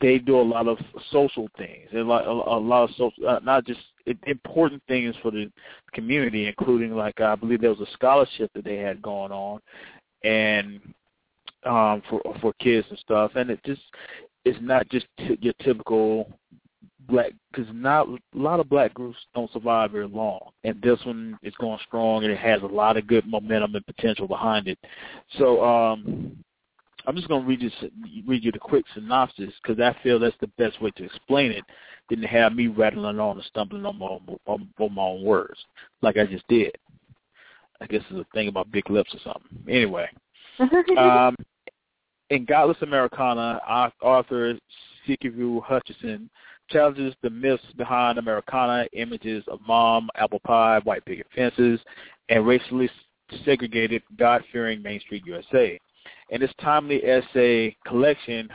they 0.00 0.18
do 0.18 0.40
a 0.40 0.42
lot 0.42 0.68
of 0.68 0.78
social 1.10 1.48
things, 1.56 1.88
a 1.94 1.98
lot, 1.98 2.26
a, 2.26 2.30
a 2.30 2.58
lot 2.58 2.84
of 2.84 2.90
social, 2.90 3.28
uh, 3.28 3.40
not 3.42 3.64
just 3.66 3.80
important 4.26 4.82
things 4.88 5.14
for 5.22 5.30
the 5.30 5.50
community, 5.92 6.46
including 6.46 6.94
like 6.94 7.20
I 7.20 7.34
believe 7.34 7.60
there 7.60 7.70
was 7.70 7.80
a 7.80 7.92
scholarship 7.92 8.50
that 8.54 8.64
they 8.64 8.76
had 8.76 9.02
going 9.02 9.32
on, 9.32 9.60
and 10.24 10.80
um, 11.64 12.02
for 12.08 12.20
for 12.40 12.52
kids 12.60 12.86
and 12.90 12.98
stuff, 12.98 13.32
and 13.34 13.50
it 13.50 13.60
just 13.64 13.82
it's 14.44 14.58
not 14.60 14.88
just 14.88 15.06
t- 15.18 15.38
your 15.40 15.54
typical 15.62 16.28
black 17.08 17.32
because 17.50 17.72
not 17.74 18.08
a 18.08 18.18
lot 18.34 18.60
of 18.60 18.68
black 18.68 18.94
groups 18.94 19.18
don't 19.34 19.52
survive 19.52 19.92
very 19.92 20.08
long, 20.08 20.50
and 20.64 20.80
this 20.82 20.98
one 21.04 21.38
is 21.42 21.54
going 21.60 21.78
strong 21.86 22.24
and 22.24 22.32
it 22.32 22.38
has 22.38 22.62
a 22.62 22.66
lot 22.66 22.96
of 22.96 23.06
good 23.06 23.26
momentum 23.26 23.74
and 23.74 23.86
potential 23.86 24.26
behind 24.26 24.68
it. 24.68 24.78
So 25.38 25.64
um, 25.64 26.36
I'm 27.06 27.16
just 27.16 27.28
going 27.28 27.42
to 27.42 27.48
read 27.48 27.62
you 27.62 27.70
read 28.26 28.44
you 28.44 28.52
the 28.52 28.58
quick 28.58 28.84
synopsis 28.94 29.52
because 29.62 29.80
I 29.80 29.96
feel 30.02 30.18
that's 30.18 30.36
the 30.40 30.50
best 30.58 30.80
way 30.80 30.90
to 30.96 31.04
explain 31.04 31.50
it 31.50 31.64
than 32.08 32.20
to 32.20 32.28
have 32.28 32.54
me 32.54 32.68
rattling 32.68 33.18
on 33.18 33.36
and 33.36 33.46
stumbling 33.46 33.86
on 33.86 33.98
my 33.98 34.06
own, 34.06 34.38
on, 34.46 34.68
on 34.78 34.94
my 34.94 35.02
own 35.02 35.22
words 35.22 35.58
like 36.00 36.16
I 36.16 36.26
just 36.26 36.46
did. 36.48 36.74
I 37.80 37.86
guess 37.86 38.02
it's 38.10 38.20
a 38.20 38.34
thing 38.34 38.48
about 38.48 38.70
big 38.70 38.88
lips 38.90 39.12
or 39.14 39.18
something. 39.24 39.64
Anyway, 39.68 40.08
um, 40.98 41.36
in 42.30 42.44
Godless 42.44 42.78
Americana, 42.82 43.60
author 44.00 44.54
Sikivu 45.06 45.62
Hutchinson 45.62 46.30
challenges 46.70 47.14
the 47.22 47.30
myths 47.30 47.62
behind 47.76 48.18
Americana, 48.18 48.86
images 48.92 49.44
of 49.48 49.60
mom, 49.66 50.08
apple 50.14 50.40
pie, 50.40 50.80
white 50.84 51.04
picket 51.04 51.26
fences, 51.34 51.80
and 52.28 52.46
racially 52.46 52.88
segregated, 53.44 54.02
God-fearing 54.18 54.82
Main 54.82 55.00
Street 55.00 55.24
USA. 55.26 55.78
In 56.32 56.40
this 56.40 56.50
timely 56.62 57.04
essay 57.04 57.76
collection, 57.86 58.48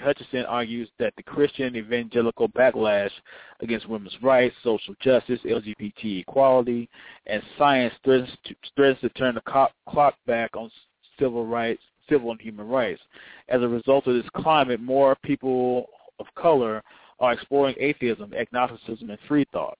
Hutchinson 0.00 0.44
argues 0.44 0.88
that 1.00 1.14
the 1.16 1.22
Christian 1.24 1.74
evangelical 1.74 2.48
backlash 2.48 3.10
against 3.58 3.88
women's 3.88 4.16
rights, 4.22 4.54
social 4.62 4.94
justice, 5.00 5.40
LGBT 5.44 6.20
equality, 6.20 6.88
and 7.26 7.42
science 7.58 7.92
threatens 8.04 8.30
to, 8.44 8.54
threatens 8.76 9.00
to 9.00 9.08
turn 9.10 9.34
the 9.34 9.70
clock 9.88 10.14
back 10.28 10.56
on 10.56 10.70
civil 11.18 11.44
rights, 11.44 11.82
civil 12.08 12.30
and 12.30 12.40
human 12.40 12.68
rights. 12.68 13.00
As 13.48 13.62
a 13.62 13.68
result 13.68 14.06
of 14.06 14.14
this 14.14 14.30
climate, 14.36 14.80
more 14.80 15.16
people 15.24 15.86
of 16.20 16.26
color 16.36 16.84
are 17.18 17.32
exploring 17.32 17.74
atheism, 17.80 18.32
agnosticism, 18.32 19.10
and 19.10 19.18
free 19.26 19.44
thought. 19.52 19.76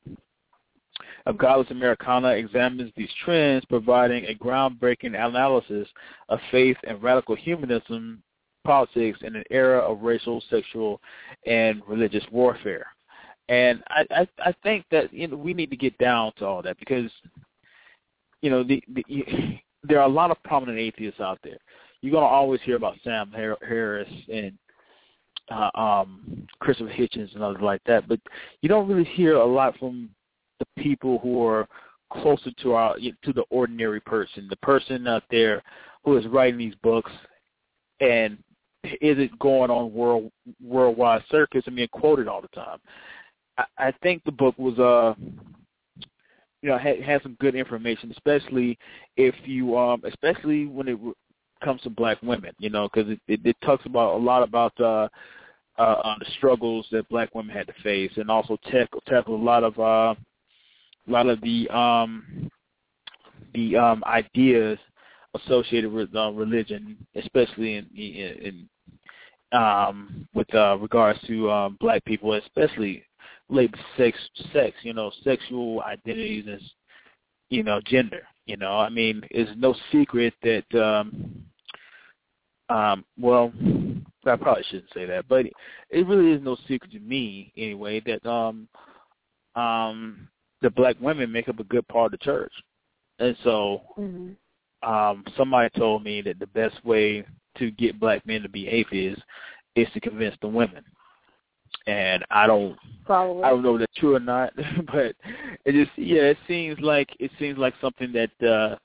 A 1.27 1.33
Godless 1.33 1.71
Americana 1.71 2.29
examines 2.29 2.93
these 2.97 3.11
trends, 3.25 3.65
providing 3.65 4.27
a 4.27 4.35
groundbreaking 4.35 5.15
analysis 5.15 5.89
of 6.29 6.39
faith 6.51 6.77
and 6.87 7.03
radical 7.03 7.35
humanism 7.35 8.23
politics 8.65 9.19
in 9.23 9.37
an 9.37 9.45
era 9.51 9.79
of 9.79 10.03
racial, 10.03 10.43
sexual, 10.51 11.01
and 11.47 11.83
religious 11.87 12.25
warfare. 12.31 12.87
And 13.49 13.83
I, 13.89 14.07
I, 14.11 14.29
I 14.39 14.55
think 14.63 14.87
that 14.91 15.13
you 15.13 15.29
know 15.29 15.37
we 15.37 15.55
need 15.55 15.71
to 15.71 15.77
get 15.77 15.97
down 15.99 16.33
to 16.39 16.47
all 16.47 16.63
that 16.63 16.79
because 16.79 17.11
you 18.41 18.51
know 18.51 18.63
the, 18.63 18.83
the 18.89 19.05
there 19.83 20.01
are 20.01 20.09
a 20.09 20.13
lot 20.13 20.31
of 20.31 20.43
prominent 20.45 20.79
atheists 20.79 21.21
out 21.21 21.39
there. 21.45 21.59
You're 22.01 22.13
gonna 22.13 22.27
always 22.27 22.61
hear 22.63 22.77
about 22.77 22.97
Sam 23.05 23.33
Harris 23.33 24.09
and 24.33 24.53
uh, 25.51 25.71
um, 25.75 26.47
Christopher 26.59 26.91
Hitchens 26.91 27.35
and 27.35 27.43
others 27.43 27.61
like 27.63 27.83
that, 27.87 28.09
but 28.09 28.19
you 28.63 28.69
don't 28.69 28.89
really 28.89 29.05
hear 29.05 29.37
a 29.37 29.45
lot 29.45 29.79
from 29.79 30.09
the 30.77 30.83
people 30.83 31.19
who 31.19 31.45
are 31.47 31.69
closer 32.13 32.51
to 32.63 32.73
our 32.73 32.97
to 32.99 33.33
the 33.33 33.45
ordinary 33.51 34.01
person, 34.01 34.47
the 34.49 34.57
person 34.57 35.07
out 35.07 35.25
there 35.31 35.63
who 36.05 36.17
is 36.17 36.27
writing 36.27 36.59
these 36.59 36.75
books 36.83 37.11
and 38.01 38.39
is 38.85 39.19
it 39.19 39.39
going 39.39 39.71
on 39.71 39.93
world 39.93 40.31
worldwide 40.63 41.23
circus 41.31 41.63
and 41.67 41.77
being 41.77 41.89
quoted 41.89 42.29
all 42.29 42.43
the 42.43 42.49
time. 42.49 42.79
I, 43.57 43.65
I 43.79 43.93
think 44.03 44.23
the 44.25 44.33
book 44.33 44.59
was 44.59 44.79
uh 44.79 45.15
you 46.63 46.71
know 46.71 46.79
had, 46.79 47.01
had 47.03 47.23
some 47.23 47.37
good 47.41 47.55
information, 47.55 48.11
especially 48.13 48.79
if 49.17 49.35
you 49.45 49.77
um 49.77 50.03
especially 50.05 50.67
when 50.67 50.89
it 50.89 50.99
comes 51.65 51.81
to 51.83 51.91
black 51.91 52.21
women, 52.23 52.53
you 52.59 52.71
know, 52.71 52.89
because 52.93 53.11
it, 53.11 53.21
it, 53.27 53.41
it 53.45 53.57
talks 53.63 53.87
about 53.87 54.15
a 54.15 54.19
lot 54.23 54.43
about 54.43 54.79
uh, 54.79 55.09
uh, 55.79 55.81
uh, 55.81 56.19
the 56.19 56.27
struggles 56.37 56.87
that 56.93 57.09
black 57.09 57.35
women 57.35 57.55
had 57.55 57.67
to 57.67 57.73
face, 57.83 58.13
and 58.17 58.31
also 58.31 58.59
tackle 58.71 59.03
tackle 59.07 59.35
a 59.35 59.43
lot 59.43 59.65
of 59.65 59.79
uh, 59.79 60.15
a 61.07 61.11
lot 61.11 61.27
of 61.27 61.41
the 61.41 61.69
um, 61.69 62.51
the 63.55 63.77
um, 63.77 64.03
ideas 64.07 64.79
associated 65.35 65.93
with 65.93 66.15
uh, 66.15 66.31
religion, 66.33 66.97
especially 67.17 67.77
in, 67.77 67.87
in, 67.95 68.69
um, 69.59 70.29
with 70.35 70.53
uh, 70.55 70.77
regards 70.79 71.19
to 71.27 71.51
um, 71.51 71.77
black 71.81 72.05
people, 72.05 72.35
especially 72.35 73.05
to 73.51 73.69
sex, 73.97 74.19
sex, 74.53 74.77
you 74.83 74.93
know, 74.93 75.11
sexual 75.23 75.83
identities 75.83 76.45
and 76.47 76.61
you 77.51 77.63
know 77.63 77.81
gender. 77.85 78.23
You 78.47 78.57
know, 78.57 78.79
I 78.79 78.89
mean, 78.89 79.23
it's 79.31 79.51
no 79.57 79.75
secret 79.91 80.35
that 80.43 80.81
um, 80.81 81.45
um, 82.69 83.05
well, 83.19 83.53
I 84.27 84.37
probably 84.37 84.65
shouldn't 84.71 84.93
say 84.95 85.05
that, 85.07 85.29
but 85.29 85.47
it 85.91 86.07
really 86.07 86.33
is 86.33 86.43
no 86.43 86.57
secret 86.69 86.93
to 86.93 87.01
me 87.01 87.53
anyway 87.57 88.01
that 88.01 88.29
um, 88.29 88.69
um, 89.55 90.29
the 90.65 90.71
black 90.71 90.97
women 91.01 91.31
make 91.31 91.49
up 91.49 91.61
a 91.61 91.65
good 91.65 91.87
part 91.89 92.13
of 92.13 92.19
the 92.19 92.25
church, 92.25 92.53
and 93.19 93.37
so 93.45 93.83
mm-hmm. 93.99 94.91
um, 94.91 95.25
somebody 95.37 95.69
told 95.79 96.03
me 96.03 96.23
that 96.23 96.39
the 96.39 96.47
best 96.49 96.85
way 96.85 97.25
to 97.59 97.71
get 97.73 98.01
black 98.01 98.27
men 98.27 98.43
to 98.43 98.49
be 98.49 98.67
atheists 98.67 99.23
is 99.77 99.87
to 99.95 100.01
convince 100.01 100.35
the 100.41 100.49
women. 100.49 100.83
And 101.87 102.25
I 102.31 102.47
don't, 102.47 102.77
Probably. 103.05 103.43
I 103.43 103.51
don't 103.51 103.63
know 103.63 103.75
if 103.75 103.81
that's 103.81 103.95
true 103.97 104.17
or 104.17 104.21
not, 104.21 104.53
but 104.93 105.15
it 105.65 105.73
just, 105.73 105.91
yeah, 105.97 106.23
it 106.23 106.39
seems 106.49 106.79
like 106.81 107.09
it 107.21 107.31
seems 107.39 107.59
like 107.59 107.75
something 107.81 108.13
that 108.13 108.49
uh, 108.49 108.77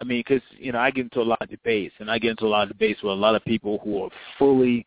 I 0.00 0.04
mean, 0.04 0.24
because 0.26 0.42
you 0.58 0.72
know, 0.72 0.80
I 0.80 0.90
get 0.90 1.04
into 1.04 1.20
a 1.20 1.22
lot 1.22 1.40
of 1.40 1.48
debates, 1.48 1.94
and 2.00 2.10
I 2.10 2.18
get 2.18 2.30
into 2.30 2.46
a 2.46 2.48
lot 2.48 2.64
of 2.64 2.70
debates 2.70 3.02
with 3.02 3.12
a 3.12 3.16
lot 3.16 3.36
of 3.36 3.44
people 3.44 3.80
who 3.84 4.02
are 4.02 4.10
fully, 4.38 4.86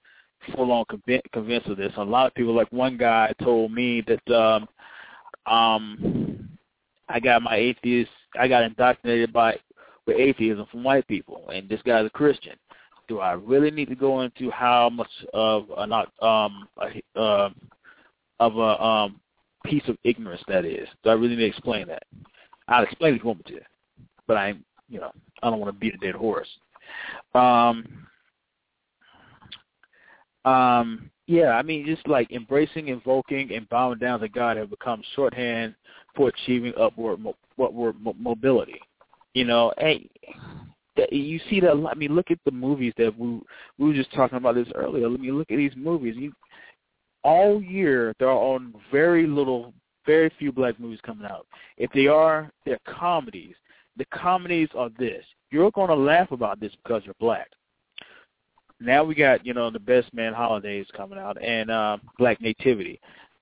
full 0.54 0.72
on 0.72 0.86
conv- 0.86 1.32
convinced 1.32 1.68
of 1.68 1.78
this. 1.78 1.94
A 1.98 2.04
lot 2.04 2.28
of 2.28 2.34
people, 2.36 2.54
like 2.54 2.72
one 2.72 2.98
guy, 2.98 3.34
told 3.42 3.72
me 3.72 4.04
that 4.08 4.36
um, 4.36 4.68
um, 5.48 6.50
I 7.10 7.20
got 7.20 7.42
my 7.42 7.56
atheist, 7.56 8.12
I 8.40 8.48
got 8.48 8.64
indoctrinated 8.64 9.32
by 9.32 9.58
with 10.06 10.18
atheism 10.18 10.66
from 10.72 10.84
white 10.84 11.08
people, 11.08 11.50
and 11.54 11.68
this 11.68 11.82
guy's 11.84 12.06
a 12.06 12.10
Christian. 12.10 12.56
Do 13.08 13.20
I 13.20 13.34
really 13.34 13.72
need 13.72 13.90
to 13.90 13.96
go 13.96 14.22
into 14.22 14.52
how 14.52 14.90
much 14.90 15.10
of 15.34 15.68
a 15.78 15.88
not 15.88 16.12
um 16.22 16.68
a, 16.78 17.20
uh, 17.20 17.50
of 18.40 18.58
a 18.58 18.84
um 18.84 19.22
piece 19.66 19.88
of 19.88 19.98
ignorance 20.04 20.42
that 20.48 20.66
is? 20.66 20.88
Do 21.04 21.10
I 21.10 21.14
really 21.14 21.36
need 21.36 21.44
to 21.44 21.46
explain 21.46 21.88
that? 21.88 22.04
I'll 22.68 22.84
explain 22.84 23.14
it 23.14 23.18
if 23.18 23.24
you 23.24 23.28
want 23.28 23.50
me 23.50 23.56
to, 23.56 23.62
but 24.28 24.38
I 24.38 24.56
you 24.90 25.00
know, 25.00 25.12
I 25.44 25.50
don't 25.50 25.60
want 25.60 25.74
to 25.74 25.80
beat 25.80 25.96
a 25.96 25.98
dead 25.98 26.16
horse. 26.16 26.48
Um, 27.34 28.08
um, 30.46 31.12
yeah, 31.28 31.52
I 31.52 31.62
mean, 31.62 31.86
just 31.86 32.08
like 32.08 32.32
embracing, 32.32 32.88
invoking, 32.88 33.54
and 33.54 33.70
bowing 33.70 34.00
down 34.00 34.20
to 34.22 34.30
God 34.30 34.58
have 34.58 34.70
become 34.70 35.02
shorthand 35.16 35.76
for 36.16 36.30
achieving 36.30 36.74
upward, 36.80 37.20
upward 37.62 38.02
mo- 38.02 38.16
mobility. 38.18 38.80
You 39.34 39.46
know, 39.46 39.72
hey, 39.78 40.10
you 41.12 41.40
see 41.50 41.60
that. 41.60 41.72
I 41.72 41.94
mean, 41.94 42.16
look 42.16 42.32
at 42.32 42.40
the 42.46 42.52
movies 42.52 42.94
that 42.98 43.18
we 43.18 43.40
we 43.78 43.88
were 43.88 43.94
just 43.94 44.14
talking 44.14 44.38
about 44.38 44.56
this 44.56 44.68
earlier. 44.74 45.08
Let 45.08 45.20
me 45.20 45.32
look 45.32 45.52
at 45.52 45.58
these 45.58 45.76
movies. 45.76 46.16
You, 46.18 46.34
all 47.24 47.62
year 47.62 48.14
there 48.20 48.30
are 48.30 48.56
on 48.56 48.74
very 48.92 49.28
little, 49.28 49.74
very 50.06 50.32
few 50.40 50.52
black 50.52 50.80
movies 50.80 51.00
coming 51.06 51.28
out. 51.30 51.46
If 51.78 51.92
they 51.92 52.08
are, 52.08 52.50
they're 52.66 52.80
comedies 52.88 53.56
the 53.98 54.06
comedies 54.06 54.70
are 54.76 54.90
this. 54.98 55.26
You're 55.52 55.72
going 55.72 55.90
to 55.90 55.96
laugh 55.96 56.32
about 56.32 56.60
this 56.60 56.72
because 56.84 57.02
you're 57.06 57.16
black. 57.20 57.50
Now 58.80 59.04
we 59.04 59.16
got, 59.16 59.46
you 59.46 59.54
know, 59.54 59.72
the 59.72 59.80
Best 59.80 60.14
Man 60.14 60.34
Holidays 60.34 60.86
coming 60.96 61.18
out 61.18 61.42
and 61.42 61.72
uh, 61.72 61.98
Black 62.18 62.40
Nativity. 62.42 63.00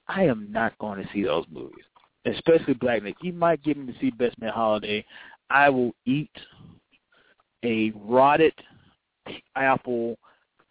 I 0.07 0.23
am 0.23 0.47
not 0.51 0.77
going 0.77 1.01
to 1.01 1.09
see 1.11 1.23
those 1.23 1.45
movies, 1.51 1.83
especially 2.25 2.73
Black 2.75 3.03
Nativity. 3.03 3.27
You 3.27 3.33
might 3.33 3.63
get 3.63 3.77
me 3.77 3.91
to 3.91 3.99
see 3.99 4.11
Best 4.11 4.39
Man 4.39 4.51
Holiday. 4.53 5.05
I 5.49 5.69
will 5.69 5.93
eat 6.05 6.31
a 7.63 7.91
rotted 7.95 8.53
apple 9.55 10.17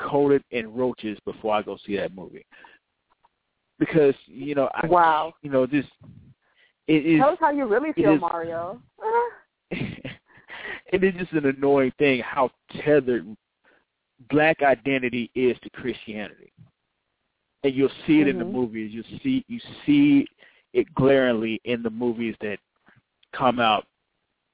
coated 0.01 0.43
in 0.51 0.73
roaches 0.73 1.19
before 1.25 1.55
I 1.55 1.63
go 1.63 1.77
see 1.87 1.97
that 1.97 2.15
movie. 2.15 2.47
Because, 3.79 4.15
you 4.27 4.55
know, 4.55 4.71
I, 4.75 4.87
wow. 4.87 5.35
you 5.43 5.51
know, 5.51 5.67
this 5.67 5.85
it 6.87 7.07
is 7.07 7.21
Tell 7.21 7.31
us 7.31 7.39
how 7.41 7.51
you 7.51 7.67
really 7.67 7.93
feel, 7.93 8.15
is, 8.15 8.21
Mario. 8.21 8.81
it 9.71 11.03
is 11.03 11.15
just 11.19 11.33
an 11.33 11.47
annoying 11.47 11.93
thing 11.99 12.21
how 12.21 12.51
tethered 12.85 13.27
black 14.31 14.63
identity 14.63 15.31
is 15.35 15.57
to 15.63 15.71
Christianity. 15.71 16.53
And 17.63 17.75
you'll 17.75 17.89
see 18.07 18.21
it 18.21 18.27
mm-hmm. 18.27 18.31
in 18.31 18.39
the 18.39 18.45
movies. 18.45 18.93
You 18.93 19.03
see 19.23 19.45
you 19.49 19.61
see 19.87 20.27
it 20.73 20.93
glaringly 20.95 21.61
in 21.65 21.83
the 21.83 21.91
movies 21.91 22.35
that 22.41 22.59
come 23.33 23.59
out 23.59 23.87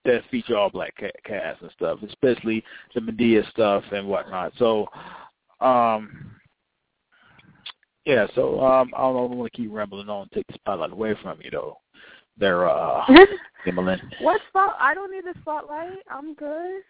that 0.04 0.22
feature 0.30 0.56
all 0.56 0.70
black 0.70 0.94
cast 1.24 1.62
and 1.62 1.70
stuff, 1.72 1.98
especially 2.06 2.64
the 2.94 3.00
Madea 3.00 3.48
stuff 3.50 3.84
and 3.92 4.08
whatnot. 4.08 4.52
So, 4.58 4.86
um, 5.60 6.32
yeah. 8.06 8.26
So 8.34 8.60
um, 8.60 8.90
I 8.96 9.00
don't 9.02 9.14
know. 9.14 9.24
I 9.24 9.34
want 9.34 9.52
to 9.52 9.56
keep 9.56 9.70
rambling 9.72 10.08
on, 10.08 10.28
take 10.32 10.46
the 10.46 10.54
spotlight 10.54 10.92
away 10.92 11.14
from 11.22 11.38
you, 11.42 11.50
though. 11.50 11.78
They're 12.38 12.68
uh, 12.68 13.04
Himalayan. 13.64 14.00
What 14.22 14.40
spot? 14.48 14.76
I 14.80 14.94
don't 14.94 15.10
need 15.10 15.24
the 15.24 15.38
spotlight. 15.40 15.98
I'm 16.10 16.34
good. 16.34 16.82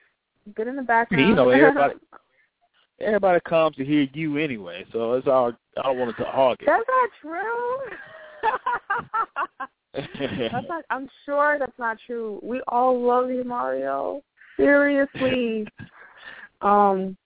Good 0.55 0.69
in 0.69 0.77
the 0.77 0.83
background. 0.83 1.29
You 1.29 1.35
know, 1.35 1.49
everybody 1.51 1.95
everybody 3.01 3.41
comes 3.49 3.77
to 3.77 3.85
hear 3.85 4.07
you 4.13 4.37
anyway, 4.39 4.85
so 4.93 5.15
it's 5.15 5.27
all 5.27 5.53
I 5.77 5.83
don't 5.83 5.99
want 5.99 6.17
to 6.17 6.25
hog 6.25 6.59
it. 6.61 6.67
That's 6.67 6.85
not 6.89 7.11
true. 7.21 7.79
that's 10.53 10.69
not, 10.69 10.85
I'm 10.91 11.09
sure 11.25 11.57
that's 11.59 11.79
not 11.79 11.99
true. 12.07 12.41
We 12.43 12.61
all 12.69 13.01
love 13.01 13.31
you, 13.31 13.45
Mario. 13.45 14.23
Seriously. 14.57 15.67
um. 16.61 17.17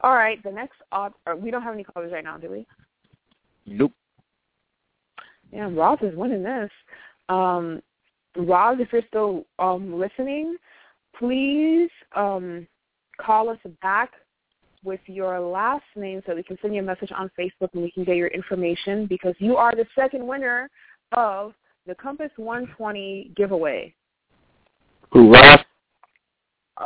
All 0.00 0.14
right. 0.14 0.42
The 0.42 0.52
next 0.52 0.76
author. 0.92 1.36
We 1.36 1.50
don't 1.50 1.62
have 1.62 1.74
any 1.74 1.84
callers 1.84 2.12
right 2.12 2.24
now, 2.24 2.38
do 2.38 2.50
we? 2.50 2.66
Nope. 3.66 3.92
Yeah, 5.52 5.68
Ross 5.72 5.98
is 6.02 6.14
winning 6.14 6.42
this. 6.42 6.70
Um, 7.28 7.82
Rob, 8.36 8.80
if 8.80 8.92
you're 8.92 9.02
still 9.08 9.44
um, 9.58 9.98
listening, 9.98 10.56
please 11.18 11.90
um, 12.14 12.66
call 13.20 13.48
us 13.48 13.58
back 13.82 14.12
with 14.84 15.00
your 15.06 15.40
last 15.40 15.84
name 15.96 16.22
so 16.26 16.34
we 16.34 16.42
can 16.42 16.58
send 16.60 16.74
you 16.74 16.80
a 16.80 16.84
message 16.84 17.12
on 17.16 17.30
Facebook 17.38 17.68
and 17.74 17.82
we 17.82 17.90
can 17.90 18.04
get 18.04 18.16
your 18.16 18.28
information 18.28 19.06
because 19.06 19.34
you 19.38 19.56
are 19.56 19.74
the 19.74 19.86
second 19.94 20.26
winner 20.26 20.68
of 21.12 21.52
the 21.86 21.94
Compass 21.94 22.30
120 22.36 23.32
giveaway. 23.36 23.94
Who, 25.12 25.32
Ross? 25.32 25.60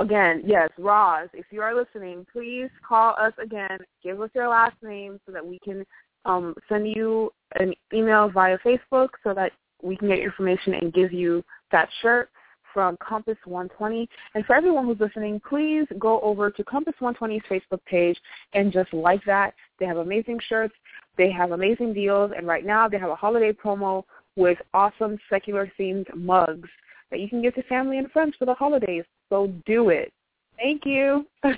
Again, 0.01 0.43
yes, 0.47 0.71
Roz, 0.79 1.29
if 1.35 1.45
you 1.51 1.61
are 1.61 1.75
listening, 1.75 2.27
please 2.33 2.71
call 2.87 3.15
us 3.21 3.33
again. 3.43 3.79
Give 4.03 4.21
us 4.21 4.31
your 4.35 4.49
last 4.49 4.77
name 4.83 5.21
so 5.27 5.33
that 5.33 5.47
we 5.47 5.59
can 5.59 5.85
um, 6.25 6.55
send 6.69 6.87
you 6.87 7.31
an 7.57 7.75
email 7.93 8.31
via 8.31 8.57
Facebook 8.65 9.09
so 9.23 9.35
that 9.35 9.53
we 9.83 9.97
can 9.97 10.09
get 10.09 10.19
your 10.19 10.27
information 10.27 10.75
and 10.75 10.95
give 10.95 11.13
you 11.13 11.45
that 11.73 11.89
shirt 12.01 12.31
from 12.73 12.97
Compass 12.99 13.39
120. 13.45 14.09
And 14.35 14.45
for 14.47 14.55
everyone 14.55 14.87
who's 14.87 15.01
listening, 15.01 15.41
please 15.49 15.87
go 15.99 16.21
over 16.21 16.51
to 16.51 16.65
Compass 16.65 16.95
120's 17.01 17.45
Facebook 17.51 17.85
page 17.87 18.19
and 18.53 18.73
just 18.73 18.93
like 18.93 19.25
that. 19.27 19.55
They 19.79 19.87
have 19.87 19.99
amazing 19.99 20.41
shirts. 20.49 20.75
They 21.19 21.31
have 21.31 21.53
amazing 21.53 21.95
deals. 21.95 22.33
And 22.37 22.47
right 22.47 22.65
now 22.65 22.89
they 22.89 22.99
have 22.99 23.11
a 23.11 23.17
holiday 23.17 23.53
promo 23.53 24.05
with 24.37 24.59
awesome 24.73 25.19
secular 25.29 25.71
themed 25.79 26.15
mugs 26.15 26.69
that 27.11 27.21
you 27.21 27.29
can 27.29 27.43
give 27.43 27.55
to 27.55 27.63
family 27.65 27.99
and 27.99 28.11
friends 28.11 28.35
for 28.39 28.47
the 28.47 28.55
holidays. 28.55 29.05
So 29.29 29.53
do 29.67 29.91
it. 29.91 30.13
Thank 30.57 30.85
you. 30.85 31.27
um, 31.45 31.57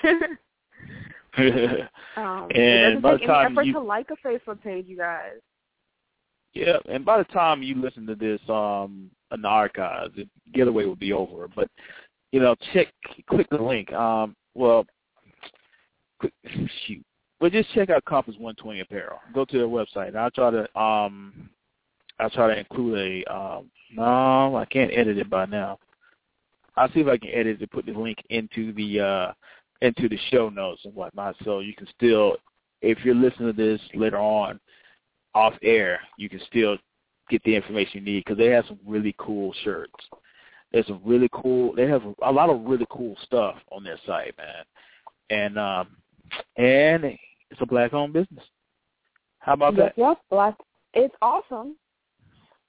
and 1.37 2.99
it 2.99 3.03
doesn't 3.03 3.03
by 3.03 3.13
take 3.13 3.21
the 3.21 3.27
time 3.27 3.47
any 3.47 3.55
effort 3.55 3.67
you, 3.67 3.73
to 3.75 3.81
like 3.81 4.09
a 4.11 4.27
Facebook 4.27 4.63
page, 4.63 4.87
you 4.89 4.97
guys. 4.97 5.41
yeah, 6.53 6.77
and 6.89 7.05
by 7.05 7.19
the 7.19 7.25
time 7.25 7.63
you 7.63 7.75
listen 7.75 8.07
to 8.07 8.15
this 8.15 8.41
um 8.49 9.11
the 9.43 10.11
the 10.17 10.29
giveaway 10.53 10.85
will 10.85 10.97
be 10.97 11.13
over. 11.13 11.49
But 11.55 11.69
you 12.33 12.41
know, 12.41 12.55
check, 12.73 12.89
click 13.29 13.49
the 13.51 13.63
link. 13.63 13.93
Um, 13.93 14.35
well, 14.55 14.87
shoot, 16.87 17.05
but 17.41 17.53
just 17.53 17.73
check 17.75 17.91
out 17.91 18.05
Compass 18.05 18.35
120 18.35 18.81
Apparel. 18.81 19.19
Go 19.35 19.45
to 19.45 19.59
their 19.59 19.67
website. 19.67 20.17
I'll 20.17 20.31
try 20.31 20.51
to 20.51 20.79
um, 20.81 21.51
I'll 22.19 22.31
try 22.31 22.49
to 22.49 22.59
include 22.59 23.25
a 23.29 23.35
um. 23.35 23.71
No, 23.95 24.57
I 24.57 24.65
can't 24.65 24.91
edit 24.93 25.19
it 25.19 25.31
by 25.31 25.47
now. 25.47 25.79
I'll 26.77 26.91
see 26.93 27.01
if 27.01 27.07
I 27.07 27.19
can 27.19 27.31
edit 27.33 27.63
it, 27.63 27.71
put 27.71 27.87
the 27.87 27.93
link 27.93 28.19
into 28.31 28.73
the 28.73 29.01
uh 29.01 29.33
into 29.83 30.09
the 30.09 30.19
show 30.31 30.49
notes 30.49 30.81
and 30.85 30.95
whatnot, 30.95 31.37
so 31.45 31.61
you 31.61 31.75
can 31.75 31.87
still, 31.95 32.37
if 32.81 33.05
you're 33.05 33.15
listening 33.15 33.49
to 33.49 33.53
this 33.53 33.81
later 33.95 34.19
on, 34.19 34.59
off 35.35 35.55
air, 35.63 36.01
you 36.17 36.29
can 36.29 36.41
still 36.49 36.79
get 37.35 37.45
the 37.45 37.57
information 37.57 38.01
you 38.01 38.13
need 38.13 38.25
because 38.25 38.39
they 38.39 38.47
have 38.47 38.65
some 38.69 38.79
really 38.87 39.15
cool 39.19 39.53
shirts. 39.65 39.93
There's 40.73 40.87
some 40.87 41.01
really 41.05 41.29
cool. 41.33 41.75
They 41.75 41.89
have 41.89 42.03
a 42.23 42.33
lot 42.33 42.51
of 42.51 42.63
really 42.63 42.87
cool 42.91 43.17
stuff 43.25 43.57
on 43.71 43.85
their 43.85 43.99
site, 44.07 44.35
man, 44.37 44.65
and 45.31 45.59
um, 45.59 45.97
and 46.57 47.05
it's 47.05 47.61
a 47.61 47.67
black-owned 47.67 48.13
business. 48.13 48.45
How 49.39 49.55
about 49.55 49.77
that? 49.77 49.95
yes, 49.97 50.17
black. 50.31 50.55
It's 50.95 51.15
awesome. 51.21 51.77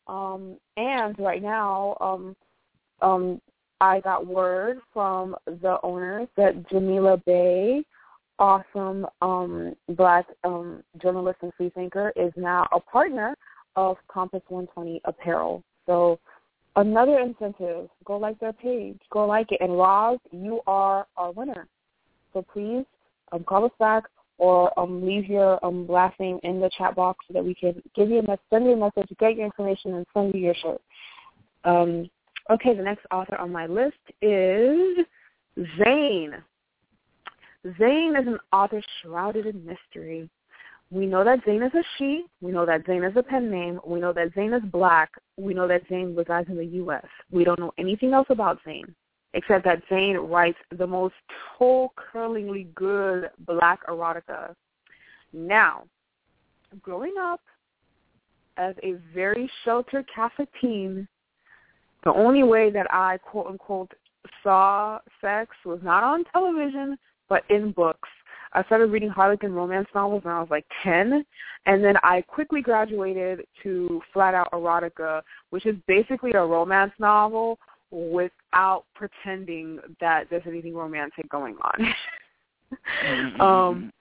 Um, 0.07 0.57
and 0.77 1.17
right 1.17 1.41
now, 1.41 1.97
um, 1.99 2.35
um, 3.01 3.41
I 3.81 3.99
got 4.01 4.25
word 4.25 4.79
from 4.93 5.35
the 5.45 5.77
owners 5.83 6.27
that 6.37 6.69
Jamila 6.69 7.17
Bey, 7.25 7.83
awesome 8.37 9.07
um, 9.21 9.73
black 9.89 10.25
um, 10.43 10.83
journalist 11.01 11.39
and 11.41 11.51
free 11.57 11.71
thinker, 11.71 12.13
is 12.15 12.31
now 12.35 12.67
a 12.71 12.79
partner 12.79 13.35
of 13.75 13.97
Compass 14.07 14.41
120 14.47 15.01
Apparel. 15.05 15.63
So 15.85 16.19
another 16.75 17.19
incentive. 17.19 17.89
Go 18.05 18.17
like 18.17 18.39
their 18.39 18.53
page. 18.53 18.99
Go 19.11 19.25
like 19.25 19.51
it. 19.51 19.61
And 19.61 19.77
Roz, 19.77 20.19
you 20.31 20.61
are 20.67 21.07
our 21.17 21.31
winner. 21.31 21.67
So 22.33 22.41
please 22.41 22.85
um, 23.31 23.43
call 23.43 23.65
us 23.65 23.71
back 23.79 24.03
or 24.37 24.77
um, 24.79 25.05
leave 25.05 25.27
your 25.27 25.63
um, 25.65 25.87
last 25.87 26.19
name 26.19 26.39
in 26.43 26.59
the 26.59 26.69
chat 26.77 26.95
box 26.95 27.25
so 27.27 27.33
that 27.33 27.45
we 27.45 27.55
can 27.55 27.81
give 27.95 28.09
you 28.09 28.19
a 28.19 28.23
message, 28.23 28.41
send 28.49 28.65
you 28.65 28.71
a 28.71 28.77
message, 28.77 29.09
get 29.19 29.35
your 29.35 29.45
information, 29.45 29.93
and 29.95 30.05
send 30.13 30.33
you 30.33 30.41
your 30.41 30.55
shirt. 30.55 30.81
Um, 31.63 32.09
okay, 32.51 32.75
the 32.75 32.83
next 32.83 33.05
author 33.11 33.37
on 33.37 33.51
my 33.51 33.65
list 33.65 33.95
is 34.21 35.05
Zane. 35.77 36.33
Zane 37.79 38.15
is 38.15 38.27
an 38.27 38.37
author 38.51 38.81
shrouded 39.01 39.45
in 39.45 39.65
mystery. 39.65 40.29
We 40.91 41.05
know 41.05 41.23
that 41.23 41.39
Zane 41.45 41.63
is 41.63 41.73
a 41.73 41.83
she. 41.97 42.25
We 42.41 42.51
know 42.51 42.65
that 42.65 42.85
Zane 42.85 43.03
is 43.03 43.15
a 43.15 43.23
pen 43.23 43.49
name. 43.49 43.79
We 43.85 43.99
know 43.99 44.13
that 44.13 44.33
Zane 44.35 44.53
is 44.53 44.63
black. 44.71 45.11
We 45.37 45.53
know 45.53 45.67
that 45.67 45.81
Zane 45.89 46.15
resides 46.15 46.49
in 46.49 46.57
the 46.57 46.65
U.S. 46.65 47.05
We 47.31 47.43
don't 47.43 47.59
know 47.59 47.73
anything 47.77 48.13
else 48.13 48.27
about 48.29 48.59
Zane 48.63 48.93
except 49.35 49.65
that 49.65 49.81
Zane 49.89 50.15
writes 50.15 50.57
the 50.77 50.87
most 50.87 51.13
toe-curlingly 51.57 52.69
good 52.73 53.29
black 53.45 53.85
erotica. 53.87 54.55
Now, 55.33 55.83
growing 56.81 57.13
up 57.19 57.41
as 58.57 58.75
a 58.81 58.93
very 59.13 59.51
sheltered 59.65 60.05
Catholic 60.13 60.47
teen, 60.61 61.05
the 62.05 62.13
only 62.13 62.43
way 62.43 62.69
that 62.71 62.87
I 62.91 63.17
quote 63.17 63.47
unquote 63.47 63.91
saw 64.41 64.99
sex 65.19 65.51
was 65.65 65.79
not 65.83 66.03
on 66.03 66.23
television, 66.31 66.97
but 67.27 67.43
in 67.49 67.71
books. 67.71 68.09
I 68.55 68.63
started 68.63 68.87
reading 68.87 69.09
Harlequin 69.09 69.53
romance 69.53 69.87
novels 69.93 70.23
when 70.23 70.33
I 70.33 70.39
was 70.39 70.49
like 70.49 70.65
10, 70.81 71.25
and 71.65 71.83
then 71.83 71.97
I 72.03 72.21
quickly 72.21 72.61
graduated 72.61 73.45
to 73.63 74.01
flat 74.13 74.33
out 74.33 74.49
erotica, 74.53 75.21
which 75.49 75.65
is 75.65 75.75
basically 75.87 76.31
a 76.31 76.45
romance 76.45 76.93
novel 76.97 77.59
without 77.91 78.85
pretending 78.95 79.79
that 79.99 80.27
there's 80.29 80.43
anything 80.47 80.73
romantic 80.73 81.29
going 81.29 81.57
on. 81.61 83.41
um, 83.41 83.91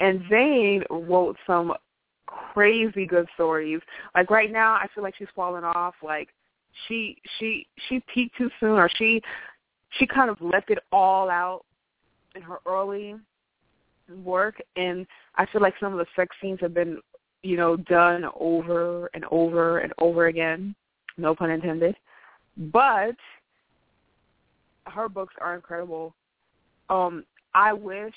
and 0.00 0.22
Zane 0.30 0.82
wrote 0.88 1.36
some 1.46 1.74
crazy 2.26 3.04
good 3.04 3.28
stories. 3.34 3.80
Like 4.14 4.30
right 4.30 4.50
now, 4.50 4.72
I 4.72 4.86
feel 4.94 5.04
like 5.04 5.14
she's 5.16 5.28
fallen 5.36 5.62
off. 5.62 5.94
Like 6.02 6.30
she 6.88 7.18
she 7.38 7.66
she 7.88 8.02
peaked 8.12 8.36
too 8.38 8.50
soon, 8.60 8.78
or 8.78 8.88
she 8.96 9.22
she 9.98 10.06
kind 10.06 10.30
of 10.30 10.40
left 10.40 10.70
it 10.70 10.78
all 10.90 11.28
out 11.28 11.64
in 12.34 12.42
her 12.42 12.58
early 12.66 13.14
work, 14.22 14.56
and 14.76 15.06
I 15.36 15.46
feel 15.46 15.60
like 15.60 15.74
some 15.80 15.92
of 15.92 15.98
the 15.98 16.06
sex 16.16 16.34
scenes 16.40 16.60
have 16.60 16.74
been 16.74 16.98
you 17.42 17.56
know 17.56 17.76
done 17.76 18.24
over 18.38 19.10
and 19.14 19.24
over 19.30 19.78
and 19.78 19.92
over 19.98 20.26
again. 20.26 20.74
No 21.16 21.34
pun 21.34 21.50
intended. 21.50 21.96
But 22.56 23.16
her 24.86 25.08
books 25.08 25.34
are 25.40 25.54
incredible. 25.54 26.14
Um, 26.88 27.24
I 27.54 27.72
wish, 27.72 28.14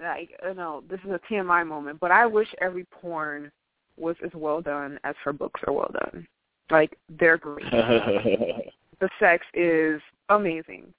like, 0.00 0.30
you 0.46 0.54
know, 0.54 0.82
this 0.88 1.00
is 1.04 1.10
a 1.10 1.20
TMI 1.30 1.66
moment, 1.66 2.00
but 2.00 2.10
I 2.10 2.26
wish 2.26 2.48
every 2.60 2.84
porn 2.84 3.50
was 3.96 4.16
as 4.24 4.30
well 4.34 4.60
done 4.60 4.98
as 5.04 5.14
her 5.24 5.32
books 5.32 5.60
are 5.66 5.72
well 5.72 5.90
done. 5.92 6.26
Like, 6.70 6.98
they're 7.08 7.38
great. 7.38 7.70
the 7.70 9.08
sex 9.20 9.44
is 9.54 10.00
amazing. 10.28 10.92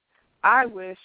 I 0.43 0.65
wish, 0.65 0.97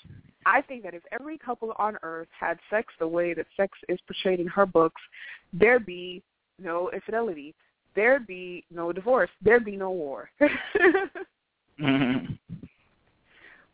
I 0.47 0.63
think 0.63 0.83
that 0.85 0.95
if 0.95 1.03
every 1.13 1.39
couple 1.39 1.73
on 1.79 1.97
earth 2.03 2.29
had 2.39 2.59
sex 2.71 2.93
the 2.99 3.07
way 3.07 3.35
that 3.35 3.47
sex 3.57 3.77
is 3.89 3.99
portrayed 4.07 4.41
in 4.41 4.47
her 4.49 4.67
books, 4.67 5.01
there'd 5.53 5.87
be 5.87 6.23
no 6.59 6.91
infidelity. 6.91 7.55
There'd 7.95 8.27
be 8.27 8.65
no 8.71 8.93
divorce. 8.93 9.31
There'd 9.43 9.65
be 9.65 9.77
no 9.77 9.91
war. 9.91 10.31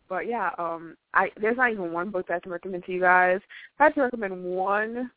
But 0.08 0.28
yeah, 0.28 0.50
um, 0.58 0.96
I 1.14 1.30
there's 1.40 1.56
not 1.56 1.72
even 1.72 1.92
one 1.92 2.10
book 2.10 2.28
that 2.28 2.34
I 2.34 2.40
can 2.40 2.52
recommend 2.52 2.84
to 2.84 2.92
you 2.92 3.00
guys. 3.00 3.38
If 3.38 3.80
I 3.80 3.84
had 3.84 3.94
to 3.94 4.02
recommend 4.02 4.42
one, 4.44 5.10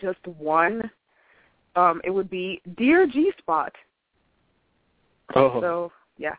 just 0.00 0.26
one, 0.38 0.90
um, 1.76 2.00
it 2.04 2.10
would 2.10 2.30
be 2.30 2.62
Dear 2.76 3.06
G 3.06 3.30
Spot. 3.38 3.72
Oh. 5.34 5.60
So 5.60 5.92
yeah, 6.16 6.34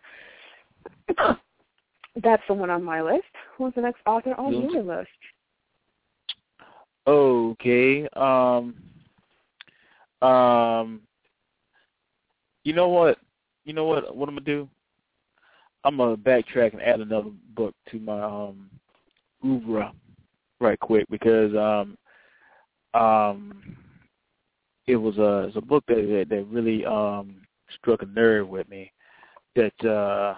that's 2.24 2.44
the 2.48 2.54
one 2.54 2.70
on 2.70 2.84
my 2.84 3.02
list. 3.02 3.26
Who's 3.58 3.74
the 3.76 3.82
next 3.82 4.00
author 4.06 4.34
on 4.36 4.54
your 4.72 4.84
list? 4.84 5.10
Okay. 7.08 8.08
Um. 8.16 8.76
Um. 10.22 11.02
You 12.64 12.74
know 12.74 12.90
what? 12.90 13.18
You 13.66 13.74
know 13.74 13.86
what? 13.86 14.16
What 14.16 14.30
I'm 14.30 14.36
gonna 14.36 14.46
do? 14.46 14.70
I'm 15.84 15.98
gonna 15.98 16.18
backtrack 16.18 16.74
and 16.74 16.82
add 16.82 17.00
another 17.00 17.30
book 17.56 17.76
to 17.92 18.00
my 18.00 18.22
um 18.22 18.70
oeuvre 19.44 19.92
right 20.60 20.80
quick 20.80 21.06
because 21.12 21.54
um 21.56 21.98
um 23.00 23.78
it 24.88 24.96
was 24.96 25.18
a 25.18 25.48
it's 25.48 25.58
a 25.58 25.62
book 25.62 25.84
that 25.88 25.96
that, 25.96 26.26
that 26.30 26.48
really 26.48 26.86
um 26.86 27.42
struck 27.78 28.02
a 28.02 28.06
nerve 28.08 28.48
with 28.48 28.68
me 28.68 28.92
that 29.56 29.86
uh 29.86 30.36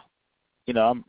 you 0.65 0.73
know 0.73 0.89
I'm 0.89 1.05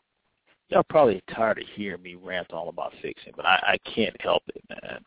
y'all 0.68 0.82
probably 0.88 1.22
tired 1.34 1.58
of 1.58 1.64
hearing 1.74 2.02
me 2.02 2.14
rant 2.14 2.52
all 2.52 2.68
about 2.68 2.92
fiction, 3.00 3.32
but 3.36 3.46
I, 3.46 3.58
I 3.74 3.90
can't 3.90 4.16
help 4.20 4.42
it, 4.48 4.62
man. 4.68 5.00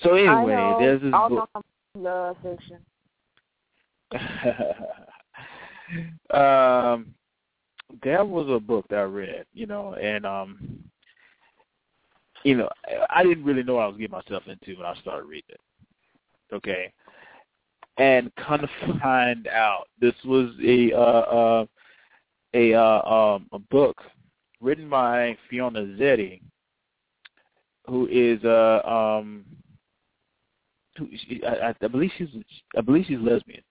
So 0.00 0.14
anyway, 0.14 0.54
I 0.54 0.70
know. 0.70 0.76
there's 0.78 1.02
this 1.02 1.12
book. 1.12 1.48
my 1.54 1.60
love 1.94 2.36
fiction. 2.42 2.78
um, 6.30 7.14
there 8.02 8.24
was 8.24 8.48
a 8.48 8.60
book 8.60 8.86
that 8.88 8.98
I 8.98 9.02
read, 9.02 9.46
you 9.52 9.66
know, 9.66 9.94
and 9.94 10.26
um, 10.26 10.78
you 12.44 12.56
know, 12.56 12.68
I 13.10 13.22
didn't 13.22 13.44
really 13.44 13.62
know 13.62 13.74
what 13.76 13.82
I 13.82 13.88
was 13.88 13.96
getting 13.96 14.12
myself 14.12 14.42
into 14.46 14.78
when 14.78 14.86
I 14.86 14.94
started 15.00 15.26
reading 15.26 15.50
it. 15.50 15.60
Okay, 16.52 16.92
and 17.96 18.34
kind 18.36 18.62
of 18.62 18.70
find 19.02 19.46
out 19.48 19.84
this 20.00 20.14
was 20.24 20.50
a 20.62 20.92
uh, 20.92 20.96
uh, 20.98 21.66
a 22.54 22.74
uh, 22.74 23.02
um, 23.02 23.46
a 23.52 23.58
book 23.58 23.96
written 24.62 24.88
by 24.88 25.36
Fiona 25.50 25.80
Zedde, 25.80 26.40
who 27.86 28.06
is 28.06 28.42
uh 28.44 28.80
um 28.88 29.44
who 30.96 31.08
she, 31.26 31.42
I, 31.44 31.74
I 31.82 31.88
believe 31.88 32.10
she's 32.16 32.28
I 32.76 32.80
believe 32.80 33.06
she's 33.06 33.18
lesbian, 33.18 33.62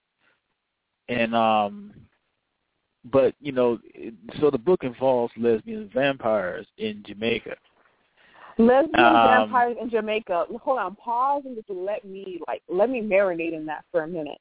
and 1.07 1.33
um 1.33 1.93
but 3.05 3.33
you 3.39 3.51
know 3.51 3.79
so 4.39 4.51
the 4.51 4.57
book 4.57 4.83
involves 4.83 5.33
lesbian 5.37 5.89
vampires 5.93 6.67
in 6.77 7.03
Jamaica. 7.07 7.55
Lesbian 8.57 9.05
Um, 9.05 9.23
vampires 9.23 9.77
in 9.81 9.89
Jamaica. 9.89 10.45
Hold 10.61 10.79
on, 10.79 10.95
pause 10.95 11.43
and 11.45 11.55
just 11.55 11.69
let 11.69 12.05
me 12.05 12.39
like 12.47 12.61
let 12.67 12.89
me 12.89 13.01
marinate 13.01 13.53
in 13.53 13.65
that 13.67 13.85
for 13.91 14.03
a 14.03 14.07
minute. 14.07 14.37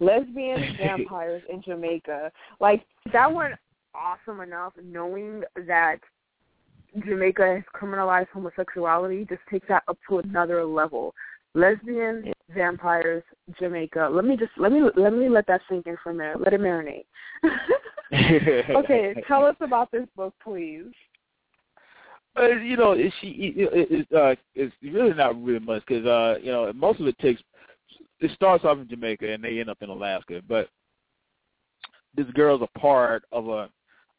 lesbian 0.00 0.76
vampires 0.78 1.42
in 1.48 1.62
Jamaica. 1.62 2.30
Like 2.60 2.84
that 3.12 3.32
weren't 3.32 3.58
awesome 3.94 4.40
enough 4.40 4.72
knowing 4.82 5.42
that 5.66 5.98
Jamaica 7.04 7.46
has 7.56 7.62
criminalized 7.74 8.28
homosexuality 8.32 9.26
just 9.28 9.42
takes 9.50 9.68
that 9.68 9.82
up 9.88 9.98
to 10.08 10.18
another 10.18 10.64
level. 10.64 11.14
Lesbian 11.54 12.32
vampires, 12.54 13.22
Jamaica. 13.58 14.08
Let 14.12 14.24
me 14.24 14.36
just 14.36 14.52
let 14.56 14.72
me 14.72 14.82
let 14.96 15.12
me 15.12 15.28
let 15.28 15.46
that 15.46 15.60
sink 15.68 15.86
in 15.86 15.96
for 16.02 16.10
a 16.10 16.14
minute. 16.14 16.40
Let 16.40 16.52
it 16.52 16.60
marinate. 16.60 17.06
okay, 18.76 19.14
tell 19.26 19.44
us 19.44 19.56
about 19.60 19.90
this 19.90 20.06
book, 20.16 20.34
please. 20.42 20.92
Uh, 22.38 22.48
you 22.48 22.76
know, 22.76 22.92
it, 22.92 23.12
she 23.20 23.54
it, 23.56 23.90
it, 23.90 24.16
uh, 24.16 24.34
it's 24.54 24.74
really 24.82 25.14
not 25.14 25.42
really 25.42 25.58
much 25.58 25.82
because 25.86 26.06
uh, 26.06 26.36
you 26.42 26.52
know 26.52 26.72
most 26.74 27.00
of 27.00 27.06
it 27.06 27.18
takes. 27.18 27.42
It 28.20 28.30
starts 28.32 28.64
off 28.64 28.78
in 28.78 28.88
Jamaica 28.88 29.32
and 29.32 29.42
they 29.42 29.60
end 29.60 29.70
up 29.70 29.78
in 29.80 29.90
Alaska, 29.90 30.42
but 30.48 30.68
this 32.16 32.26
girl's 32.34 32.62
a 32.62 32.78
part 32.78 33.24
of 33.30 33.48
a 33.48 33.70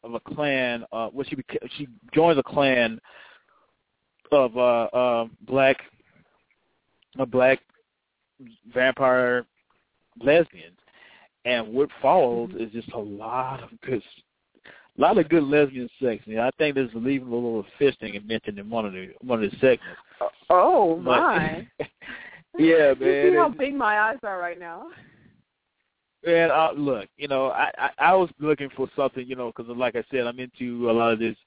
of 0.04 0.14
a 0.14 0.20
clan. 0.20 0.84
Uh, 0.92 1.10
well, 1.14 1.26
she 1.30 1.38
she 1.78 1.88
joins 2.14 2.38
a 2.38 2.44
clan 2.44 3.00
of 4.32 4.58
uh, 4.58 4.84
uh, 4.86 5.26
black 5.48 5.78
a 7.18 7.26
black 7.26 7.60
vampire 8.74 9.46
lesbians, 10.22 10.78
and 11.46 11.74
what 11.74 11.90
follows 12.02 12.50
mm-hmm. 12.50 12.64
is 12.64 12.72
just 12.72 12.92
a 12.94 13.00
lot 13.00 13.64
of 13.64 13.70
good, 13.82 14.02
a 14.98 15.02
lot 15.02 15.18
of 15.18 15.30
good 15.30 15.44
lesbian 15.44 15.90
sex. 16.02 16.24
And 16.28 16.40
I 16.40 16.52
think 16.58 16.76
there's 16.76 16.90
even 16.92 17.28
a 17.28 17.36
little 17.36 17.66
fisting 17.80 18.24
mentioned 18.26 18.60
in 18.60 18.70
one 18.70 18.86
of 18.86 18.94
the 18.94 19.10
one 19.22 19.44
of 19.44 19.50
the 19.50 19.58
segments. 19.58 20.34
Oh 20.50 20.98
my! 20.98 21.68
yeah, 22.58 22.94
man. 22.94 23.02
You 23.02 23.32
see 23.32 23.36
how 23.36 23.50
big 23.50 23.76
my 23.76 24.00
eyes 24.00 24.20
are 24.24 24.40
right 24.40 24.60
now. 24.60 24.88
Man, 26.26 26.52
uh, 26.52 26.72
look, 26.76 27.08
you 27.18 27.30
know, 27.30 27.48
I, 27.48 27.72
I 27.78 27.90
I 28.00 28.14
was 28.14 28.30
looking 28.40 28.70
for 28.76 28.90
something, 28.96 29.26
you 29.26 29.36
know, 29.36 29.54
because 29.56 29.76
like 29.76 29.96
I 29.96 30.04
said, 30.12 30.28
I'm 30.28 30.40
into 30.40 30.90
a 30.90 30.92
lot 30.92 31.14
of 31.14 31.20
this 31.20 31.38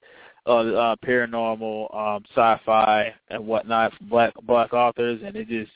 uh, 0.46 0.50
uh 0.50 0.96
paranormal, 1.04 1.94
um, 1.94 2.24
sci-fi 2.30 3.14
and 3.28 3.46
whatnot 3.46 3.92
from 3.94 4.08
black 4.08 4.32
black 4.44 4.72
authors, 4.72 5.20
and 5.24 5.36
it 5.36 5.48
just 5.48 5.70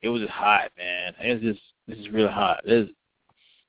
it 0.00 0.08
was 0.08 0.22
just 0.22 0.32
hot, 0.32 0.70
man. 0.78 1.12
It's 1.20 1.42
just 1.42 1.60
this 1.86 1.98
is 1.98 2.08
really 2.10 2.32
hot. 2.32 2.62
It's, 2.64 2.90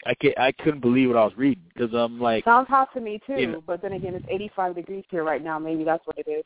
I 0.05 0.13
can't, 0.15 0.39
I 0.39 0.53
couldn't 0.53 0.79
believe 0.79 1.09
what 1.09 1.17
I 1.17 1.25
was 1.25 1.35
reading 1.35 1.65
because 1.73 1.93
I'm 1.93 2.17
like 2.19 2.45
sounds 2.45 2.69
hot 2.69 2.93
to 2.93 3.01
me 3.01 3.19
too. 3.27 3.33
You 3.33 3.47
know, 3.47 3.61
but 3.65 3.81
then 3.81 3.93
again, 3.93 4.13
it's 4.15 4.25
85 4.29 4.75
degrees 4.75 5.03
here 5.09 5.23
right 5.23 5.43
now. 5.43 5.57
Maybe 5.59 5.83
that's 5.83 6.05
what 6.07 6.17
it 6.17 6.27
is. 6.27 6.45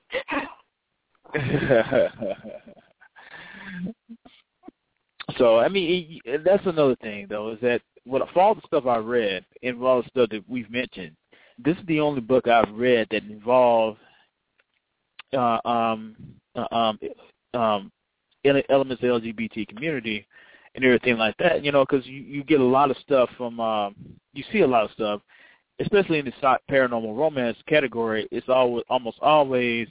so 5.38 5.60
I 5.60 5.70
mean, 5.70 6.20
it, 6.26 6.44
that's 6.44 6.66
another 6.66 6.96
thing 6.98 7.28
though 7.30 7.52
is 7.52 7.60
that 7.62 7.82
for 8.06 8.42
all 8.42 8.56
the 8.56 8.62
stuff 8.66 8.86
I 8.86 8.98
read 8.98 9.46
and 9.64 9.82
all 9.82 10.02
the 10.02 10.10
stuff 10.10 10.30
that 10.30 10.44
we've 10.48 10.70
mentioned, 10.70 11.16
this 11.58 11.78
is 11.78 11.86
the 11.88 12.00
only 12.00 12.22
book 12.22 12.48
I've 12.48 12.74
read 12.74 13.08
that 13.12 13.24
involves 13.24 13.98
uh, 15.34 15.60
um, 15.66 16.16
uh, 16.56 16.76
um, 16.76 17.00
um, 17.54 17.92
elements 18.70 19.04
of 19.04 19.22
the 19.22 19.32
LGBT 19.32 19.68
community 19.68 20.28
and 20.76 20.84
everything 20.84 21.18
like 21.18 21.36
that. 21.38 21.64
You 21.64 21.72
know, 21.72 21.86
because 21.86 22.06
you 22.06 22.22
you 22.22 22.44
get 22.44 22.60
a 22.60 22.64
lot 22.64 22.92
of 22.92 22.98
stuff 22.98 23.30
from 23.38 23.60
um, 23.60 23.96
you 24.34 24.44
see 24.52 24.62
a 24.62 24.68
lot 24.68 24.86
of 24.86 24.92
stuff, 24.92 25.22
especially 25.80 26.20
in 26.20 26.26
the 26.26 26.58
paranormal 26.70 27.18
romance 27.18 27.58
category. 27.68 28.28
It's 28.32 28.50
always 28.50 28.84
almost 28.90 29.18
always 29.22 29.88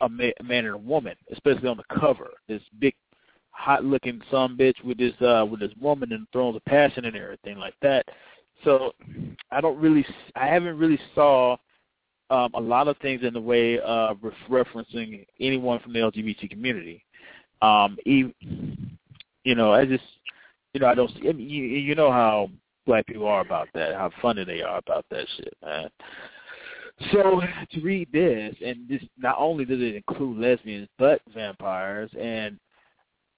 a, 0.00 0.08
man 0.08 0.32
and 0.48 0.68
a 0.68 0.76
woman, 0.76 1.14
especially 1.32 1.68
on 1.68 1.76
the 1.76 2.00
cover. 2.00 2.30
This 2.48 2.62
big, 2.78 2.94
hot-looking 3.58 4.20
some 4.30 4.56
bitch 4.56 4.82
with 4.84 4.98
this 4.98 5.14
uh, 5.20 5.44
with 5.44 5.60
this 5.60 5.72
woman 5.80 6.12
and 6.12 6.26
thrones 6.32 6.56
of 6.56 6.64
passion 6.64 7.04
and 7.04 7.16
everything 7.16 7.58
like 7.58 7.74
that. 7.82 8.06
So 8.64 8.92
I 9.50 9.60
don't 9.60 9.78
really, 9.78 10.06
I 10.36 10.46
haven't 10.46 10.78
really 10.78 10.98
saw 11.14 11.56
um, 12.30 12.50
a 12.54 12.60
lot 12.60 12.88
of 12.88 12.96
things 12.98 13.22
in 13.24 13.34
the 13.34 13.40
way 13.40 13.78
of 13.80 14.18
referencing 14.48 15.26
anyone 15.40 15.80
from 15.80 15.92
the 15.92 15.98
LGBT 16.00 16.50
community. 16.50 17.04
Um, 17.60 17.96
even, 18.06 18.34
you 19.44 19.54
know, 19.54 19.72
I 19.72 19.84
just, 19.84 20.04
you 20.72 20.80
know, 20.80 20.86
I 20.86 20.94
don't. 20.94 21.10
I 21.28 21.32
mean, 21.32 21.48
you, 21.48 21.64
you 21.64 21.94
know 21.94 22.12
how 22.12 22.50
black 22.86 23.06
people 23.06 23.26
are 23.26 23.40
about 23.40 23.68
that, 23.74 23.94
how 23.94 24.10
funny 24.22 24.44
they 24.44 24.62
are 24.62 24.78
about 24.78 25.04
that 25.10 25.26
shit, 25.36 25.54
man. 25.64 25.88
So 27.12 27.40
to 27.72 27.80
read 27.80 28.08
this, 28.12 28.54
and 28.64 28.88
this 28.88 29.02
not 29.18 29.36
only 29.38 29.64
does 29.64 29.80
it 29.80 29.94
include 29.96 30.38
lesbians, 30.38 30.88
but 30.98 31.20
vampires, 31.34 32.10
and 32.18 32.58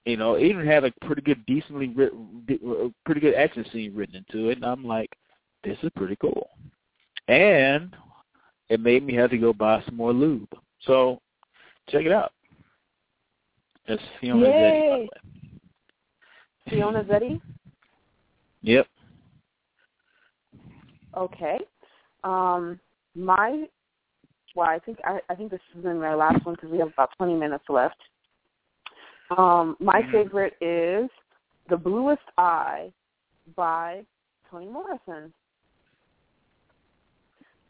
you 0.05 0.17
know, 0.17 0.35
it 0.35 0.45
even 0.45 0.67
had 0.67 0.85
a 0.85 0.93
pretty 1.03 1.23
good, 1.23 1.45
decently 1.47 1.89
written, 1.89 2.95
pretty 3.05 3.21
good 3.21 3.35
action 3.35 3.65
scene 3.73 3.95
written 3.95 4.17
into 4.17 4.49
it, 4.49 4.57
and 4.57 4.65
I'm 4.65 4.85
like, 4.85 5.11
this 5.63 5.77
is 5.83 5.91
pretty 5.97 6.17
cool. 6.17 6.49
And 7.29 7.95
it 8.69 8.81
made 8.81 9.05
me 9.05 9.15
have 9.15 9.31
to 9.31 9.39
go 9.39 9.53
buy 9.53 9.83
some 9.85 9.97
more 9.97 10.13
lube. 10.13 10.49
So 10.83 11.21
check 11.89 12.07
it 12.07 12.13
out. 12.13 12.33
That's 13.87 14.03
Fiona 14.21 14.47
Yay. 14.47 15.09
Zedde. 15.13 16.71
Fiona 16.71 17.05
Zedde? 17.05 17.41
Yep. 18.63 18.87
Okay. 21.17 21.59
Um, 22.25 22.79
my, 23.15 23.65
well, 24.55 24.69
I 24.69 24.79
think 24.79 24.99
I, 25.03 25.19
I 25.31 25.35
think 25.35 25.51
this 25.51 25.61
is 25.75 25.83
going 25.83 25.95
to 25.95 26.01
be 26.03 26.07
my 26.07 26.15
last 26.15 26.45
one 26.45 26.57
because 26.57 26.71
we 26.71 26.77
have 26.77 26.89
about 26.89 27.09
20 27.17 27.37
minutes 27.37 27.65
left. 27.71 27.97
Um, 29.37 29.77
my 29.79 30.01
mm-hmm. 30.01 30.13
favorite 30.13 30.55
is 30.61 31.09
The 31.69 31.77
Bluest 31.77 32.23
Eye 32.37 32.93
by 33.57 34.03
Toni 34.51 34.67
Morrison. 34.67 35.33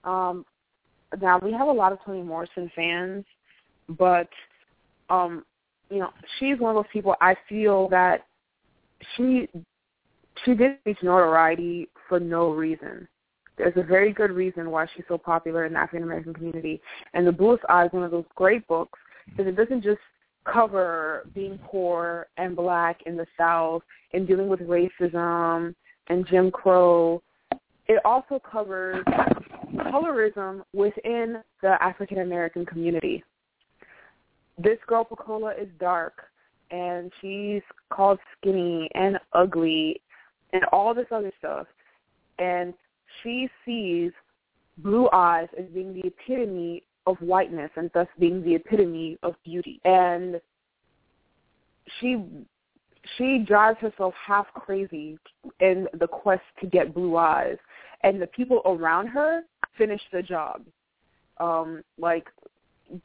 Um, 0.05 0.47
now 1.21 1.39
we 1.39 1.53
have 1.53 1.69
a 1.69 1.73
lot 1.73 1.93
of 1.93 1.99
Toni 2.05 2.23
Morrison 2.23 2.71
fans, 2.75 3.25
but 3.99 4.29
um, 5.11 5.45
you 5.91 5.99
know, 5.99 6.11
she's 6.39 6.59
one 6.59 6.75
of 6.77 6.83
those 6.83 6.91
people 6.93 7.15
I 7.21 7.35
feel 7.49 7.89
that 7.89 8.27
she 9.17 9.49
she 10.45 10.55
did 10.55 10.79
reach 10.87 10.99
notoriety 11.03 11.89
for 12.09 12.21
no 12.21 12.51
reason. 12.51 13.07
There's 13.59 13.77
a 13.77 13.83
very 13.83 14.13
good 14.13 14.31
reason 14.31 14.71
why 14.71 14.87
she's 14.95 15.05
so 15.09 15.19
popular 15.19 15.67
in 15.67 15.75
the 15.75 15.79
African 15.79 16.05
American 16.05 16.33
community. 16.33 16.81
And 17.13 17.27
The 17.27 17.33
Bluest 17.33 17.63
Eye 17.69 17.87
is 17.87 17.93
one 17.93 18.05
of 18.05 18.11
those 18.11 18.25
great 18.35 18.67
books 18.67 18.99
because 19.29 19.47
it 19.47 19.57
doesn't 19.57 19.83
just 19.83 20.01
cover 20.45 21.27
being 21.35 21.59
poor 21.65 22.27
and 22.37 22.57
black 22.57 23.01
in 23.07 23.17
the 23.17 23.27
South 23.39 23.83
and 24.13 24.27
dealing 24.27 24.49
with 24.49 24.61
racism 24.61 25.75
and 26.09 26.27
Jim 26.27 26.51
Crow. 26.51 27.23
It 27.87 28.01
also 28.05 28.41
covers 28.41 29.05
colorism 29.75 30.63
within 30.73 31.43
the 31.63 31.83
African 31.83 32.19
American 32.19 32.65
community. 32.65 33.25
This 34.59 34.79
girl 34.87 35.05
Pecola 35.05 35.61
is 35.61 35.69
dark 35.79 36.25
and 36.71 37.11
she's 37.21 37.63
called 37.91 38.19
skinny 38.37 38.89
and 38.95 39.19
ugly 39.33 40.01
and 40.53 40.65
all 40.73 40.95
this 40.95 41.07
other 41.11 41.33
stuff. 41.39 41.67
And 42.39 42.75
she 43.23 43.49
sees 43.65 44.13
blue 44.79 45.09
eyes 45.13 45.49
as 45.59 45.67
being 45.75 45.95
the 45.95 46.07
epitome 46.07 46.85
of 47.07 47.17
whiteness 47.19 47.71
and 47.77 47.91
thus 47.95 48.07
being 48.19 48.43
the 48.43 48.55
epitome 48.55 49.19
of 49.23 49.35
beauty. 49.45 49.81
And 49.85 50.41
she 51.99 52.25
she 53.17 53.39
drives 53.47 53.79
herself 53.79 54.15
half 54.15 54.47
crazy 54.55 55.19
in 55.61 55.89
the 55.99 56.07
quest 56.07 56.43
to 56.61 56.67
get 56.67 56.95
blue 56.95 57.17
eyes. 57.17 57.57
And 58.03 58.21
the 58.21 58.27
people 58.27 58.63
around 58.65 59.09
her 59.09 59.43
finish 59.77 60.01
the 60.13 60.23
job. 60.23 60.63
Um, 61.39 61.83
like 61.99 62.27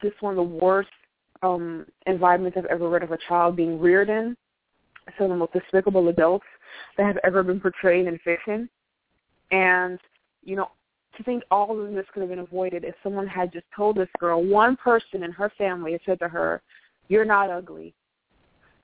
just 0.01 0.21
one 0.21 0.31
of 0.31 0.37
the 0.37 0.55
worst 0.55 0.89
um 1.43 1.85
environments 2.07 2.57
I've 2.57 2.65
ever 2.65 2.89
read 2.89 3.03
of 3.03 3.11
a 3.11 3.17
child 3.27 3.55
being 3.55 3.79
reared 3.79 4.09
in. 4.09 4.35
Some 5.17 5.25
of 5.25 5.29
the 5.31 5.37
most 5.37 5.53
despicable 5.53 6.07
adults 6.09 6.45
that 6.97 7.05
have 7.05 7.17
ever 7.23 7.43
been 7.43 7.59
portrayed 7.59 8.07
in 8.07 8.17
fiction. 8.19 8.69
And, 9.51 9.99
you 10.43 10.55
know, 10.55 10.69
to 11.17 11.23
think 11.23 11.43
all 11.51 11.79
of 11.79 11.93
this 11.93 12.05
could 12.13 12.21
have 12.21 12.29
been 12.29 12.39
avoided 12.39 12.83
if 12.83 12.95
someone 13.03 13.27
had 13.27 13.51
just 13.51 13.65
told 13.75 13.97
this 13.97 14.09
girl, 14.19 14.43
one 14.43 14.75
person 14.75 15.23
in 15.23 15.31
her 15.31 15.51
family 15.57 15.93
had 15.93 16.01
said 16.05 16.19
to 16.19 16.27
her, 16.27 16.61
You're 17.07 17.25
not 17.25 17.49
ugly. 17.49 17.93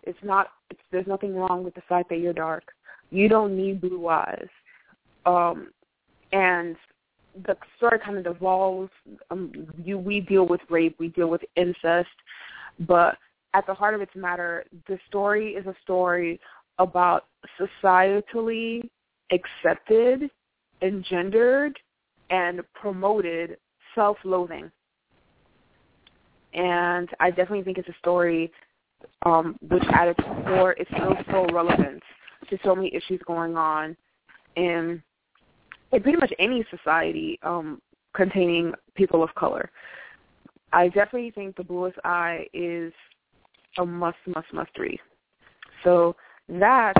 It's 0.04 0.20
not 0.24 0.48
it's 0.70 0.80
there's 0.92 1.08
nothing 1.08 1.36
wrong 1.36 1.64
with 1.64 1.76
the 1.76 1.82
fact 1.88 2.10
that 2.10 2.20
you're 2.20 2.34
dark. 2.34 2.64
You 3.12 3.28
don't 3.28 3.56
need 3.56 3.82
blue 3.82 4.08
eyes. 4.08 4.48
Um 5.26 5.72
and 6.32 6.76
the 7.46 7.56
story 7.78 8.00
kind 8.00 8.18
of 8.18 8.24
devolves. 8.24 8.92
Um, 9.30 9.52
you, 9.84 9.98
we 9.98 10.20
deal 10.20 10.46
with 10.46 10.62
rape, 10.70 10.96
we 11.00 11.10
deal 11.10 11.28
with 11.28 11.42
incest, 11.56 12.10
but 12.82 13.18
at 13.54 13.66
the 13.68 13.74
heart 13.74 13.94
of 13.94 14.02
its 14.02 14.16
matter, 14.16 14.66
the 14.88 14.98
story 15.08 15.52
is 15.52 15.66
a 15.66 15.76
story 15.82 16.40
about 16.80 17.26
societally 17.60 18.90
accepted, 19.32 20.30
engendered, 20.82 21.78
and 22.32 22.62
promoted 22.74 23.58
self-loathing. 23.94 24.72
And 26.54 27.10
I 27.20 27.30
definitely 27.30 27.64
think 27.64 27.78
it's 27.78 27.90
a 27.90 27.98
story 28.00 28.52
um, 29.26 29.58
which 29.70 29.84
at 29.94 30.08
its 30.10 30.20
core 30.46 30.74
is 30.74 30.88
still 30.94 31.16
so 31.30 31.46
relevant 31.54 32.02
to 32.50 32.58
so 32.64 32.76
many 32.76 32.94
issues 32.94 33.22
going 33.26 33.56
on 33.56 33.96
in 34.56 35.02
in 35.92 36.02
pretty 36.02 36.18
much 36.18 36.32
any 36.40 36.66
society 36.70 37.38
um, 37.44 37.82
containing 38.16 38.74
people 38.96 39.24
of 39.24 39.34
color. 39.36 39.70
I 40.74 40.88
definitely 40.88 41.32
think 41.32 41.58
The 41.58 41.66
Bluest 41.66 41.98
Eye 42.06 42.48
is 42.54 42.94
a 43.78 43.86
must, 43.86 44.18
must, 44.26 44.48
must 44.54 44.78
read. 44.78 45.00
So 45.84 46.16
that 46.48 46.94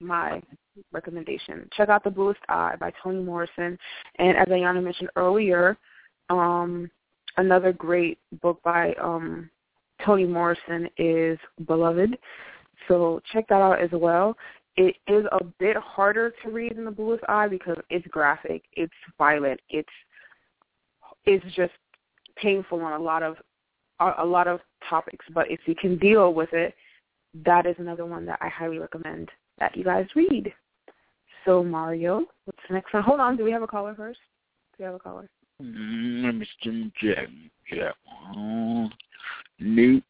my 0.00 0.42
recommendation. 0.92 1.68
Check 1.76 1.88
out 1.88 2.04
The 2.04 2.10
Bluest 2.10 2.40
Eye 2.48 2.76
by 2.78 2.92
Toni 3.02 3.22
Morrison. 3.22 3.78
And 4.18 4.36
as 4.36 4.48
Ayana 4.48 4.82
mentioned 4.82 5.10
earlier, 5.16 5.76
um, 6.30 6.90
another 7.36 7.72
great 7.72 8.18
book 8.42 8.60
by 8.64 8.94
um, 8.94 9.50
Toni 10.04 10.26
Morrison 10.26 10.88
is 10.98 11.38
Beloved. 11.66 12.18
So 12.88 13.20
check 13.32 13.46
that 13.48 13.60
out 13.60 13.80
as 13.80 13.90
well. 13.92 14.36
It 14.76 14.96
is 15.06 15.24
a 15.30 15.44
bit 15.60 15.76
harder 15.76 16.32
to 16.42 16.50
read 16.50 16.76
than 16.76 16.84
The 16.84 16.90
Bluest 16.90 17.22
Eye 17.28 17.48
because 17.48 17.76
it's 17.90 18.06
graphic, 18.08 18.64
it's 18.72 18.92
violent, 19.18 19.60
it's 19.68 19.88
it's 21.26 21.44
just 21.54 21.72
painful 22.36 22.80
on 22.80 23.00
a 23.00 23.02
lot 23.02 23.22
of 23.22 23.36
a 24.18 24.24
lot 24.24 24.48
of 24.48 24.60
topics. 24.88 25.24
But 25.32 25.50
if 25.50 25.60
you 25.66 25.76
can 25.76 25.96
deal 25.96 26.34
with 26.34 26.52
it, 26.52 26.74
that 27.44 27.66
is 27.66 27.76
another 27.78 28.04
one 28.04 28.26
that 28.26 28.38
I 28.42 28.48
highly 28.48 28.78
recommend 28.78 29.30
that 29.58 29.76
you 29.76 29.84
guys 29.84 30.06
read. 30.14 30.52
So 31.44 31.62
Mario, 31.62 32.24
what's 32.44 32.58
the 32.68 32.74
next 32.74 32.92
one? 32.92 33.02
Hold 33.02 33.20
on, 33.20 33.36
do 33.36 33.44
we 33.44 33.52
have 33.52 33.62
a 33.62 33.66
caller 33.66 33.94
first? 33.94 34.20
Do 34.76 34.84
we 34.84 34.84
have 34.86 34.94
a 34.94 34.98
caller? 34.98 35.28
Mm, 35.62 36.38
me 36.38 36.92
check. 37.00 37.28
Check. 37.68 37.94
Uh, 38.36 38.88
nope. 39.60 40.02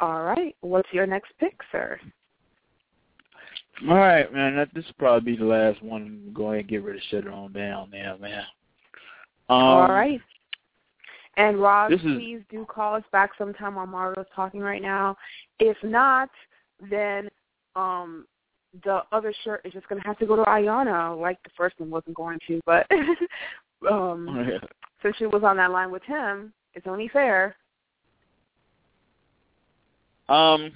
All 0.00 0.22
right. 0.22 0.56
What's 0.62 0.88
your 0.92 1.06
next 1.06 1.32
pick, 1.38 1.58
sir? 1.70 2.00
All 3.88 3.96
right, 3.96 4.32
man. 4.32 4.56
That, 4.56 4.68
this 4.74 4.84
will 4.86 4.94
probably 4.98 5.32
be 5.32 5.38
the 5.38 5.44
last 5.44 5.82
one. 5.82 6.32
Go 6.34 6.46
ahead 6.46 6.60
and 6.60 6.68
get 6.68 6.84
ready 6.84 6.98
to 6.98 7.04
shut 7.06 7.26
it 7.26 7.32
on 7.32 7.52
down 7.52 7.90
there, 7.90 8.16
man. 8.18 8.44
Um, 9.48 9.56
All 9.56 9.88
right. 9.88 10.20
And 11.36 11.60
Rob, 11.60 11.92
is- 11.92 12.00
please 12.00 12.40
do 12.50 12.66
call 12.66 12.94
us 12.94 13.04
back 13.12 13.30
sometime 13.38 13.76
while 13.76 13.86
Mario's 13.86 14.26
talking 14.34 14.60
right 14.60 14.82
now. 14.82 15.16
If 15.58 15.76
not, 15.82 16.28
then 16.90 17.28
um 17.76 18.26
the 18.84 19.02
other 19.10 19.34
shirt 19.44 19.62
is 19.64 19.72
just 19.72 19.88
gonna 19.88 20.02
have 20.04 20.18
to 20.18 20.26
go 20.26 20.36
to 20.36 20.42
Ayana, 20.42 21.20
like 21.20 21.42
the 21.42 21.50
first 21.56 21.78
one 21.78 21.90
wasn't 21.90 22.16
going 22.16 22.38
to, 22.46 22.60
but 22.66 22.86
um 23.90 24.60
since 25.02 25.16
she 25.16 25.26
was 25.26 25.42
on 25.44 25.56
that 25.56 25.70
line 25.70 25.90
with 25.90 26.02
him, 26.02 26.52
it's 26.74 26.86
only 26.86 27.08
fair. 27.08 27.56
Um, 30.28 30.70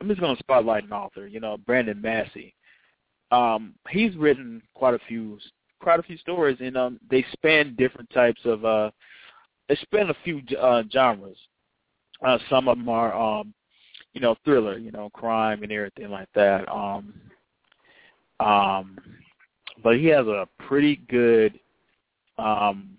I'm 0.00 0.08
just 0.08 0.20
gonna 0.20 0.36
spotlight 0.38 0.84
an 0.84 0.92
author. 0.92 1.26
You 1.26 1.40
know, 1.40 1.56
Brandon 1.56 2.00
Massey. 2.00 2.54
Um, 3.30 3.74
he's 3.88 4.14
written 4.16 4.62
quite 4.74 4.94
a 4.94 5.00
few 5.06 5.38
quite 5.80 6.00
a 6.00 6.02
few 6.02 6.18
stories, 6.18 6.58
and 6.60 6.76
um, 6.76 7.00
they 7.10 7.24
span 7.32 7.76
different 7.76 8.10
types 8.10 8.40
of 8.44 8.64
uh, 8.64 8.90
they 9.68 9.76
span 9.76 10.10
a 10.10 10.16
few 10.24 10.42
uh, 10.60 10.82
genres. 10.92 11.38
Uh, 12.24 12.38
some 12.50 12.68
of 12.68 12.78
them 12.78 12.88
are 12.88 13.14
um, 13.14 13.54
you 14.16 14.22
know, 14.22 14.34
thriller, 14.46 14.78
you 14.78 14.90
know, 14.90 15.10
crime 15.10 15.62
and 15.62 15.70
everything 15.70 16.08
like 16.08 16.28
that. 16.34 16.66
Um, 16.72 17.12
um, 18.40 18.96
but 19.84 19.98
he 19.98 20.06
has 20.06 20.26
a 20.26 20.48
pretty 20.66 20.96
good 21.10 21.60
um 22.38 22.96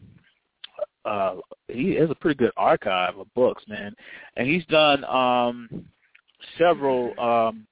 uh 1.05 1.35
he 1.67 1.93
has 1.95 2.09
a 2.09 2.15
pretty 2.15 2.37
good 2.37 2.51
archive 2.57 3.17
of 3.17 3.31
books 3.35 3.63
man 3.67 3.95
and 4.35 4.47
he's 4.47 4.65
done 4.65 5.03
um 5.05 5.85
several 6.57 7.19
um 7.19 7.67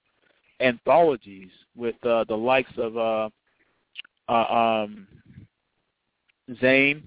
anthologies 0.60 1.50
with 1.76 1.96
uh 2.06 2.24
the 2.28 2.36
likes 2.36 2.72
of 2.78 2.98
uh 2.98 3.30
uh 4.30 4.54
um 4.54 5.08
Zane, 6.62 7.04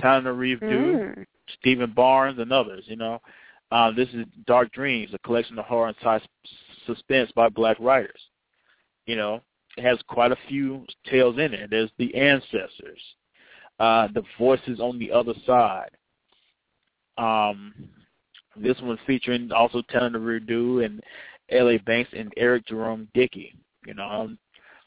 Tyler 0.00 0.34
Reeve 0.34 0.60
Mm. 0.60 1.26
Steven 1.58 1.92
Barnes 1.92 2.38
and 2.38 2.52
others, 2.52 2.84
you 2.86 2.96
know. 2.96 3.20
Uh, 3.74 3.90
this 3.90 4.08
is 4.10 4.24
Dark 4.46 4.70
Dreams, 4.70 5.10
a 5.14 5.18
collection 5.18 5.58
of 5.58 5.64
horror 5.64 5.88
and 5.88 5.96
sus- 6.00 6.22
suspense 6.86 7.32
by 7.34 7.48
black 7.48 7.76
writers. 7.80 8.20
You 9.04 9.16
know, 9.16 9.40
it 9.76 9.82
has 9.82 9.98
quite 10.06 10.30
a 10.30 10.38
few 10.48 10.86
tales 11.10 11.38
in 11.38 11.52
it. 11.52 11.70
There's 11.70 11.90
The 11.98 12.14
Ancestors, 12.14 13.02
uh, 13.80 14.06
The 14.14 14.22
Voices 14.38 14.78
on 14.78 15.00
the 15.00 15.10
Other 15.10 15.34
Side. 15.44 15.90
Um, 17.18 17.74
this 18.54 18.80
one 18.80 18.96
featuring 19.08 19.50
also 19.50 19.82
Tananarive 19.92 20.46
Due 20.46 20.82
and 20.82 21.02
L.A. 21.50 21.78
Banks 21.78 22.10
and 22.16 22.32
Eric 22.36 22.66
Jerome 22.66 23.08
Dickey. 23.12 23.56
You 23.88 23.94
know, 23.94 24.04
I 24.04 24.16
don't 24.18 24.38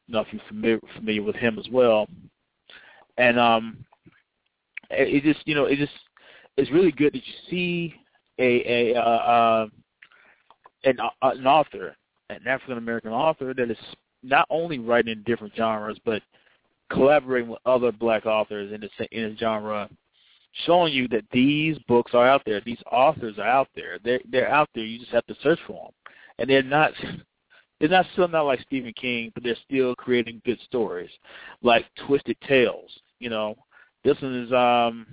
know 0.08 0.22
if 0.22 0.28
you're 0.32 0.42
familiar, 0.48 0.80
familiar 0.96 1.24
with 1.24 1.36
him 1.36 1.60
as 1.60 1.68
well. 1.70 2.08
And 3.18 3.38
um, 3.38 3.86
it, 4.92 5.26
it 5.26 5.34
just, 5.34 5.46
you 5.46 5.56
know, 5.56 5.66
it 5.66 5.76
just, 5.76 5.92
it's 6.56 6.72
really 6.72 6.94
good 6.94 7.12
that 7.12 7.28
you 7.28 7.34
see 7.50 7.94
a 8.40 8.94
a 8.94 8.96
uh, 8.98 9.02
uh, 9.02 9.68
an, 10.84 11.00
uh, 11.00 11.10
an 11.22 11.48
author, 11.48 11.96
an 12.30 12.40
African 12.48 12.78
American 12.78 13.12
author 13.12 13.54
that 13.54 13.72
is 13.72 13.78
not 14.24 14.48
only 14.50 14.80
writing 14.80 15.14
in 15.14 15.24
different 15.24 15.56
genres, 15.56 16.00
but 16.06 16.22
collaborating 16.92 17.50
with 17.50 17.60
other 17.66 17.92
black 17.92 18.26
authors 18.26 18.72
in 18.72 18.82
the 18.82 19.18
in 19.18 19.38
genre, 19.38 19.90
showing 20.66 20.94
you 20.94 21.08
that 21.10 21.26
these 21.32 21.78
books 21.88 22.12
are 22.14 22.28
out 22.28 22.44
there. 22.46 22.62
These 22.62 22.82
authors 22.92 23.38
are 23.38 23.48
out 23.48 23.70
there. 23.76 24.00
They're 24.04 24.22
they're 24.30 24.52
out 24.52 24.70
there. 24.74 24.86
You 24.86 25.00
just 25.00 25.12
have 25.12 25.26
to 25.28 25.36
search 25.42 25.60
for 25.68 25.86
them, 25.86 26.14
and 26.40 26.50
they're 26.50 26.64
not. 26.64 26.94
They're 27.80 27.90
not 27.90 28.08
still 28.14 28.28
not 28.28 28.48
like 28.48 28.60
Stephen 28.62 28.92
King, 28.94 29.32
but 29.36 29.44
they're 29.44 29.56
still 29.64 29.94
creating 29.94 30.42
good 30.44 30.60
stories, 30.66 31.12
like 31.62 31.86
Twisted 32.08 32.36
Tales. 32.48 32.90
You 33.20 33.30
know, 33.30 33.56
this 34.04 34.20
one 34.20 34.34
is 34.34 34.52
um 34.52 35.06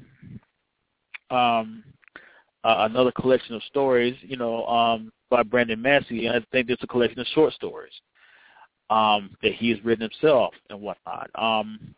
um 1.30 1.84
uh, 2.64 2.88
another 2.90 3.12
collection 3.12 3.54
of 3.54 3.62
stories, 3.64 4.16
you 4.22 4.36
know, 4.36 4.64
um, 4.66 5.12
by 5.30 5.42
Brandon 5.42 5.80
Massey. 5.80 6.28
I 6.28 6.40
think 6.50 6.70
it's 6.70 6.82
a 6.82 6.86
collection 6.86 7.20
of 7.20 7.26
short 7.28 7.52
stories 7.52 7.92
um, 8.90 9.36
that 9.42 9.52
he 9.54 9.70
has 9.70 9.84
written 9.84 10.08
himself 10.10 10.54
and 10.70 10.80
whatnot. 10.80 11.30
Um, 11.34 11.94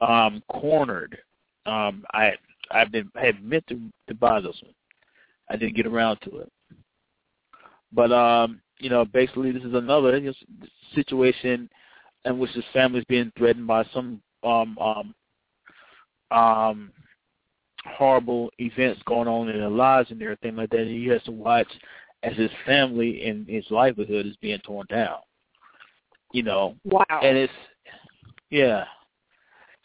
um, 0.00 0.42
Cornered. 0.48 1.18
Um, 1.66 2.04
I 2.12 2.32
I've 2.70 2.90
been 2.90 3.10
I 3.14 3.26
had 3.26 3.44
meant 3.44 3.66
to 3.68 3.80
to 4.08 4.14
buy 4.14 4.40
this 4.40 4.58
one. 4.62 4.74
I 5.50 5.56
didn't 5.56 5.76
get 5.76 5.86
around 5.86 6.18
to 6.22 6.38
it. 6.38 6.52
But 7.92 8.12
um, 8.12 8.60
you 8.78 8.90
know, 8.90 9.04
basically 9.04 9.52
this 9.52 9.62
is 9.62 9.74
another 9.74 10.16
you 10.18 10.26
know, 10.26 10.66
situation 10.94 11.68
in 12.24 12.38
which 12.38 12.50
his 12.52 12.64
family 12.72 13.00
is 13.00 13.04
being 13.08 13.32
threatened 13.36 13.66
by 13.66 13.84
some 13.92 14.20
um 14.44 14.76
um 14.78 15.14
um 16.30 16.90
horrible 17.84 18.50
events 18.58 19.00
going 19.06 19.28
on 19.28 19.48
in 19.48 19.58
their 19.58 19.68
lives 19.68 20.10
and 20.10 20.22
everything 20.22 20.56
like 20.56 20.70
that. 20.70 20.80
And 20.80 20.90
he 20.90 21.06
has 21.08 21.22
to 21.24 21.32
watch 21.32 21.68
as 22.22 22.36
his 22.36 22.50
family 22.64 23.26
and 23.26 23.46
his 23.48 23.64
livelihood 23.70 24.26
is 24.26 24.36
being 24.36 24.60
torn 24.60 24.86
down. 24.88 25.18
You 26.32 26.42
know, 26.42 26.76
Wow. 26.84 27.04
and 27.10 27.36
it's 27.36 27.52
yeah. 28.50 28.84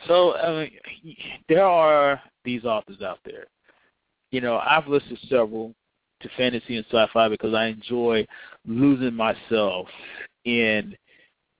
So 0.07 0.35
I 0.35 0.69
mean, 1.03 1.17
there 1.49 1.65
are 1.65 2.21
these 2.45 2.63
authors 2.63 3.01
out 3.01 3.19
there. 3.25 3.45
You 4.31 4.41
know, 4.41 4.57
I've 4.57 4.87
listed 4.87 5.17
several 5.29 5.73
to 6.21 6.29
fantasy 6.37 6.77
and 6.77 6.85
sci-fi 6.85 7.29
because 7.29 7.53
I 7.53 7.67
enjoy 7.67 8.25
losing 8.65 9.13
myself 9.13 9.87
in 10.45 10.95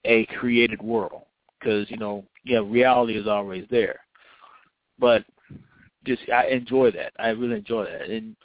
a 0.06 0.26
created 0.38 0.82
world. 0.82 1.24
Because 1.60 1.90
you 1.90 1.98
know, 1.98 2.24
yeah, 2.46 2.60
reality 2.64 3.18
is 3.18 3.28
always 3.28 3.66
there, 3.70 4.00
but 5.00 5.26
just 6.08 6.30
I 6.30 6.48
enjoy 6.48 6.92
that. 6.92 7.14
I 7.20 7.30
really 7.30 7.58
enjoy 7.58 7.86
that. 7.86 8.10
And 8.10 8.36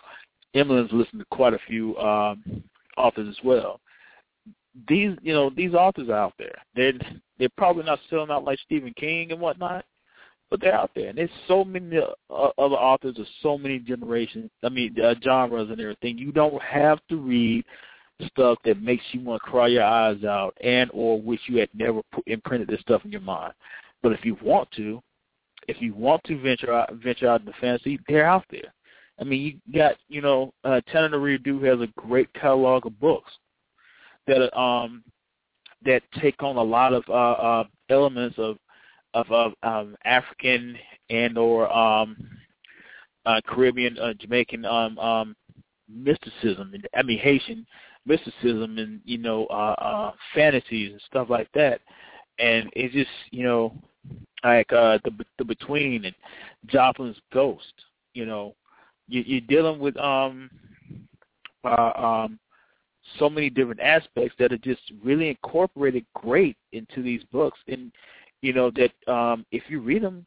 Emily's 0.54 0.92
listened 0.92 1.20
to 1.20 1.26
quite 1.30 1.54
a 1.54 1.58
few 1.66 1.96
um, 1.98 2.62
authors 2.96 3.28
as 3.28 3.44
well. 3.44 3.80
These, 4.88 5.12
you 5.22 5.32
know, 5.32 5.50
these 5.50 5.74
authors 5.74 6.08
are 6.08 6.14
out 6.14 6.34
there. 6.38 6.56
They're 6.74 6.92
they're 7.38 7.48
probably 7.56 7.84
not 7.84 8.00
selling 8.10 8.30
out 8.30 8.44
like 8.44 8.58
Stephen 8.64 8.94
King 8.96 9.32
and 9.32 9.40
whatnot, 9.40 9.84
but 10.50 10.60
they're 10.60 10.74
out 10.74 10.90
there. 10.94 11.08
And 11.08 11.18
there's 11.18 11.30
so 11.48 11.64
many 11.64 11.98
uh, 11.98 12.34
other 12.58 12.76
authors 12.76 13.18
of 13.18 13.26
so 13.42 13.56
many 13.56 13.78
generations. 13.78 14.50
I 14.62 14.68
mean, 14.68 14.94
uh, 15.00 15.14
genres 15.22 15.70
and 15.70 15.80
everything. 15.80 16.18
You 16.18 16.32
don't 16.32 16.60
have 16.62 17.00
to 17.08 17.16
read 17.16 17.64
stuff 18.28 18.58
that 18.64 18.82
makes 18.82 19.04
you 19.12 19.20
want 19.20 19.42
to 19.42 19.50
cry 19.50 19.68
your 19.68 19.84
eyes 19.84 20.22
out 20.24 20.56
and 20.62 20.90
or 20.92 21.20
wish 21.20 21.40
you 21.46 21.58
had 21.58 21.70
never 21.74 22.02
put, 22.12 22.24
imprinted 22.26 22.68
this 22.68 22.80
stuff 22.80 23.04
in 23.04 23.12
your 23.12 23.20
mind. 23.20 23.52
But 24.02 24.12
if 24.12 24.24
you 24.24 24.36
want 24.42 24.70
to, 24.72 25.02
if 25.68 25.80
you 25.80 25.94
want 25.94 26.22
to 26.24 26.40
venture 26.40 26.72
out 26.72 26.92
venture 26.94 27.28
out 27.28 27.40
into 27.40 27.52
fantasy, 27.60 27.98
they're 28.08 28.26
out 28.26 28.44
there. 28.50 28.72
I 29.20 29.24
mean, 29.24 29.60
you 29.66 29.78
got 29.78 29.96
you 30.08 30.20
know, 30.20 30.52
uh, 30.64 30.80
Tananarive 30.92 31.44
Due 31.44 31.62
has 31.62 31.80
a 31.80 31.88
great 31.96 32.32
catalog 32.34 32.86
of 32.86 32.98
books 32.98 33.30
that 34.26 34.56
um 34.58 35.04
that 35.84 36.02
take 36.20 36.42
on 36.42 36.56
a 36.56 36.62
lot 36.62 36.92
of 36.92 37.04
uh, 37.08 37.12
uh, 37.12 37.64
elements 37.88 38.36
of 38.38 38.56
of, 39.14 39.30
of 39.30 39.52
um, 39.62 39.96
African 40.04 40.76
and 41.10 41.36
or 41.36 41.70
um, 41.70 42.16
uh, 43.26 43.40
Caribbean, 43.46 43.98
uh, 43.98 44.14
Jamaican 44.14 44.64
um, 44.64 44.98
um, 44.98 45.36
mysticism. 45.88 46.72
And, 46.72 46.88
I 46.96 47.02
mean 47.02 47.18
Haitian 47.18 47.66
mysticism 48.06 48.78
and 48.78 49.00
you 49.04 49.18
know 49.18 49.46
uh, 49.46 49.74
uh, 49.78 50.12
fantasies 50.34 50.92
and 50.92 51.00
stuff 51.06 51.28
like 51.30 51.48
that, 51.54 51.80
and 52.38 52.70
it's 52.74 52.94
just 52.94 53.10
you 53.30 53.44
know 53.44 53.74
like 54.44 54.72
uh, 54.72 54.98
the 55.04 55.12
the 55.38 55.44
between 55.44 56.04
and 56.04 56.14
Joplin's 56.66 57.20
ghost. 57.32 57.72
You 58.14 58.26
know, 58.26 58.54
you, 59.08 59.22
you're 59.24 59.40
dealing 59.42 59.78
with 59.78 59.96
um 59.96 60.50
uh, 61.64 61.92
um 61.96 62.38
so 63.18 63.28
many 63.28 63.50
different 63.50 63.80
aspects 63.80 64.34
that 64.38 64.52
are 64.52 64.58
just 64.58 64.80
really 65.02 65.28
incorporated 65.28 66.04
great 66.14 66.56
into 66.72 67.02
these 67.02 67.22
books, 67.32 67.58
and 67.68 67.92
you 68.40 68.52
know 68.52 68.70
that 68.72 69.12
um 69.12 69.46
if 69.52 69.62
you 69.68 69.80
read 69.80 70.02
them, 70.02 70.26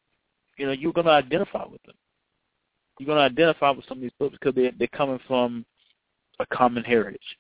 you 0.57 0.65
know 0.65 0.71
you're 0.71 0.93
going 0.93 1.05
to 1.05 1.11
identify 1.11 1.65
with 1.65 1.83
them. 1.83 1.95
You're 2.99 3.07
going 3.07 3.17
to 3.17 3.23
identify 3.23 3.71
with 3.71 3.85
some 3.87 3.97
of 3.97 4.01
these 4.01 4.11
books 4.17 4.37
because 4.39 4.55
they're 4.55 4.71
they're 4.77 4.87
coming 4.87 5.19
from 5.27 5.65
a 6.39 6.45
common 6.45 6.83
heritage. 6.83 7.37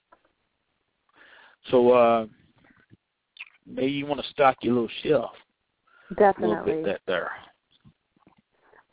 So 1.71 1.91
uh 1.91 2.25
maybe 3.65 3.91
you 3.91 4.05
want 4.05 4.21
to 4.21 4.29
stock 4.29 4.57
your 4.61 4.73
little 4.73 4.89
shelf. 5.03 5.31
Definitely. 6.17 6.83
Bit 6.83 7.01
there. 7.07 7.31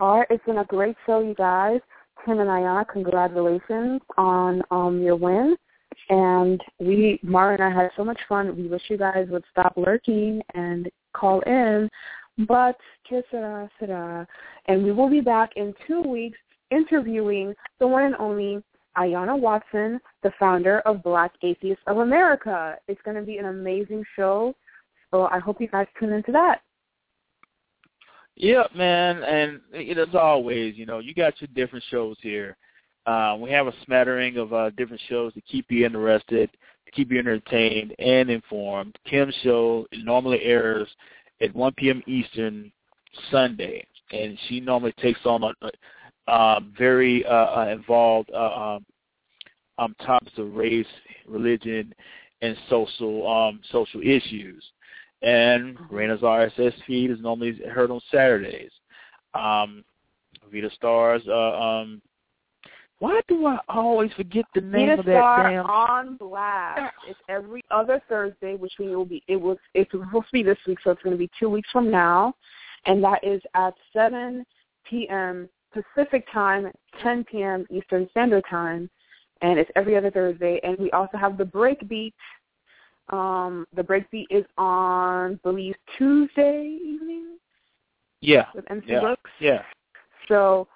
All 0.00 0.18
right, 0.18 0.26
it's 0.30 0.44
been 0.44 0.58
a 0.58 0.64
great 0.64 0.96
show, 1.06 1.20
you 1.20 1.34
guys. 1.34 1.80
Tim 2.24 2.40
and 2.40 2.48
Ayana, 2.48 2.86
congratulations 2.88 4.00
on 4.16 4.62
um 4.70 5.00
your 5.00 5.16
win. 5.16 5.56
And 6.08 6.60
we, 6.78 7.20
Mara 7.22 7.54
and 7.54 7.62
I 7.62 7.70
had 7.70 7.90
so 7.96 8.04
much 8.04 8.18
fun. 8.28 8.56
We 8.56 8.66
wish 8.66 8.82
you 8.88 8.96
guys 8.96 9.26
would 9.30 9.44
stop 9.50 9.74
lurking 9.76 10.40
and 10.54 10.90
call 11.12 11.40
in. 11.42 11.88
But 12.48 12.76
que 13.08 13.22
sera, 13.30 13.70
sera. 13.78 14.26
And 14.66 14.82
we 14.84 14.92
will 14.92 15.10
be 15.10 15.20
back 15.20 15.50
in 15.56 15.74
two 15.86 16.00
weeks 16.00 16.38
interviewing 16.70 17.54
the 17.78 17.86
one 17.86 18.04
and 18.04 18.16
only 18.16 18.62
Ayanna 18.96 19.38
Watson, 19.38 20.00
the 20.22 20.32
founder 20.38 20.80
of 20.80 21.02
Black 21.02 21.32
Atheists 21.42 21.82
of 21.86 21.98
America. 21.98 22.76
It's 22.88 23.00
going 23.04 23.16
to 23.16 23.22
be 23.22 23.38
an 23.38 23.46
amazing 23.46 24.04
show. 24.16 24.54
So 25.12 25.28
I 25.30 25.38
hope 25.38 25.60
you 25.60 25.68
guys 25.68 25.86
tune 26.00 26.12
into 26.12 26.32
that. 26.32 26.62
Yep, 28.36 28.74
man, 28.74 29.22
and 29.22 29.60
as 29.98 30.14
always, 30.14 30.74
you 30.76 30.86
know, 30.86 31.00
you 31.00 31.14
got 31.14 31.40
your 31.40 31.48
different 31.54 31.84
shows 31.90 32.16
here. 32.22 32.56
Uh, 33.04 33.36
we 33.38 33.50
have 33.50 33.66
a 33.66 33.74
smattering 33.84 34.38
of 34.38 34.54
uh, 34.54 34.70
different 34.70 35.02
shows 35.08 35.34
to 35.34 35.40
keep 35.42 35.70
you 35.70 35.84
interested, 35.84 36.50
to 36.86 36.92
keep 36.92 37.10
you 37.10 37.18
entertained 37.18 37.94
and 37.98 38.30
informed. 38.30 38.96
Kim's 39.08 39.34
show 39.42 39.86
normally 39.92 40.42
airs 40.42 40.88
at 41.42 41.54
1 41.54 41.74
p.m. 41.76 42.02
Eastern 42.06 42.72
Sunday, 43.30 43.86
and 44.12 44.38
she 44.48 44.60
normally 44.60 44.94
takes 44.98 45.20
on 45.26 45.42
a, 45.42 45.70
a 46.28 46.60
very 46.78 47.26
uh, 47.26 47.60
uh 47.60 47.68
involved 47.70 48.30
uh, 48.32 48.76
um, 48.76 48.86
um, 49.78 49.94
topics 50.06 50.38
of 50.38 50.54
race, 50.54 50.86
religion, 51.28 51.92
and 52.40 52.56
social 52.70 53.28
um, 53.28 53.60
social 53.70 54.00
issues. 54.00 54.64
And 55.22 55.78
Raina's 55.90 56.22
RSS 56.22 56.74
feed 56.86 57.10
is 57.10 57.20
normally 57.20 57.60
heard 57.70 57.90
on 57.90 58.00
Saturdays. 58.10 58.70
Um, 59.34 59.84
Vita 60.50 60.70
Stars 60.74 61.22
uh, 61.28 61.58
um, 61.58 62.02
why 63.02 63.20
do 63.26 63.46
I 63.46 63.58
always 63.68 64.12
forget 64.12 64.44
the 64.54 64.60
name 64.60 64.90
Vita 64.90 65.00
of 65.00 65.06
that 65.06 65.18
Star 65.18 65.50
damn? 65.50 65.66
on 65.66 66.16
Blast. 66.18 66.94
It's 67.08 67.18
every 67.28 67.60
other 67.72 68.00
Thursday, 68.08 68.54
which 68.54 68.74
means 68.78 68.92
it 68.92 68.94
will 68.94 69.04
be 69.04 69.24
it 69.26 69.34
was 69.34 69.58
it's 69.74 69.90
supposed 69.90 70.26
to 70.26 70.32
be 70.32 70.44
this 70.44 70.58
week, 70.68 70.78
so 70.84 70.92
it's 70.92 71.02
going 71.02 71.10
to 71.10 71.18
be 71.18 71.28
two 71.36 71.50
weeks 71.50 71.68
from 71.72 71.90
now, 71.90 72.32
and 72.86 73.02
that 73.02 73.24
is 73.24 73.42
at 73.54 73.74
7 73.92 74.46
p.m. 74.88 75.48
Pacific 75.72 76.28
time, 76.32 76.70
10 77.02 77.24
p.m. 77.24 77.66
Eastern 77.70 78.08
Standard 78.12 78.44
Time, 78.48 78.88
and 79.40 79.58
it's 79.58 79.70
every 79.74 79.96
other 79.96 80.12
Thursday. 80.12 80.60
And 80.62 80.78
we 80.78 80.88
also 80.92 81.18
have 81.18 81.36
the 81.36 81.44
Breakbeat. 81.44 82.12
Um, 83.08 83.66
the 83.74 83.82
Breakbeat 83.82 84.26
is 84.30 84.44
on, 84.56 85.32
I 85.32 85.38
believe, 85.42 85.74
Tuesday 85.98 86.78
evening. 86.82 87.38
Yeah. 88.20 88.46
With 88.54 88.70
MC 88.70 88.86
yeah. 88.88 89.00
Brooks. 89.00 89.30
Yeah. 89.40 89.62
So 90.28 90.68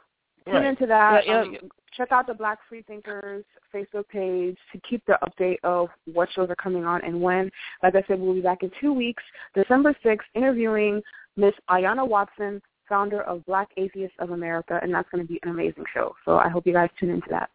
tune 0.44 0.54
Right. 0.54 0.66
into 0.66 0.86
that. 0.86 1.26
Yeah, 1.26 1.44
yeah, 1.44 1.58
um. 1.58 1.70
Check 1.96 2.12
out 2.12 2.26
the 2.26 2.34
Black 2.34 2.58
Free 2.68 2.82
Thinkers 2.82 3.42
Facebook 3.74 4.06
page 4.08 4.58
to 4.72 4.80
keep 4.80 5.02
the 5.06 5.18
update 5.26 5.56
of 5.64 5.88
what 6.12 6.30
shows 6.32 6.50
are 6.50 6.56
coming 6.56 6.84
on 6.84 7.02
and 7.02 7.18
when. 7.18 7.50
Like 7.82 7.94
I 7.94 8.04
said, 8.06 8.20
we'll 8.20 8.34
be 8.34 8.42
back 8.42 8.62
in 8.62 8.70
two 8.78 8.92
weeks, 8.92 9.22
December 9.54 9.94
6th, 10.04 10.18
interviewing 10.34 11.00
Miss 11.36 11.54
Ayanna 11.70 12.06
Watson, 12.06 12.60
founder 12.86 13.22
of 13.22 13.46
Black 13.46 13.68
Atheists 13.78 14.16
of 14.18 14.32
America, 14.32 14.78
and 14.82 14.92
that's 14.92 15.08
going 15.10 15.26
to 15.26 15.32
be 15.32 15.40
an 15.42 15.48
amazing 15.48 15.84
show. 15.94 16.14
So 16.26 16.36
I 16.36 16.50
hope 16.50 16.66
you 16.66 16.74
guys 16.74 16.90
tune 17.00 17.08
into 17.08 17.28
that. 17.30 17.48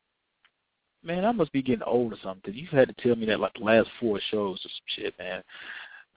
Man, 1.03 1.25
I 1.25 1.31
must 1.31 1.51
be 1.51 1.61
getting 1.61 1.83
old 1.83 2.13
or 2.13 2.17
something. 2.23 2.53
You've 2.53 2.69
had 2.69 2.87
to 2.87 3.03
tell 3.03 3.15
me 3.15 3.25
that 3.27 3.39
like 3.39 3.53
the 3.55 3.63
last 3.63 3.89
four 3.99 4.19
shows 4.29 4.57
or 4.57 4.69
some 4.69 5.03
shit, 5.03 5.13
man. 5.17 5.41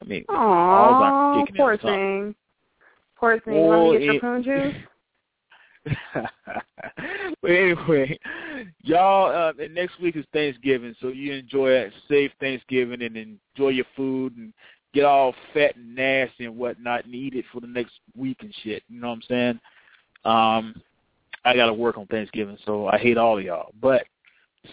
I 0.02 0.04
mean, 0.04 0.24
Aww, 0.28 1.32
poor 1.32 1.44
in 1.46 1.60
or 1.60 1.76
something. 1.76 1.88
thing. 1.90 2.34
Poor 3.16 3.40
thing. 3.40 3.54
You 3.54 3.60
want 3.62 3.92
to 3.92 3.98
get 3.98 4.06
your 4.06 4.20
prune 4.20 4.42
juice? 4.42 4.74
but 7.42 7.50
anyway, 7.50 8.18
y'all, 8.82 9.34
uh, 9.34 9.52
next 9.70 10.00
week 10.00 10.16
is 10.16 10.24
Thanksgiving, 10.32 10.94
so 11.00 11.08
you 11.08 11.32
enjoy 11.32 11.70
a 11.74 11.90
safe 12.08 12.30
Thanksgiving 12.40 13.02
and 13.02 13.16
enjoy 13.16 13.68
your 13.68 13.84
food 13.96 14.36
and 14.36 14.52
get 14.94 15.04
all 15.04 15.34
fat 15.52 15.76
and 15.76 15.94
nasty 15.94 16.46
and 16.46 16.56
whatnot 16.56 17.04
and 17.04 17.14
eat 17.14 17.34
it 17.34 17.44
for 17.52 17.60
the 17.60 17.66
next 17.66 17.92
week 18.16 18.38
and 18.40 18.54
shit. 18.62 18.82
You 18.88 19.00
know 19.00 19.08
what 19.08 19.14
I'm 19.14 19.22
saying? 19.28 19.60
Um, 20.24 20.82
I 21.44 21.54
got 21.54 21.66
to 21.66 21.74
work 21.74 21.98
on 21.98 22.06
Thanksgiving, 22.06 22.56
so 22.64 22.86
I 22.86 22.98
hate 22.98 23.18
all 23.18 23.38
of 23.38 23.44
y'all. 23.44 23.72
But 23.80 24.04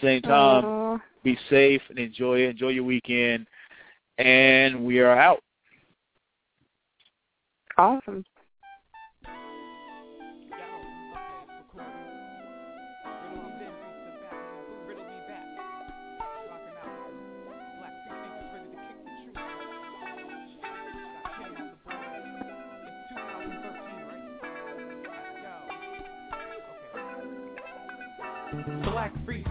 same 0.02 0.22
time, 0.22 0.66
Aw. 0.66 0.98
be 1.24 1.38
safe 1.50 1.82
and 1.90 2.00
enjoy 2.00 2.40
it. 2.40 2.52
Enjoy 2.52 2.70
your 2.70 2.84
weekend. 2.84 3.48
And 4.18 4.86
we 4.86 5.00
are 5.00 5.18
out. 5.18 5.42
Awesome. 7.78 8.24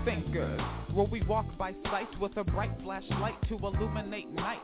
Thinkers, 0.04 0.60
where 0.92 1.06
we 1.06 1.22
walk 1.22 1.46
by 1.58 1.74
sight 1.84 2.08
with 2.20 2.36
a 2.36 2.44
bright 2.44 2.72
flashlight 2.82 3.36
to 3.48 3.56
illuminate 3.56 4.30
night. 4.32 4.60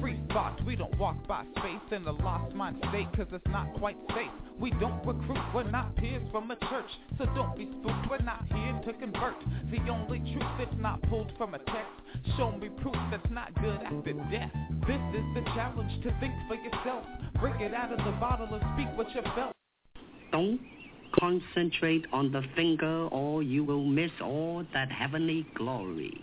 Free 0.00 0.20
thought, 0.28 0.62
we 0.66 0.76
don't 0.76 0.96
walk 0.98 1.26
by 1.26 1.44
faith 1.62 1.92
in 1.92 2.04
the 2.04 2.12
lost 2.12 2.54
mind 2.54 2.76
state, 2.90 3.08
cause 3.16 3.26
it's 3.32 3.46
not 3.48 3.72
quite 3.78 3.96
safe. 4.10 4.30
We 4.60 4.70
don't 4.72 5.04
recruit, 5.06 5.42
we're 5.54 5.70
not 5.70 5.96
peers 5.96 6.22
from 6.30 6.50
a 6.50 6.56
church, 6.56 6.90
so 7.16 7.24
don't 7.34 7.56
be 7.56 7.66
spooked, 7.80 8.10
we're 8.10 8.18
not 8.18 8.44
here 8.52 8.80
to 8.84 8.92
convert. 8.98 9.36
The 9.70 9.90
only 9.90 10.18
truth 10.18 10.52
that's 10.58 10.76
not 10.78 11.00
pulled 11.08 11.32
from 11.38 11.54
a 11.54 11.58
text, 11.58 12.36
show 12.36 12.52
me 12.52 12.68
proof 12.68 12.96
that's 13.10 13.30
not 13.30 13.54
good 13.60 13.80
after 13.82 14.12
death. 14.30 14.52
This 14.86 15.00
is 15.14 15.24
the 15.34 15.42
challenge 15.54 16.02
to 16.02 16.14
think 16.20 16.34
for 16.46 16.56
yourself, 16.56 17.04
Break 17.40 17.60
it 17.60 17.74
out 17.74 17.92
of 17.92 17.98
the 17.98 18.12
bottle 18.18 18.48
and 18.50 18.64
speak 18.74 18.96
what 18.96 19.14
you 19.14 19.20
felt. 19.34 19.52
Don't 20.32 20.58
concentrate 21.12 22.06
on 22.12 22.32
the 22.32 22.42
finger 22.54 23.08
or 23.08 23.42
you 23.42 23.64
will 23.64 23.84
miss 23.84 24.10
all 24.22 24.64
that 24.72 24.90
heavenly 24.90 25.46
glory. 25.54 26.20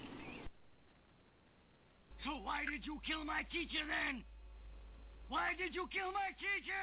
So 2.23 2.31
why 2.43 2.64
did 2.72 2.85
you 2.85 2.99
kill 3.05 3.26
my 3.26 3.43
teacher 3.51 3.84
then? 3.85 4.23
Why 5.30 5.51
did 5.57 5.76
you 5.76 5.88
kill 5.91 6.11
my 6.11 6.30
teacher? 6.39 6.81